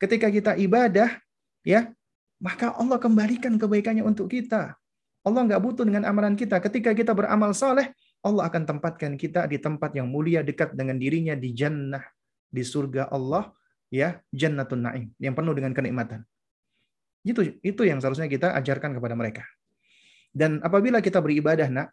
Ketika 0.00 0.28
kita 0.32 0.56
ibadah, 0.56 1.16
ya, 1.62 1.92
maka 2.40 2.72
Allah 2.76 2.96
kembalikan 2.98 3.56
kebaikannya 3.60 4.02
untuk 4.04 4.32
kita. 4.32 4.74
Allah 5.24 5.40
nggak 5.48 5.60
butuh 5.60 5.84
dengan 5.88 6.04
amalan 6.04 6.36
kita. 6.36 6.60
Ketika 6.60 6.92
kita 6.92 7.16
beramal 7.16 7.56
saleh, 7.56 7.92
Allah 8.24 8.48
akan 8.48 8.64
tempatkan 8.64 9.16
kita 9.16 9.44
di 9.48 9.56
tempat 9.60 9.92
yang 9.96 10.08
mulia 10.08 10.44
dekat 10.44 10.76
dengan 10.76 11.00
dirinya 11.00 11.32
di 11.36 11.52
jannah, 11.56 12.04
di 12.48 12.60
surga 12.64 13.08
Allah, 13.12 13.52
ya, 13.88 14.20
jannatun 14.32 14.80
naim, 14.80 15.06
yang 15.20 15.32
penuh 15.36 15.52
dengan 15.56 15.72
kenikmatan. 15.72 16.24
Itu 17.24 17.56
itu 17.64 17.82
yang 17.88 17.98
seharusnya 18.04 18.28
kita 18.28 18.52
ajarkan 18.52 18.94
kepada 19.00 19.16
mereka. 19.16 19.42
Dan 20.34 20.60
apabila 20.60 21.00
kita 21.00 21.24
beribadah, 21.24 21.72
nak, 21.72 21.88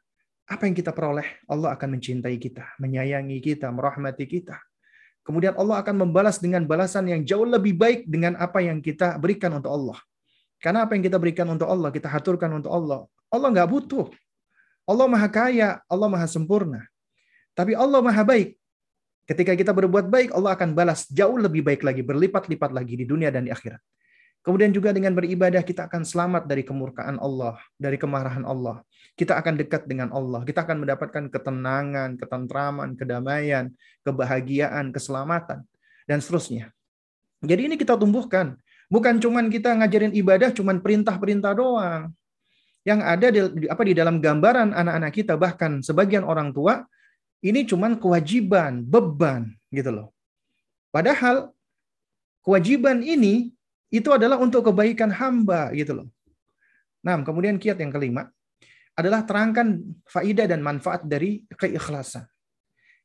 apa 0.49 0.67
yang 0.67 0.75
kita 0.75 0.91
peroleh? 0.91 1.39
Allah 1.47 1.71
akan 1.77 1.95
mencintai 1.95 2.35
kita, 2.35 2.75
menyayangi 2.81 3.39
kita, 3.39 3.71
merahmati 3.71 4.27
kita. 4.27 4.59
Kemudian 5.21 5.53
Allah 5.55 5.79
akan 5.79 6.03
membalas 6.03 6.41
dengan 6.41 6.65
balasan 6.65 7.07
yang 7.07 7.21
jauh 7.23 7.45
lebih 7.45 7.77
baik 7.77 8.09
dengan 8.09 8.35
apa 8.35 8.59
yang 8.59 8.83
kita 8.83 9.15
berikan 9.21 9.53
untuk 9.55 9.71
Allah. 9.71 10.01
Karena 10.57 10.83
apa 10.83 10.97
yang 10.97 11.05
kita 11.05 11.21
berikan 11.21 11.47
untuk 11.47 11.69
Allah, 11.69 11.93
kita 11.93 12.09
haturkan 12.09 12.51
untuk 12.57 12.73
Allah. 12.73 13.05
Allah 13.31 13.47
nggak 13.53 13.69
butuh. 13.69 14.09
Allah 14.89 15.05
maha 15.07 15.29
kaya, 15.29 15.79
Allah 15.85 16.09
maha 16.09 16.27
sempurna. 16.27 16.83
Tapi 17.53 17.77
Allah 17.77 18.01
maha 18.01 18.25
baik. 18.25 18.57
Ketika 19.29 19.53
kita 19.53 19.71
berbuat 19.71 20.09
baik, 20.09 20.33
Allah 20.33 20.57
akan 20.57 20.73
balas 20.73 21.05
jauh 21.07 21.37
lebih 21.37 21.61
baik 21.63 21.85
lagi, 21.85 22.01
berlipat-lipat 22.01 22.73
lagi 22.73 22.97
di 22.97 23.05
dunia 23.05 23.29
dan 23.29 23.45
di 23.45 23.53
akhirat. 23.53 23.79
Kemudian 24.41 24.73
juga 24.73 24.89
dengan 24.89 25.13
beribadah 25.13 25.61
kita 25.61 25.85
akan 25.85 26.01
selamat 26.01 26.49
dari 26.49 26.65
kemurkaan 26.65 27.21
Allah, 27.21 27.61
dari 27.77 28.01
kemarahan 28.01 28.41
Allah. 28.41 28.81
Kita 29.13 29.37
akan 29.37 29.53
dekat 29.53 29.85
dengan 29.85 30.09
Allah. 30.09 30.41
Kita 30.41 30.65
akan 30.65 30.81
mendapatkan 30.81 31.29
ketenangan, 31.29 32.17
ketentraman, 32.17 32.97
kedamaian, 32.97 33.69
kebahagiaan, 34.01 34.89
keselamatan, 34.89 35.61
dan 36.09 36.17
seterusnya. 36.25 36.73
Jadi 37.45 37.69
ini 37.69 37.75
kita 37.77 37.93
tumbuhkan. 37.93 38.57
Bukan 38.89 39.21
cuman 39.21 39.53
kita 39.53 39.77
ngajarin 39.77 40.11
ibadah 40.17 40.49
cuman 40.49 40.81
perintah-perintah 40.81 41.53
doang. 41.53 42.09
Yang 42.81 42.99
ada 43.05 43.27
di, 43.29 43.39
apa 43.69 43.83
di 43.85 43.93
dalam 43.93 44.17
gambaran 44.17 44.73
anak-anak 44.73 45.11
kita 45.13 45.37
bahkan 45.37 45.85
sebagian 45.85 46.25
orang 46.25 46.49
tua 46.49 46.81
ini 47.45 47.61
cuman 47.65 48.01
kewajiban, 48.01 48.81
beban 48.81 49.53
gitu 49.69 49.93
loh. 49.93 50.07
Padahal 50.89 51.53
kewajiban 52.41 53.05
ini 53.05 53.53
itu 53.91 54.07
adalah 54.09 54.39
untuk 54.39 54.71
kebaikan 54.71 55.11
hamba 55.11 55.69
gitu 55.75 56.01
loh. 56.01 56.07
Nah, 57.03 57.19
kemudian 57.21 57.59
kiat 57.59 57.75
yang 57.77 57.91
kelima 57.91 58.31
adalah 58.95 59.27
terangkan 59.27 59.83
faidah 60.07 60.47
dan 60.47 60.63
manfaat 60.63 61.03
dari 61.03 61.43
keikhlasan. 61.59 62.23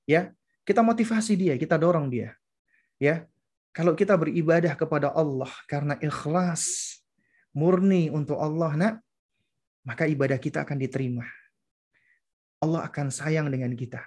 Ya, 0.06 0.30
kita 0.62 0.86
motivasi 0.86 1.34
dia, 1.34 1.54
kita 1.58 1.74
dorong 1.74 2.06
dia. 2.06 2.38
Ya, 3.02 3.26
kalau 3.74 3.98
kita 3.98 4.14
beribadah 4.14 4.72
kepada 4.78 5.10
Allah 5.10 5.50
karena 5.66 5.98
ikhlas, 5.98 6.96
murni 7.50 8.08
untuk 8.08 8.38
Allah, 8.38 8.72
nak, 8.78 8.94
maka 9.82 10.06
ibadah 10.06 10.38
kita 10.38 10.62
akan 10.62 10.78
diterima. 10.78 11.26
Allah 12.62 12.88
akan 12.88 13.12
sayang 13.12 13.52
dengan 13.52 13.74
kita. 13.76 14.00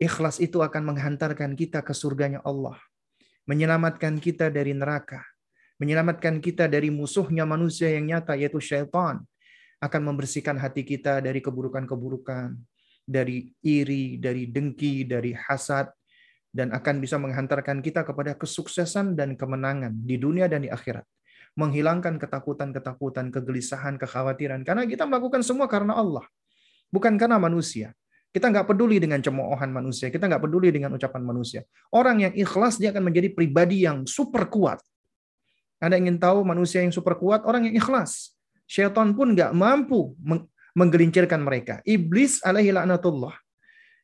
Ikhlas 0.00 0.40
itu 0.40 0.64
akan 0.64 0.94
menghantarkan 0.94 1.52
kita 1.54 1.84
ke 1.84 1.92
surganya 1.92 2.40
Allah. 2.40 2.80
Menyelamatkan 3.44 4.16
kita 4.16 4.48
dari 4.48 4.72
neraka. 4.72 5.20
Menyelamatkan 5.80 6.44
kita 6.44 6.68
dari 6.68 6.92
musuhnya 6.92 7.48
manusia 7.48 7.88
yang 7.88 8.12
nyata, 8.12 8.36
yaitu 8.36 8.60
syaitan. 8.60 9.24
Akan 9.80 10.04
membersihkan 10.04 10.60
hati 10.60 10.84
kita 10.84 11.24
dari 11.24 11.40
keburukan-keburukan. 11.40 12.52
Dari 13.08 13.48
iri, 13.64 14.20
dari 14.20 14.46
dengki, 14.46 15.08
dari 15.08 15.32
hasad, 15.32 15.88
dan 16.52 16.74
akan 16.76 17.00
bisa 17.00 17.16
menghantarkan 17.16 17.80
kita 17.80 18.04
kepada 18.04 18.36
kesuksesan 18.36 19.16
dan 19.16 19.40
kemenangan 19.40 19.96
di 20.04 20.20
dunia 20.20 20.52
dan 20.52 20.66
di 20.66 20.70
akhirat. 20.70 21.02
Menghilangkan 21.56 22.20
ketakutan-ketakutan, 22.20 23.32
kegelisahan, 23.34 23.96
kekhawatiran. 23.98 24.62
Karena 24.62 24.86
kita 24.86 25.08
melakukan 25.08 25.40
semua 25.42 25.66
karena 25.66 25.96
Allah. 25.96 26.22
Bukan 26.92 27.16
karena 27.16 27.40
manusia. 27.40 27.96
Kita 28.30 28.46
nggak 28.46 28.70
peduli 28.70 29.02
dengan 29.02 29.18
cemoohan 29.18 29.70
manusia. 29.74 30.06
Kita 30.06 30.30
nggak 30.30 30.42
peduli 30.44 30.70
dengan 30.70 30.94
ucapan 30.94 31.22
manusia. 31.26 31.66
Orang 31.90 32.22
yang 32.22 32.30
ikhlas, 32.36 32.78
dia 32.78 32.94
akan 32.94 33.10
menjadi 33.10 33.34
pribadi 33.34 33.82
yang 33.82 34.06
super 34.06 34.46
kuat. 34.46 34.78
Anda 35.80 35.96
ingin 35.96 36.20
tahu 36.20 36.44
manusia 36.44 36.84
yang 36.84 36.92
super 36.92 37.16
kuat? 37.16 37.42
Orang 37.48 37.66
yang 37.66 37.74
ikhlas. 37.74 38.36
Syaitan 38.68 39.16
pun 39.16 39.34
nggak 39.34 39.50
mampu 39.56 40.14
menggelincirkan 40.76 41.42
mereka. 41.42 41.80
Iblis 41.82 42.44
alaihi 42.44 42.70
la'natullah 42.70 43.34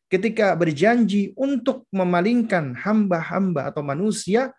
ketika 0.06 0.54
berjanji 0.54 1.34
untuk 1.34 1.86
memalingkan 1.90 2.78
hamba-hamba 2.78 3.70
atau 3.70 3.82
manusia, 3.82 4.54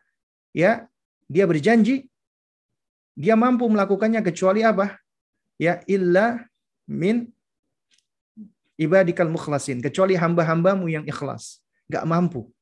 ya, 0.51 0.87
dia 1.27 1.45
berjanji 1.47 2.07
dia 3.17 3.33
mampu 3.33 3.65
melakukannya 3.65 4.21
kecuali 4.21 4.61
apa? 4.61 5.01
Ya, 5.57 5.81
illa 5.89 6.45
min 6.85 7.33
ibadikal 8.77 9.25
mukhlasin 9.25 9.81
kecuali 9.81 10.13
hamba-hambamu 10.13 10.85
yang 10.85 11.01
ikhlas. 11.09 11.57
Gak 11.89 12.05
mampu. 12.05 12.53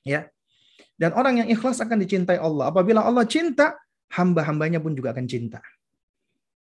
Ya. 0.00 0.32
Dan 0.96 1.12
orang 1.12 1.44
yang 1.44 1.48
ikhlas 1.52 1.84
akan 1.84 2.00
dicintai 2.00 2.40
Allah. 2.40 2.72
Apabila 2.72 3.04
Allah 3.04 3.28
cinta, 3.28 3.76
hamba-hambanya 4.12 4.78
pun 4.78 4.92
juga 4.92 5.16
akan 5.16 5.24
cinta. 5.24 5.64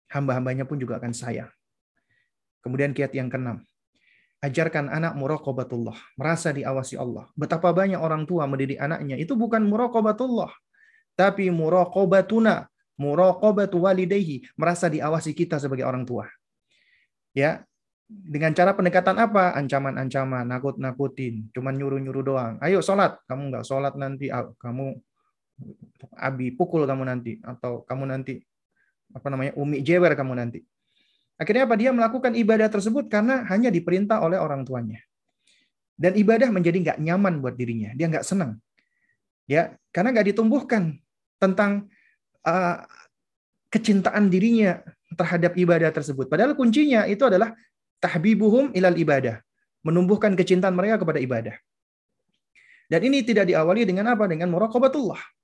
Hamba-hambanya 0.09 0.65
pun 0.69 0.77
juga 0.77 1.01
akan 1.01 1.13
sayang. 1.13 1.49
Kemudian 2.61 2.93
kiat 2.93 3.13
yang 3.17 3.29
keenam. 3.29 3.65
Ajarkan 4.39 4.87
anak 4.87 5.19
muraqabatullah, 5.19 5.99
merasa 6.15 6.55
diawasi 6.55 6.95
Allah. 6.95 7.27
Betapa 7.35 7.75
banyak 7.75 7.99
orang 7.99 8.23
tua 8.23 8.47
mendidik 8.47 8.79
anaknya 8.79 9.19
itu 9.19 9.35
bukan 9.35 9.67
muraqabatullah, 9.67 10.47
tapi 11.19 11.51
muraqabatuna, 11.51 12.71
muraqabatu 12.95 13.83
walidayhi, 13.83 14.47
merasa 14.55 14.87
diawasi 14.87 15.35
kita 15.35 15.59
sebagai 15.59 15.83
orang 15.83 16.07
tua. 16.07 16.31
Ya, 17.35 17.67
dengan 18.07 18.55
cara 18.55 18.71
pendekatan 18.71 19.19
apa? 19.19 19.59
Ancaman-ancaman, 19.59 20.47
nakut-nakutin, 20.47 21.51
cuman 21.51 21.75
nyuruh-nyuruh 21.75 22.23
doang. 22.23 22.53
Ayo 22.63 22.79
sholat, 22.79 23.19
kamu 23.27 23.51
nggak 23.51 23.67
sholat 23.67 23.93
nanti, 23.99 24.31
kamu 24.31 25.03
abi 26.15 26.51
pukul 26.51 26.83
kamu 26.83 27.03
nanti, 27.07 27.39
atau 27.43 27.83
kamu 27.83 28.03
nanti 28.09 28.43
apa 29.09 29.27
namanya 29.31 29.51
umi 29.57 29.81
jewer 29.81 30.13
kamu 30.13 30.33
nanti. 30.37 30.61
Akhirnya 31.39 31.63
apa? 31.63 31.79
Dia 31.79 31.95
melakukan 31.95 32.35
ibadah 32.35 32.67
tersebut 32.67 33.07
karena 33.07 33.47
hanya 33.47 33.71
diperintah 33.71 34.19
oleh 34.19 34.35
orang 34.35 34.67
tuanya. 34.67 34.99
Dan 35.95 36.15
ibadah 36.19 36.51
menjadi 36.51 36.77
nggak 36.79 36.99
nyaman 36.99 37.39
buat 37.39 37.55
dirinya. 37.55 37.95
Dia 37.95 38.11
nggak 38.11 38.27
senang. 38.27 38.59
Ya, 39.47 39.79
karena 39.95 40.11
nggak 40.15 40.35
ditumbuhkan 40.35 40.99
tentang 41.39 41.87
uh, 42.43 42.83
kecintaan 43.71 44.27
dirinya 44.27 44.83
terhadap 45.15 45.55
ibadah 45.55 45.89
tersebut. 45.95 46.27
Padahal 46.27 46.53
kuncinya 46.59 47.07
itu 47.07 47.23
adalah 47.23 47.55
tahbibuhum 48.03 48.75
ilal 48.75 48.95
ibadah, 48.99 49.39
menumbuhkan 49.81 50.35
kecintaan 50.35 50.75
mereka 50.75 51.01
kepada 51.01 51.19
ibadah. 51.23 51.55
Dan 52.89 52.99
ini 53.05 53.23
tidak 53.23 53.47
diawali 53.47 53.87
dengan 53.87 54.11
apa? 54.11 54.27
Dengan 54.27 54.51
muraqabatullah. 54.51 55.38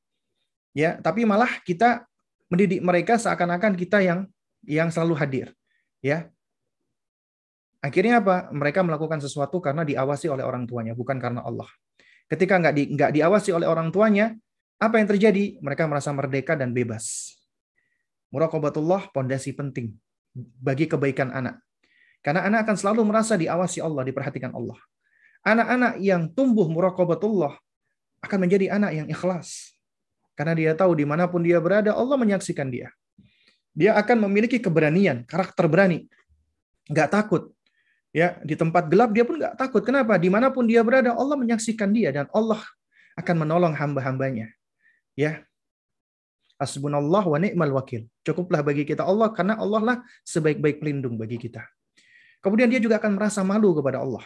Ya, 0.75 0.99
tapi 0.99 1.23
malah 1.23 1.63
kita 1.63 2.03
mendidik 2.51 2.83
mereka 2.83 3.15
seakan-akan 3.15 3.79
kita 3.79 4.03
yang 4.03 4.27
yang 4.67 4.91
selalu 4.91 5.15
hadir. 5.15 5.47
Ya. 6.03 6.29
Akhirnya 7.79 8.19
apa? 8.19 8.51
Mereka 8.51 8.83
melakukan 8.83 9.23
sesuatu 9.23 9.63
karena 9.63 9.87
diawasi 9.87 10.27
oleh 10.27 10.43
orang 10.43 10.67
tuanya, 10.67 10.91
bukan 10.91 11.15
karena 11.15 11.45
Allah. 11.45 11.69
Ketika 12.27 12.57
nggak 12.57 12.73
di, 12.75 12.83
nggak 12.91 13.11
diawasi 13.13 13.53
oleh 13.53 13.69
orang 13.69 13.93
tuanya, 13.93 14.33
apa 14.81 14.99
yang 14.99 15.07
terjadi? 15.07 15.61
Mereka 15.61 15.87
merasa 15.87 16.11
merdeka 16.11 16.57
dan 16.57 16.73
bebas. 16.73 17.37
Muraqabatullah 18.33 19.13
pondasi 19.13 19.53
penting 19.53 19.95
bagi 20.35 20.89
kebaikan 20.89 21.31
anak. 21.31 21.61
Karena 22.25 22.49
anak 22.49 22.65
akan 22.65 22.75
selalu 22.75 23.01
merasa 23.05 23.37
diawasi 23.37 23.85
Allah, 23.85 24.01
diperhatikan 24.01 24.51
Allah. 24.51 24.81
Anak-anak 25.45 26.01
yang 26.01 26.33
tumbuh 26.33 26.65
muraqabatullah 26.65 27.53
akan 28.25 28.39
menjadi 28.41 28.73
anak 28.73 28.91
yang 28.97 29.07
ikhlas. 29.07 29.74
Karena 30.35 30.53
dia 30.53 30.71
tahu 30.75 30.99
di 30.99 31.07
mana 31.07 31.25
pun 31.31 31.39
dia 31.41 31.57
berada, 31.63 31.95
Allah 31.95 32.19
menyaksikan 32.19 32.67
dia. 32.67 32.91
Dia 33.75 33.95
akan 33.95 34.27
memiliki 34.27 34.59
keberanian, 34.59 35.23
karakter 35.27 35.67
berani. 35.67 36.07
Nggak 36.91 37.09
takut. 37.11 37.43
Ya, 38.15 38.39
di 38.47 38.55
tempat 38.55 38.87
gelap 38.87 39.11
dia 39.11 39.27
pun 39.27 39.35
nggak 39.39 39.59
takut. 39.59 39.83
Kenapa? 39.83 40.15
Di 40.15 40.31
mana 40.31 40.47
pun 40.51 40.63
dia 40.63 40.79
berada, 40.83 41.15
Allah 41.15 41.35
menyaksikan 41.35 41.91
dia 41.91 42.15
dan 42.15 42.27
Allah 42.31 42.63
akan 43.19 43.35
menolong 43.43 43.75
hamba-hambanya. 43.75 44.51
Ya, 45.15 45.43
Hasbunallah 46.55 47.23
wa 47.27 47.35
ni'mal 47.35 47.71
wakil. 47.75 48.07
Cukuplah 48.23 48.63
bagi 48.63 48.87
kita 48.87 49.03
Allah 49.03 49.27
karena 49.35 49.59
Allah 49.59 49.81
lah 49.83 49.97
sebaik-baik 50.23 50.79
pelindung 50.79 51.19
bagi 51.19 51.35
kita. 51.35 51.67
Kemudian 52.39 52.71
dia 52.71 52.79
juga 52.79 52.95
akan 52.95 53.19
merasa 53.19 53.43
malu 53.43 53.75
kepada 53.75 53.99
Allah. 53.99 54.23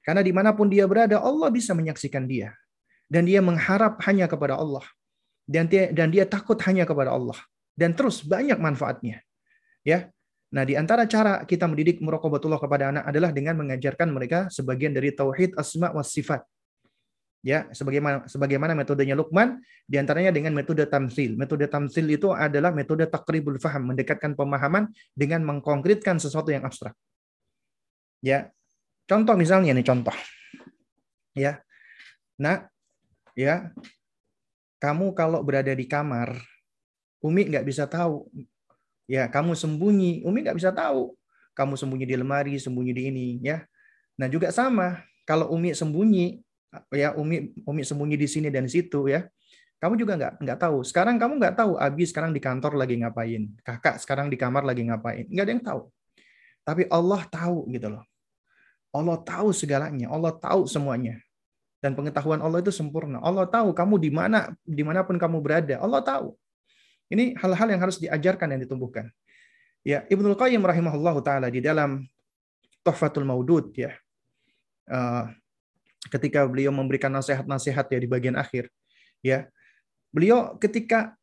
Karena 0.00 0.24
di 0.24 0.32
mana 0.32 0.56
pun 0.56 0.72
dia 0.72 0.88
berada, 0.88 1.20
Allah 1.20 1.52
bisa 1.52 1.76
menyaksikan 1.76 2.24
dia. 2.24 2.56
Dan 3.04 3.28
dia 3.28 3.44
mengharap 3.44 4.00
hanya 4.08 4.24
kepada 4.24 4.56
Allah. 4.56 4.82
Dan 5.42 5.66
dia, 5.66 5.90
dan 5.90 6.08
dia 6.08 6.24
takut 6.24 6.56
hanya 6.66 6.86
kepada 6.86 7.12
Allah. 7.12 7.36
Dan 7.74 7.92
terus 7.98 8.22
banyak 8.22 8.56
manfaatnya. 8.56 9.20
Ya, 9.82 10.12
Nah, 10.52 10.68
di 10.68 10.76
antara 10.76 11.08
cara 11.08 11.48
kita 11.48 11.64
mendidik 11.64 12.04
muraqabatullah 12.04 12.60
kepada 12.60 12.92
anak 12.92 13.04
adalah 13.08 13.32
dengan 13.32 13.56
mengajarkan 13.56 14.12
mereka 14.12 14.52
sebagian 14.52 14.92
dari 14.92 15.08
tauhid 15.16 15.56
asma 15.56 15.88
wa 15.96 16.04
sifat. 16.04 16.44
Ya, 17.42 17.66
sebagaimana 17.72 18.28
sebagaimana 18.28 18.76
metodenya 18.76 19.18
Luqman, 19.18 19.64
di 19.88 19.96
antaranya 19.96 20.30
dengan 20.30 20.54
metode 20.54 20.84
tamsil. 20.86 21.34
Metode 21.40 21.66
tamsil 21.66 22.06
itu 22.06 22.30
adalah 22.30 22.70
metode 22.70 23.08
takribul 23.08 23.58
faham, 23.58 23.90
mendekatkan 23.90 24.36
pemahaman 24.36 24.92
dengan 25.16 25.42
mengkonkretkan 25.42 26.20
sesuatu 26.20 26.52
yang 26.52 26.68
abstrak. 26.68 26.94
Ya. 28.22 28.52
Contoh 29.08 29.34
misalnya 29.34 29.74
nih 29.74 29.82
contoh. 29.82 30.14
Ya. 31.34 31.64
Nah, 32.38 32.68
ya. 33.34 33.72
Kamu 34.82 35.14
kalau 35.14 35.46
berada 35.46 35.70
di 35.70 35.86
kamar, 35.86 36.34
Umi 37.22 37.46
nggak 37.46 37.62
bisa 37.62 37.86
tahu. 37.86 38.26
Ya, 39.06 39.30
kamu 39.30 39.54
sembunyi, 39.54 40.26
Umi 40.26 40.42
nggak 40.42 40.58
bisa 40.58 40.74
tahu. 40.74 41.14
Kamu 41.54 41.78
sembunyi 41.78 42.02
di 42.02 42.18
lemari, 42.18 42.58
sembunyi 42.58 42.90
di 42.90 43.02
ini, 43.06 43.26
ya. 43.38 43.62
Nah, 44.18 44.26
juga 44.26 44.50
sama. 44.50 44.98
Kalau 45.22 45.54
Umi 45.54 45.70
sembunyi, 45.70 46.42
ya 46.90 47.14
Umi 47.14 47.54
Umi 47.62 47.86
sembunyi 47.86 48.18
di 48.18 48.26
sini 48.26 48.50
dan 48.50 48.66
situ, 48.66 49.06
ya. 49.06 49.22
Kamu 49.78 49.94
juga 49.98 50.18
nggak 50.18 50.42
nggak 50.42 50.58
tahu. 50.58 50.82
Sekarang 50.82 51.14
kamu 51.18 51.38
nggak 51.38 51.54
tahu. 51.58 51.74
Abi 51.78 52.02
sekarang 52.06 52.34
di 52.34 52.42
kantor 52.42 52.78
lagi 52.78 52.98
ngapain. 52.98 53.54
Kakak 53.62 54.02
sekarang 54.02 54.30
di 54.30 54.38
kamar 54.38 54.66
lagi 54.66 54.86
ngapain. 54.86 55.26
Nggak 55.26 55.44
ada 55.46 55.52
yang 55.54 55.64
tahu. 55.66 55.80
Tapi 56.62 56.82
Allah 56.86 57.22
tahu 57.26 57.66
gitu 57.70 57.90
loh. 57.90 58.06
Allah 58.94 59.18
tahu 59.18 59.50
segalanya, 59.50 60.06
Allah 60.06 60.30
tahu 60.38 60.70
semuanya. 60.70 61.18
Dan 61.82 61.98
pengetahuan 61.98 62.38
Allah 62.38 62.62
itu 62.62 62.70
sempurna. 62.70 63.18
Allah 63.18 63.42
tahu 63.50 63.74
kamu 63.74 63.98
di 63.98 64.10
mana, 64.14 64.54
di 64.62 64.86
mana 64.86 65.02
pun 65.02 65.18
kamu 65.18 65.42
berada. 65.42 65.82
Allah 65.82 65.98
tahu. 65.98 66.38
Ini 67.10 67.34
hal-hal 67.36 67.68
yang 67.74 67.82
harus 67.82 67.98
diajarkan 67.98 68.54
dan 68.54 68.62
ditumbuhkan. 68.62 69.10
Ya, 69.82 70.06
Ibnu 70.06 70.38
Qayyim 70.38 70.62
rahimahullah 70.62 71.18
taala 71.26 71.50
di 71.50 71.58
dalam 71.58 72.06
Tuhfatul 72.86 73.26
Maudud 73.26 73.74
ya. 73.74 73.98
Uh, 74.86 75.26
ketika 76.10 76.46
beliau 76.46 76.70
memberikan 76.70 77.10
nasihat-nasihat 77.10 77.90
ya 77.90 77.98
di 77.98 78.08
bagian 78.08 78.38
akhir 78.38 78.70
ya. 79.26 79.50
Beliau 80.14 80.54
ketika 80.62 81.18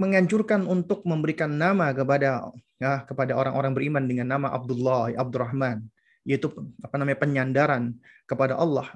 menganjurkan 0.00 0.66
untuk 0.66 1.06
memberikan 1.06 1.54
nama 1.54 1.94
kepada 1.94 2.50
ya 2.80 3.04
kepada 3.04 3.36
orang-orang 3.36 3.72
beriman 3.76 4.04
dengan 4.10 4.26
nama 4.26 4.48
Abdullah, 4.50 5.12
Abdurrahman 5.14 5.86
yaitu 6.24 6.52
apa 6.80 6.94
namanya 7.00 7.18
penyandaran 7.20 7.96
kepada 8.28 8.56
Allah 8.56 8.92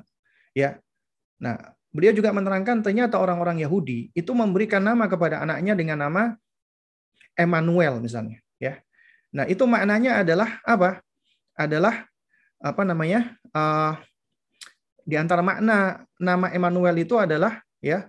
ya 0.53 0.81
nah 1.41 1.75
beliau 1.95 2.11
juga 2.11 2.35
menerangkan 2.35 2.83
ternyata 2.83 3.23
orang-orang 3.23 3.63
Yahudi 3.63 4.11
itu 4.15 4.31
memberikan 4.35 4.83
nama 4.83 5.07
kepada 5.07 5.43
anaknya 5.43 5.79
dengan 5.79 6.03
nama 6.03 6.23
Emmanuel 7.39 7.99
misalnya 8.03 8.43
ya. 8.59 8.79
Nah 9.35 9.47
itu 9.51 9.67
maknanya 9.67 10.23
adalah 10.23 10.63
apa? 10.63 11.03
Adalah 11.55 12.07
apa 12.63 12.83
namanya 12.87 13.35
uh, 13.55 13.99
di 15.05 15.15
antara 15.19 15.43
makna 15.45 16.07
nama 16.17 16.51
Emmanuel 16.51 16.97
itu 16.99 17.19
adalah 17.19 17.61
ya 17.83 18.09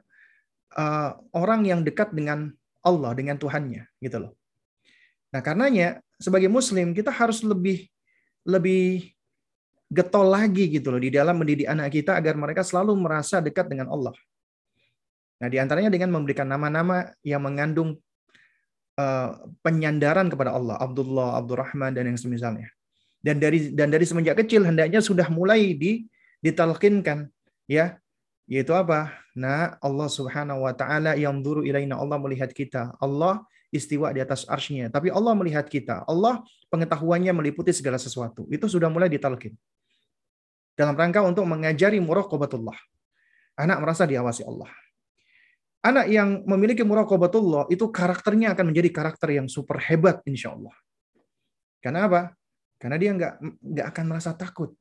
uh, 0.77 1.11
orang 1.35 1.65
yang 1.65 1.81
dekat 1.81 2.13
dengan 2.13 2.53
Allah 2.85 3.11
dengan 3.17 3.37
Tuhannya 3.37 3.89
gitu 4.01 4.17
loh. 4.21 4.33
Nah 5.33 5.41
karenanya 5.41 5.99
sebagai 6.21 6.47
Muslim 6.47 6.93
kita 6.93 7.09
harus 7.09 7.41
lebih 7.41 7.89
lebih 8.45 9.14
getol 9.95 10.27
lagi 10.27 10.67
gitu 10.67 10.91
loh 10.91 10.99
di 10.99 11.07
dalam 11.07 11.39
mendidik 11.39 11.71
anak 11.71 11.95
kita 11.95 12.19
agar 12.19 12.35
mereka 12.35 12.67
selalu 12.67 12.91
merasa 12.99 13.39
dekat 13.39 13.71
dengan 13.71 13.87
Allah. 13.87 14.11
Nah, 15.39 15.47
di 15.47 15.55
antaranya 15.55 15.87
dengan 15.87 16.11
memberikan 16.11 16.47
nama-nama 16.47 17.15
yang 17.23 17.39
mengandung 17.43 17.95
uh, 18.99 19.29
penyandaran 19.63 20.27
kepada 20.27 20.51
Allah, 20.51 20.75
Abdullah, 20.79 21.39
Abdurrahman 21.39 21.95
dan 21.95 22.11
yang 22.11 22.19
semisalnya. 22.19 22.67
Dan 23.23 23.39
dari 23.41 23.71
dan 23.73 23.89
dari 23.89 24.05
semenjak 24.05 24.37
kecil 24.45 24.67
hendaknya 24.67 25.01
sudah 25.01 25.25
mulai 25.33 25.73
di 25.73 26.05
ditalkinkan 26.45 27.25
ya 27.65 27.97
yaitu 28.45 28.69
apa? 28.77 29.17
Nah, 29.33 29.81
Allah 29.81 30.05
Subhanahu 30.05 30.69
wa 30.69 30.73
taala 30.77 31.17
yang 31.17 31.41
duru 31.41 31.65
ilaina 31.65 31.97
Allah 31.97 32.21
melihat 32.21 32.53
kita. 32.53 32.93
Allah 33.01 33.41
istiwa 33.73 34.13
di 34.13 34.21
atas 34.21 34.45
arsy 34.45 34.85
Tapi 34.87 35.09
Allah 35.09 35.33
melihat 35.33 35.65
kita. 35.65 36.05
Allah 36.05 36.45
pengetahuannya 36.69 37.33
meliputi 37.33 37.73
segala 37.73 37.97
sesuatu. 37.97 38.45
Itu 38.53 38.69
sudah 38.69 38.87
mulai 38.87 39.09
ditalkin. 39.09 39.57
Dalam 40.75 40.95
rangka 40.95 41.23
untuk 41.23 41.47
mengajari 41.47 42.03
muraqabatullah. 42.03 42.75
Anak 43.55 43.77
merasa 43.79 44.03
diawasi 44.03 44.43
Allah. 44.43 44.67
Anak 45.85 46.11
yang 46.11 46.43
memiliki 46.43 46.83
muraqabatullah 46.83 47.71
itu 47.71 47.87
karakternya 47.87 48.51
akan 48.51 48.75
menjadi 48.75 48.89
karakter 48.91 49.39
yang 49.39 49.47
super 49.47 49.79
hebat 49.79 50.19
insya 50.27 50.51
Allah. 50.51 50.75
Karena 51.79 52.09
apa? 52.11 52.21
Karena 52.75 52.97
dia 52.99 53.11
nggak 53.15 53.33
nggak 53.63 53.87
akan 53.93 54.05
merasa 54.09 54.35
takut 54.35 54.75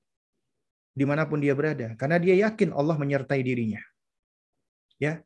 di 0.94 1.04
mana 1.06 1.26
pun 1.26 1.42
dia 1.42 1.52
berada. 1.52 1.92
Karena 1.98 2.16
dia 2.18 2.34
yakin 2.48 2.74
Allah 2.74 2.96
menyertai 2.98 3.42
dirinya. 3.42 3.82
Ya, 4.98 5.20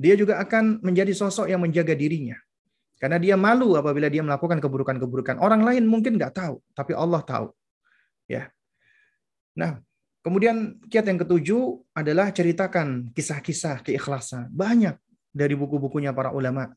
dia 0.00 0.14
juga 0.16 0.40
akan 0.40 0.80
menjadi 0.80 1.12
sosok 1.12 1.46
yang 1.52 1.60
menjaga 1.60 1.92
dirinya. 1.92 2.34
Karena 2.96 3.20
dia 3.20 3.36
malu 3.36 3.76
apabila 3.76 4.08
dia 4.08 4.24
melakukan 4.24 4.58
keburukan-keburukan. 4.62 5.38
Orang 5.38 5.62
lain 5.62 5.84
mungkin 5.86 6.16
nggak 6.16 6.34
tahu, 6.34 6.58
tapi 6.72 6.96
Allah 6.96 7.20
tahu. 7.22 7.50
Ya. 8.30 8.48
Nah, 9.58 9.82
kemudian 10.22 10.78
kiat 10.88 11.04
yang 11.04 11.20
ketujuh 11.20 11.92
adalah 11.92 12.30
ceritakan 12.30 13.10
kisah-kisah 13.12 13.82
keikhlasan. 13.84 14.48
Banyak 14.54 14.96
dari 15.34 15.58
buku-bukunya 15.58 16.14
para 16.14 16.30
ulama 16.32 16.70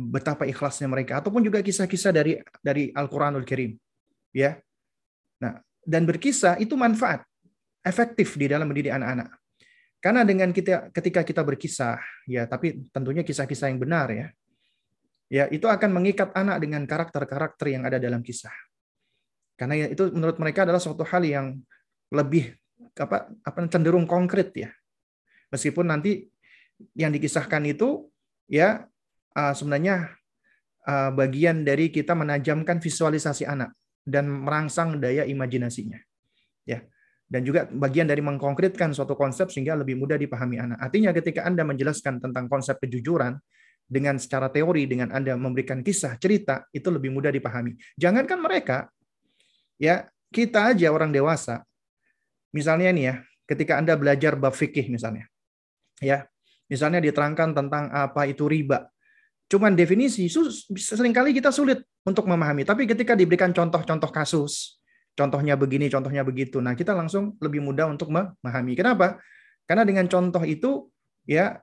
betapa 0.00 0.48
ikhlasnya 0.48 0.88
mereka 0.88 1.20
ataupun 1.20 1.44
juga 1.44 1.60
kisah-kisah 1.60 2.12
dari 2.14 2.40
dari 2.64 2.88
Al-Qur'anul 2.94 3.44
Karim. 3.44 3.76
Ya. 4.32 4.56
Nah, 5.42 5.60
dan 5.84 6.08
berkisah 6.08 6.56
itu 6.56 6.72
manfaat 6.78 7.26
efektif 7.84 8.40
di 8.40 8.48
dalam 8.48 8.68
mendidik 8.70 8.96
anak-anak. 8.96 9.36
Karena 10.00 10.24
dengan 10.24 10.48
kita 10.48 10.88
ketika 10.96 11.20
kita 11.20 11.44
berkisah, 11.44 12.00
ya 12.24 12.48
tapi 12.48 12.88
tentunya 12.88 13.20
kisah-kisah 13.20 13.68
yang 13.68 13.80
benar 13.80 14.08
ya. 14.08 14.26
Ya, 15.30 15.46
itu 15.46 15.70
akan 15.70 15.94
mengikat 15.94 16.34
anak 16.34 16.58
dengan 16.58 16.82
karakter-karakter 16.90 17.70
yang 17.70 17.86
ada 17.86 18.02
dalam 18.02 18.18
kisah. 18.18 18.50
Karena 19.54 19.78
ya, 19.78 19.86
itu 19.86 20.10
menurut 20.10 20.42
mereka 20.42 20.66
adalah 20.66 20.82
suatu 20.82 21.06
hal 21.06 21.22
yang 21.22 21.54
lebih 22.10 22.54
apa 22.98 23.30
apa 23.46 23.58
cenderung 23.70 24.04
konkret 24.04 24.50
ya. 24.54 24.70
Meskipun 25.50 25.90
nanti 25.90 26.26
yang 26.94 27.10
dikisahkan 27.10 27.62
itu 27.66 28.10
ya 28.50 28.86
uh, 29.34 29.54
sebenarnya 29.54 30.14
uh, 30.86 31.10
bagian 31.14 31.62
dari 31.62 31.90
kita 31.90 32.14
menajamkan 32.14 32.78
visualisasi 32.82 33.46
anak 33.46 33.74
dan 34.06 34.26
merangsang 34.26 34.98
daya 34.98 35.26
imajinasinya. 35.26 35.98
Ya. 36.66 36.82
Dan 37.30 37.46
juga 37.46 37.70
bagian 37.70 38.10
dari 38.10 38.18
mengkonkretkan 38.26 38.90
suatu 38.90 39.14
konsep 39.14 39.54
sehingga 39.54 39.78
lebih 39.78 39.94
mudah 39.94 40.18
dipahami 40.18 40.58
anak. 40.58 40.82
Artinya 40.82 41.14
ketika 41.14 41.46
Anda 41.46 41.62
menjelaskan 41.62 42.18
tentang 42.18 42.50
konsep 42.50 42.82
kejujuran 42.82 43.38
dengan 43.86 44.18
secara 44.18 44.50
teori 44.50 44.90
dengan 44.90 45.14
Anda 45.14 45.38
memberikan 45.38 45.78
kisah, 45.86 46.18
cerita, 46.18 46.66
itu 46.74 46.90
lebih 46.90 47.14
mudah 47.14 47.30
dipahami. 47.30 47.78
Jangankan 47.94 48.38
mereka, 48.42 48.90
ya 49.78 50.10
kita 50.34 50.74
aja 50.74 50.90
orang 50.90 51.14
dewasa. 51.14 51.62
Misalnya 52.50 52.90
nih 52.90 53.04
ya, 53.04 53.14
ketika 53.46 53.78
Anda 53.78 53.94
belajar 53.94 54.34
bab 54.34 54.54
fikih 54.54 54.90
misalnya. 54.90 55.26
Ya, 56.00 56.26
misalnya 56.70 56.98
diterangkan 57.02 57.52
tentang 57.52 57.92
apa 57.92 58.24
itu 58.24 58.48
riba 58.48 58.88
cuman 59.50 59.74
definisi 59.74 60.30
sering 60.78 61.10
kali 61.10 61.34
kita 61.34 61.50
sulit 61.50 61.82
untuk 62.06 62.30
memahami. 62.30 62.62
Tapi 62.62 62.86
ketika 62.86 63.18
diberikan 63.18 63.50
contoh-contoh 63.50 64.08
kasus, 64.14 64.78
contohnya 65.18 65.58
begini, 65.58 65.90
contohnya 65.90 66.22
begitu, 66.22 66.62
nah 66.62 66.78
kita 66.78 66.94
langsung 66.94 67.34
lebih 67.42 67.58
mudah 67.58 67.90
untuk 67.90 68.14
memahami. 68.14 68.78
Kenapa? 68.78 69.18
Karena 69.66 69.82
dengan 69.82 70.06
contoh 70.06 70.46
itu 70.46 70.86
ya 71.26 71.58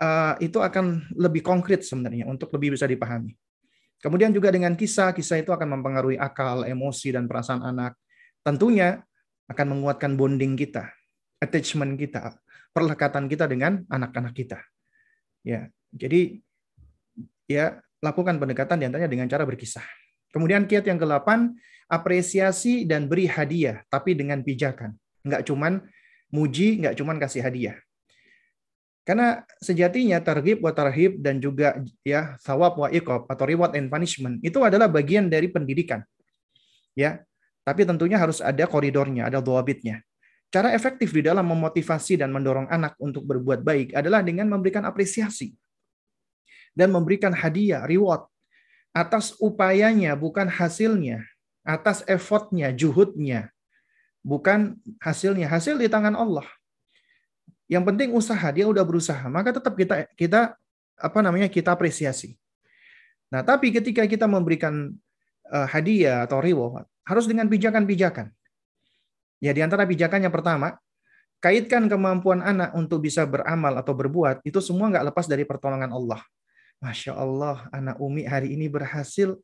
uh, 0.00 0.34
itu 0.40 0.56
akan 0.64 1.12
lebih 1.12 1.44
konkret 1.44 1.84
sebenarnya 1.84 2.24
untuk 2.24 2.48
lebih 2.56 2.80
bisa 2.80 2.88
dipahami. 2.88 3.36
Kemudian 4.00 4.32
juga 4.32 4.48
dengan 4.48 4.72
kisah, 4.72 5.12
kisah 5.12 5.40
itu 5.44 5.52
akan 5.52 5.76
mempengaruhi 5.76 6.16
akal, 6.16 6.64
emosi 6.64 7.12
dan 7.12 7.28
perasaan 7.28 7.64
anak. 7.64 7.96
Tentunya 8.40 9.04
akan 9.46 9.66
menguatkan 9.78 10.18
bonding 10.18 10.58
kita, 10.58 10.90
attachment 11.38 11.98
kita, 11.98 12.34
perlekatan 12.74 13.30
kita 13.30 13.46
dengan 13.46 13.86
anak-anak 13.86 14.34
kita. 14.34 14.58
Ya, 15.46 15.70
jadi 15.94 16.42
ya 17.46 17.78
lakukan 18.02 18.36
pendekatan 18.42 18.82
di 18.82 18.84
antaranya 18.90 19.10
dengan 19.10 19.30
cara 19.30 19.46
berkisah. 19.46 19.86
Kemudian 20.34 20.66
kiat 20.68 20.84
yang 20.84 20.98
ke-8, 20.98 21.54
apresiasi 21.86 22.84
dan 22.84 23.06
beri 23.06 23.30
hadiah, 23.30 23.80
tapi 23.86 24.18
dengan 24.18 24.42
pijakan. 24.42 24.92
Enggak 25.22 25.46
cuman 25.46 25.80
muji, 26.34 26.82
enggak 26.82 26.98
cuman 26.98 27.16
kasih 27.22 27.46
hadiah. 27.46 27.78
Karena 29.06 29.46
sejatinya 29.62 30.18
targhib 30.18 30.58
wa 30.66 30.74
tarhib 30.74 31.22
dan 31.22 31.38
juga 31.38 31.78
ya 32.02 32.34
thawab 32.42 32.74
wa 32.74 32.88
iqab 32.90 33.30
atau 33.30 33.44
reward 33.46 33.78
and 33.78 33.86
punishment 33.86 34.42
itu 34.42 34.58
adalah 34.66 34.90
bagian 34.90 35.30
dari 35.30 35.46
pendidikan. 35.46 36.02
Ya. 36.98 37.22
Tapi 37.66 37.82
tentunya 37.82 38.14
harus 38.14 38.38
ada 38.38 38.62
koridornya, 38.70 39.26
ada 39.26 39.42
doabitnya. 39.42 40.06
Cara 40.54 40.70
efektif 40.70 41.10
di 41.10 41.26
dalam 41.26 41.42
memotivasi 41.42 42.22
dan 42.22 42.30
mendorong 42.30 42.70
anak 42.70 42.94
untuk 43.02 43.26
berbuat 43.26 43.66
baik 43.66 43.98
adalah 43.98 44.22
dengan 44.22 44.46
memberikan 44.46 44.86
apresiasi 44.86 45.50
dan 46.76 46.94
memberikan 46.94 47.34
hadiah, 47.34 47.82
reward 47.82 48.30
atas 48.94 49.34
upayanya, 49.42 50.14
bukan 50.14 50.48
hasilnya, 50.48 51.26
atas 51.66 52.06
effortnya, 52.06 52.70
juhudnya, 52.72 53.52
bukan 54.24 54.78
hasilnya. 55.02 55.50
Hasil 55.50 55.76
di 55.76 55.90
tangan 55.90 56.16
Allah. 56.16 56.46
Yang 57.66 57.84
penting 57.92 58.08
usaha, 58.14 58.48
dia 58.54 58.64
udah 58.70 58.86
berusaha, 58.86 59.26
maka 59.26 59.50
tetap 59.50 59.74
kita 59.74 60.06
kita 60.14 60.40
apa 60.96 61.18
namanya 61.20 61.50
kita 61.50 61.74
apresiasi. 61.74 62.38
Nah, 63.28 63.42
tapi 63.42 63.74
ketika 63.74 64.06
kita 64.06 64.30
memberikan 64.30 64.94
uh, 65.50 65.66
hadiah 65.66 66.22
atau 66.24 66.38
reward, 66.38 66.86
harus 67.06 67.24
dengan 67.30 67.46
pijakan-pijakan. 67.46 68.34
Ya, 69.38 69.54
di 69.54 69.62
antara 69.62 69.86
pijakan 69.86 70.26
yang 70.26 70.34
pertama, 70.34 70.74
kaitkan 71.38 71.86
kemampuan 71.86 72.42
anak 72.42 72.74
untuk 72.74 73.04
bisa 73.06 73.22
beramal 73.22 73.78
atau 73.78 73.94
berbuat, 73.94 74.42
itu 74.42 74.58
semua 74.58 74.90
nggak 74.90 75.14
lepas 75.14 75.30
dari 75.30 75.46
pertolongan 75.46 75.94
Allah. 75.94 76.20
Masya 76.82 77.16
Allah, 77.16 77.70
anak 77.72 77.96
Umi 78.02 78.26
hari 78.28 78.52
ini 78.52 78.68
berhasil. 78.68 79.38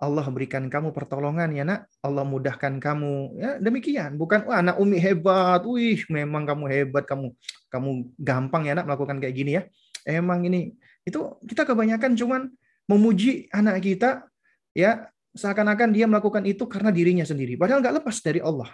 Allah 0.00 0.24
berikan 0.32 0.64
kamu 0.72 0.96
pertolongan 0.96 1.52
ya 1.52 1.60
nak. 1.60 1.84
Allah 2.00 2.24
mudahkan 2.24 2.80
kamu. 2.80 3.36
Ya 3.36 3.50
demikian. 3.60 4.16
Bukan 4.16 4.48
wah 4.48 4.64
anak 4.64 4.80
Umi 4.80 4.96
hebat. 4.96 5.60
Wih, 5.68 6.00
memang 6.08 6.48
kamu 6.48 6.72
hebat. 6.72 7.04
Kamu 7.04 7.36
kamu 7.68 8.16
gampang 8.16 8.64
ya 8.64 8.72
nak 8.72 8.88
melakukan 8.88 9.20
kayak 9.20 9.36
gini 9.36 9.60
ya. 9.60 9.62
Emang 10.08 10.40
ini 10.48 10.72
itu 11.04 11.36
kita 11.44 11.68
kebanyakan 11.68 12.16
cuman 12.16 12.48
memuji 12.88 13.52
anak 13.52 13.84
kita 13.84 14.24
ya 14.72 15.12
seakan-akan 15.34 15.94
dia 15.94 16.06
melakukan 16.10 16.42
itu 16.46 16.66
karena 16.66 16.90
dirinya 16.90 17.26
sendiri. 17.26 17.54
Padahal 17.54 17.82
nggak 17.82 18.02
lepas 18.02 18.16
dari 18.22 18.42
Allah. 18.42 18.70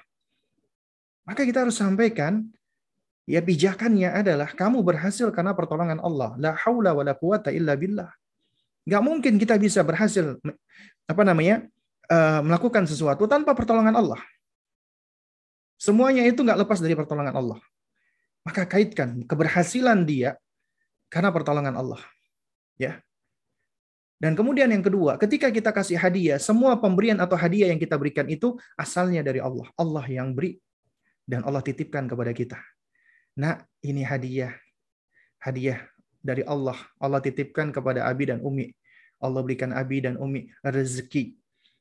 Maka 1.27 1.43
kita 1.43 1.67
harus 1.67 1.77
sampaikan 1.77 2.47
Ya 3.27 3.43
pijakannya 3.43 4.23
adalah 4.23 4.47
kamu 4.55 4.87
berhasil 4.87 5.27
karena 5.35 5.51
pertolongan 5.51 5.99
Allah. 5.99 6.39
La 6.39 6.55
haula 6.55 6.95
wa 6.95 7.03
la 7.03 7.19
quwata 7.19 7.51
illa 7.51 7.75
billah. 7.75 8.07
Gak 8.87 9.03
mungkin 9.03 9.35
kita 9.35 9.59
bisa 9.59 9.83
berhasil 9.83 10.39
apa 11.11 11.23
namanya 11.27 11.67
uh, 12.07 12.39
melakukan 12.47 12.87
sesuatu 12.87 13.27
tanpa 13.27 13.51
pertolongan 13.59 13.99
Allah. 13.99 14.23
Semuanya 15.75 16.23
itu 16.23 16.39
nggak 16.39 16.63
lepas 16.63 16.79
dari 16.79 16.95
pertolongan 16.95 17.35
Allah. 17.35 17.59
Maka 18.47 18.63
kaitkan 18.63 19.27
keberhasilan 19.27 20.07
dia 20.07 20.39
karena 21.11 21.35
pertolongan 21.35 21.75
Allah. 21.75 21.99
Ya. 22.79 23.03
Dan 24.17 24.33
kemudian 24.33 24.73
yang 24.73 24.81
kedua, 24.81 25.21
ketika 25.21 25.53
kita 25.53 25.77
kasih 25.77 26.01
hadiah, 26.01 26.41
semua 26.41 26.81
pemberian 26.81 27.21
atau 27.21 27.37
hadiah 27.37 27.69
yang 27.69 27.77
kita 27.77 28.01
berikan 28.01 28.25
itu 28.33 28.57
asalnya 28.81 29.21
dari 29.21 29.45
Allah. 29.45 29.69
Allah 29.77 30.05
yang 30.09 30.33
beri 30.33 30.57
dan 31.29 31.45
Allah 31.45 31.61
titipkan 31.61 32.09
kepada 32.09 32.33
kita. 32.33 32.57
Nak, 33.37 33.69
ini 33.85 34.01
hadiah. 34.01 34.57
Hadiah 35.37 35.85
dari 36.25 36.41
Allah. 36.49 36.81
Allah 36.97 37.21
titipkan 37.21 37.69
kepada 37.69 38.09
Abi 38.09 38.33
dan 38.33 38.41
Umi. 38.41 38.73
Allah 39.21 39.41
berikan 39.45 39.77
Abi 39.77 40.01
dan 40.01 40.17
Umi 40.17 40.49
rezeki. 40.65 41.37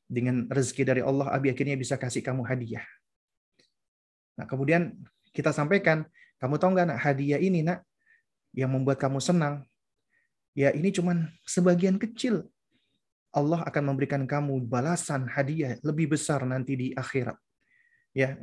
Dengan 0.06 0.46
rezeki 0.52 0.82
dari 0.86 1.02
Allah, 1.02 1.32
Abi 1.32 1.50
akhirnya 1.50 1.74
bisa 1.74 1.96
kasih 1.96 2.20
kamu 2.20 2.44
hadiah. 2.46 2.84
Nah, 4.36 4.44
kemudian 4.44 4.92
kita 5.32 5.50
sampaikan, 5.50 6.04
kamu 6.36 6.60
tahu 6.60 6.76
nggak 6.76 6.86
nak 6.92 7.00
hadiah 7.00 7.40
ini 7.40 7.64
nak 7.64 7.80
yang 8.52 8.68
membuat 8.70 9.00
kamu 9.00 9.18
senang? 9.24 9.64
Ya 10.56 10.72
ini 10.72 10.88
cuman 10.88 11.28
sebagian 11.44 12.00
kecil. 12.00 12.48
Allah 13.36 13.60
akan 13.68 13.92
memberikan 13.92 14.24
kamu 14.24 14.64
balasan 14.64 15.28
hadiah 15.28 15.76
lebih 15.84 16.16
besar 16.16 16.40
nanti 16.48 16.72
di 16.72 16.88
akhirat. 16.96 17.36
Ya, 18.16 18.40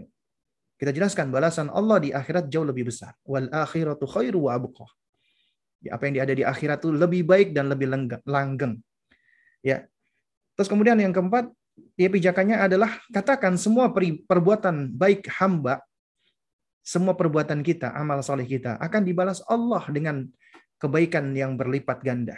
kita 0.78 0.94
jelaskan 0.94 1.34
balasan 1.34 1.74
Allah 1.74 1.98
di 1.98 2.14
akhirat 2.14 2.54
jauh 2.54 2.62
lebih 2.62 2.94
besar. 2.94 3.18
Wal 3.26 3.50
akhiratu 3.50 4.06
khairu 4.06 4.46
wa 4.46 4.54
abqa. 4.54 4.86
Ya, 5.82 5.98
apa 5.98 6.06
yang 6.06 6.22
ada 6.22 6.38
di 6.38 6.46
akhirat 6.46 6.86
itu 6.86 6.94
lebih 6.94 7.26
baik 7.26 7.58
dan 7.58 7.74
lebih 7.74 7.90
langgeng. 8.30 8.78
Ya. 9.66 9.90
Terus 10.54 10.70
kemudian 10.70 11.02
yang 11.02 11.10
keempat, 11.10 11.50
ya 11.98 12.14
pijakannya 12.14 12.62
adalah 12.62 13.02
katakan 13.10 13.58
semua 13.58 13.90
perbuatan 14.30 14.94
baik 14.94 15.26
hamba, 15.42 15.82
semua 16.86 17.18
perbuatan 17.18 17.66
kita, 17.66 17.90
amal 17.98 18.22
soleh 18.22 18.46
kita 18.46 18.78
akan 18.78 19.02
dibalas 19.02 19.42
Allah 19.50 19.82
dengan 19.90 20.30
kebaikan 20.78 21.34
yang 21.36 21.58
berlipat 21.58 22.02
ganda. 22.06 22.38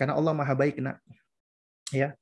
Karena 0.00 0.16
Allah 0.16 0.32
maha 0.32 0.54
baik 0.56 0.80
nak. 0.80 0.98
Ya, 1.90 2.14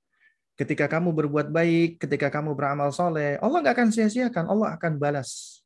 Ketika 0.58 0.90
kamu 0.90 1.14
berbuat 1.14 1.54
baik, 1.54 2.02
ketika 2.02 2.34
kamu 2.34 2.58
beramal 2.58 2.90
soleh, 2.90 3.38
Allah 3.38 3.62
nggak 3.62 3.78
akan 3.78 3.88
sia-siakan, 3.94 4.50
Allah 4.50 4.74
akan 4.74 4.98
balas. 4.98 5.62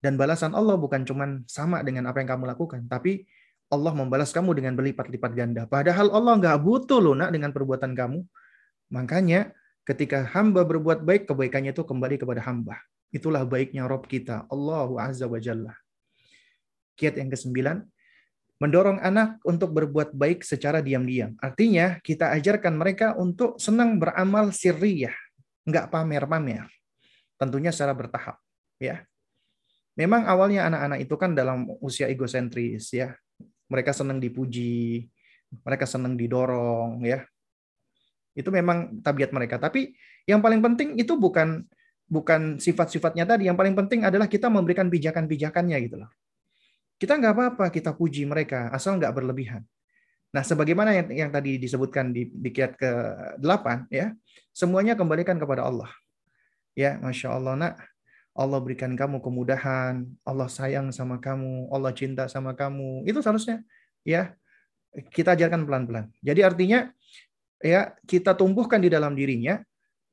Dan 0.00 0.16
balasan 0.16 0.56
Allah 0.56 0.80
bukan 0.80 1.04
cuma 1.04 1.44
sama 1.44 1.84
dengan 1.84 2.08
apa 2.08 2.24
yang 2.24 2.32
kamu 2.32 2.48
lakukan, 2.56 2.88
tapi 2.88 3.28
Allah 3.68 3.92
membalas 3.92 4.32
kamu 4.32 4.56
dengan 4.56 4.72
berlipat-lipat 4.80 5.32
ganda. 5.36 5.62
Padahal 5.68 6.08
Allah 6.08 6.40
nggak 6.40 6.56
butuh 6.56 7.04
loh 7.04 7.12
nak 7.12 7.36
dengan 7.36 7.52
perbuatan 7.52 7.92
kamu. 7.92 8.24
Makanya 8.96 9.52
ketika 9.84 10.24
hamba 10.32 10.64
berbuat 10.64 11.04
baik, 11.04 11.28
kebaikannya 11.28 11.76
itu 11.76 11.84
kembali 11.84 12.16
kepada 12.16 12.40
hamba. 12.48 12.80
Itulah 13.12 13.44
baiknya 13.44 13.84
Rob 13.84 14.08
kita, 14.08 14.48
Allahu 14.48 14.96
Azza 14.96 15.28
wa 15.28 15.36
Jalla. 15.36 15.76
Kiat 16.96 17.20
yang 17.20 17.28
kesembilan, 17.28 17.84
mendorong 18.62 19.02
anak 19.02 19.42
untuk 19.42 19.74
berbuat 19.74 20.14
baik 20.14 20.46
secara 20.46 20.78
diam-diam. 20.78 21.34
Artinya 21.42 21.98
kita 22.00 22.30
ajarkan 22.38 22.74
mereka 22.78 23.18
untuk 23.18 23.58
senang 23.58 23.98
beramal 23.98 24.54
sirriyah, 24.54 25.14
nggak 25.66 25.90
pamer-pamer. 25.90 26.70
Tentunya 27.34 27.74
secara 27.74 27.92
bertahap. 27.96 28.38
ya. 28.78 29.02
Memang 29.94 30.26
awalnya 30.26 30.66
anak-anak 30.66 30.98
itu 31.06 31.14
kan 31.14 31.38
dalam 31.38 31.70
usia 31.78 32.10
egosentris 32.10 32.90
ya. 32.90 33.14
Mereka 33.70 33.94
senang 33.94 34.18
dipuji, 34.18 35.06
mereka 35.62 35.86
senang 35.86 36.18
didorong 36.18 37.02
ya. 37.06 37.22
Itu 38.34 38.50
memang 38.50 38.98
tabiat 39.02 39.30
mereka. 39.30 39.62
Tapi 39.62 39.94
yang 40.26 40.42
paling 40.42 40.58
penting 40.58 40.98
itu 40.98 41.14
bukan 41.14 41.62
bukan 42.10 42.58
sifat-sifatnya 42.58 43.22
tadi. 43.26 43.46
Yang 43.46 43.58
paling 43.62 43.74
penting 43.78 44.00
adalah 44.02 44.26
kita 44.26 44.50
memberikan 44.50 44.90
pijakan-pijakannya 44.90 45.78
gitu 45.86 46.02
loh. 46.02 46.10
Kita 46.98 47.18
nggak 47.18 47.34
apa-apa 47.34 47.64
kita 47.74 47.92
puji 47.92 48.24
mereka 48.24 48.70
asal 48.70 48.96
nggak 48.96 49.12
berlebihan. 49.12 49.62
Nah, 50.34 50.42
sebagaimana 50.42 50.90
yang, 50.90 51.08
yang 51.14 51.30
tadi 51.30 51.62
disebutkan 51.62 52.10
di, 52.10 52.26
di 52.26 52.50
kiat 52.50 52.74
ke-8 52.74 53.86
ya, 53.86 54.10
semuanya 54.50 54.98
kembalikan 54.98 55.38
kepada 55.38 55.62
Allah. 55.62 55.86
Ya, 56.74 56.98
Masya 56.98 57.38
Allah, 57.38 57.54
nak. 57.54 57.74
Allah 58.34 58.58
berikan 58.58 58.98
kamu 58.98 59.22
kemudahan, 59.22 60.02
Allah 60.26 60.50
sayang 60.50 60.90
sama 60.90 61.22
kamu, 61.22 61.70
Allah 61.70 61.94
cinta 61.94 62.26
sama 62.26 62.50
kamu. 62.50 63.06
Itu 63.06 63.22
seharusnya 63.22 63.62
ya 64.02 64.34
kita 65.14 65.38
ajarkan 65.38 65.62
pelan-pelan. 65.62 66.10
Jadi 66.18 66.42
artinya 66.42 66.90
ya 67.62 67.94
kita 68.02 68.34
tumbuhkan 68.34 68.82
di 68.82 68.90
dalam 68.90 69.14
dirinya 69.14 69.62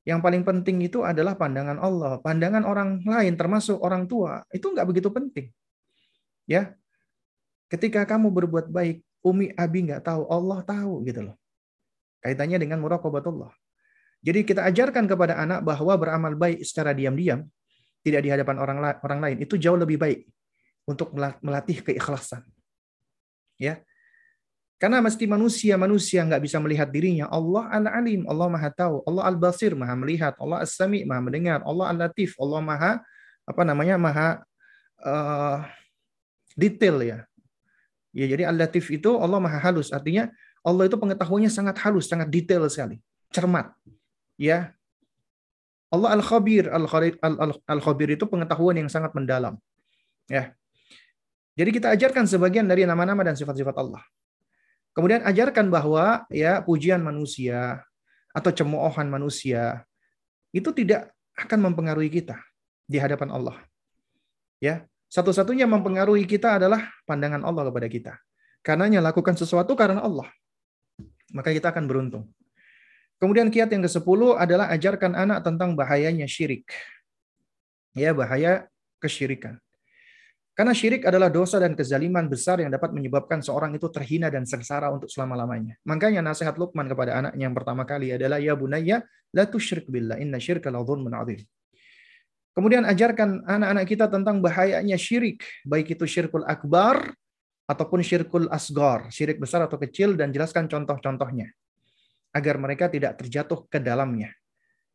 yang 0.06 0.22
paling 0.22 0.46
penting 0.46 0.86
itu 0.86 1.02
adalah 1.02 1.34
pandangan 1.34 1.82
Allah, 1.82 2.22
pandangan 2.22 2.62
orang 2.62 3.02
lain 3.02 3.34
termasuk 3.34 3.82
orang 3.82 4.06
tua 4.06 4.46
itu 4.54 4.70
nggak 4.70 4.86
begitu 4.86 5.10
penting. 5.10 5.50
Ya, 6.52 6.76
ketika 7.72 8.04
kamu 8.04 8.28
berbuat 8.28 8.68
baik, 8.68 9.00
Umi 9.24 9.56
Abi 9.56 9.88
nggak 9.88 10.04
tahu, 10.04 10.28
Allah 10.28 10.60
tahu 10.68 11.00
gitu 11.08 11.32
loh. 11.32 11.36
Kaitannya 12.20 12.60
dengan 12.60 12.84
muraqabatullah. 12.84 13.56
Jadi 14.22 14.44
kita 14.44 14.68
ajarkan 14.68 15.08
kepada 15.08 15.40
anak 15.40 15.64
bahwa 15.64 15.96
beramal 15.96 16.36
baik 16.36 16.62
secara 16.68 16.92
diam-diam, 16.92 17.48
tidak 18.04 18.22
di 18.22 18.30
hadapan 18.30 18.60
orang 18.60 18.78
orang 19.00 19.20
lain, 19.24 19.38
itu 19.42 19.56
jauh 19.56 19.80
lebih 19.80 19.96
baik 19.96 20.28
untuk 20.84 21.16
melatih 21.42 21.80
keikhlasan. 21.80 22.44
Ya. 23.56 23.80
Karena 24.82 24.98
mesti 24.98 25.30
manusia, 25.30 25.78
manusia 25.78 26.26
nggak 26.26 26.42
bisa 26.42 26.58
melihat 26.58 26.90
dirinya. 26.90 27.30
Allah 27.30 27.70
al-alim, 27.70 28.26
Allah 28.26 28.50
maha 28.50 28.70
tahu. 28.74 29.06
Allah 29.06 29.30
al-basir, 29.30 29.78
maha 29.78 29.94
melihat. 29.94 30.34
Allah 30.42 30.66
as-sami, 30.66 31.06
maha 31.06 31.22
mendengar. 31.22 31.62
Allah 31.62 31.94
al-latif, 31.94 32.34
Allah 32.42 32.60
maha, 32.66 32.92
apa 33.46 33.62
namanya, 33.62 34.02
maha 34.02 34.42
uh, 35.06 35.62
detail 36.56 37.02
ya. 37.02 37.20
Ya, 38.12 38.28
jadi 38.28 38.44
Al-Latif 38.52 38.92
itu 38.92 39.16
Allah 39.16 39.40
Maha 39.40 39.60
halus. 39.60 39.92
Artinya 39.96 40.28
Allah 40.62 40.86
itu 40.86 41.00
pengetahuannya 41.00 41.48
sangat 41.48 41.80
halus, 41.82 42.12
sangat 42.12 42.28
detail 42.28 42.68
sekali, 42.68 43.00
cermat. 43.32 43.72
Ya. 44.36 44.76
Allah 45.92 46.16
Al-Khabir, 46.20 46.72
Al-Khabir 47.68 48.16
itu 48.16 48.24
pengetahuan 48.28 48.80
yang 48.80 48.88
sangat 48.88 49.12
mendalam. 49.12 49.60
Ya. 50.28 50.56
Jadi 51.56 51.70
kita 51.76 51.92
ajarkan 51.92 52.28
sebagian 52.28 52.64
dari 52.64 52.88
nama-nama 52.88 53.28
dan 53.28 53.36
sifat-sifat 53.36 53.76
Allah. 53.76 54.00
Kemudian 54.92 55.24
ajarkan 55.24 55.72
bahwa 55.72 56.28
ya 56.32 56.60
pujian 56.64 57.00
manusia 57.00 57.84
atau 58.32 58.52
cemoohan 58.52 59.08
manusia 59.08 59.84
itu 60.52 60.72
tidak 60.76 61.12
akan 61.36 61.72
mempengaruhi 61.72 62.12
kita 62.12 62.40
di 62.88 63.00
hadapan 63.00 63.32
Allah. 63.32 63.56
Ya, 64.60 64.88
satu-satunya 65.12 65.68
mempengaruhi 65.68 66.24
kita 66.24 66.56
adalah 66.56 66.88
pandangan 67.04 67.44
Allah 67.44 67.68
kepada 67.68 67.88
kita. 67.92 68.14
Karenanya 68.64 69.04
lakukan 69.04 69.36
sesuatu 69.36 69.76
karena 69.76 70.00
Allah. 70.00 70.32
Maka 71.36 71.52
kita 71.52 71.76
akan 71.76 71.84
beruntung. 71.84 72.32
Kemudian 73.20 73.52
kiat 73.52 73.70
yang 73.76 73.84
ke-10 73.84 74.40
adalah 74.40 74.72
ajarkan 74.72 75.14
anak 75.14 75.44
tentang 75.44 75.76
bahayanya 75.76 76.26
syirik. 76.32 76.72
Ya, 77.92 78.16
bahaya 78.16 78.72
kesyirikan. 79.04 79.60
Karena 80.56 80.72
syirik 80.72 81.04
adalah 81.04 81.28
dosa 81.28 81.60
dan 81.60 81.76
kezaliman 81.76 82.32
besar 82.32 82.64
yang 82.64 82.72
dapat 82.72 82.96
menyebabkan 82.96 83.44
seorang 83.44 83.76
itu 83.76 83.92
terhina 83.92 84.32
dan 84.32 84.48
sengsara 84.48 84.92
untuk 84.92 85.12
selama-lamanya. 85.12 85.76
Makanya 85.84 86.24
nasihat 86.24 86.56
Luqman 86.56 86.88
kepada 86.88 87.20
anaknya 87.20 87.44
yang 87.52 87.56
pertama 87.56 87.84
kali 87.84 88.16
adalah 88.16 88.40
ya 88.40 88.56
bunayya 88.56 89.04
la 89.36 89.44
tusyrik 89.48 89.92
billah 89.92 90.20
inna 90.20 90.40
syirka 90.40 90.72
la 90.72 90.84
dzulmun 90.84 91.16
adzim. 91.16 91.44
Kemudian 92.52 92.84
ajarkan 92.84 93.48
anak-anak 93.48 93.86
kita 93.88 94.06
tentang 94.12 94.44
bahayanya 94.44 95.00
syirik, 95.00 95.44
baik 95.64 95.96
itu 95.96 96.04
syirkul 96.04 96.44
akbar 96.44 97.16
ataupun 97.64 98.04
syirkul 98.04 98.52
asgar, 98.52 99.08
syirik 99.08 99.40
besar 99.40 99.64
atau 99.64 99.80
kecil 99.80 100.20
dan 100.20 100.36
jelaskan 100.36 100.68
contoh-contohnya 100.68 101.48
agar 102.36 102.56
mereka 102.60 102.92
tidak 102.92 103.20
terjatuh 103.20 103.68
ke 103.72 103.80
dalamnya. 103.80 104.36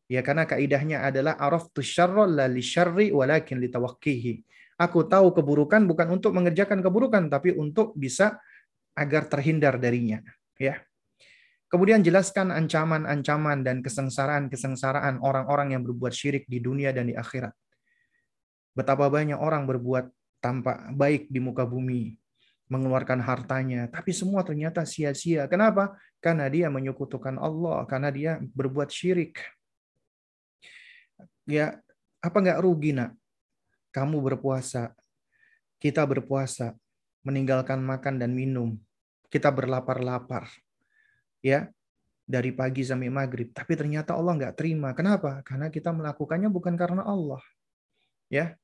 Ya 0.07 0.23
karena 0.23 0.47
kaidahnya 0.47 1.03
adalah 1.03 1.35
syarra 1.83 2.29
la 2.29 2.47
li 2.47 2.63
syarri 2.63 3.11
walakin 3.11 3.59
litawaqqihi. 3.59 4.45
Aku 4.77 5.09
tahu 5.09 5.33
keburukan 5.33 5.89
bukan 5.89 6.21
untuk 6.21 6.37
mengerjakan 6.37 6.85
keburukan 6.85 7.33
tapi 7.33 7.57
untuk 7.57 7.97
bisa 7.97 8.37
agar 8.93 9.29
terhindar 9.29 9.81
darinya, 9.81 10.21
ya. 10.61 10.81
Kemudian 11.67 11.99
jelaskan 11.99 12.55
ancaman-ancaman 12.55 13.67
dan 13.67 13.83
kesengsaraan-kesengsaraan 13.83 15.19
orang-orang 15.19 15.75
yang 15.75 15.83
berbuat 15.83 16.15
syirik 16.15 16.47
di 16.47 16.63
dunia 16.63 16.95
dan 16.95 17.11
di 17.11 17.19
akhirat. 17.19 17.51
Betapa 18.71 19.11
banyak 19.11 19.35
orang 19.35 19.67
berbuat 19.67 20.07
tampak 20.39 20.95
baik 20.95 21.27
di 21.27 21.43
muka 21.43 21.67
bumi, 21.67 22.15
mengeluarkan 22.71 23.19
hartanya, 23.19 23.91
tapi 23.91 24.15
semua 24.15 24.47
ternyata 24.47 24.87
sia-sia. 24.87 25.51
Kenapa? 25.51 25.99
Karena 26.23 26.47
dia 26.47 26.71
menyekutukan 26.71 27.35
Allah, 27.35 27.83
karena 27.91 28.15
dia 28.15 28.39
berbuat 28.55 28.87
syirik. 28.87 29.43
Ya, 31.51 31.83
apa 32.23 32.37
nggak 32.39 32.63
rugi 32.63 32.95
nak? 32.95 33.11
Kamu 33.91 34.23
berpuasa, 34.23 34.95
kita 35.83 36.07
berpuasa, 36.07 36.79
meninggalkan 37.27 37.83
makan 37.83 38.23
dan 38.23 38.31
minum, 38.39 38.79
kita 39.35 39.51
berlapar-lapar 39.51 40.47
ya 41.47 41.71
dari 42.27 42.51
pagi 42.51 42.83
sampai 42.83 43.07
maghrib. 43.07 43.55
Tapi 43.55 43.79
ternyata 43.79 44.19
Allah 44.19 44.35
nggak 44.35 44.59
terima. 44.59 44.91
Kenapa? 44.99 45.47
Karena 45.47 45.71
kita 45.71 45.95
melakukannya 45.95 46.51
bukan 46.51 46.75
karena 46.75 47.07
Allah. 47.07 47.39
Ya. 48.27 48.59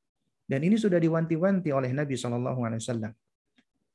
Dan 0.50 0.66
ini 0.66 0.74
sudah 0.74 0.98
diwanti-wanti 0.98 1.70
oleh 1.70 1.94
Nabi 1.94 2.18
Shallallahu 2.18 2.60
Alaihi 2.66 2.82
Wasallam. 2.82 3.12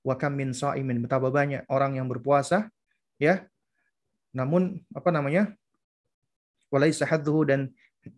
Wa 0.08 0.16
kam 0.16 0.40
min 0.40 0.56
sa'imin 0.56 1.04
betapa 1.04 1.28
banyak 1.28 1.68
orang 1.68 2.00
yang 2.00 2.08
berpuasa, 2.08 2.72
ya. 3.20 3.44
Namun 4.32 4.80
apa 4.96 5.12
namanya? 5.12 5.52
Walai 6.72 6.96
sahadhu 6.96 7.44
dan 7.44 7.68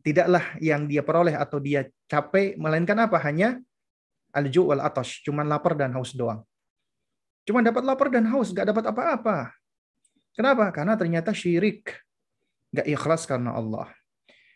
tidaklah 0.05 0.53
yang 0.61 0.85
dia 0.85 1.01
peroleh 1.01 1.33
atau 1.33 1.57
dia 1.57 1.89
capek 2.05 2.53
melainkan 2.61 2.95
apa? 3.01 3.17
Hanya 3.25 3.57
alju 4.29 4.69
wal 4.69 4.85
atash, 4.85 5.25
cuman 5.25 5.49
lapar 5.49 5.73
dan 5.73 5.89
haus 5.97 6.13
doang. 6.13 6.45
Cuma 7.49 7.65
dapat 7.65 7.81
lapar 7.81 8.13
dan 8.13 8.29
haus, 8.29 8.53
nggak 8.53 8.69
dapat 8.69 8.85
apa-apa. 8.93 9.58
Kenapa? 10.39 10.71
Karena 10.71 10.95
ternyata 10.95 11.35
syirik. 11.35 11.99
Nggak 12.71 12.87
ikhlas 12.87 13.27
karena 13.27 13.59
Allah. 13.59 13.91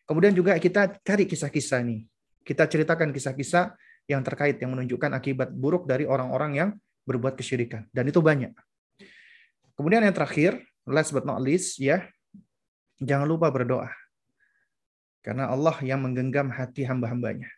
Kemudian 0.07 0.31
juga 0.31 0.55
kita 0.55 0.95
cari 1.03 1.27
kisah-kisah 1.27 1.83
ini. 1.83 2.07
Kita 2.39 2.63
ceritakan 2.71 3.11
kisah-kisah 3.11 3.75
yang 4.07 4.23
terkait 4.23 4.63
yang 4.63 4.71
menunjukkan 4.71 5.11
akibat 5.11 5.51
buruk 5.51 5.83
dari 5.83 6.07
orang-orang 6.07 6.51
yang 6.55 6.69
berbuat 7.03 7.35
kesyirikan. 7.35 7.83
Dan 7.91 8.07
itu 8.07 8.23
banyak. 8.23 8.55
Kemudian 9.75 10.07
yang 10.07 10.15
terakhir, 10.15 10.63
last 10.87 11.11
but 11.11 11.27
not 11.27 11.43
least, 11.43 11.75
ya, 11.83 12.07
jangan 13.03 13.27
lupa 13.27 13.51
berdoa. 13.51 13.91
Karena 15.19 15.51
Allah 15.51 15.75
yang 15.83 15.99
menggenggam 15.99 16.47
hati 16.47 16.87
hamba-hambanya. 16.87 17.51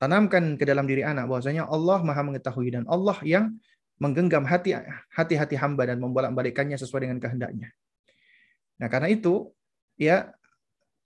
Tanamkan 0.00 0.56
ke 0.56 0.64
dalam 0.64 0.88
diri 0.88 1.04
anak 1.04 1.28
bahwasanya 1.28 1.68
Allah 1.68 2.00
maha 2.00 2.24
mengetahui 2.24 2.72
dan 2.72 2.88
Allah 2.88 3.16
yang 3.28 3.52
menggenggam 4.02 4.42
hati 4.42 4.74
hati-hati 5.14 5.54
hamba 5.54 5.86
dan 5.86 6.02
membolak-balikkannya 6.02 6.74
sesuai 6.74 7.06
dengan 7.06 7.22
kehendaknya. 7.22 7.70
Nah, 8.82 8.90
karena 8.90 9.06
itu 9.14 9.54
ya 9.94 10.34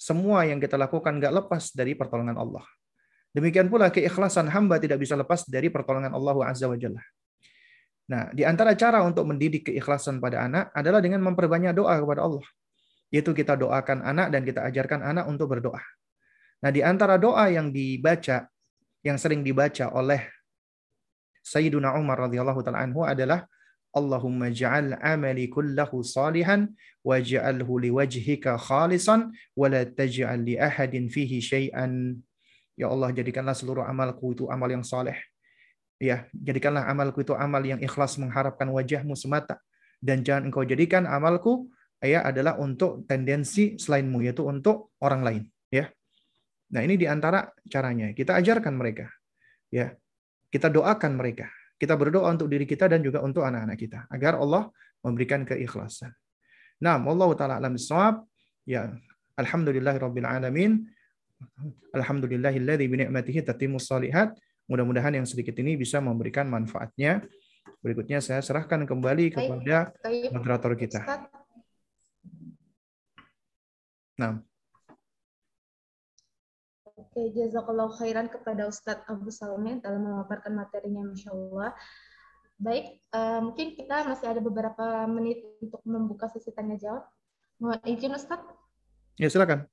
semua 0.01 0.49
yang 0.49 0.57
kita 0.57 0.81
lakukan 0.81 1.21
nggak 1.21 1.45
lepas 1.45 1.77
dari 1.77 1.93
pertolongan 1.93 2.41
Allah. 2.41 2.65
Demikian 3.37 3.69
pula 3.69 3.93
keikhlasan 3.93 4.49
hamba 4.49 4.81
tidak 4.81 4.97
bisa 4.97 5.13
lepas 5.13 5.45
dari 5.45 5.69
pertolongan 5.69 6.17
Allah 6.17 6.37
Azza 6.49 6.65
wa 6.73 6.79
Jalla. 6.81 7.05
Nah, 8.09 8.33
di 8.33 8.49
antara 8.49 8.73
cara 8.73 9.05
untuk 9.05 9.29
mendidik 9.29 9.69
keikhlasan 9.69 10.17
pada 10.17 10.49
anak 10.49 10.73
adalah 10.73 11.05
dengan 11.05 11.21
memperbanyak 11.21 11.77
doa 11.77 12.01
kepada 12.01 12.25
Allah. 12.25 12.47
Yaitu 13.13 13.37
kita 13.37 13.61
doakan 13.61 14.01
anak 14.09 14.33
dan 14.33 14.41
kita 14.41 14.65
ajarkan 14.65 15.05
anak 15.05 15.29
untuk 15.29 15.53
berdoa. 15.53 15.85
Nah, 16.65 16.71
di 16.73 16.81
antara 16.81 17.21
doa 17.21 17.45
yang 17.53 17.69
dibaca, 17.69 18.49
yang 19.05 19.21
sering 19.21 19.45
dibaca 19.45 19.93
oleh 19.93 20.33
Sayyiduna 21.47 21.95
Umar 21.95 22.27
radhiyallahu 22.27 22.59
taala 22.67 22.83
anhu 22.83 23.07
adalah 23.07 23.47
Allahumma 23.95 24.51
ja'al 24.51 24.99
amali 24.99 25.47
kullahu 25.47 26.03
salihan 26.03 26.75
waj'alhu 27.07 27.87
liwajhika 27.87 28.59
khalisan 28.59 29.31
wa 29.55 29.71
la 29.71 29.87
taj'al 29.87 30.43
li 30.43 30.59
ahadin 30.59 31.07
fihi 31.07 31.39
syai'an. 31.39 32.19
Ya 32.75 32.91
Allah, 32.91 33.15
jadikanlah 33.15 33.55
seluruh 33.55 33.87
amalku 33.87 34.35
itu 34.35 34.51
amal 34.51 34.69
yang 34.69 34.83
saleh. 34.83 35.17
Ya, 36.03 36.29
jadikanlah 36.35 36.85
amalku 36.91 37.23
itu 37.25 37.33
amal 37.33 37.63
yang 37.65 37.81
ikhlas 37.81 38.19
mengharapkan 38.21 38.69
wajahmu 38.69 39.17
semata 39.17 39.63
dan 40.03 40.21
jangan 40.21 40.53
engkau 40.53 40.67
jadikan 40.67 41.09
amalku 41.09 41.73
ya 42.05 42.21
adalah 42.21 42.61
untuk 42.61 43.09
tendensi 43.09 43.81
selainmu 43.81 44.21
yaitu 44.21 44.45
untuk 44.45 44.93
orang 45.01 45.25
lain, 45.25 45.43
ya. 45.73 45.89
Nah, 46.69 46.85
ini 46.85 47.01
di 47.01 47.07
antara 47.09 47.49
caranya. 47.71 48.11
Kita 48.13 48.35
ajarkan 48.35 48.75
mereka. 48.77 49.07
ya 49.73 49.95
Kita 50.57 50.73
doakan 50.73 51.21
mereka. 51.21 51.53
Kita 51.77 51.93
berdoa 51.93 52.33
untuk 52.33 52.49
diri 52.49 52.65
kita 52.65 52.89
dan 52.89 53.05
juga 53.05 53.21
untuk 53.21 53.45
anak-anak 53.45 53.77
kita. 53.77 54.09
Agar 54.09 54.41
Allah 54.41 54.73
memberikan 55.05 55.45
keikhlasan. 55.45 56.17
Nah, 56.81 56.97
Allah 56.97 57.31
Ta'ala 57.37 57.55
alam 57.61 57.77
Ya, 58.65 58.97
Alhamdulillahirabbil 59.37 60.25
alamin. 60.25 60.89
Alhamdulillahilladzi 61.93 62.89
bi 62.89 63.05
ni'matihi 63.05 63.45
tatimmus 63.45 63.93
salihat. 63.93 64.33
Mudah-mudahan 64.65 65.13
yang 65.13 65.29
sedikit 65.29 65.61
ini 65.61 65.77
bisa 65.77 66.01
memberikan 66.01 66.49
manfaatnya. 66.49 67.21
Berikutnya 67.85 68.25
saya 68.25 68.41
serahkan 68.41 68.89
kembali 68.89 69.37
kepada 69.37 69.93
moderator 70.33 70.73
kita. 70.73 71.29
Nah. 74.17 74.41
Oke, 77.17 77.33
jazakallah 77.33 77.89
khairan 77.97 78.29
kepada 78.29 78.69
Ustadz 78.69 79.09
Abu 79.09 79.33
Salmen 79.33 79.81
dalam 79.81 80.05
memaparkan 80.05 80.53
materinya, 80.53 81.01
Masya 81.01 81.33
Allah. 81.33 81.73
Baik, 82.61 83.01
uh, 83.09 83.41
mungkin 83.41 83.73
kita 83.73 84.05
masih 84.05 84.37
ada 84.37 84.45
beberapa 84.45 85.09
menit 85.09 85.41
untuk 85.65 85.81
membuka 85.89 86.29
sesi 86.29 86.53
tanya 86.53 86.77
jawab. 86.77 87.09
Mohon 87.57 87.81
izin 87.89 88.13
Ustadz. 88.21 88.53
Ya, 89.17 89.33
silakan. 89.33 89.65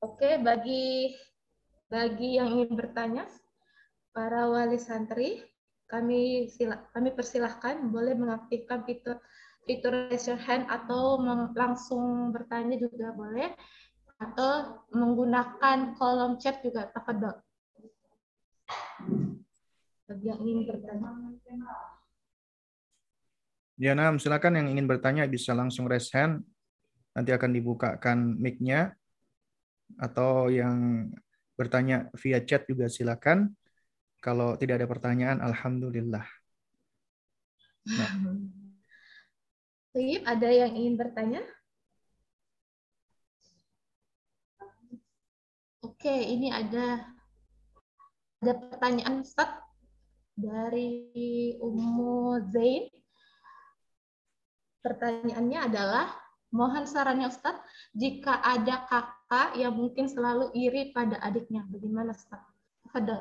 Oke, 0.00 0.40
bagi 0.40 1.12
bagi 1.92 2.40
yang 2.40 2.48
ingin 2.48 2.72
bertanya, 2.72 3.28
para 4.16 4.48
wali 4.48 4.80
santri, 4.80 5.44
kami 5.92 6.48
sila, 6.48 6.88
kami 6.96 7.12
persilahkan 7.12 7.84
boleh 7.92 8.16
mengaktifkan 8.16 8.80
fitur 8.88 9.20
fitur 9.68 9.92
raise 10.08 10.24
your 10.24 10.40
hand 10.40 10.64
atau 10.72 11.20
langsung 11.52 12.32
bertanya 12.32 12.80
juga 12.80 13.12
boleh 13.12 13.52
atau 14.18 14.82
menggunakan 14.90 15.94
kolom 15.94 16.42
chat 16.42 16.58
juga 16.60 16.90
tafadhol. 16.90 17.38
Bagi 20.10 20.26
yang 20.26 20.40
ingin 20.42 20.66
bertanya. 20.66 21.10
Ya, 23.78 23.94
nah, 23.94 24.10
silakan 24.18 24.58
yang 24.58 24.68
ingin 24.74 24.90
bertanya 24.90 25.22
bisa 25.30 25.54
langsung 25.54 25.86
raise 25.86 26.10
hand. 26.10 26.42
Nanti 27.14 27.30
akan 27.30 27.50
dibukakan 27.54 28.34
mic-nya. 28.34 28.98
Atau 30.02 30.50
yang 30.50 31.08
bertanya 31.54 32.10
via 32.18 32.42
chat 32.42 32.66
juga 32.66 32.90
silakan. 32.90 33.54
Kalau 34.18 34.58
tidak 34.58 34.82
ada 34.82 34.90
pertanyaan, 34.90 35.38
Alhamdulillah. 35.38 36.26
Nah. 37.86 38.10
ada 40.26 40.48
yang 40.50 40.74
ingin 40.74 40.98
bertanya? 40.98 41.42
Oke, 45.88 46.12
ini 46.12 46.52
ada 46.52 47.00
ada 48.44 48.52
pertanyaan 48.54 49.24
Ustaz 49.24 49.48
dari 50.36 51.56
Ummu 51.58 52.44
Zain. 52.52 52.92
Pertanyaannya 54.84 55.58
adalah, 55.64 56.06
Mohon 56.48 56.88
sarannya 56.88 57.28
Ustadz, 57.28 57.60
jika 57.92 58.40
ada 58.40 58.88
kakak 58.88 59.60
yang 59.60 59.76
mungkin 59.76 60.08
selalu 60.08 60.48
iri 60.56 60.96
pada 60.96 61.20
adiknya, 61.20 61.60
bagaimana 61.68 62.16
Ustadz? 62.16 62.48
Ada. 62.96 63.20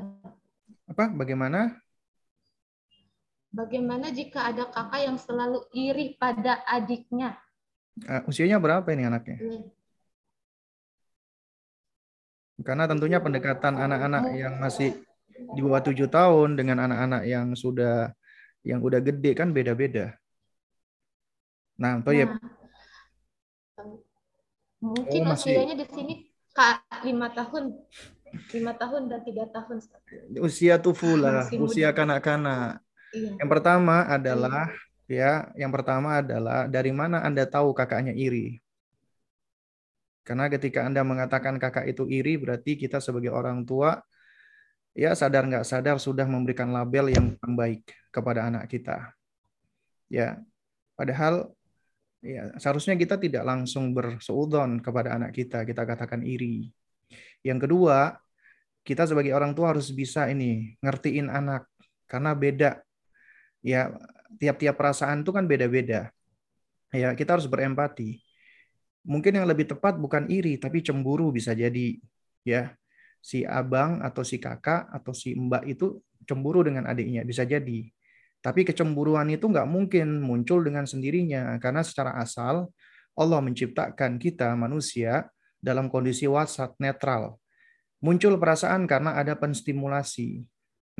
Apa? 0.87 1.11
Bagaimana? 1.11 1.75
Bagaimana 3.51 4.15
jika 4.15 4.47
ada 4.47 4.71
kakak 4.71 5.01
yang 5.03 5.19
selalu 5.19 5.59
iri 5.75 6.15
pada 6.15 6.63
adiknya? 6.71 7.35
Uh, 8.07 8.23
usianya 8.31 8.63
berapa 8.63 8.87
ini 8.95 9.11
anaknya? 9.11 9.67
Karena 12.65 12.89
tentunya 12.89 13.21
pendekatan 13.21 13.77
anak-anak 13.77 14.23
yang 14.33 14.57
masih 14.57 14.97
di 15.53 15.59
bawah 15.61 15.81
tujuh 15.85 16.09
tahun 16.09 16.57
dengan 16.57 16.89
anak-anak 16.89 17.29
yang 17.29 17.53
sudah 17.53 18.09
yang 18.65 18.81
udah 18.81 18.99
gede 18.99 19.37
kan 19.37 19.53
beda-beda. 19.53 20.17
Nah, 21.77 22.01
toh 22.01 22.13
ya. 22.13 22.25
Nah, 22.25 22.57
Mungkin 24.77 25.21
oh, 25.25 25.33
masih... 25.33 25.57
usianya 25.57 25.75
di 25.77 25.87
sini 25.89 26.13
kak 26.53 26.85
lima 27.01 27.33
tahun, 27.33 27.73
lima 28.53 28.73
tahun 28.77 29.01
dan 29.09 29.21
tiga 29.25 29.45
tahun. 29.49 29.81
Usia 30.41 30.77
tufula, 30.77 31.49
usia 31.57 31.89
kanak-kanak. 31.93 32.81
Iya. 33.13 33.41
Yang 33.41 33.49
pertama 33.49 34.05
adalah 34.05 34.69
iya. 35.09 35.49
ya, 35.53 35.65
yang 35.65 35.71
pertama 35.73 36.21
adalah 36.21 36.69
dari 36.69 36.93
mana 36.93 37.25
anda 37.25 37.45
tahu 37.49 37.73
kakaknya 37.73 38.13
iri? 38.13 38.61
Karena 40.27 40.51
ketika 40.51 40.83
anda 40.83 41.07
mengatakan 41.07 41.55
kakak 41.55 41.87
itu 41.87 42.03
iri, 42.11 42.35
berarti 42.35 42.75
kita 42.75 42.99
sebagai 42.99 43.31
orang 43.31 43.63
tua 43.63 43.95
ya 44.91 45.15
sadar 45.15 45.47
nggak 45.47 45.63
sadar 45.63 45.95
sudah 46.03 46.27
memberikan 46.27 46.67
label 46.75 47.15
yang 47.15 47.39
baik 47.39 47.87
kepada 48.11 48.51
anak 48.51 48.67
kita. 48.67 49.15
Ya, 50.11 50.43
padahal 50.99 51.55
Ya, 52.27 52.49
seharusnya 52.57 52.97
kita 52.97 53.15
tidak 53.21 53.45
langsung 53.45 53.93
berseudon 53.93 54.81
kepada 54.81 55.13
anak 55.15 55.37
kita, 55.37 55.61
kita 55.63 55.85
katakan 55.85 56.25
iri. 56.25 56.73
Yang 57.45 57.69
kedua, 57.69 58.17
kita 58.81 59.05
sebagai 59.05 59.31
orang 59.37 59.53
tua 59.53 59.71
harus 59.71 59.93
bisa 59.93 60.25
ini 60.27 60.75
ngertiin 60.81 61.29
anak 61.29 61.69
karena 62.09 62.33
beda. 62.33 62.71
Ya, 63.61 63.93
tiap-tiap 64.41 64.75
perasaan 64.75 65.21
itu 65.21 65.31
kan 65.31 65.45
beda-beda. 65.45 66.09
Ya, 66.91 67.13
kita 67.13 67.37
harus 67.37 67.45
berempati. 67.45 68.26
Mungkin 69.07 69.39
yang 69.39 69.47
lebih 69.47 69.71
tepat 69.71 69.95
bukan 69.95 70.27
iri 70.27 70.59
tapi 70.59 70.83
cemburu 70.83 71.31
bisa 71.31 71.55
jadi 71.55 71.95
ya. 72.43 72.75
Si 73.23 73.43
abang 73.43 74.03
atau 74.03 74.21
si 74.21 74.37
kakak 74.37 74.91
atau 74.93 75.11
si 75.15 75.33
mbak 75.33 75.65
itu 75.67 75.99
cemburu 76.27 76.61
dengan 76.63 76.85
adiknya 76.85 77.23
bisa 77.23 77.47
jadi 77.47 77.87
tapi 78.47 78.63
kecemburuan 78.63 79.27
itu 79.33 79.49
nggak 79.49 79.67
mungkin 79.67 80.21
muncul 80.21 80.61
dengan 80.61 80.85
sendirinya 80.85 81.57
karena 81.57 81.81
secara 81.81 82.15
asal 82.21 82.69
Allah 83.17 83.41
menciptakan 83.41 84.21
kita 84.21 84.53
manusia 84.53 85.25
dalam 85.57 85.89
kondisi 85.89 86.29
wasat 86.29 86.77
netral. 86.77 87.41
Muncul 87.97 88.37
perasaan 88.37 88.85
karena 88.85 89.17
ada 89.17 89.33
penstimulasi. 89.33 90.45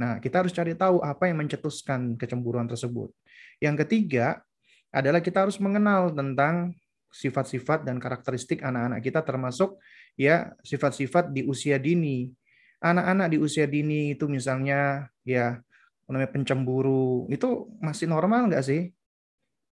Nah, 0.01 0.17
kita 0.17 0.41
harus 0.41 0.51
cari 0.51 0.73
tahu 0.73 0.97
apa 1.05 1.29
yang 1.29 1.45
mencetuskan 1.45 2.17
kecemburuan 2.17 2.65
tersebut. 2.65 3.13
Yang 3.61 3.85
ketiga 3.85 4.41
adalah 4.89 5.21
kita 5.21 5.45
harus 5.45 5.61
mengenal 5.61 6.09
tentang 6.09 6.73
sifat-sifat 7.11 7.87
dan 7.87 7.97
karakteristik 7.97 8.61
anak-anak 8.61 8.99
kita 9.01 9.23
termasuk 9.23 9.79
ya 10.19 10.53
sifat-sifat 10.61 11.31
di 11.31 11.47
usia 11.47 11.79
dini. 11.79 12.31
Anak-anak 12.77 13.33
di 13.33 13.37
usia 13.41 13.65
dini 13.65 14.13
itu 14.13 14.29
misalnya 14.29 15.09
ya 15.25 15.57
namanya 16.05 16.29
pencemburu 16.29 17.25
itu 17.27 17.67
masih 17.81 18.05
normal 18.07 18.47
nggak 18.47 18.63
sih? 18.63 18.91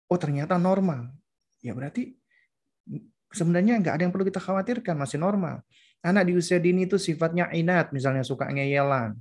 Oh 0.10 0.18
ternyata 0.18 0.58
normal. 0.58 1.14
Ya 1.62 1.76
berarti 1.78 2.16
sebenarnya 3.32 3.80
nggak 3.80 3.94
ada 4.00 4.04
yang 4.08 4.14
perlu 4.14 4.26
kita 4.28 4.40
khawatirkan, 4.40 4.96
masih 4.96 5.20
normal. 5.20 5.62
Anak 6.02 6.30
di 6.30 6.34
usia 6.38 6.62
dini 6.62 6.88
itu 6.88 6.96
sifatnya 6.96 7.52
inat, 7.52 7.92
misalnya 7.92 8.24
suka 8.24 8.48
ngeyelan. 8.48 9.18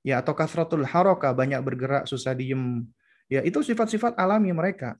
Ya 0.00 0.22
atau 0.22 0.32
kasratul 0.32 0.86
haroka, 0.86 1.32
banyak 1.34 1.60
bergerak, 1.60 2.04
susah 2.06 2.32
diem. 2.32 2.86
Ya 3.26 3.44
itu 3.44 3.60
sifat-sifat 3.60 4.16
alami 4.16 4.54
mereka. 4.54 4.96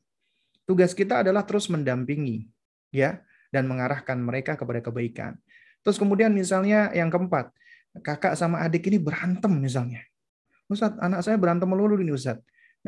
Tugas 0.70 0.94
kita 0.94 1.26
adalah 1.26 1.42
terus 1.42 1.66
mendampingi 1.66 2.47
ya 2.94 3.18
dan 3.51 3.66
mengarahkan 3.66 4.14
mereka 4.22 4.55
kepada 4.55 4.78
kebaikan. 4.78 5.34
Terus 5.82 5.98
kemudian 5.98 6.30
misalnya 6.30 6.94
yang 6.94 7.10
keempat, 7.10 7.51
kakak 8.06 8.38
sama 8.38 8.62
adik 8.62 8.86
ini 8.86 9.02
berantem 9.02 9.51
misalnya. 9.51 10.06
Ustaz, 10.70 10.94
anak 11.02 11.26
saya 11.26 11.34
berantem 11.34 11.66
melulu 11.66 11.98
ini 11.98 12.14
Ustaz. 12.14 12.38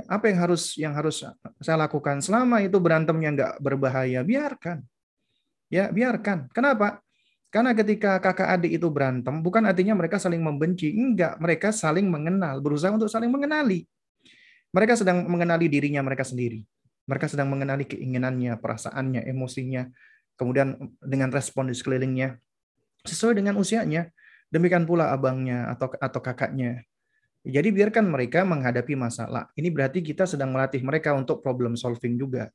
Apa 0.06 0.30
yang 0.30 0.38
harus 0.38 0.78
yang 0.78 0.94
harus 0.94 1.26
saya 1.58 1.74
lakukan 1.74 2.22
selama 2.22 2.62
itu 2.62 2.78
berantemnya 2.78 3.34
nggak 3.34 3.52
berbahaya? 3.58 4.22
Biarkan. 4.22 4.86
Ya, 5.66 5.90
biarkan. 5.90 6.54
Kenapa? 6.54 7.02
Karena 7.50 7.74
ketika 7.74 8.22
kakak 8.22 8.46
adik 8.46 8.78
itu 8.78 8.86
berantem, 8.94 9.42
bukan 9.42 9.66
artinya 9.66 9.98
mereka 9.98 10.22
saling 10.22 10.38
membenci. 10.38 10.94
Enggak, 10.94 11.34
mereka 11.42 11.74
saling 11.74 12.06
mengenal, 12.06 12.62
berusaha 12.62 12.94
untuk 12.94 13.10
saling 13.10 13.28
mengenali. 13.28 13.90
Mereka 14.70 15.02
sedang 15.02 15.26
mengenali 15.26 15.66
dirinya 15.66 15.98
mereka 16.00 16.22
sendiri. 16.22 16.62
Mereka 17.12 17.28
sedang 17.28 17.52
mengenali 17.52 17.84
keinginannya, 17.84 18.56
perasaannya, 18.56 19.28
emosinya. 19.28 19.84
Kemudian 20.40 20.80
dengan 21.04 21.28
respon 21.28 21.68
di 21.68 21.76
sekelilingnya. 21.76 22.40
Sesuai 23.04 23.36
dengan 23.36 23.60
usianya. 23.60 24.08
Demikian 24.48 24.88
pula 24.88 25.12
abangnya 25.12 25.68
atau 25.68 25.92
atau 25.92 26.20
kakaknya. 26.24 26.88
Jadi 27.44 27.68
biarkan 27.68 28.08
mereka 28.08 28.48
menghadapi 28.48 28.96
masalah. 28.96 29.52
Ini 29.52 29.68
berarti 29.68 30.00
kita 30.00 30.24
sedang 30.24 30.56
melatih 30.56 30.80
mereka 30.80 31.12
untuk 31.12 31.44
problem 31.44 31.76
solving 31.76 32.16
juga. 32.16 32.48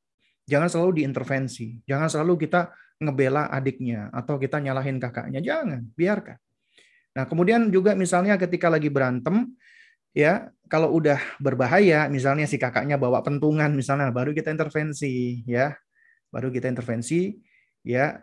Jangan 0.50 0.74
selalu 0.74 1.04
diintervensi. 1.04 1.78
Jangan 1.86 2.10
selalu 2.10 2.48
kita 2.48 2.74
ngebela 2.98 3.54
adiknya 3.54 4.10
atau 4.10 4.42
kita 4.42 4.58
nyalahin 4.58 4.98
kakaknya. 4.98 5.38
Jangan, 5.44 5.86
biarkan. 5.94 6.40
Nah, 7.14 7.26
kemudian 7.30 7.70
juga 7.70 7.94
misalnya 7.94 8.40
ketika 8.40 8.72
lagi 8.72 8.88
berantem, 8.88 9.54
ya 10.18 10.50
kalau 10.66 10.98
udah 10.98 11.22
berbahaya, 11.38 12.10
misalnya 12.10 12.50
si 12.50 12.58
kakaknya 12.58 12.98
bawa 12.98 13.22
pentungan, 13.22 13.72
misalnya 13.72 14.10
baru 14.10 14.34
kita 14.34 14.50
intervensi, 14.52 15.46
ya, 15.46 15.78
baru 16.34 16.50
kita 16.50 16.68
intervensi, 16.68 17.38
ya 17.86 18.18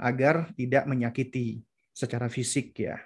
agar 0.00 0.50
tidak 0.56 0.88
menyakiti. 0.88 1.62
secara 1.94 2.26
fisik 2.26 2.74
ya 2.74 2.98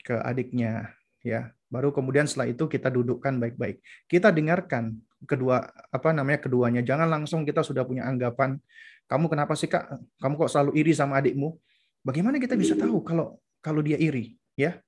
ke 0.00 0.16
adiknya 0.16 0.96
ya. 1.20 1.52
Baru 1.68 1.92
kemudian 1.92 2.24
setelah 2.24 2.48
itu 2.48 2.64
kita 2.64 2.88
dudukkan 2.88 3.36
baik-baik. 3.36 3.84
Kita 4.08 4.32
dengarkan 4.32 4.96
kedua 5.28 5.60
apa 5.92 6.16
namanya 6.16 6.40
keduanya. 6.40 6.80
Jangan 6.80 7.04
langsung 7.04 7.44
kita 7.44 7.60
sudah 7.60 7.84
punya 7.84 8.08
anggapan, 8.08 8.56
kamu 9.04 9.28
kenapa 9.28 9.52
sih 9.52 9.68
Kak? 9.68 10.00
Kamu 10.16 10.40
kok 10.40 10.48
selalu 10.48 10.72
iri 10.80 10.96
sama 10.96 11.20
adikmu? 11.20 11.52
Bagaimana 12.00 12.40
kita 12.40 12.56
bisa 12.56 12.72
tahu 12.72 13.04
kalau 13.04 13.36
kalau 13.60 13.84
dia 13.84 14.00
iri, 14.00 14.40
ya? 14.56 14.80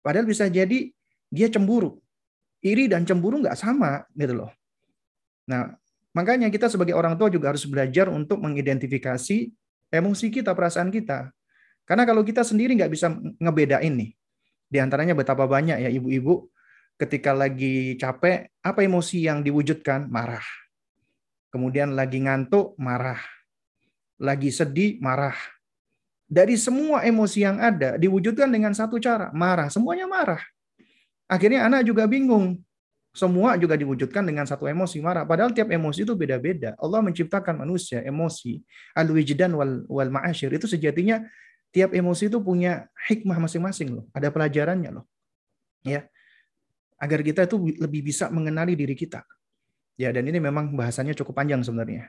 Padahal 0.00 0.24
bisa 0.24 0.48
jadi 0.48 0.88
dia 1.32 1.48
cemburu. 1.48 1.96
Iri 2.60 2.86
dan 2.92 3.08
cemburu 3.08 3.40
nggak 3.40 3.56
sama 3.56 4.04
gitu 4.12 4.44
loh. 4.44 4.52
Nah, 5.48 5.72
makanya 6.12 6.52
kita 6.52 6.68
sebagai 6.68 6.92
orang 6.92 7.16
tua 7.16 7.32
juga 7.32 7.50
harus 7.50 7.64
belajar 7.64 8.12
untuk 8.12 8.38
mengidentifikasi 8.44 9.50
emosi 9.88 10.26
kita, 10.28 10.52
perasaan 10.52 10.92
kita. 10.92 11.32
Karena 11.88 12.04
kalau 12.04 12.22
kita 12.22 12.44
sendiri 12.44 12.76
nggak 12.76 12.92
bisa 12.92 13.10
ngebedain 13.40 13.90
nih, 13.90 14.14
di 14.70 14.78
antaranya 14.78 15.16
betapa 15.16 15.48
banyak 15.48 15.82
ya 15.82 15.90
ibu-ibu 15.90 16.52
ketika 17.00 17.34
lagi 17.34 17.98
capek, 17.98 18.52
apa 18.62 18.80
emosi 18.86 19.26
yang 19.26 19.42
diwujudkan? 19.42 20.06
Marah. 20.06 20.44
Kemudian 21.50 21.98
lagi 21.98 22.22
ngantuk, 22.22 22.78
marah. 22.78 23.18
Lagi 24.22 24.54
sedih, 24.54 25.02
marah. 25.02 25.34
Dari 26.30 26.56
semua 26.56 27.04
emosi 27.04 27.44
yang 27.44 27.60
ada 27.60 27.98
diwujudkan 27.98 28.48
dengan 28.48 28.72
satu 28.72 28.96
cara, 29.02 29.28
marah. 29.34 29.68
Semuanya 29.68 30.06
marah. 30.06 30.40
Akhirnya 31.32 31.64
anak 31.64 31.88
juga 31.88 32.04
bingung. 32.04 32.60
Semua 33.12 33.56
juga 33.60 33.76
diwujudkan 33.76 34.24
dengan 34.24 34.44
satu 34.44 34.68
emosi 34.68 35.00
marah. 35.00 35.24
Padahal 35.24 35.52
tiap 35.52 35.68
emosi 35.72 36.04
itu 36.04 36.12
beda-beda. 36.16 36.76
Allah 36.80 37.00
menciptakan 37.00 37.60
manusia 37.60 38.04
emosi 38.04 38.60
al-wijdan 38.96 39.52
wal, 39.52 39.84
wal 39.88 40.12
ma'asyir 40.12 40.52
itu 40.56 40.64
sejatinya 40.68 41.24
tiap 41.72 41.92
emosi 41.92 42.28
itu 42.28 42.40
punya 42.40 42.88
hikmah 43.08 43.36
masing-masing 43.48 43.96
loh. 43.96 44.04
Ada 44.12 44.28
pelajarannya 44.32 44.92
loh. 44.92 45.04
Ya. 45.84 46.08
Agar 47.00 47.20
kita 47.24 47.48
itu 47.48 47.56
lebih 47.80 48.00
bisa 48.12 48.28
mengenali 48.32 48.76
diri 48.76 48.96
kita. 48.96 49.24
Ya, 50.00 50.08
dan 50.08 50.24
ini 50.24 50.40
memang 50.40 50.72
bahasanya 50.72 51.12
cukup 51.12 51.36
panjang 51.36 51.60
sebenarnya. 51.60 52.08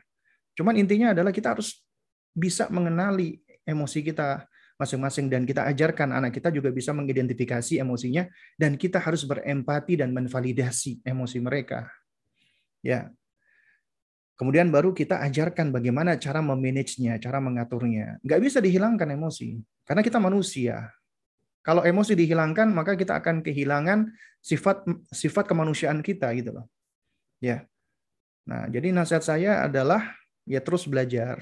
Cuman 0.56 0.80
intinya 0.80 1.12
adalah 1.12 1.36
kita 1.36 1.52
harus 1.52 1.84
bisa 2.32 2.72
mengenali 2.72 3.44
emosi 3.68 4.00
kita 4.08 4.48
masing-masing 4.78 5.30
dan 5.30 5.45
kita 5.45 5.64
ajarkan 5.70 6.12
anak 6.18 6.34
kita 6.34 6.50
juga 6.50 6.74
bisa 6.74 6.91
mengidentifikasi 6.91 7.78
emosinya 7.78 8.26
dan 8.58 8.74
kita 8.74 8.98
harus 8.98 9.24
berempati 9.24 10.02
dan 10.02 10.12
menvalidasi 10.12 11.06
emosi 11.06 11.38
mereka. 11.40 11.88
Ya. 12.82 13.14
Kemudian 14.34 14.74
baru 14.74 14.91
kita 14.98 15.22
ajarkan 15.30 15.70
bagaimana 15.70 16.18
cara 16.18 16.41
memanagenya, 16.41 17.22
cara 17.22 17.38
mengaturnya. 17.38 18.18
Nggak 18.26 18.41
bisa 18.41 18.58
dihilangkan 18.60 19.14
emosi, 19.14 19.62
karena 19.86 20.02
kita 20.02 20.18
manusia. 20.18 20.90
Kalau 21.64 21.86
emosi 21.86 22.18
dihilangkan, 22.18 22.68
maka 22.74 22.98
kita 22.98 23.24
akan 23.24 23.40
kehilangan 23.40 24.12
sifat 24.44 24.84
sifat 25.14 25.48
kemanusiaan 25.48 26.04
kita 26.04 26.34
gitu 26.36 26.60
loh. 26.60 26.66
Ya. 27.40 27.64
Nah, 28.44 28.68
jadi 28.68 28.91
nasihat 28.91 29.24
saya 29.24 29.64
adalah 29.64 30.12
ya 30.44 30.60
terus 30.60 30.84
belajar, 30.90 31.40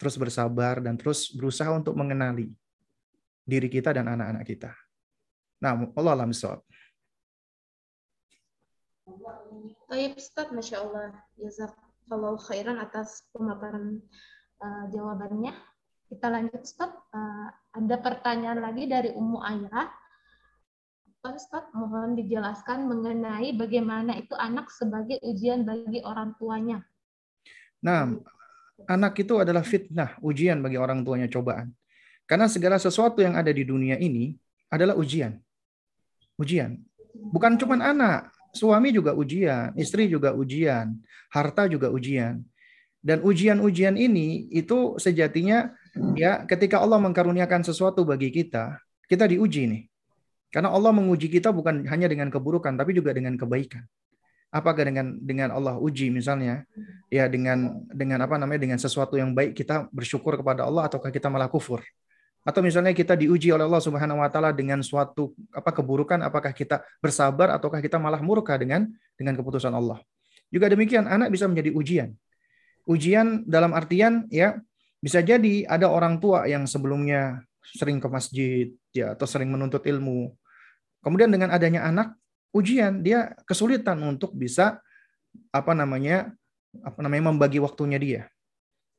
terus 0.00 0.16
bersabar 0.16 0.80
dan 0.80 0.96
terus 0.96 1.28
berusaha 1.36 1.68
untuk 1.76 1.92
mengenali 1.92 2.48
diri 3.44 3.68
kita 3.68 3.92
dan 3.92 4.08
anak-anak 4.08 4.48
kita. 4.48 4.72
Nah, 5.60 5.76
Allah 5.76 6.12
alam 6.16 6.32
Baik, 9.90 10.16
Ustaz, 10.16 10.48
Masya 10.48 10.76
Allah. 10.80 11.12
Jazakallah 11.36 12.40
khairan 12.48 12.80
atas 12.80 13.28
pemaparan 13.34 14.00
uh, 14.64 14.84
jawabannya. 14.88 15.52
Kita 16.08 16.32
lanjut, 16.32 16.64
Ustaz. 16.64 16.88
Uh, 17.12 17.52
ada 17.76 18.00
pertanyaan 18.00 18.64
lagi 18.64 18.88
dari 18.88 19.12
Ummu 19.12 19.36
Ayah. 19.44 19.92
Ustaz, 21.20 21.68
mohon 21.76 22.16
dijelaskan 22.16 22.88
mengenai 22.88 23.52
bagaimana 23.52 24.16
itu 24.16 24.32
anak 24.32 24.72
sebagai 24.72 25.20
ujian 25.20 25.68
bagi 25.68 26.00
orang 26.00 26.32
tuanya. 26.40 26.80
Nah, 27.84 28.16
anak 28.86 29.20
itu 29.20 29.40
adalah 29.40 29.64
fitnah, 29.66 30.16
ujian 30.24 30.60
bagi 30.62 30.80
orang 30.80 31.04
tuanya, 31.04 31.26
cobaan. 31.26 31.72
Karena 32.24 32.46
segala 32.46 32.78
sesuatu 32.78 33.20
yang 33.20 33.34
ada 33.34 33.50
di 33.50 33.66
dunia 33.66 33.98
ini 33.98 34.38
adalah 34.70 34.94
ujian. 34.94 35.36
Ujian. 36.38 36.78
Bukan 37.10 37.58
cuma 37.58 37.76
anak, 37.82 38.30
Suami 38.50 38.90
juga 38.90 39.14
ujian, 39.14 39.70
istri 39.78 40.10
juga 40.10 40.34
ujian, 40.34 40.98
harta 41.30 41.70
juga 41.70 41.86
ujian. 41.86 42.42
Dan 43.00 43.22
ujian-ujian 43.22 43.94
ini 43.94 44.50
itu 44.50 44.98
sejatinya 44.98 45.72
ya 46.18 46.44
ketika 46.44 46.82
Allah 46.82 46.98
mengkaruniakan 46.98 47.62
sesuatu 47.62 48.02
bagi 48.02 48.34
kita, 48.34 48.76
kita 49.06 49.30
diuji 49.30 49.70
nih. 49.70 49.82
Karena 50.50 50.74
Allah 50.74 50.90
menguji 50.90 51.30
kita 51.30 51.54
bukan 51.54 51.86
hanya 51.86 52.10
dengan 52.10 52.26
keburukan 52.26 52.74
tapi 52.74 52.90
juga 52.90 53.14
dengan 53.14 53.38
kebaikan. 53.38 53.86
Apakah 54.50 54.82
dengan 54.82 55.14
dengan 55.22 55.54
Allah 55.54 55.78
uji 55.78 56.10
misalnya 56.10 56.66
ya 57.06 57.30
dengan 57.30 57.86
dengan 57.86 58.18
apa 58.26 58.34
namanya 58.34 58.66
dengan 58.66 58.82
sesuatu 58.82 59.14
yang 59.14 59.30
baik 59.30 59.54
kita 59.54 59.86
bersyukur 59.94 60.34
kepada 60.34 60.66
Allah 60.66 60.90
ataukah 60.90 61.14
kita 61.14 61.30
malah 61.30 61.46
kufur? 61.46 61.78
Atau 62.42 62.58
misalnya 62.64 62.90
kita 62.90 63.14
diuji 63.14 63.54
oleh 63.54 63.62
Allah 63.62 63.78
Subhanahu 63.78 64.18
wa 64.18 64.26
taala 64.26 64.50
dengan 64.50 64.82
suatu 64.82 65.36
apa 65.54 65.70
keburukan, 65.70 66.18
apakah 66.24 66.50
kita 66.50 66.82
bersabar 66.98 67.54
ataukah 67.54 67.78
kita 67.78 68.00
malah 68.02 68.18
murka 68.18 68.58
dengan 68.58 68.90
dengan 69.14 69.38
keputusan 69.38 69.70
Allah. 69.70 70.02
Juga 70.50 70.66
demikian 70.66 71.06
anak 71.06 71.30
bisa 71.30 71.46
menjadi 71.46 71.70
ujian. 71.70 72.10
Ujian 72.90 73.46
dalam 73.46 73.70
artian 73.70 74.26
ya 74.34 74.58
bisa 74.98 75.22
jadi 75.22 75.62
ada 75.68 75.86
orang 75.86 76.18
tua 76.18 76.50
yang 76.50 76.66
sebelumnya 76.66 77.44
sering 77.62 78.02
ke 78.02 78.08
masjid 78.10 78.66
ya 78.90 79.14
atau 79.14 79.30
sering 79.30 79.52
menuntut 79.52 79.84
ilmu. 79.86 80.34
Kemudian 81.06 81.30
dengan 81.30 81.54
adanya 81.54 81.86
anak 81.86 82.18
ujian 82.50 83.02
dia 83.02 83.34
kesulitan 83.46 83.98
untuk 84.02 84.34
bisa 84.34 84.82
apa 85.54 85.72
namanya 85.74 86.34
apa 86.82 86.98
namanya 87.02 87.30
membagi 87.30 87.58
waktunya 87.62 87.98
dia 87.98 88.22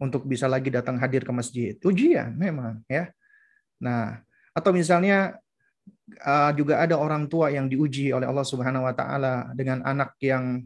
untuk 0.01 0.25
bisa 0.25 0.49
lagi 0.49 0.73
datang 0.73 0.97
hadir 0.97 1.21
ke 1.21 1.29
masjid. 1.29 1.77
Ujian 1.85 2.33
memang 2.33 2.81
ya. 2.89 3.13
Nah, 3.77 4.17
atau 4.51 4.73
misalnya 4.73 5.37
uh, 6.25 6.51
juga 6.57 6.81
ada 6.81 6.97
orang 6.97 7.29
tua 7.29 7.53
yang 7.53 7.69
diuji 7.69 8.09
oleh 8.09 8.25
Allah 8.25 8.43
Subhanahu 8.43 8.89
wa 8.89 8.93
taala 8.97 9.53
dengan 9.53 9.85
anak 9.85 10.17
yang 10.17 10.65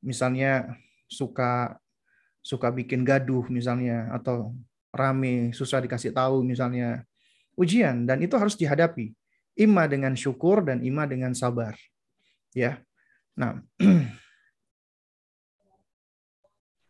misalnya 0.00 0.70
suka 1.10 1.74
suka 2.46 2.70
bikin 2.70 3.02
gaduh 3.02 3.42
misalnya 3.50 4.06
atau 4.14 4.54
rame, 4.94 5.50
susah 5.50 5.82
dikasih 5.82 6.14
tahu 6.14 6.46
misalnya. 6.46 7.02
Ujian 7.56 8.04
dan 8.04 8.20
itu 8.20 8.36
harus 8.36 8.54
dihadapi. 8.54 9.16
Ima 9.56 9.88
dengan 9.88 10.12
syukur 10.12 10.60
dan 10.60 10.84
ima 10.84 11.08
dengan 11.08 11.32
sabar. 11.32 11.72
Ya. 12.56 12.80
Nah, 13.36 13.60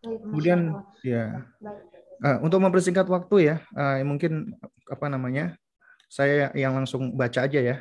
kemudian 0.07 0.79
ya 1.03 1.43
uh, 2.23 2.39
untuk 2.47 2.63
mempersingkat 2.63 3.11
waktu 3.11 3.51
ya, 3.51 3.57
uh, 3.75 3.99
mungkin 4.07 4.55
apa 4.87 5.11
namanya? 5.11 5.59
Saya 6.07 6.55
yang 6.55 6.79
langsung 6.79 7.19
baca 7.19 7.51
aja 7.51 7.59
ya. 7.59 7.77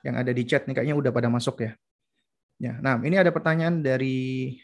Yang 0.00 0.16
ada 0.16 0.32
di 0.32 0.42
chat 0.48 0.64
nih 0.64 0.72
kayaknya 0.72 0.96
udah 0.96 1.12
pada 1.12 1.28
masuk 1.28 1.60
ya. 1.60 1.76
Ya, 2.58 2.74
nah 2.80 2.98
ini 3.04 3.20
ada 3.20 3.28
pertanyaan 3.28 3.84
dari 3.84 4.56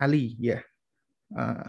Ali 0.00 0.40
ya. 0.40 0.64
Uh, 1.30 1.68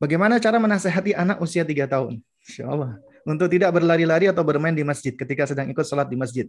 bagaimana 0.00 0.40
cara 0.40 0.56
menasehati 0.56 1.12
anak 1.12 1.44
usia 1.44 1.62
3 1.62 1.86
tahun? 1.86 2.24
Insya 2.42 2.72
Allah. 2.72 2.96
Untuk 3.28 3.52
tidak 3.52 3.76
berlari-lari 3.76 4.32
atau 4.32 4.42
bermain 4.42 4.74
di 4.74 4.82
masjid 4.82 5.12
ketika 5.12 5.44
sedang 5.44 5.68
ikut 5.68 5.84
sholat 5.84 6.08
di 6.08 6.16
masjid. 6.16 6.46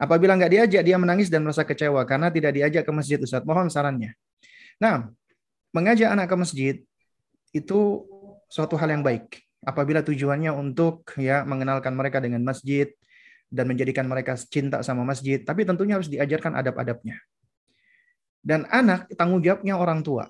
Apabila 0.00 0.34
nggak 0.34 0.52
diajak, 0.52 0.82
dia 0.82 0.96
menangis 0.98 1.30
dan 1.30 1.46
merasa 1.46 1.62
kecewa 1.62 2.02
karena 2.04 2.32
tidak 2.32 2.52
diajak 2.56 2.82
ke 2.82 2.92
masjid 2.92 3.18
Ustaz. 3.22 3.44
Mohon 3.46 3.70
sarannya. 3.70 4.12
Nah, 4.82 5.08
mengajak 5.70 6.10
anak 6.10 6.26
ke 6.26 6.36
masjid 6.36 6.74
itu 7.52 8.04
suatu 8.48 8.74
hal 8.76 8.92
yang 8.92 9.04
baik 9.04 9.40
apabila 9.62 10.02
tujuannya 10.02 10.50
untuk 10.50 11.06
ya 11.16 11.46
mengenalkan 11.46 11.94
mereka 11.94 12.18
dengan 12.18 12.42
masjid 12.42 12.90
dan 13.52 13.68
menjadikan 13.68 14.08
mereka 14.08 14.34
cinta 14.34 14.80
sama 14.80 15.04
masjid, 15.04 15.38
tapi 15.44 15.68
tentunya 15.68 16.00
harus 16.00 16.08
diajarkan 16.08 16.56
adab-adabnya. 16.56 17.20
Dan 18.42 18.66
anak 18.72 19.06
tanggung 19.14 19.44
jawabnya 19.44 19.78
orang 19.78 20.02
tua. 20.02 20.26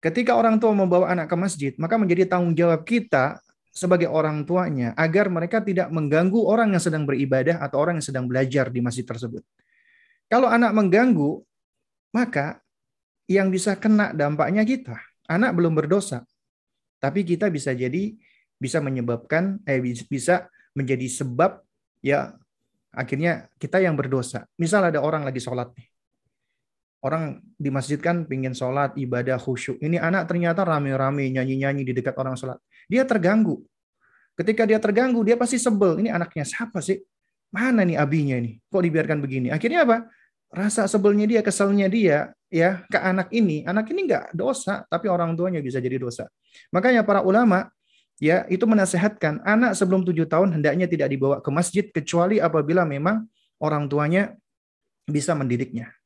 Ketika 0.00 0.36
orang 0.36 0.60
tua 0.60 0.72
membawa 0.76 1.10
anak 1.12 1.32
ke 1.32 1.36
masjid, 1.36 1.72
maka 1.80 1.96
menjadi 1.96 2.28
tanggung 2.28 2.54
jawab 2.54 2.84
kita 2.84 3.40
sebagai 3.70 4.10
orang 4.10 4.42
tuanya 4.42 4.92
agar 4.98 5.30
mereka 5.30 5.62
tidak 5.62 5.88
mengganggu 5.94 6.42
orang 6.42 6.74
yang 6.74 6.82
sedang 6.82 7.06
beribadah 7.06 7.62
atau 7.62 7.78
orang 7.78 8.02
yang 8.02 8.06
sedang 8.06 8.26
belajar 8.26 8.68
di 8.68 8.82
masjid 8.82 9.06
tersebut. 9.06 9.46
Kalau 10.30 10.46
anak 10.46 10.74
mengganggu, 10.74 11.42
maka 12.14 12.62
yang 13.30 13.50
bisa 13.50 13.78
kena 13.78 14.10
dampaknya 14.14 14.62
kita. 14.66 14.98
Anak 15.30 15.54
belum 15.54 15.78
berdosa, 15.78 16.26
tapi 16.98 17.22
kita 17.22 17.46
bisa 17.50 17.70
jadi 17.70 18.14
bisa 18.58 18.82
menyebabkan 18.82 19.62
eh 19.62 19.78
bisa 20.10 20.50
menjadi 20.74 21.06
sebab 21.06 21.62
ya 22.02 22.34
akhirnya 22.90 23.46
kita 23.58 23.78
yang 23.82 23.94
berdosa. 23.94 24.46
Misal 24.58 24.90
ada 24.90 25.02
orang 25.02 25.22
lagi 25.22 25.38
sholat 25.38 25.70
nih. 25.74 25.89
Orang 27.00 27.40
di 27.56 27.72
masjid 27.72 27.96
kan 27.96 28.28
pingin 28.28 28.52
sholat, 28.52 28.92
ibadah, 28.92 29.40
khusyuk. 29.40 29.80
Ini 29.80 29.96
anak 29.96 30.28
ternyata 30.28 30.68
rame-rame, 30.68 31.32
nyanyi-nyanyi 31.32 31.80
di 31.80 31.96
dekat 31.96 32.12
orang 32.20 32.36
sholat. 32.36 32.60
Dia 32.92 33.08
terganggu. 33.08 33.64
Ketika 34.36 34.68
dia 34.68 34.76
terganggu, 34.76 35.24
dia 35.24 35.36
pasti 35.40 35.56
sebel. 35.56 36.00
Ini 36.04 36.12
anaknya 36.12 36.44
siapa 36.44 36.84
sih? 36.84 37.00
Mana 37.50 37.88
nih 37.88 37.96
abinya 37.96 38.36
ini? 38.36 38.60
Kok 38.68 38.84
dibiarkan 38.84 39.18
begini? 39.24 39.48
Akhirnya 39.48 39.88
apa? 39.88 40.12
Rasa 40.52 40.84
sebelnya 40.90 41.24
dia, 41.24 41.40
keselnya 41.40 41.88
dia, 41.88 42.36
ya 42.50 42.82
ke 42.90 42.98
anak 42.98 43.30
ini. 43.32 43.62
Anak 43.64 43.88
ini 43.94 44.10
nggak 44.10 44.34
dosa, 44.34 44.84
tapi 44.90 45.06
orang 45.06 45.38
tuanya 45.38 45.62
bisa 45.62 45.78
jadi 45.78 45.96
dosa. 45.96 46.26
Makanya 46.74 47.06
para 47.06 47.22
ulama 47.22 47.70
ya 48.20 48.44
itu 48.52 48.66
menasehatkan 48.68 49.40
anak 49.46 49.72
sebelum 49.78 50.04
tujuh 50.04 50.28
tahun 50.28 50.58
hendaknya 50.58 50.84
tidak 50.90 51.08
dibawa 51.08 51.40
ke 51.40 51.48
masjid 51.48 51.84
kecuali 51.88 52.42
apabila 52.42 52.84
memang 52.84 53.24
orang 53.62 53.88
tuanya 53.88 54.34
bisa 55.08 55.32
mendidiknya. 55.32 55.99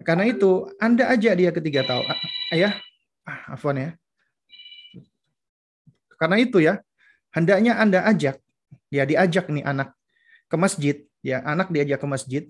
Karena 0.00 0.24
itu 0.24 0.68
Anda 0.80 1.12
ajak 1.12 1.34
dia 1.36 1.50
ketiga 1.52 1.84
tahun, 1.84 2.16
ayah, 2.56 2.72
ah, 3.28 3.56
afwan 3.56 3.76
ya. 3.76 3.90
Karena 6.16 6.36
itu 6.40 6.60
ya, 6.60 6.80
hendaknya 7.32 7.76
Anda 7.76 8.04
ajak, 8.08 8.40
ya 8.88 9.04
diajak 9.04 9.48
nih 9.52 9.64
anak 9.64 9.92
ke 10.48 10.56
masjid, 10.56 10.96
ya 11.20 11.44
anak 11.44 11.68
diajak 11.68 12.00
ke 12.00 12.08
masjid, 12.08 12.42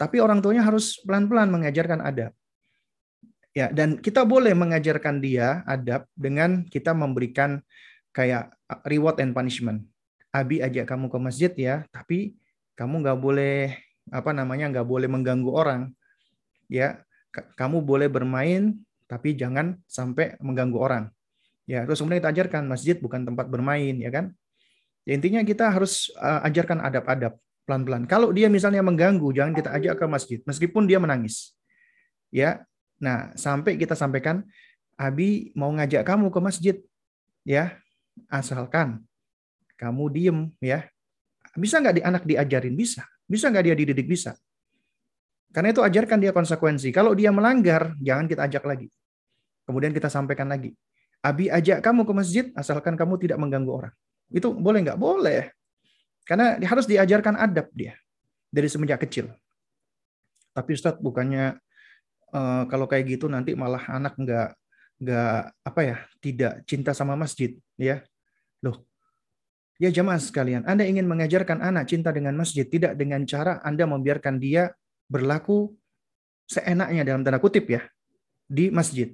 tapi 0.00 0.20
orang 0.24 0.40
tuanya 0.40 0.64
harus 0.64 0.96
pelan-pelan 1.04 1.52
mengajarkan 1.52 2.00
adab. 2.00 2.32
Ya, 3.50 3.68
dan 3.68 3.98
kita 3.98 4.22
boleh 4.24 4.54
mengajarkan 4.54 5.18
dia 5.20 5.66
adab 5.66 6.06
dengan 6.14 6.64
kita 6.64 6.94
memberikan 6.94 7.60
kayak 8.14 8.54
reward 8.86 9.20
and 9.20 9.36
punishment. 9.36 9.84
Abi 10.30 10.62
ajak 10.62 10.86
kamu 10.86 11.10
ke 11.10 11.18
masjid 11.18 11.52
ya, 11.58 11.84
tapi 11.90 12.38
kamu 12.78 13.04
nggak 13.04 13.18
boleh 13.20 13.74
apa 14.08 14.30
namanya 14.32 14.70
nggak 14.72 14.88
boleh 14.88 15.10
mengganggu 15.10 15.50
orang 15.50 15.92
ya 16.70 17.02
kamu 17.58 17.82
boleh 17.82 18.06
bermain 18.06 18.78
tapi 19.10 19.34
jangan 19.34 19.74
sampai 19.90 20.38
mengganggu 20.38 20.78
orang. 20.78 21.04
Ya 21.66 21.82
terus 21.82 21.98
kemudian 21.98 22.22
kita 22.22 22.30
ajarkan 22.30 22.62
masjid 22.70 22.96
bukan 22.96 23.26
tempat 23.26 23.50
bermain 23.50 23.98
ya 23.98 24.10
kan? 24.14 24.30
Ya, 25.02 25.18
intinya 25.18 25.42
kita 25.42 25.66
harus 25.66 26.14
uh, 26.14 26.46
ajarkan 26.46 26.78
adab-adab 26.78 27.34
pelan-pelan. 27.66 28.06
Kalau 28.06 28.30
dia 28.30 28.46
misalnya 28.46 28.86
mengganggu 28.86 29.34
jangan 29.34 29.52
kita 29.52 29.74
ajak 29.74 29.94
ke 29.98 30.06
masjid 30.06 30.38
meskipun 30.46 30.86
dia 30.86 31.02
menangis. 31.02 31.58
Ya 32.30 32.62
nah 33.02 33.34
sampai 33.34 33.74
kita 33.74 33.98
sampaikan 33.98 34.46
Abi 34.94 35.50
mau 35.58 35.72
ngajak 35.74 36.06
kamu 36.06 36.30
ke 36.30 36.38
masjid. 36.38 36.76
Ya 37.42 37.82
asalkan 38.30 39.02
kamu 39.74 40.04
diem 40.14 40.38
ya. 40.62 40.86
Bisa 41.58 41.82
nggak 41.82 41.94
di 41.98 42.02
anak 42.06 42.22
diajarin? 42.22 42.78
Bisa. 42.78 43.02
Bisa 43.26 43.50
nggak 43.50 43.64
dia 43.66 43.74
dididik? 43.74 44.06
Bisa 44.06 44.38
karena 45.50 45.74
itu 45.74 45.82
ajarkan 45.82 46.18
dia 46.22 46.30
konsekuensi. 46.30 46.94
Kalau 46.94 47.14
dia 47.14 47.34
melanggar, 47.34 47.98
jangan 47.98 48.30
kita 48.30 48.46
ajak 48.46 48.64
lagi. 48.66 48.88
Kemudian 49.66 49.90
kita 49.90 50.06
sampaikan 50.06 50.46
lagi. 50.46 50.74
Abi 51.20 51.52
ajak 51.52 51.84
kamu 51.84 52.08
ke 52.08 52.12
masjid 52.16 52.44
asalkan 52.56 52.96
kamu 52.96 53.18
tidak 53.18 53.38
mengganggu 53.42 53.70
orang. 53.70 53.94
Itu 54.30 54.54
boleh 54.54 54.86
nggak? 54.86 54.98
Boleh. 54.98 55.52
Karena 56.24 56.56
harus 56.62 56.86
diajarkan 56.86 57.34
adab 57.34 57.68
dia 57.74 57.98
dari 58.48 58.70
semenjak 58.70 59.02
kecil. 59.04 59.28
Tapi 60.54 60.70
Ustadz 60.74 61.02
bukannya 61.02 61.58
uh, 62.34 62.64
kalau 62.70 62.86
kayak 62.86 63.18
gitu 63.18 63.26
nanti 63.26 63.58
malah 63.58 63.82
anak 63.90 64.14
nggak 64.18 64.48
nggak 65.00 65.40
apa 65.64 65.80
ya 65.80 65.96
tidak 66.20 66.52
cinta 66.68 66.92
sama 66.92 67.16
masjid 67.16 67.56
ya 67.80 68.04
loh 68.60 68.84
ya 69.80 69.88
jamaah 69.88 70.20
sekalian 70.20 70.68
Anda 70.68 70.84
ingin 70.84 71.08
mengajarkan 71.08 71.64
anak 71.64 71.88
cinta 71.88 72.12
dengan 72.12 72.36
masjid 72.36 72.68
tidak 72.68 73.00
dengan 73.00 73.24
cara 73.24 73.64
Anda 73.64 73.88
membiarkan 73.88 74.36
dia 74.36 74.68
berlaku 75.10 75.74
seenaknya 76.46 77.02
dalam 77.02 77.26
tanda 77.26 77.42
kutip 77.42 77.66
ya 77.66 77.82
di 78.46 78.70
masjid. 78.70 79.10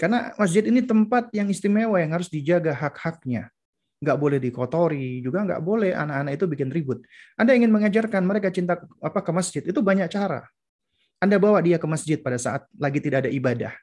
Karena 0.00 0.32
masjid 0.40 0.64
ini 0.64 0.80
tempat 0.80 1.28
yang 1.36 1.52
istimewa 1.52 2.00
yang 2.00 2.16
harus 2.16 2.32
dijaga 2.32 2.72
hak-haknya. 2.72 3.52
Nggak 4.00 4.16
boleh 4.16 4.40
dikotori, 4.40 5.20
juga 5.20 5.44
nggak 5.44 5.60
boleh 5.60 5.92
anak-anak 5.92 6.32
itu 6.40 6.44
bikin 6.48 6.72
ribut. 6.72 7.04
Anda 7.36 7.52
ingin 7.52 7.68
mengajarkan 7.68 8.24
mereka 8.24 8.48
cinta 8.48 8.80
apa 8.80 9.20
ke 9.20 9.28
masjid, 9.28 9.60
itu 9.60 9.76
banyak 9.84 10.08
cara. 10.08 10.48
Anda 11.20 11.36
bawa 11.36 11.60
dia 11.60 11.76
ke 11.76 11.84
masjid 11.84 12.16
pada 12.16 12.40
saat 12.40 12.64
lagi 12.80 12.96
tidak 13.04 13.28
ada 13.28 13.30
ibadah. 13.30 13.76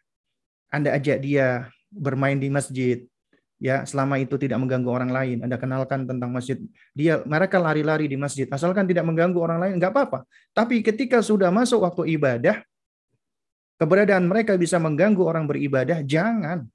Anda 0.74 0.98
ajak 0.98 1.22
dia 1.22 1.69
bermain 1.94 2.41
di 2.41 2.49
masjid, 2.49 3.06
ya 3.57 3.84
selama 3.84 4.21
itu 4.21 4.38
tidak 4.38 4.61
mengganggu 4.61 4.89
orang 4.89 5.11
lain. 5.11 5.38
Anda 5.45 5.57
kenalkan 5.57 6.05
tentang 6.05 6.29
masjid. 6.29 6.57
Dia 6.93 7.21
mereka 7.25 7.57
lari-lari 7.57 8.05
di 8.05 8.17
masjid. 8.17 8.45
Asalkan 8.49 8.85
tidak 8.85 9.05
mengganggu 9.05 9.38
orang 9.38 9.59
lain 9.61 9.73
nggak 9.81 9.91
apa-apa. 9.93 10.19
Tapi 10.53 10.85
ketika 10.85 11.21
sudah 11.21 11.49
masuk 11.49 11.81
waktu 11.84 12.17
ibadah 12.17 12.61
keberadaan 13.77 14.25
mereka 14.25 14.57
bisa 14.57 14.77
mengganggu 14.77 15.21
orang 15.25 15.45
beribadah 15.49 16.01
jangan. 16.05 16.65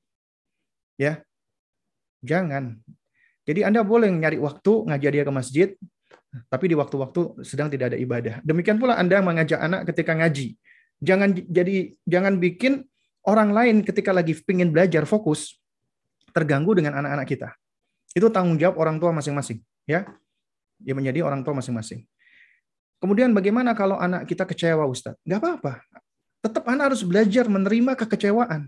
Ya 0.99 1.23
jangan. 2.23 2.79
Jadi 3.43 3.67
anda 3.67 3.83
boleh 3.83 4.07
nyari 4.11 4.39
waktu 4.39 4.87
ngajak 4.87 5.11
dia 5.11 5.25
ke 5.27 5.33
masjid 5.35 5.69
tapi 6.49 6.65
di 6.73 6.77
waktu-waktu 6.79 7.45
sedang 7.45 7.69
tidak 7.69 7.93
ada 7.93 7.99
ibadah. 7.99 8.35
Demikian 8.41 8.81
pula 8.81 8.97
anda 8.97 9.21
mengajak 9.21 9.59
anak 9.61 9.91
ketika 9.93 10.17
ngaji. 10.17 10.57
Jangan 11.03 11.35
jadi 11.51 11.93
jangan 12.07 12.39
bikin 12.39 12.87
orang 13.27 13.51
lain 13.51 13.77
ketika 13.83 14.15
lagi 14.15 14.39
pingin 14.39 14.71
belajar 14.71 15.03
fokus 15.05 15.62
terganggu 16.33 16.75
dengan 16.75 16.99
anak-anak 16.99 17.27
kita. 17.29 17.49
Itu 18.13 18.29
tanggung 18.29 18.61
jawab 18.61 18.77
orang 18.81 18.97
tua 19.01 19.13
masing-masing, 19.13 19.61
ya. 19.89 20.05
Dia 20.83 20.95
menjadi 20.99 21.23
orang 21.23 21.47
tua 21.47 21.55
masing-masing. 21.57 22.05
Kemudian 22.99 23.31
bagaimana 23.35 23.75
kalau 23.75 23.99
anak 23.99 24.27
kita 24.27 24.47
kecewa, 24.47 24.85
Ustaz? 24.87 25.15
Gak 25.23 25.39
apa-apa. 25.43 25.83
Tetap 26.43 26.67
anak 26.67 26.93
harus 26.93 27.03
belajar 27.07 27.47
menerima 27.47 27.95
kekecewaan. 27.99 28.67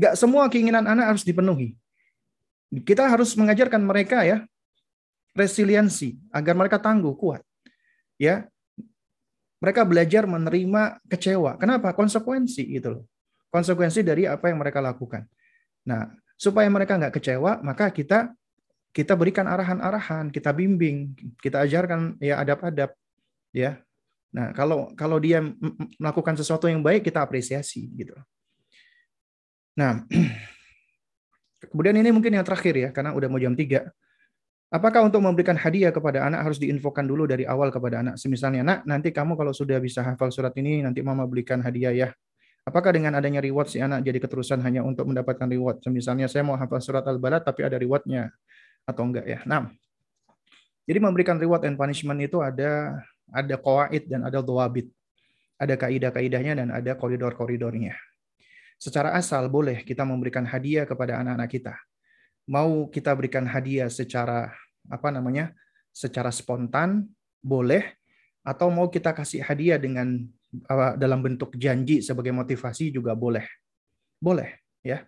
Gak 0.00 0.16
semua 0.16 0.48
keinginan 0.48 0.88
anak 0.88 1.16
harus 1.16 1.24
dipenuhi. 1.24 1.76
Kita 2.72 3.04
harus 3.04 3.36
mengajarkan 3.36 3.84
mereka 3.84 4.24
ya 4.24 4.48
resiliensi 5.36 6.16
agar 6.32 6.56
mereka 6.56 6.80
tangguh, 6.80 7.12
kuat. 7.16 7.40
Ya, 8.20 8.48
mereka 9.58 9.84
belajar 9.86 10.28
menerima 10.28 11.00
kecewa. 11.08 11.56
Kenapa? 11.56 11.92
Konsekuensi 11.96 12.66
gitu 12.66 12.88
loh. 13.00 13.04
Konsekuensi 13.52 14.00
dari 14.04 14.24
apa 14.28 14.48
yang 14.48 14.60
mereka 14.60 14.80
lakukan. 14.80 15.28
Nah, 15.84 16.08
supaya 16.42 16.66
mereka 16.66 16.98
nggak 16.98 17.14
kecewa, 17.22 17.62
maka 17.62 17.94
kita 17.94 18.34
kita 18.90 19.14
berikan 19.14 19.46
arahan-arahan, 19.46 20.34
kita 20.34 20.50
bimbing, 20.50 21.14
kita 21.38 21.62
ajarkan 21.62 22.18
ya 22.18 22.42
adab-adab, 22.42 22.90
ya. 23.54 23.78
Nah, 24.34 24.50
kalau 24.50 24.90
kalau 24.98 25.22
dia 25.22 25.38
melakukan 26.02 26.34
sesuatu 26.34 26.66
yang 26.66 26.82
baik, 26.82 27.06
kita 27.06 27.22
apresiasi 27.22 27.86
gitu. 27.94 28.18
Nah, 29.78 30.02
kemudian 31.70 31.94
ini 31.94 32.10
mungkin 32.10 32.34
yang 32.34 32.44
terakhir 32.44 32.74
ya, 32.74 32.88
karena 32.90 33.14
udah 33.14 33.28
mau 33.30 33.38
jam 33.38 33.54
3. 33.54 33.86
Apakah 34.72 35.04
untuk 35.04 35.20
memberikan 35.20 35.54
hadiah 35.54 35.92
kepada 35.92 36.24
anak 36.24 36.48
harus 36.48 36.56
diinfokan 36.56 37.04
dulu 37.04 37.28
dari 37.28 37.44
awal 37.44 37.68
kepada 37.68 38.00
anak? 38.00 38.16
Semisalnya, 38.16 38.64
nak, 38.64 38.80
nanti 38.88 39.12
kamu 39.12 39.36
kalau 39.36 39.52
sudah 39.52 39.76
bisa 39.76 40.00
hafal 40.00 40.32
surat 40.32 40.56
ini, 40.56 40.80
nanti 40.80 41.04
mama 41.04 41.28
belikan 41.28 41.60
hadiah 41.60 41.92
ya. 41.92 42.08
Apakah 42.62 42.94
dengan 42.94 43.18
adanya 43.18 43.42
reward 43.42 43.66
si 43.66 43.82
anak 43.82 44.06
jadi 44.06 44.22
keterusan 44.22 44.62
hanya 44.62 44.86
untuk 44.86 45.10
mendapatkan 45.10 45.50
reward? 45.50 45.82
Misalnya 45.90 46.30
saya 46.30 46.46
mau 46.46 46.54
hafal 46.54 46.78
surat 46.78 47.02
Al-Balad 47.02 47.42
tapi 47.42 47.66
ada 47.66 47.74
rewardnya 47.74 48.30
atau 48.86 49.02
enggak 49.02 49.26
ya? 49.26 49.42
Nah, 49.42 49.66
jadi 50.86 51.02
memberikan 51.02 51.42
reward 51.42 51.66
and 51.66 51.74
punishment 51.74 52.22
itu 52.22 52.38
ada 52.38 53.02
ada 53.34 53.54
qawaid 53.58 54.06
dan 54.06 54.22
ada 54.22 54.38
dhawabit. 54.38 54.86
Ada 55.58 55.74
kaidah-kaidahnya 55.78 56.58
dan 56.58 56.68
ada 56.70 56.94
koridor-koridornya. 56.94 57.94
Secara 58.78 59.14
asal 59.14 59.46
boleh 59.46 59.82
kita 59.86 60.02
memberikan 60.02 60.42
hadiah 60.42 60.86
kepada 60.86 61.22
anak-anak 61.22 61.50
kita. 61.50 61.74
Mau 62.50 62.90
kita 62.90 63.14
berikan 63.14 63.46
hadiah 63.46 63.86
secara 63.86 64.50
apa 64.90 65.10
namanya? 65.14 65.54
secara 65.92 66.32
spontan 66.32 67.04
boleh 67.44 67.84
atau 68.42 68.72
mau 68.72 68.88
kita 68.88 69.12
kasih 69.12 69.44
hadiah 69.44 69.78
dengan 69.78 70.24
dalam 71.00 71.24
bentuk 71.24 71.56
janji 71.56 72.04
sebagai 72.04 72.30
motivasi 72.30 72.92
juga 72.92 73.16
boleh. 73.16 73.48
Boleh, 74.20 74.60
ya. 74.84 75.00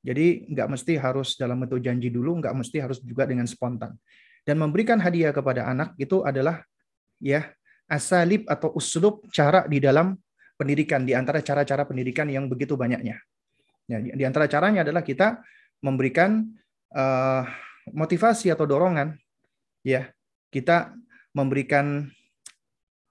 Jadi 0.00 0.48
nggak 0.50 0.68
mesti 0.68 0.96
harus 0.96 1.36
dalam 1.36 1.60
bentuk 1.62 1.78
janji 1.84 2.08
dulu, 2.08 2.40
nggak 2.40 2.54
mesti 2.56 2.80
harus 2.82 2.98
juga 3.04 3.28
dengan 3.28 3.46
spontan. 3.46 3.94
Dan 4.42 4.56
memberikan 4.58 4.96
hadiah 4.98 5.30
kepada 5.30 5.68
anak 5.68 5.94
itu 6.00 6.24
adalah 6.24 6.64
ya 7.20 7.44
asalib 7.86 8.48
atau 8.48 8.72
uslub 8.72 9.28
cara 9.28 9.68
di 9.68 9.76
dalam 9.76 10.16
pendidikan 10.56 11.04
di 11.04 11.12
antara 11.12 11.44
cara-cara 11.44 11.84
pendidikan 11.84 12.26
yang 12.32 12.48
begitu 12.48 12.74
banyaknya. 12.74 13.20
Ya, 13.90 13.98
di 14.00 14.24
antara 14.24 14.48
caranya 14.48 14.86
adalah 14.86 15.04
kita 15.04 15.44
memberikan 15.84 16.48
uh, 16.96 17.44
motivasi 17.92 18.48
atau 18.48 18.64
dorongan, 18.64 19.18
ya 19.84 20.08
kita 20.48 20.96
memberikan 21.36 22.08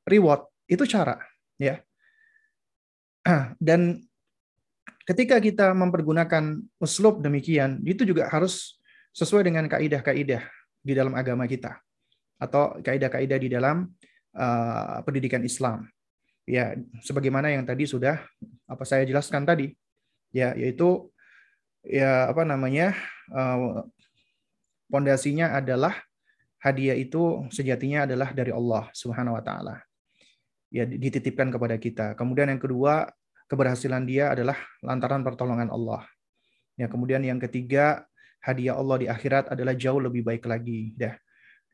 reward 0.09 0.49
itu 0.65 0.87
cara 0.89 1.28
ya. 1.59 1.83
Dan 3.59 4.01
ketika 5.05 5.37
kita 5.37 5.75
mempergunakan 5.75 6.57
uslub 6.81 7.21
demikian, 7.21 7.83
itu 7.85 8.07
juga 8.07 8.31
harus 8.31 8.79
sesuai 9.13 9.45
dengan 9.45 9.67
kaidah-kaidah 9.69 10.41
di 10.79 10.93
dalam 10.95 11.13
agama 11.13 11.45
kita 11.45 11.77
atau 12.39 12.79
kaidah-kaidah 12.79 13.37
di 13.37 13.49
dalam 13.51 13.91
uh, 14.33 15.03
pendidikan 15.03 15.43
Islam. 15.43 15.85
Ya, 16.49 16.73
sebagaimana 17.05 17.53
yang 17.53 17.61
tadi 17.67 17.85
sudah 17.85 18.17
apa 18.65 18.81
saya 18.81 19.05
jelaskan 19.05 19.45
tadi, 19.45 19.77
ya 20.33 20.57
yaitu 20.57 21.13
ya 21.85 22.33
apa 22.33 22.41
namanya 22.41 22.97
uh, 23.29 23.85
Pondasinya 24.89 25.53
adalah 25.53 25.93
hadiah 26.57 26.97
itu 26.97 27.45
sejatinya 27.53 28.09
adalah 28.09 28.33
dari 28.33 28.49
Allah 28.49 28.89
Subhanahu 28.89 29.37
wa 29.37 29.43
taala. 29.45 29.85
Ya 30.69 30.85
dititipkan 30.85 31.49
kepada 31.49 31.75
kita. 31.81 32.13
Kemudian 32.13 32.49
yang 32.49 32.61
kedua, 32.61 33.09
keberhasilan 33.49 34.05
dia 34.05 34.29
adalah 34.29 34.55
lantaran 34.85 35.25
pertolongan 35.25 35.73
Allah. 35.73 36.05
Ya, 36.77 36.85
kemudian 36.87 37.25
yang 37.25 37.41
ketiga, 37.41 38.05
hadiah 38.39 38.77
Allah 38.77 38.97
di 39.03 39.07
akhirat 39.09 39.51
adalah 39.51 39.75
jauh 39.75 39.99
lebih 39.99 40.23
baik 40.23 40.45
lagi. 40.45 40.93
Dah. 40.95 41.17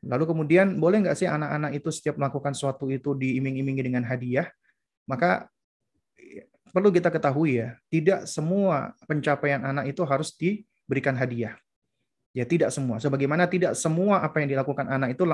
Lalu 0.02 0.24
kemudian 0.28 0.80
boleh 0.80 1.04
nggak 1.04 1.16
sih 1.16 1.28
anak-anak 1.28 1.76
itu 1.76 1.88
setiap 1.92 2.16
melakukan 2.16 2.52
sesuatu 2.52 2.88
itu 2.88 3.12
diiming-imingi 3.12 3.82
dengan 3.84 4.02
hadiah? 4.08 4.48
Maka 5.06 5.46
perlu 6.74 6.92
kita 6.92 7.08
ketahui 7.08 7.62
ya, 7.62 7.78
tidak 7.88 8.28
semua 8.28 8.92
pencapaian 9.08 9.62
anak 9.64 9.92
itu 9.92 10.02
harus 10.04 10.34
diberikan 10.34 11.14
hadiah. 11.16 11.56
Ya 12.36 12.44
tidak 12.44 12.68
semua. 12.68 13.00
Sebagaimana 13.00 13.48
tidak 13.48 13.72
semua 13.80 14.20
apa 14.20 14.44
yang 14.44 14.52
dilakukan 14.52 14.84
anak 14.92 15.16
itu 15.16 15.24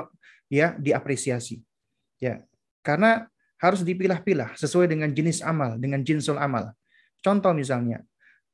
ya 0.47 0.71
diapresiasi. 0.79 1.59
Ya. 2.15 2.47
Karena 2.79 3.27
harus 3.63 3.79
dipilah-pilah 3.87 4.59
sesuai 4.59 4.91
dengan 4.91 5.07
jenis 5.15 5.39
amal, 5.39 5.79
dengan 5.79 6.03
jinsul 6.03 6.35
amal. 6.35 6.75
Contoh 7.23 7.55
misalnya, 7.55 8.03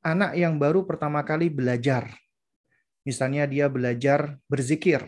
anak 0.06 0.38
yang 0.38 0.54
baru 0.54 0.86
pertama 0.86 1.26
kali 1.26 1.50
belajar. 1.50 2.06
Misalnya 3.02 3.50
dia 3.50 3.66
belajar 3.66 4.38
berzikir. 4.46 5.02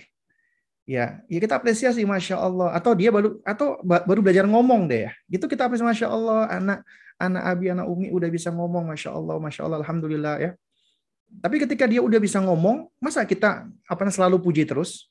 Ya, 0.82 1.22
ya 1.30 1.38
kita 1.38 1.62
apresiasi 1.62 2.02
masya 2.02 2.42
Allah. 2.42 2.74
Atau 2.74 2.98
dia 2.98 3.14
baru 3.14 3.38
atau 3.46 3.78
baru 3.86 4.18
belajar 4.18 4.42
ngomong 4.50 4.90
deh 4.90 5.06
ya. 5.06 5.12
Itu 5.30 5.46
kita 5.46 5.70
apresiasi 5.70 5.86
masya 5.86 6.08
Allah. 6.10 6.50
Anak 6.50 6.78
anak 7.22 7.42
Abi, 7.46 7.70
anak 7.70 7.86
Umi 7.86 8.10
udah 8.10 8.26
bisa 8.26 8.50
ngomong 8.50 8.90
masya 8.90 9.14
Allah, 9.14 9.38
masya 9.38 9.62
Allah, 9.70 9.78
alhamdulillah 9.86 10.34
ya. 10.42 10.50
Tapi 11.38 11.62
ketika 11.62 11.86
dia 11.86 12.02
udah 12.02 12.18
bisa 12.18 12.42
ngomong, 12.42 12.90
masa 12.98 13.22
kita 13.22 13.70
apa 13.86 14.02
selalu 14.10 14.42
puji 14.42 14.66
terus? 14.66 15.06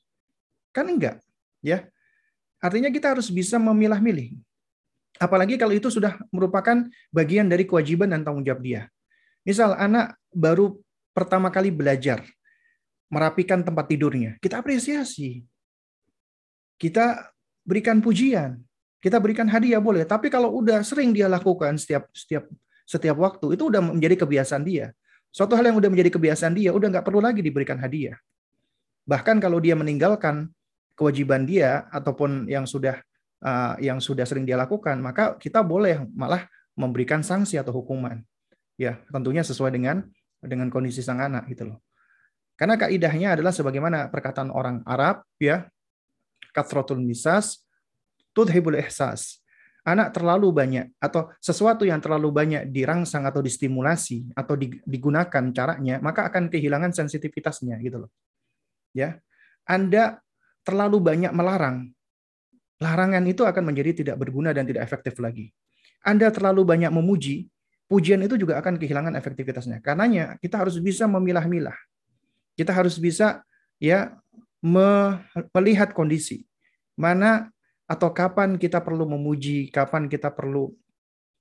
Kan 0.70 0.92
enggak, 0.92 1.18
ya. 1.64 1.88
Artinya 2.62 2.92
kita 2.92 3.16
harus 3.16 3.32
bisa 3.32 3.56
memilah-milih. 3.58 4.36
Apalagi 5.22 5.54
kalau 5.54 5.70
itu 5.70 5.86
sudah 5.86 6.18
merupakan 6.34 6.82
bagian 7.14 7.46
dari 7.46 7.62
kewajiban 7.62 8.10
dan 8.10 8.26
tanggung 8.26 8.42
jawab 8.42 8.58
dia. 8.66 8.82
Misal 9.46 9.78
anak 9.78 10.18
baru 10.34 10.82
pertama 11.14 11.46
kali 11.54 11.70
belajar 11.70 12.26
merapikan 13.06 13.62
tempat 13.62 13.86
tidurnya, 13.86 14.34
kita 14.42 14.58
apresiasi. 14.58 15.46
Kita 16.74 17.30
berikan 17.62 18.02
pujian, 18.02 18.58
kita 18.98 19.22
berikan 19.22 19.46
hadiah 19.46 19.78
boleh, 19.78 20.02
tapi 20.02 20.26
kalau 20.26 20.58
udah 20.58 20.82
sering 20.82 21.14
dia 21.14 21.30
lakukan 21.30 21.78
setiap 21.78 22.10
setiap 22.10 22.50
setiap 22.82 23.14
waktu, 23.22 23.54
itu 23.54 23.70
udah 23.70 23.78
menjadi 23.78 24.26
kebiasaan 24.26 24.66
dia. 24.66 24.90
Suatu 25.30 25.54
hal 25.54 25.70
yang 25.70 25.78
udah 25.78 25.86
menjadi 25.86 26.10
kebiasaan 26.18 26.58
dia, 26.58 26.74
udah 26.74 26.90
nggak 26.90 27.06
perlu 27.06 27.22
lagi 27.22 27.38
diberikan 27.38 27.78
hadiah. 27.78 28.18
Bahkan 29.06 29.38
kalau 29.38 29.62
dia 29.62 29.78
meninggalkan 29.78 30.50
kewajiban 30.98 31.46
dia 31.46 31.86
ataupun 31.94 32.50
yang 32.50 32.66
sudah 32.66 32.98
uh, 33.42 33.74
yang 33.82 33.98
sudah 33.98 34.24
sering 34.24 34.46
dia 34.46 34.56
lakukan, 34.56 34.96
maka 35.02 35.36
kita 35.36 35.60
boleh 35.60 36.06
malah 36.14 36.46
memberikan 36.78 37.20
sanksi 37.20 37.58
atau 37.58 37.74
hukuman. 37.74 38.22
Ya, 38.80 39.02
tentunya 39.12 39.44
sesuai 39.44 39.74
dengan 39.74 40.06
dengan 40.40 40.72
kondisi 40.72 41.04
sang 41.04 41.20
anak 41.20 41.46
gitu 41.52 41.74
loh. 41.74 41.78
Karena 42.56 42.78
kaidahnya 42.78 43.36
adalah 43.36 43.52
sebagaimana 43.52 44.08
perkataan 44.08 44.48
orang 44.54 44.80
Arab 44.86 45.26
ya, 45.36 45.68
kathratul 46.54 47.02
misas 47.02 47.66
tudhibul 48.32 48.78
ihsas 48.80 49.42
anak 49.82 50.14
terlalu 50.14 50.54
banyak 50.54 50.86
atau 51.02 51.30
sesuatu 51.42 51.82
yang 51.82 51.98
terlalu 51.98 52.30
banyak 52.30 52.62
dirangsang 52.70 53.26
atau 53.26 53.42
distimulasi 53.42 54.30
atau 54.38 54.54
digunakan 54.86 55.44
caranya, 55.50 55.98
maka 55.98 56.30
akan 56.30 56.46
kehilangan 56.46 56.94
sensitivitasnya 56.94 57.82
gitu 57.82 58.06
loh. 58.06 58.10
Ya. 58.94 59.18
Anda 59.66 60.22
terlalu 60.62 61.02
banyak 61.02 61.32
melarang, 61.34 61.90
larangan 62.82 63.22
itu 63.30 63.46
akan 63.46 63.70
menjadi 63.70 64.02
tidak 64.02 64.16
berguna 64.18 64.50
dan 64.50 64.66
tidak 64.66 64.82
efektif 64.82 65.14
lagi. 65.22 65.54
Anda 66.02 66.34
terlalu 66.34 66.66
banyak 66.66 66.90
memuji, 66.90 67.46
pujian 67.86 68.18
itu 68.26 68.34
juga 68.34 68.58
akan 68.58 68.74
kehilangan 68.74 69.14
efektivitasnya. 69.14 69.78
Karenanya 69.78 70.34
kita 70.42 70.58
harus 70.58 70.82
bisa 70.82 71.06
memilah-milah. 71.06 71.78
Kita 72.58 72.74
harus 72.74 72.98
bisa 72.98 73.46
ya 73.78 74.18
melihat 75.54 75.94
kondisi 75.94 76.42
mana 76.98 77.50
atau 77.86 78.10
kapan 78.10 78.58
kita 78.58 78.82
perlu 78.82 79.06
memuji, 79.06 79.70
kapan 79.70 80.10
kita 80.10 80.30
perlu 80.32 80.70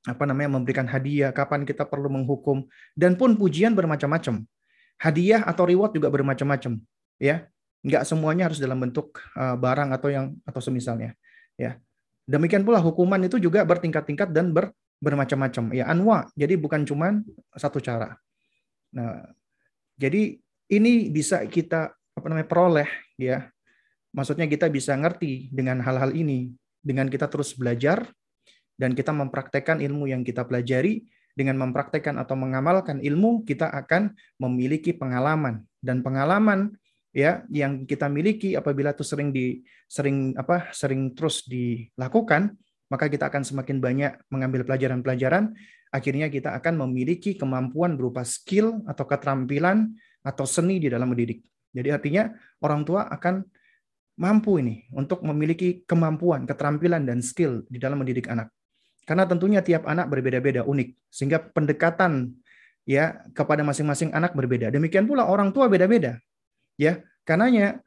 apa 0.02 0.26
namanya 0.26 0.58
memberikan 0.58 0.90
hadiah, 0.90 1.30
kapan 1.30 1.62
kita 1.62 1.86
perlu 1.86 2.10
menghukum 2.10 2.66
dan 2.98 3.14
pun 3.18 3.38
pujian 3.38 3.78
bermacam-macam. 3.78 4.46
Hadiah 5.02 5.42
atau 5.46 5.66
reward 5.66 5.98
juga 5.98 6.14
bermacam-macam, 6.14 6.78
ya. 7.18 7.50
Enggak 7.82 8.06
semuanya 8.06 8.46
harus 8.46 8.62
dalam 8.62 8.78
bentuk 8.78 9.18
uh, 9.34 9.58
barang 9.58 9.90
atau 9.90 10.14
yang 10.14 10.38
atau 10.46 10.62
semisalnya, 10.62 11.18
ya. 11.62 11.78
Demikian 12.26 12.66
pula 12.66 12.82
hukuman 12.82 13.22
itu 13.22 13.38
juga 13.38 13.62
bertingkat-tingkat 13.62 14.34
dan 14.34 14.50
ber, 14.50 14.74
bermacam-macam. 14.98 15.70
Ya, 15.78 15.86
anwa. 15.86 16.26
Jadi 16.34 16.58
bukan 16.58 16.82
cuma 16.90 17.22
satu 17.54 17.78
cara. 17.78 18.18
Nah, 18.90 19.30
jadi 20.02 20.42
ini 20.72 21.14
bisa 21.14 21.46
kita 21.46 21.94
apa 21.94 22.26
namanya 22.28 22.50
peroleh 22.50 22.90
ya 23.16 23.48
Maksudnya 24.12 24.44
kita 24.48 24.68
bisa 24.68 24.92
ngerti 25.00 25.48
dengan 25.56 25.80
hal-hal 25.80 26.12
ini 26.12 26.52
dengan 26.84 27.08
kita 27.08 27.32
terus 27.32 27.56
belajar 27.56 28.12
dan 28.76 28.92
kita 28.92 29.16
mempraktekkan 29.16 29.80
ilmu 29.80 30.12
yang 30.12 30.28
kita 30.28 30.44
pelajari 30.44 31.08
dengan 31.32 31.56
mempraktekkan 31.64 32.20
atau 32.20 32.36
mengamalkan 32.36 33.00
ilmu 33.00 33.48
kita 33.48 33.72
akan 33.72 34.12
memiliki 34.36 34.92
pengalaman 34.92 35.64
dan 35.80 36.04
pengalaman 36.04 36.76
ya 37.12 37.44
yang 37.52 37.84
kita 37.84 38.08
miliki 38.08 38.56
apabila 38.56 38.96
itu 38.96 39.04
sering 39.04 39.36
di 39.36 39.60
sering 39.88 40.36
apa 40.40 40.72
sering 40.72 41.12
terus 41.12 41.44
dilakukan 41.44 42.56
maka 42.92 43.08
kita 43.08 43.32
akan 43.32 43.44
semakin 43.44 43.80
banyak 43.80 44.12
mengambil 44.32 44.68
pelajaran-pelajaran 44.68 45.56
akhirnya 45.92 46.32
kita 46.32 46.56
akan 46.56 46.88
memiliki 46.88 47.36
kemampuan 47.36 48.00
berupa 48.00 48.24
skill 48.24 48.84
atau 48.88 49.04
keterampilan 49.04 49.92
atau 50.24 50.46
seni 50.48 50.80
di 50.80 50.88
dalam 50.88 51.12
mendidik. 51.12 51.44
Jadi 51.72 51.90
artinya 51.92 52.32
orang 52.64 52.84
tua 52.88 53.08
akan 53.12 53.44
mampu 54.20 54.60
ini 54.60 54.88
untuk 54.96 55.24
memiliki 55.24 55.84
kemampuan, 55.88 56.44
keterampilan 56.48 57.04
dan 57.08 57.20
skill 57.24 57.64
di 57.68 57.80
dalam 57.80 58.00
mendidik 58.00 58.28
anak. 58.28 58.52
Karena 59.04 59.26
tentunya 59.26 59.60
tiap 59.66 59.88
anak 59.90 60.08
berbeda-beda, 60.08 60.62
unik, 60.64 61.10
sehingga 61.10 61.42
pendekatan 61.42 62.32
ya 62.86 63.24
kepada 63.34 63.66
masing-masing 63.66 64.14
anak 64.14 64.38
berbeda. 64.38 64.70
Demikian 64.70 65.10
pula 65.10 65.26
orang 65.26 65.50
tua 65.50 65.68
beda-beda. 65.68 66.22
Ya, 66.82 67.06
karenanya 67.22 67.86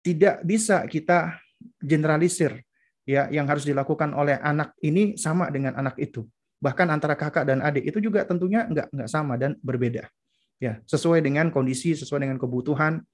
tidak 0.00 0.40
bisa 0.40 0.80
kita 0.88 1.36
generalisir 1.84 2.64
ya 3.04 3.28
yang 3.28 3.44
harus 3.44 3.68
dilakukan 3.68 4.16
oleh 4.16 4.40
anak 4.40 4.72
ini 4.80 5.20
sama 5.20 5.52
dengan 5.52 5.76
anak 5.76 6.00
itu. 6.00 6.24
Bahkan 6.56 6.88
antara 6.88 7.12
kakak 7.12 7.44
dan 7.44 7.60
adik 7.60 7.84
itu 7.84 8.00
juga 8.00 8.24
tentunya 8.24 8.64
enggak 8.64 8.88
enggak 8.88 9.10
sama 9.12 9.36
dan 9.36 9.60
berbeda. 9.60 10.08
Ya, 10.56 10.80
sesuai 10.88 11.20
dengan 11.20 11.52
kondisi, 11.52 11.92
sesuai 11.92 12.24
dengan 12.24 12.40
kebutuhan, 12.40 13.04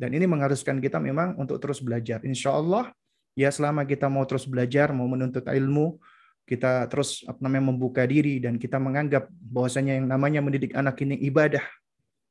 dan 0.00 0.10
ini 0.16 0.24
mengharuskan 0.24 0.80
kita 0.80 0.96
memang 0.96 1.36
untuk 1.36 1.60
terus 1.60 1.84
belajar. 1.84 2.24
Insya 2.24 2.56
Allah, 2.56 2.88
ya 3.36 3.52
selama 3.52 3.84
kita 3.84 4.08
mau 4.08 4.24
terus 4.24 4.48
belajar, 4.48 4.96
mau 4.96 5.04
menuntut 5.04 5.44
ilmu, 5.44 6.00
kita 6.48 6.88
terus 6.88 7.20
apa 7.28 7.36
namanya 7.44 7.68
membuka 7.68 8.08
diri 8.08 8.40
dan 8.40 8.56
kita 8.56 8.80
menganggap 8.80 9.28
bahwasanya 9.28 10.00
yang 10.00 10.08
namanya 10.08 10.40
mendidik 10.40 10.72
anak 10.72 10.96
ini 11.04 11.20
ibadah. 11.28 11.64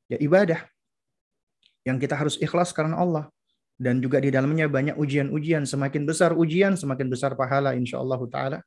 Ya 0.10 0.18
ibadah. 0.18 0.66
Yang 1.86 1.98
kita 2.10 2.16
harus 2.18 2.36
ikhlas 2.42 2.74
karena 2.74 2.98
Allah. 2.98 3.30
Dan 3.78 4.02
juga 4.02 4.18
di 4.18 4.34
dalamnya 4.34 4.66
banyak 4.66 4.98
ujian-ujian. 4.98 5.70
Semakin 5.70 6.04
besar 6.04 6.34
ujian, 6.34 6.74
semakin 6.74 7.08
besar 7.08 7.38
pahala 7.38 7.78
insya 7.78 8.02
Allah 8.02 8.20
ta'ala. 8.26 8.60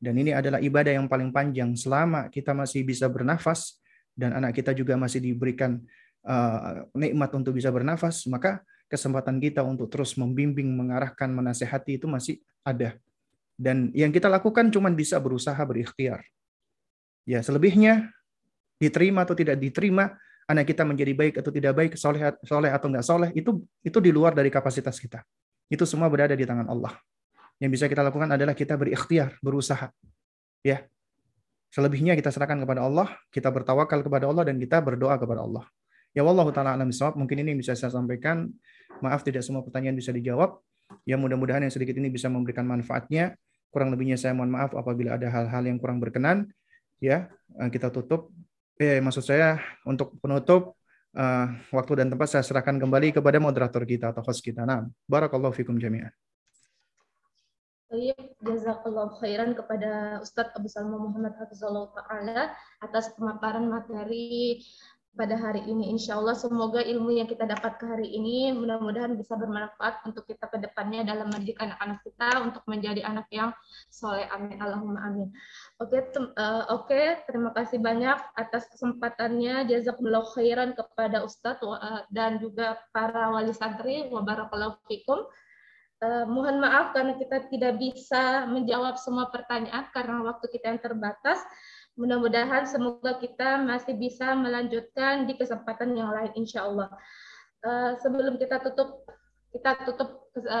Dan 0.00 0.16
ini 0.20 0.36
adalah 0.36 0.60
ibadah 0.60 0.92
yang 0.92 1.08
paling 1.08 1.32
panjang. 1.32 1.72
Selama 1.74 2.28
kita 2.28 2.52
masih 2.52 2.84
bisa 2.84 3.08
bernafas, 3.08 3.80
dan 4.20 4.36
anak 4.36 4.60
kita 4.60 4.76
juga 4.76 5.00
masih 5.00 5.24
diberikan 5.24 5.80
uh, 6.28 6.84
nikmat 6.92 7.30
untuk 7.32 7.56
bisa 7.56 7.72
bernafas, 7.72 8.28
maka 8.28 8.60
kesempatan 8.90 9.38
kita 9.38 9.64
untuk 9.64 9.88
terus 9.88 10.18
membimbing, 10.18 10.68
mengarahkan, 10.76 11.30
menasehati 11.30 11.96
itu 11.96 12.10
masih 12.10 12.42
ada. 12.66 12.98
Dan 13.54 13.92
yang 13.96 14.10
kita 14.10 14.26
lakukan 14.26 14.72
cuma 14.72 14.92
bisa 14.92 15.16
berusaha 15.20 15.60
berikhtiar. 15.64 16.20
Ya, 17.28 17.44
selebihnya 17.44 18.10
diterima 18.80 19.28
atau 19.28 19.36
tidak 19.36 19.60
diterima, 19.60 20.16
anak 20.50 20.66
kita 20.66 20.82
menjadi 20.82 21.14
baik 21.14 21.34
atau 21.38 21.54
tidak 21.54 21.72
baik, 21.78 21.92
soleh, 21.94 22.34
soleh 22.42 22.70
atau 22.74 22.90
enggak 22.90 23.06
soleh, 23.06 23.30
itu 23.38 23.62
itu 23.86 23.98
di 24.02 24.10
luar 24.10 24.34
dari 24.34 24.50
kapasitas 24.50 24.98
kita. 24.98 25.22
Itu 25.70 25.86
semua 25.86 26.10
berada 26.10 26.34
di 26.34 26.42
tangan 26.42 26.66
Allah. 26.66 26.98
Yang 27.62 27.70
bisa 27.78 27.84
kita 27.86 28.02
lakukan 28.02 28.34
adalah 28.34 28.58
kita 28.58 28.74
berikhtiar, 28.74 29.38
berusaha. 29.38 29.94
Ya. 30.66 30.90
Selebihnya 31.70 32.18
kita 32.18 32.34
serahkan 32.34 32.58
kepada 32.58 32.82
Allah, 32.82 33.14
kita 33.30 33.46
bertawakal 33.46 34.02
kepada 34.02 34.26
Allah 34.26 34.42
dan 34.42 34.58
kita 34.58 34.82
berdoa 34.82 35.14
kepada 35.14 35.46
Allah. 35.46 35.62
Ya 36.10 36.26
Allah 36.26 36.46
taala 36.50 36.74
alam. 36.74 36.90
Mungkin 36.90 37.36
ini 37.38 37.54
yang 37.54 37.60
bisa 37.62 37.78
saya 37.78 37.94
sampaikan. 37.94 38.50
Maaf 38.98 39.22
tidak 39.22 39.46
semua 39.46 39.62
pertanyaan 39.62 39.94
bisa 39.94 40.10
dijawab. 40.10 40.58
Ya 41.06 41.14
mudah-mudahan 41.14 41.62
yang 41.62 41.70
sedikit 41.70 41.94
ini 41.94 42.10
bisa 42.10 42.26
memberikan 42.26 42.66
manfaatnya. 42.66 43.38
Kurang 43.70 43.94
lebihnya 43.94 44.18
saya 44.18 44.34
mohon 44.34 44.50
maaf 44.50 44.74
apabila 44.74 45.14
ada 45.14 45.30
hal-hal 45.30 45.62
yang 45.62 45.78
kurang 45.78 46.02
berkenan. 46.02 46.50
Ya, 46.98 47.30
eh, 47.54 47.70
kita 47.70 47.94
tutup. 47.94 48.34
Eh, 48.80 48.96
maksud 48.96 49.20
saya 49.20 49.60
untuk 49.84 50.16
penutup 50.24 50.80
uh, 51.12 51.46
waktu 51.68 52.00
dan 52.00 52.08
tempat 52.08 52.32
saya 52.32 52.40
serahkan 52.40 52.80
kembali 52.80 53.12
kepada 53.12 53.36
moderator 53.36 53.84
kita 53.84 54.08
atau 54.08 54.24
host 54.24 54.40
kita. 54.40 54.64
Nah, 54.64 54.88
barakallahu 55.04 55.52
fikum 55.52 55.76
jami'an. 55.76 56.08
Baik, 57.92 58.16
jazakallah 58.40 59.12
khairan 59.20 59.52
kepada 59.52 60.22
Ustadz 60.24 60.56
Abu 60.56 60.72
Salma 60.72 60.96
Muhammad 60.96 61.36
Hafizullah 61.36 61.92
Ta'ala 61.92 62.56
atas 62.80 63.12
pemaparan 63.12 63.68
materi 63.68 64.64
pada 65.10 65.34
hari 65.34 65.66
ini. 65.66 65.90
Insya 65.90 66.16
Allah 66.22 66.38
semoga 66.38 66.78
ilmu 66.78 67.10
yang 67.10 67.26
kita 67.26 67.42
dapat 67.42 67.82
ke 67.82 67.84
hari 67.84 68.08
ini 68.14 68.54
mudah-mudahan 68.54 69.18
bisa 69.18 69.34
bermanfaat 69.34 70.06
untuk 70.06 70.22
kita 70.24 70.46
ke 70.46 70.62
depannya 70.62 71.02
dalam 71.02 71.28
mendidik 71.34 71.58
anak-anak 71.58 71.98
kita 72.06 72.28
untuk 72.40 72.62
menjadi 72.70 73.02
anak 73.02 73.26
yang 73.34 73.50
soleh. 73.90 74.30
Amin. 74.30 74.56
Allahumma 74.62 75.02
amin. 75.02 75.28
Oke, 75.82 75.98
uh, 76.14 76.64
oke. 76.70 77.26
Terima 77.26 77.50
kasih 77.50 77.82
banyak 77.82 78.18
atas 78.38 78.70
kesempatannya. 78.70 79.66
Jazakallah 79.66 80.24
khairan 80.30 80.78
kepada 80.78 81.26
Ustadz 81.26 81.66
uh, 81.66 82.06
dan 82.14 82.38
juga 82.38 82.78
para 82.94 83.34
wali 83.34 83.50
santri. 83.50 84.06
Wabarakallahu 84.08 84.78
fikum. 84.86 85.26
Uh, 86.00 86.24
mohon 86.24 86.64
maaf 86.64 86.96
karena 86.96 87.12
kita 87.20 87.44
tidak 87.52 87.76
bisa 87.76 88.48
menjawab 88.48 88.96
semua 88.96 89.28
pertanyaan 89.28 89.84
karena 89.92 90.24
waktu 90.24 90.48
kita 90.48 90.72
yang 90.72 90.80
terbatas. 90.80 91.42
Mudah-mudahan 92.00 92.64
semoga 92.64 93.20
kita 93.20 93.60
masih 93.60 93.92
bisa 93.92 94.32
melanjutkan 94.32 95.28
di 95.28 95.36
kesempatan 95.36 95.92
yang 95.92 96.08
lain 96.08 96.32
insya 96.32 96.64
Allah. 96.64 96.88
Uh, 97.60 97.92
sebelum 98.00 98.40
kita 98.40 98.56
tutup 98.64 99.04
kita 99.52 99.84
tutup 99.84 100.32
uh, 100.32 100.56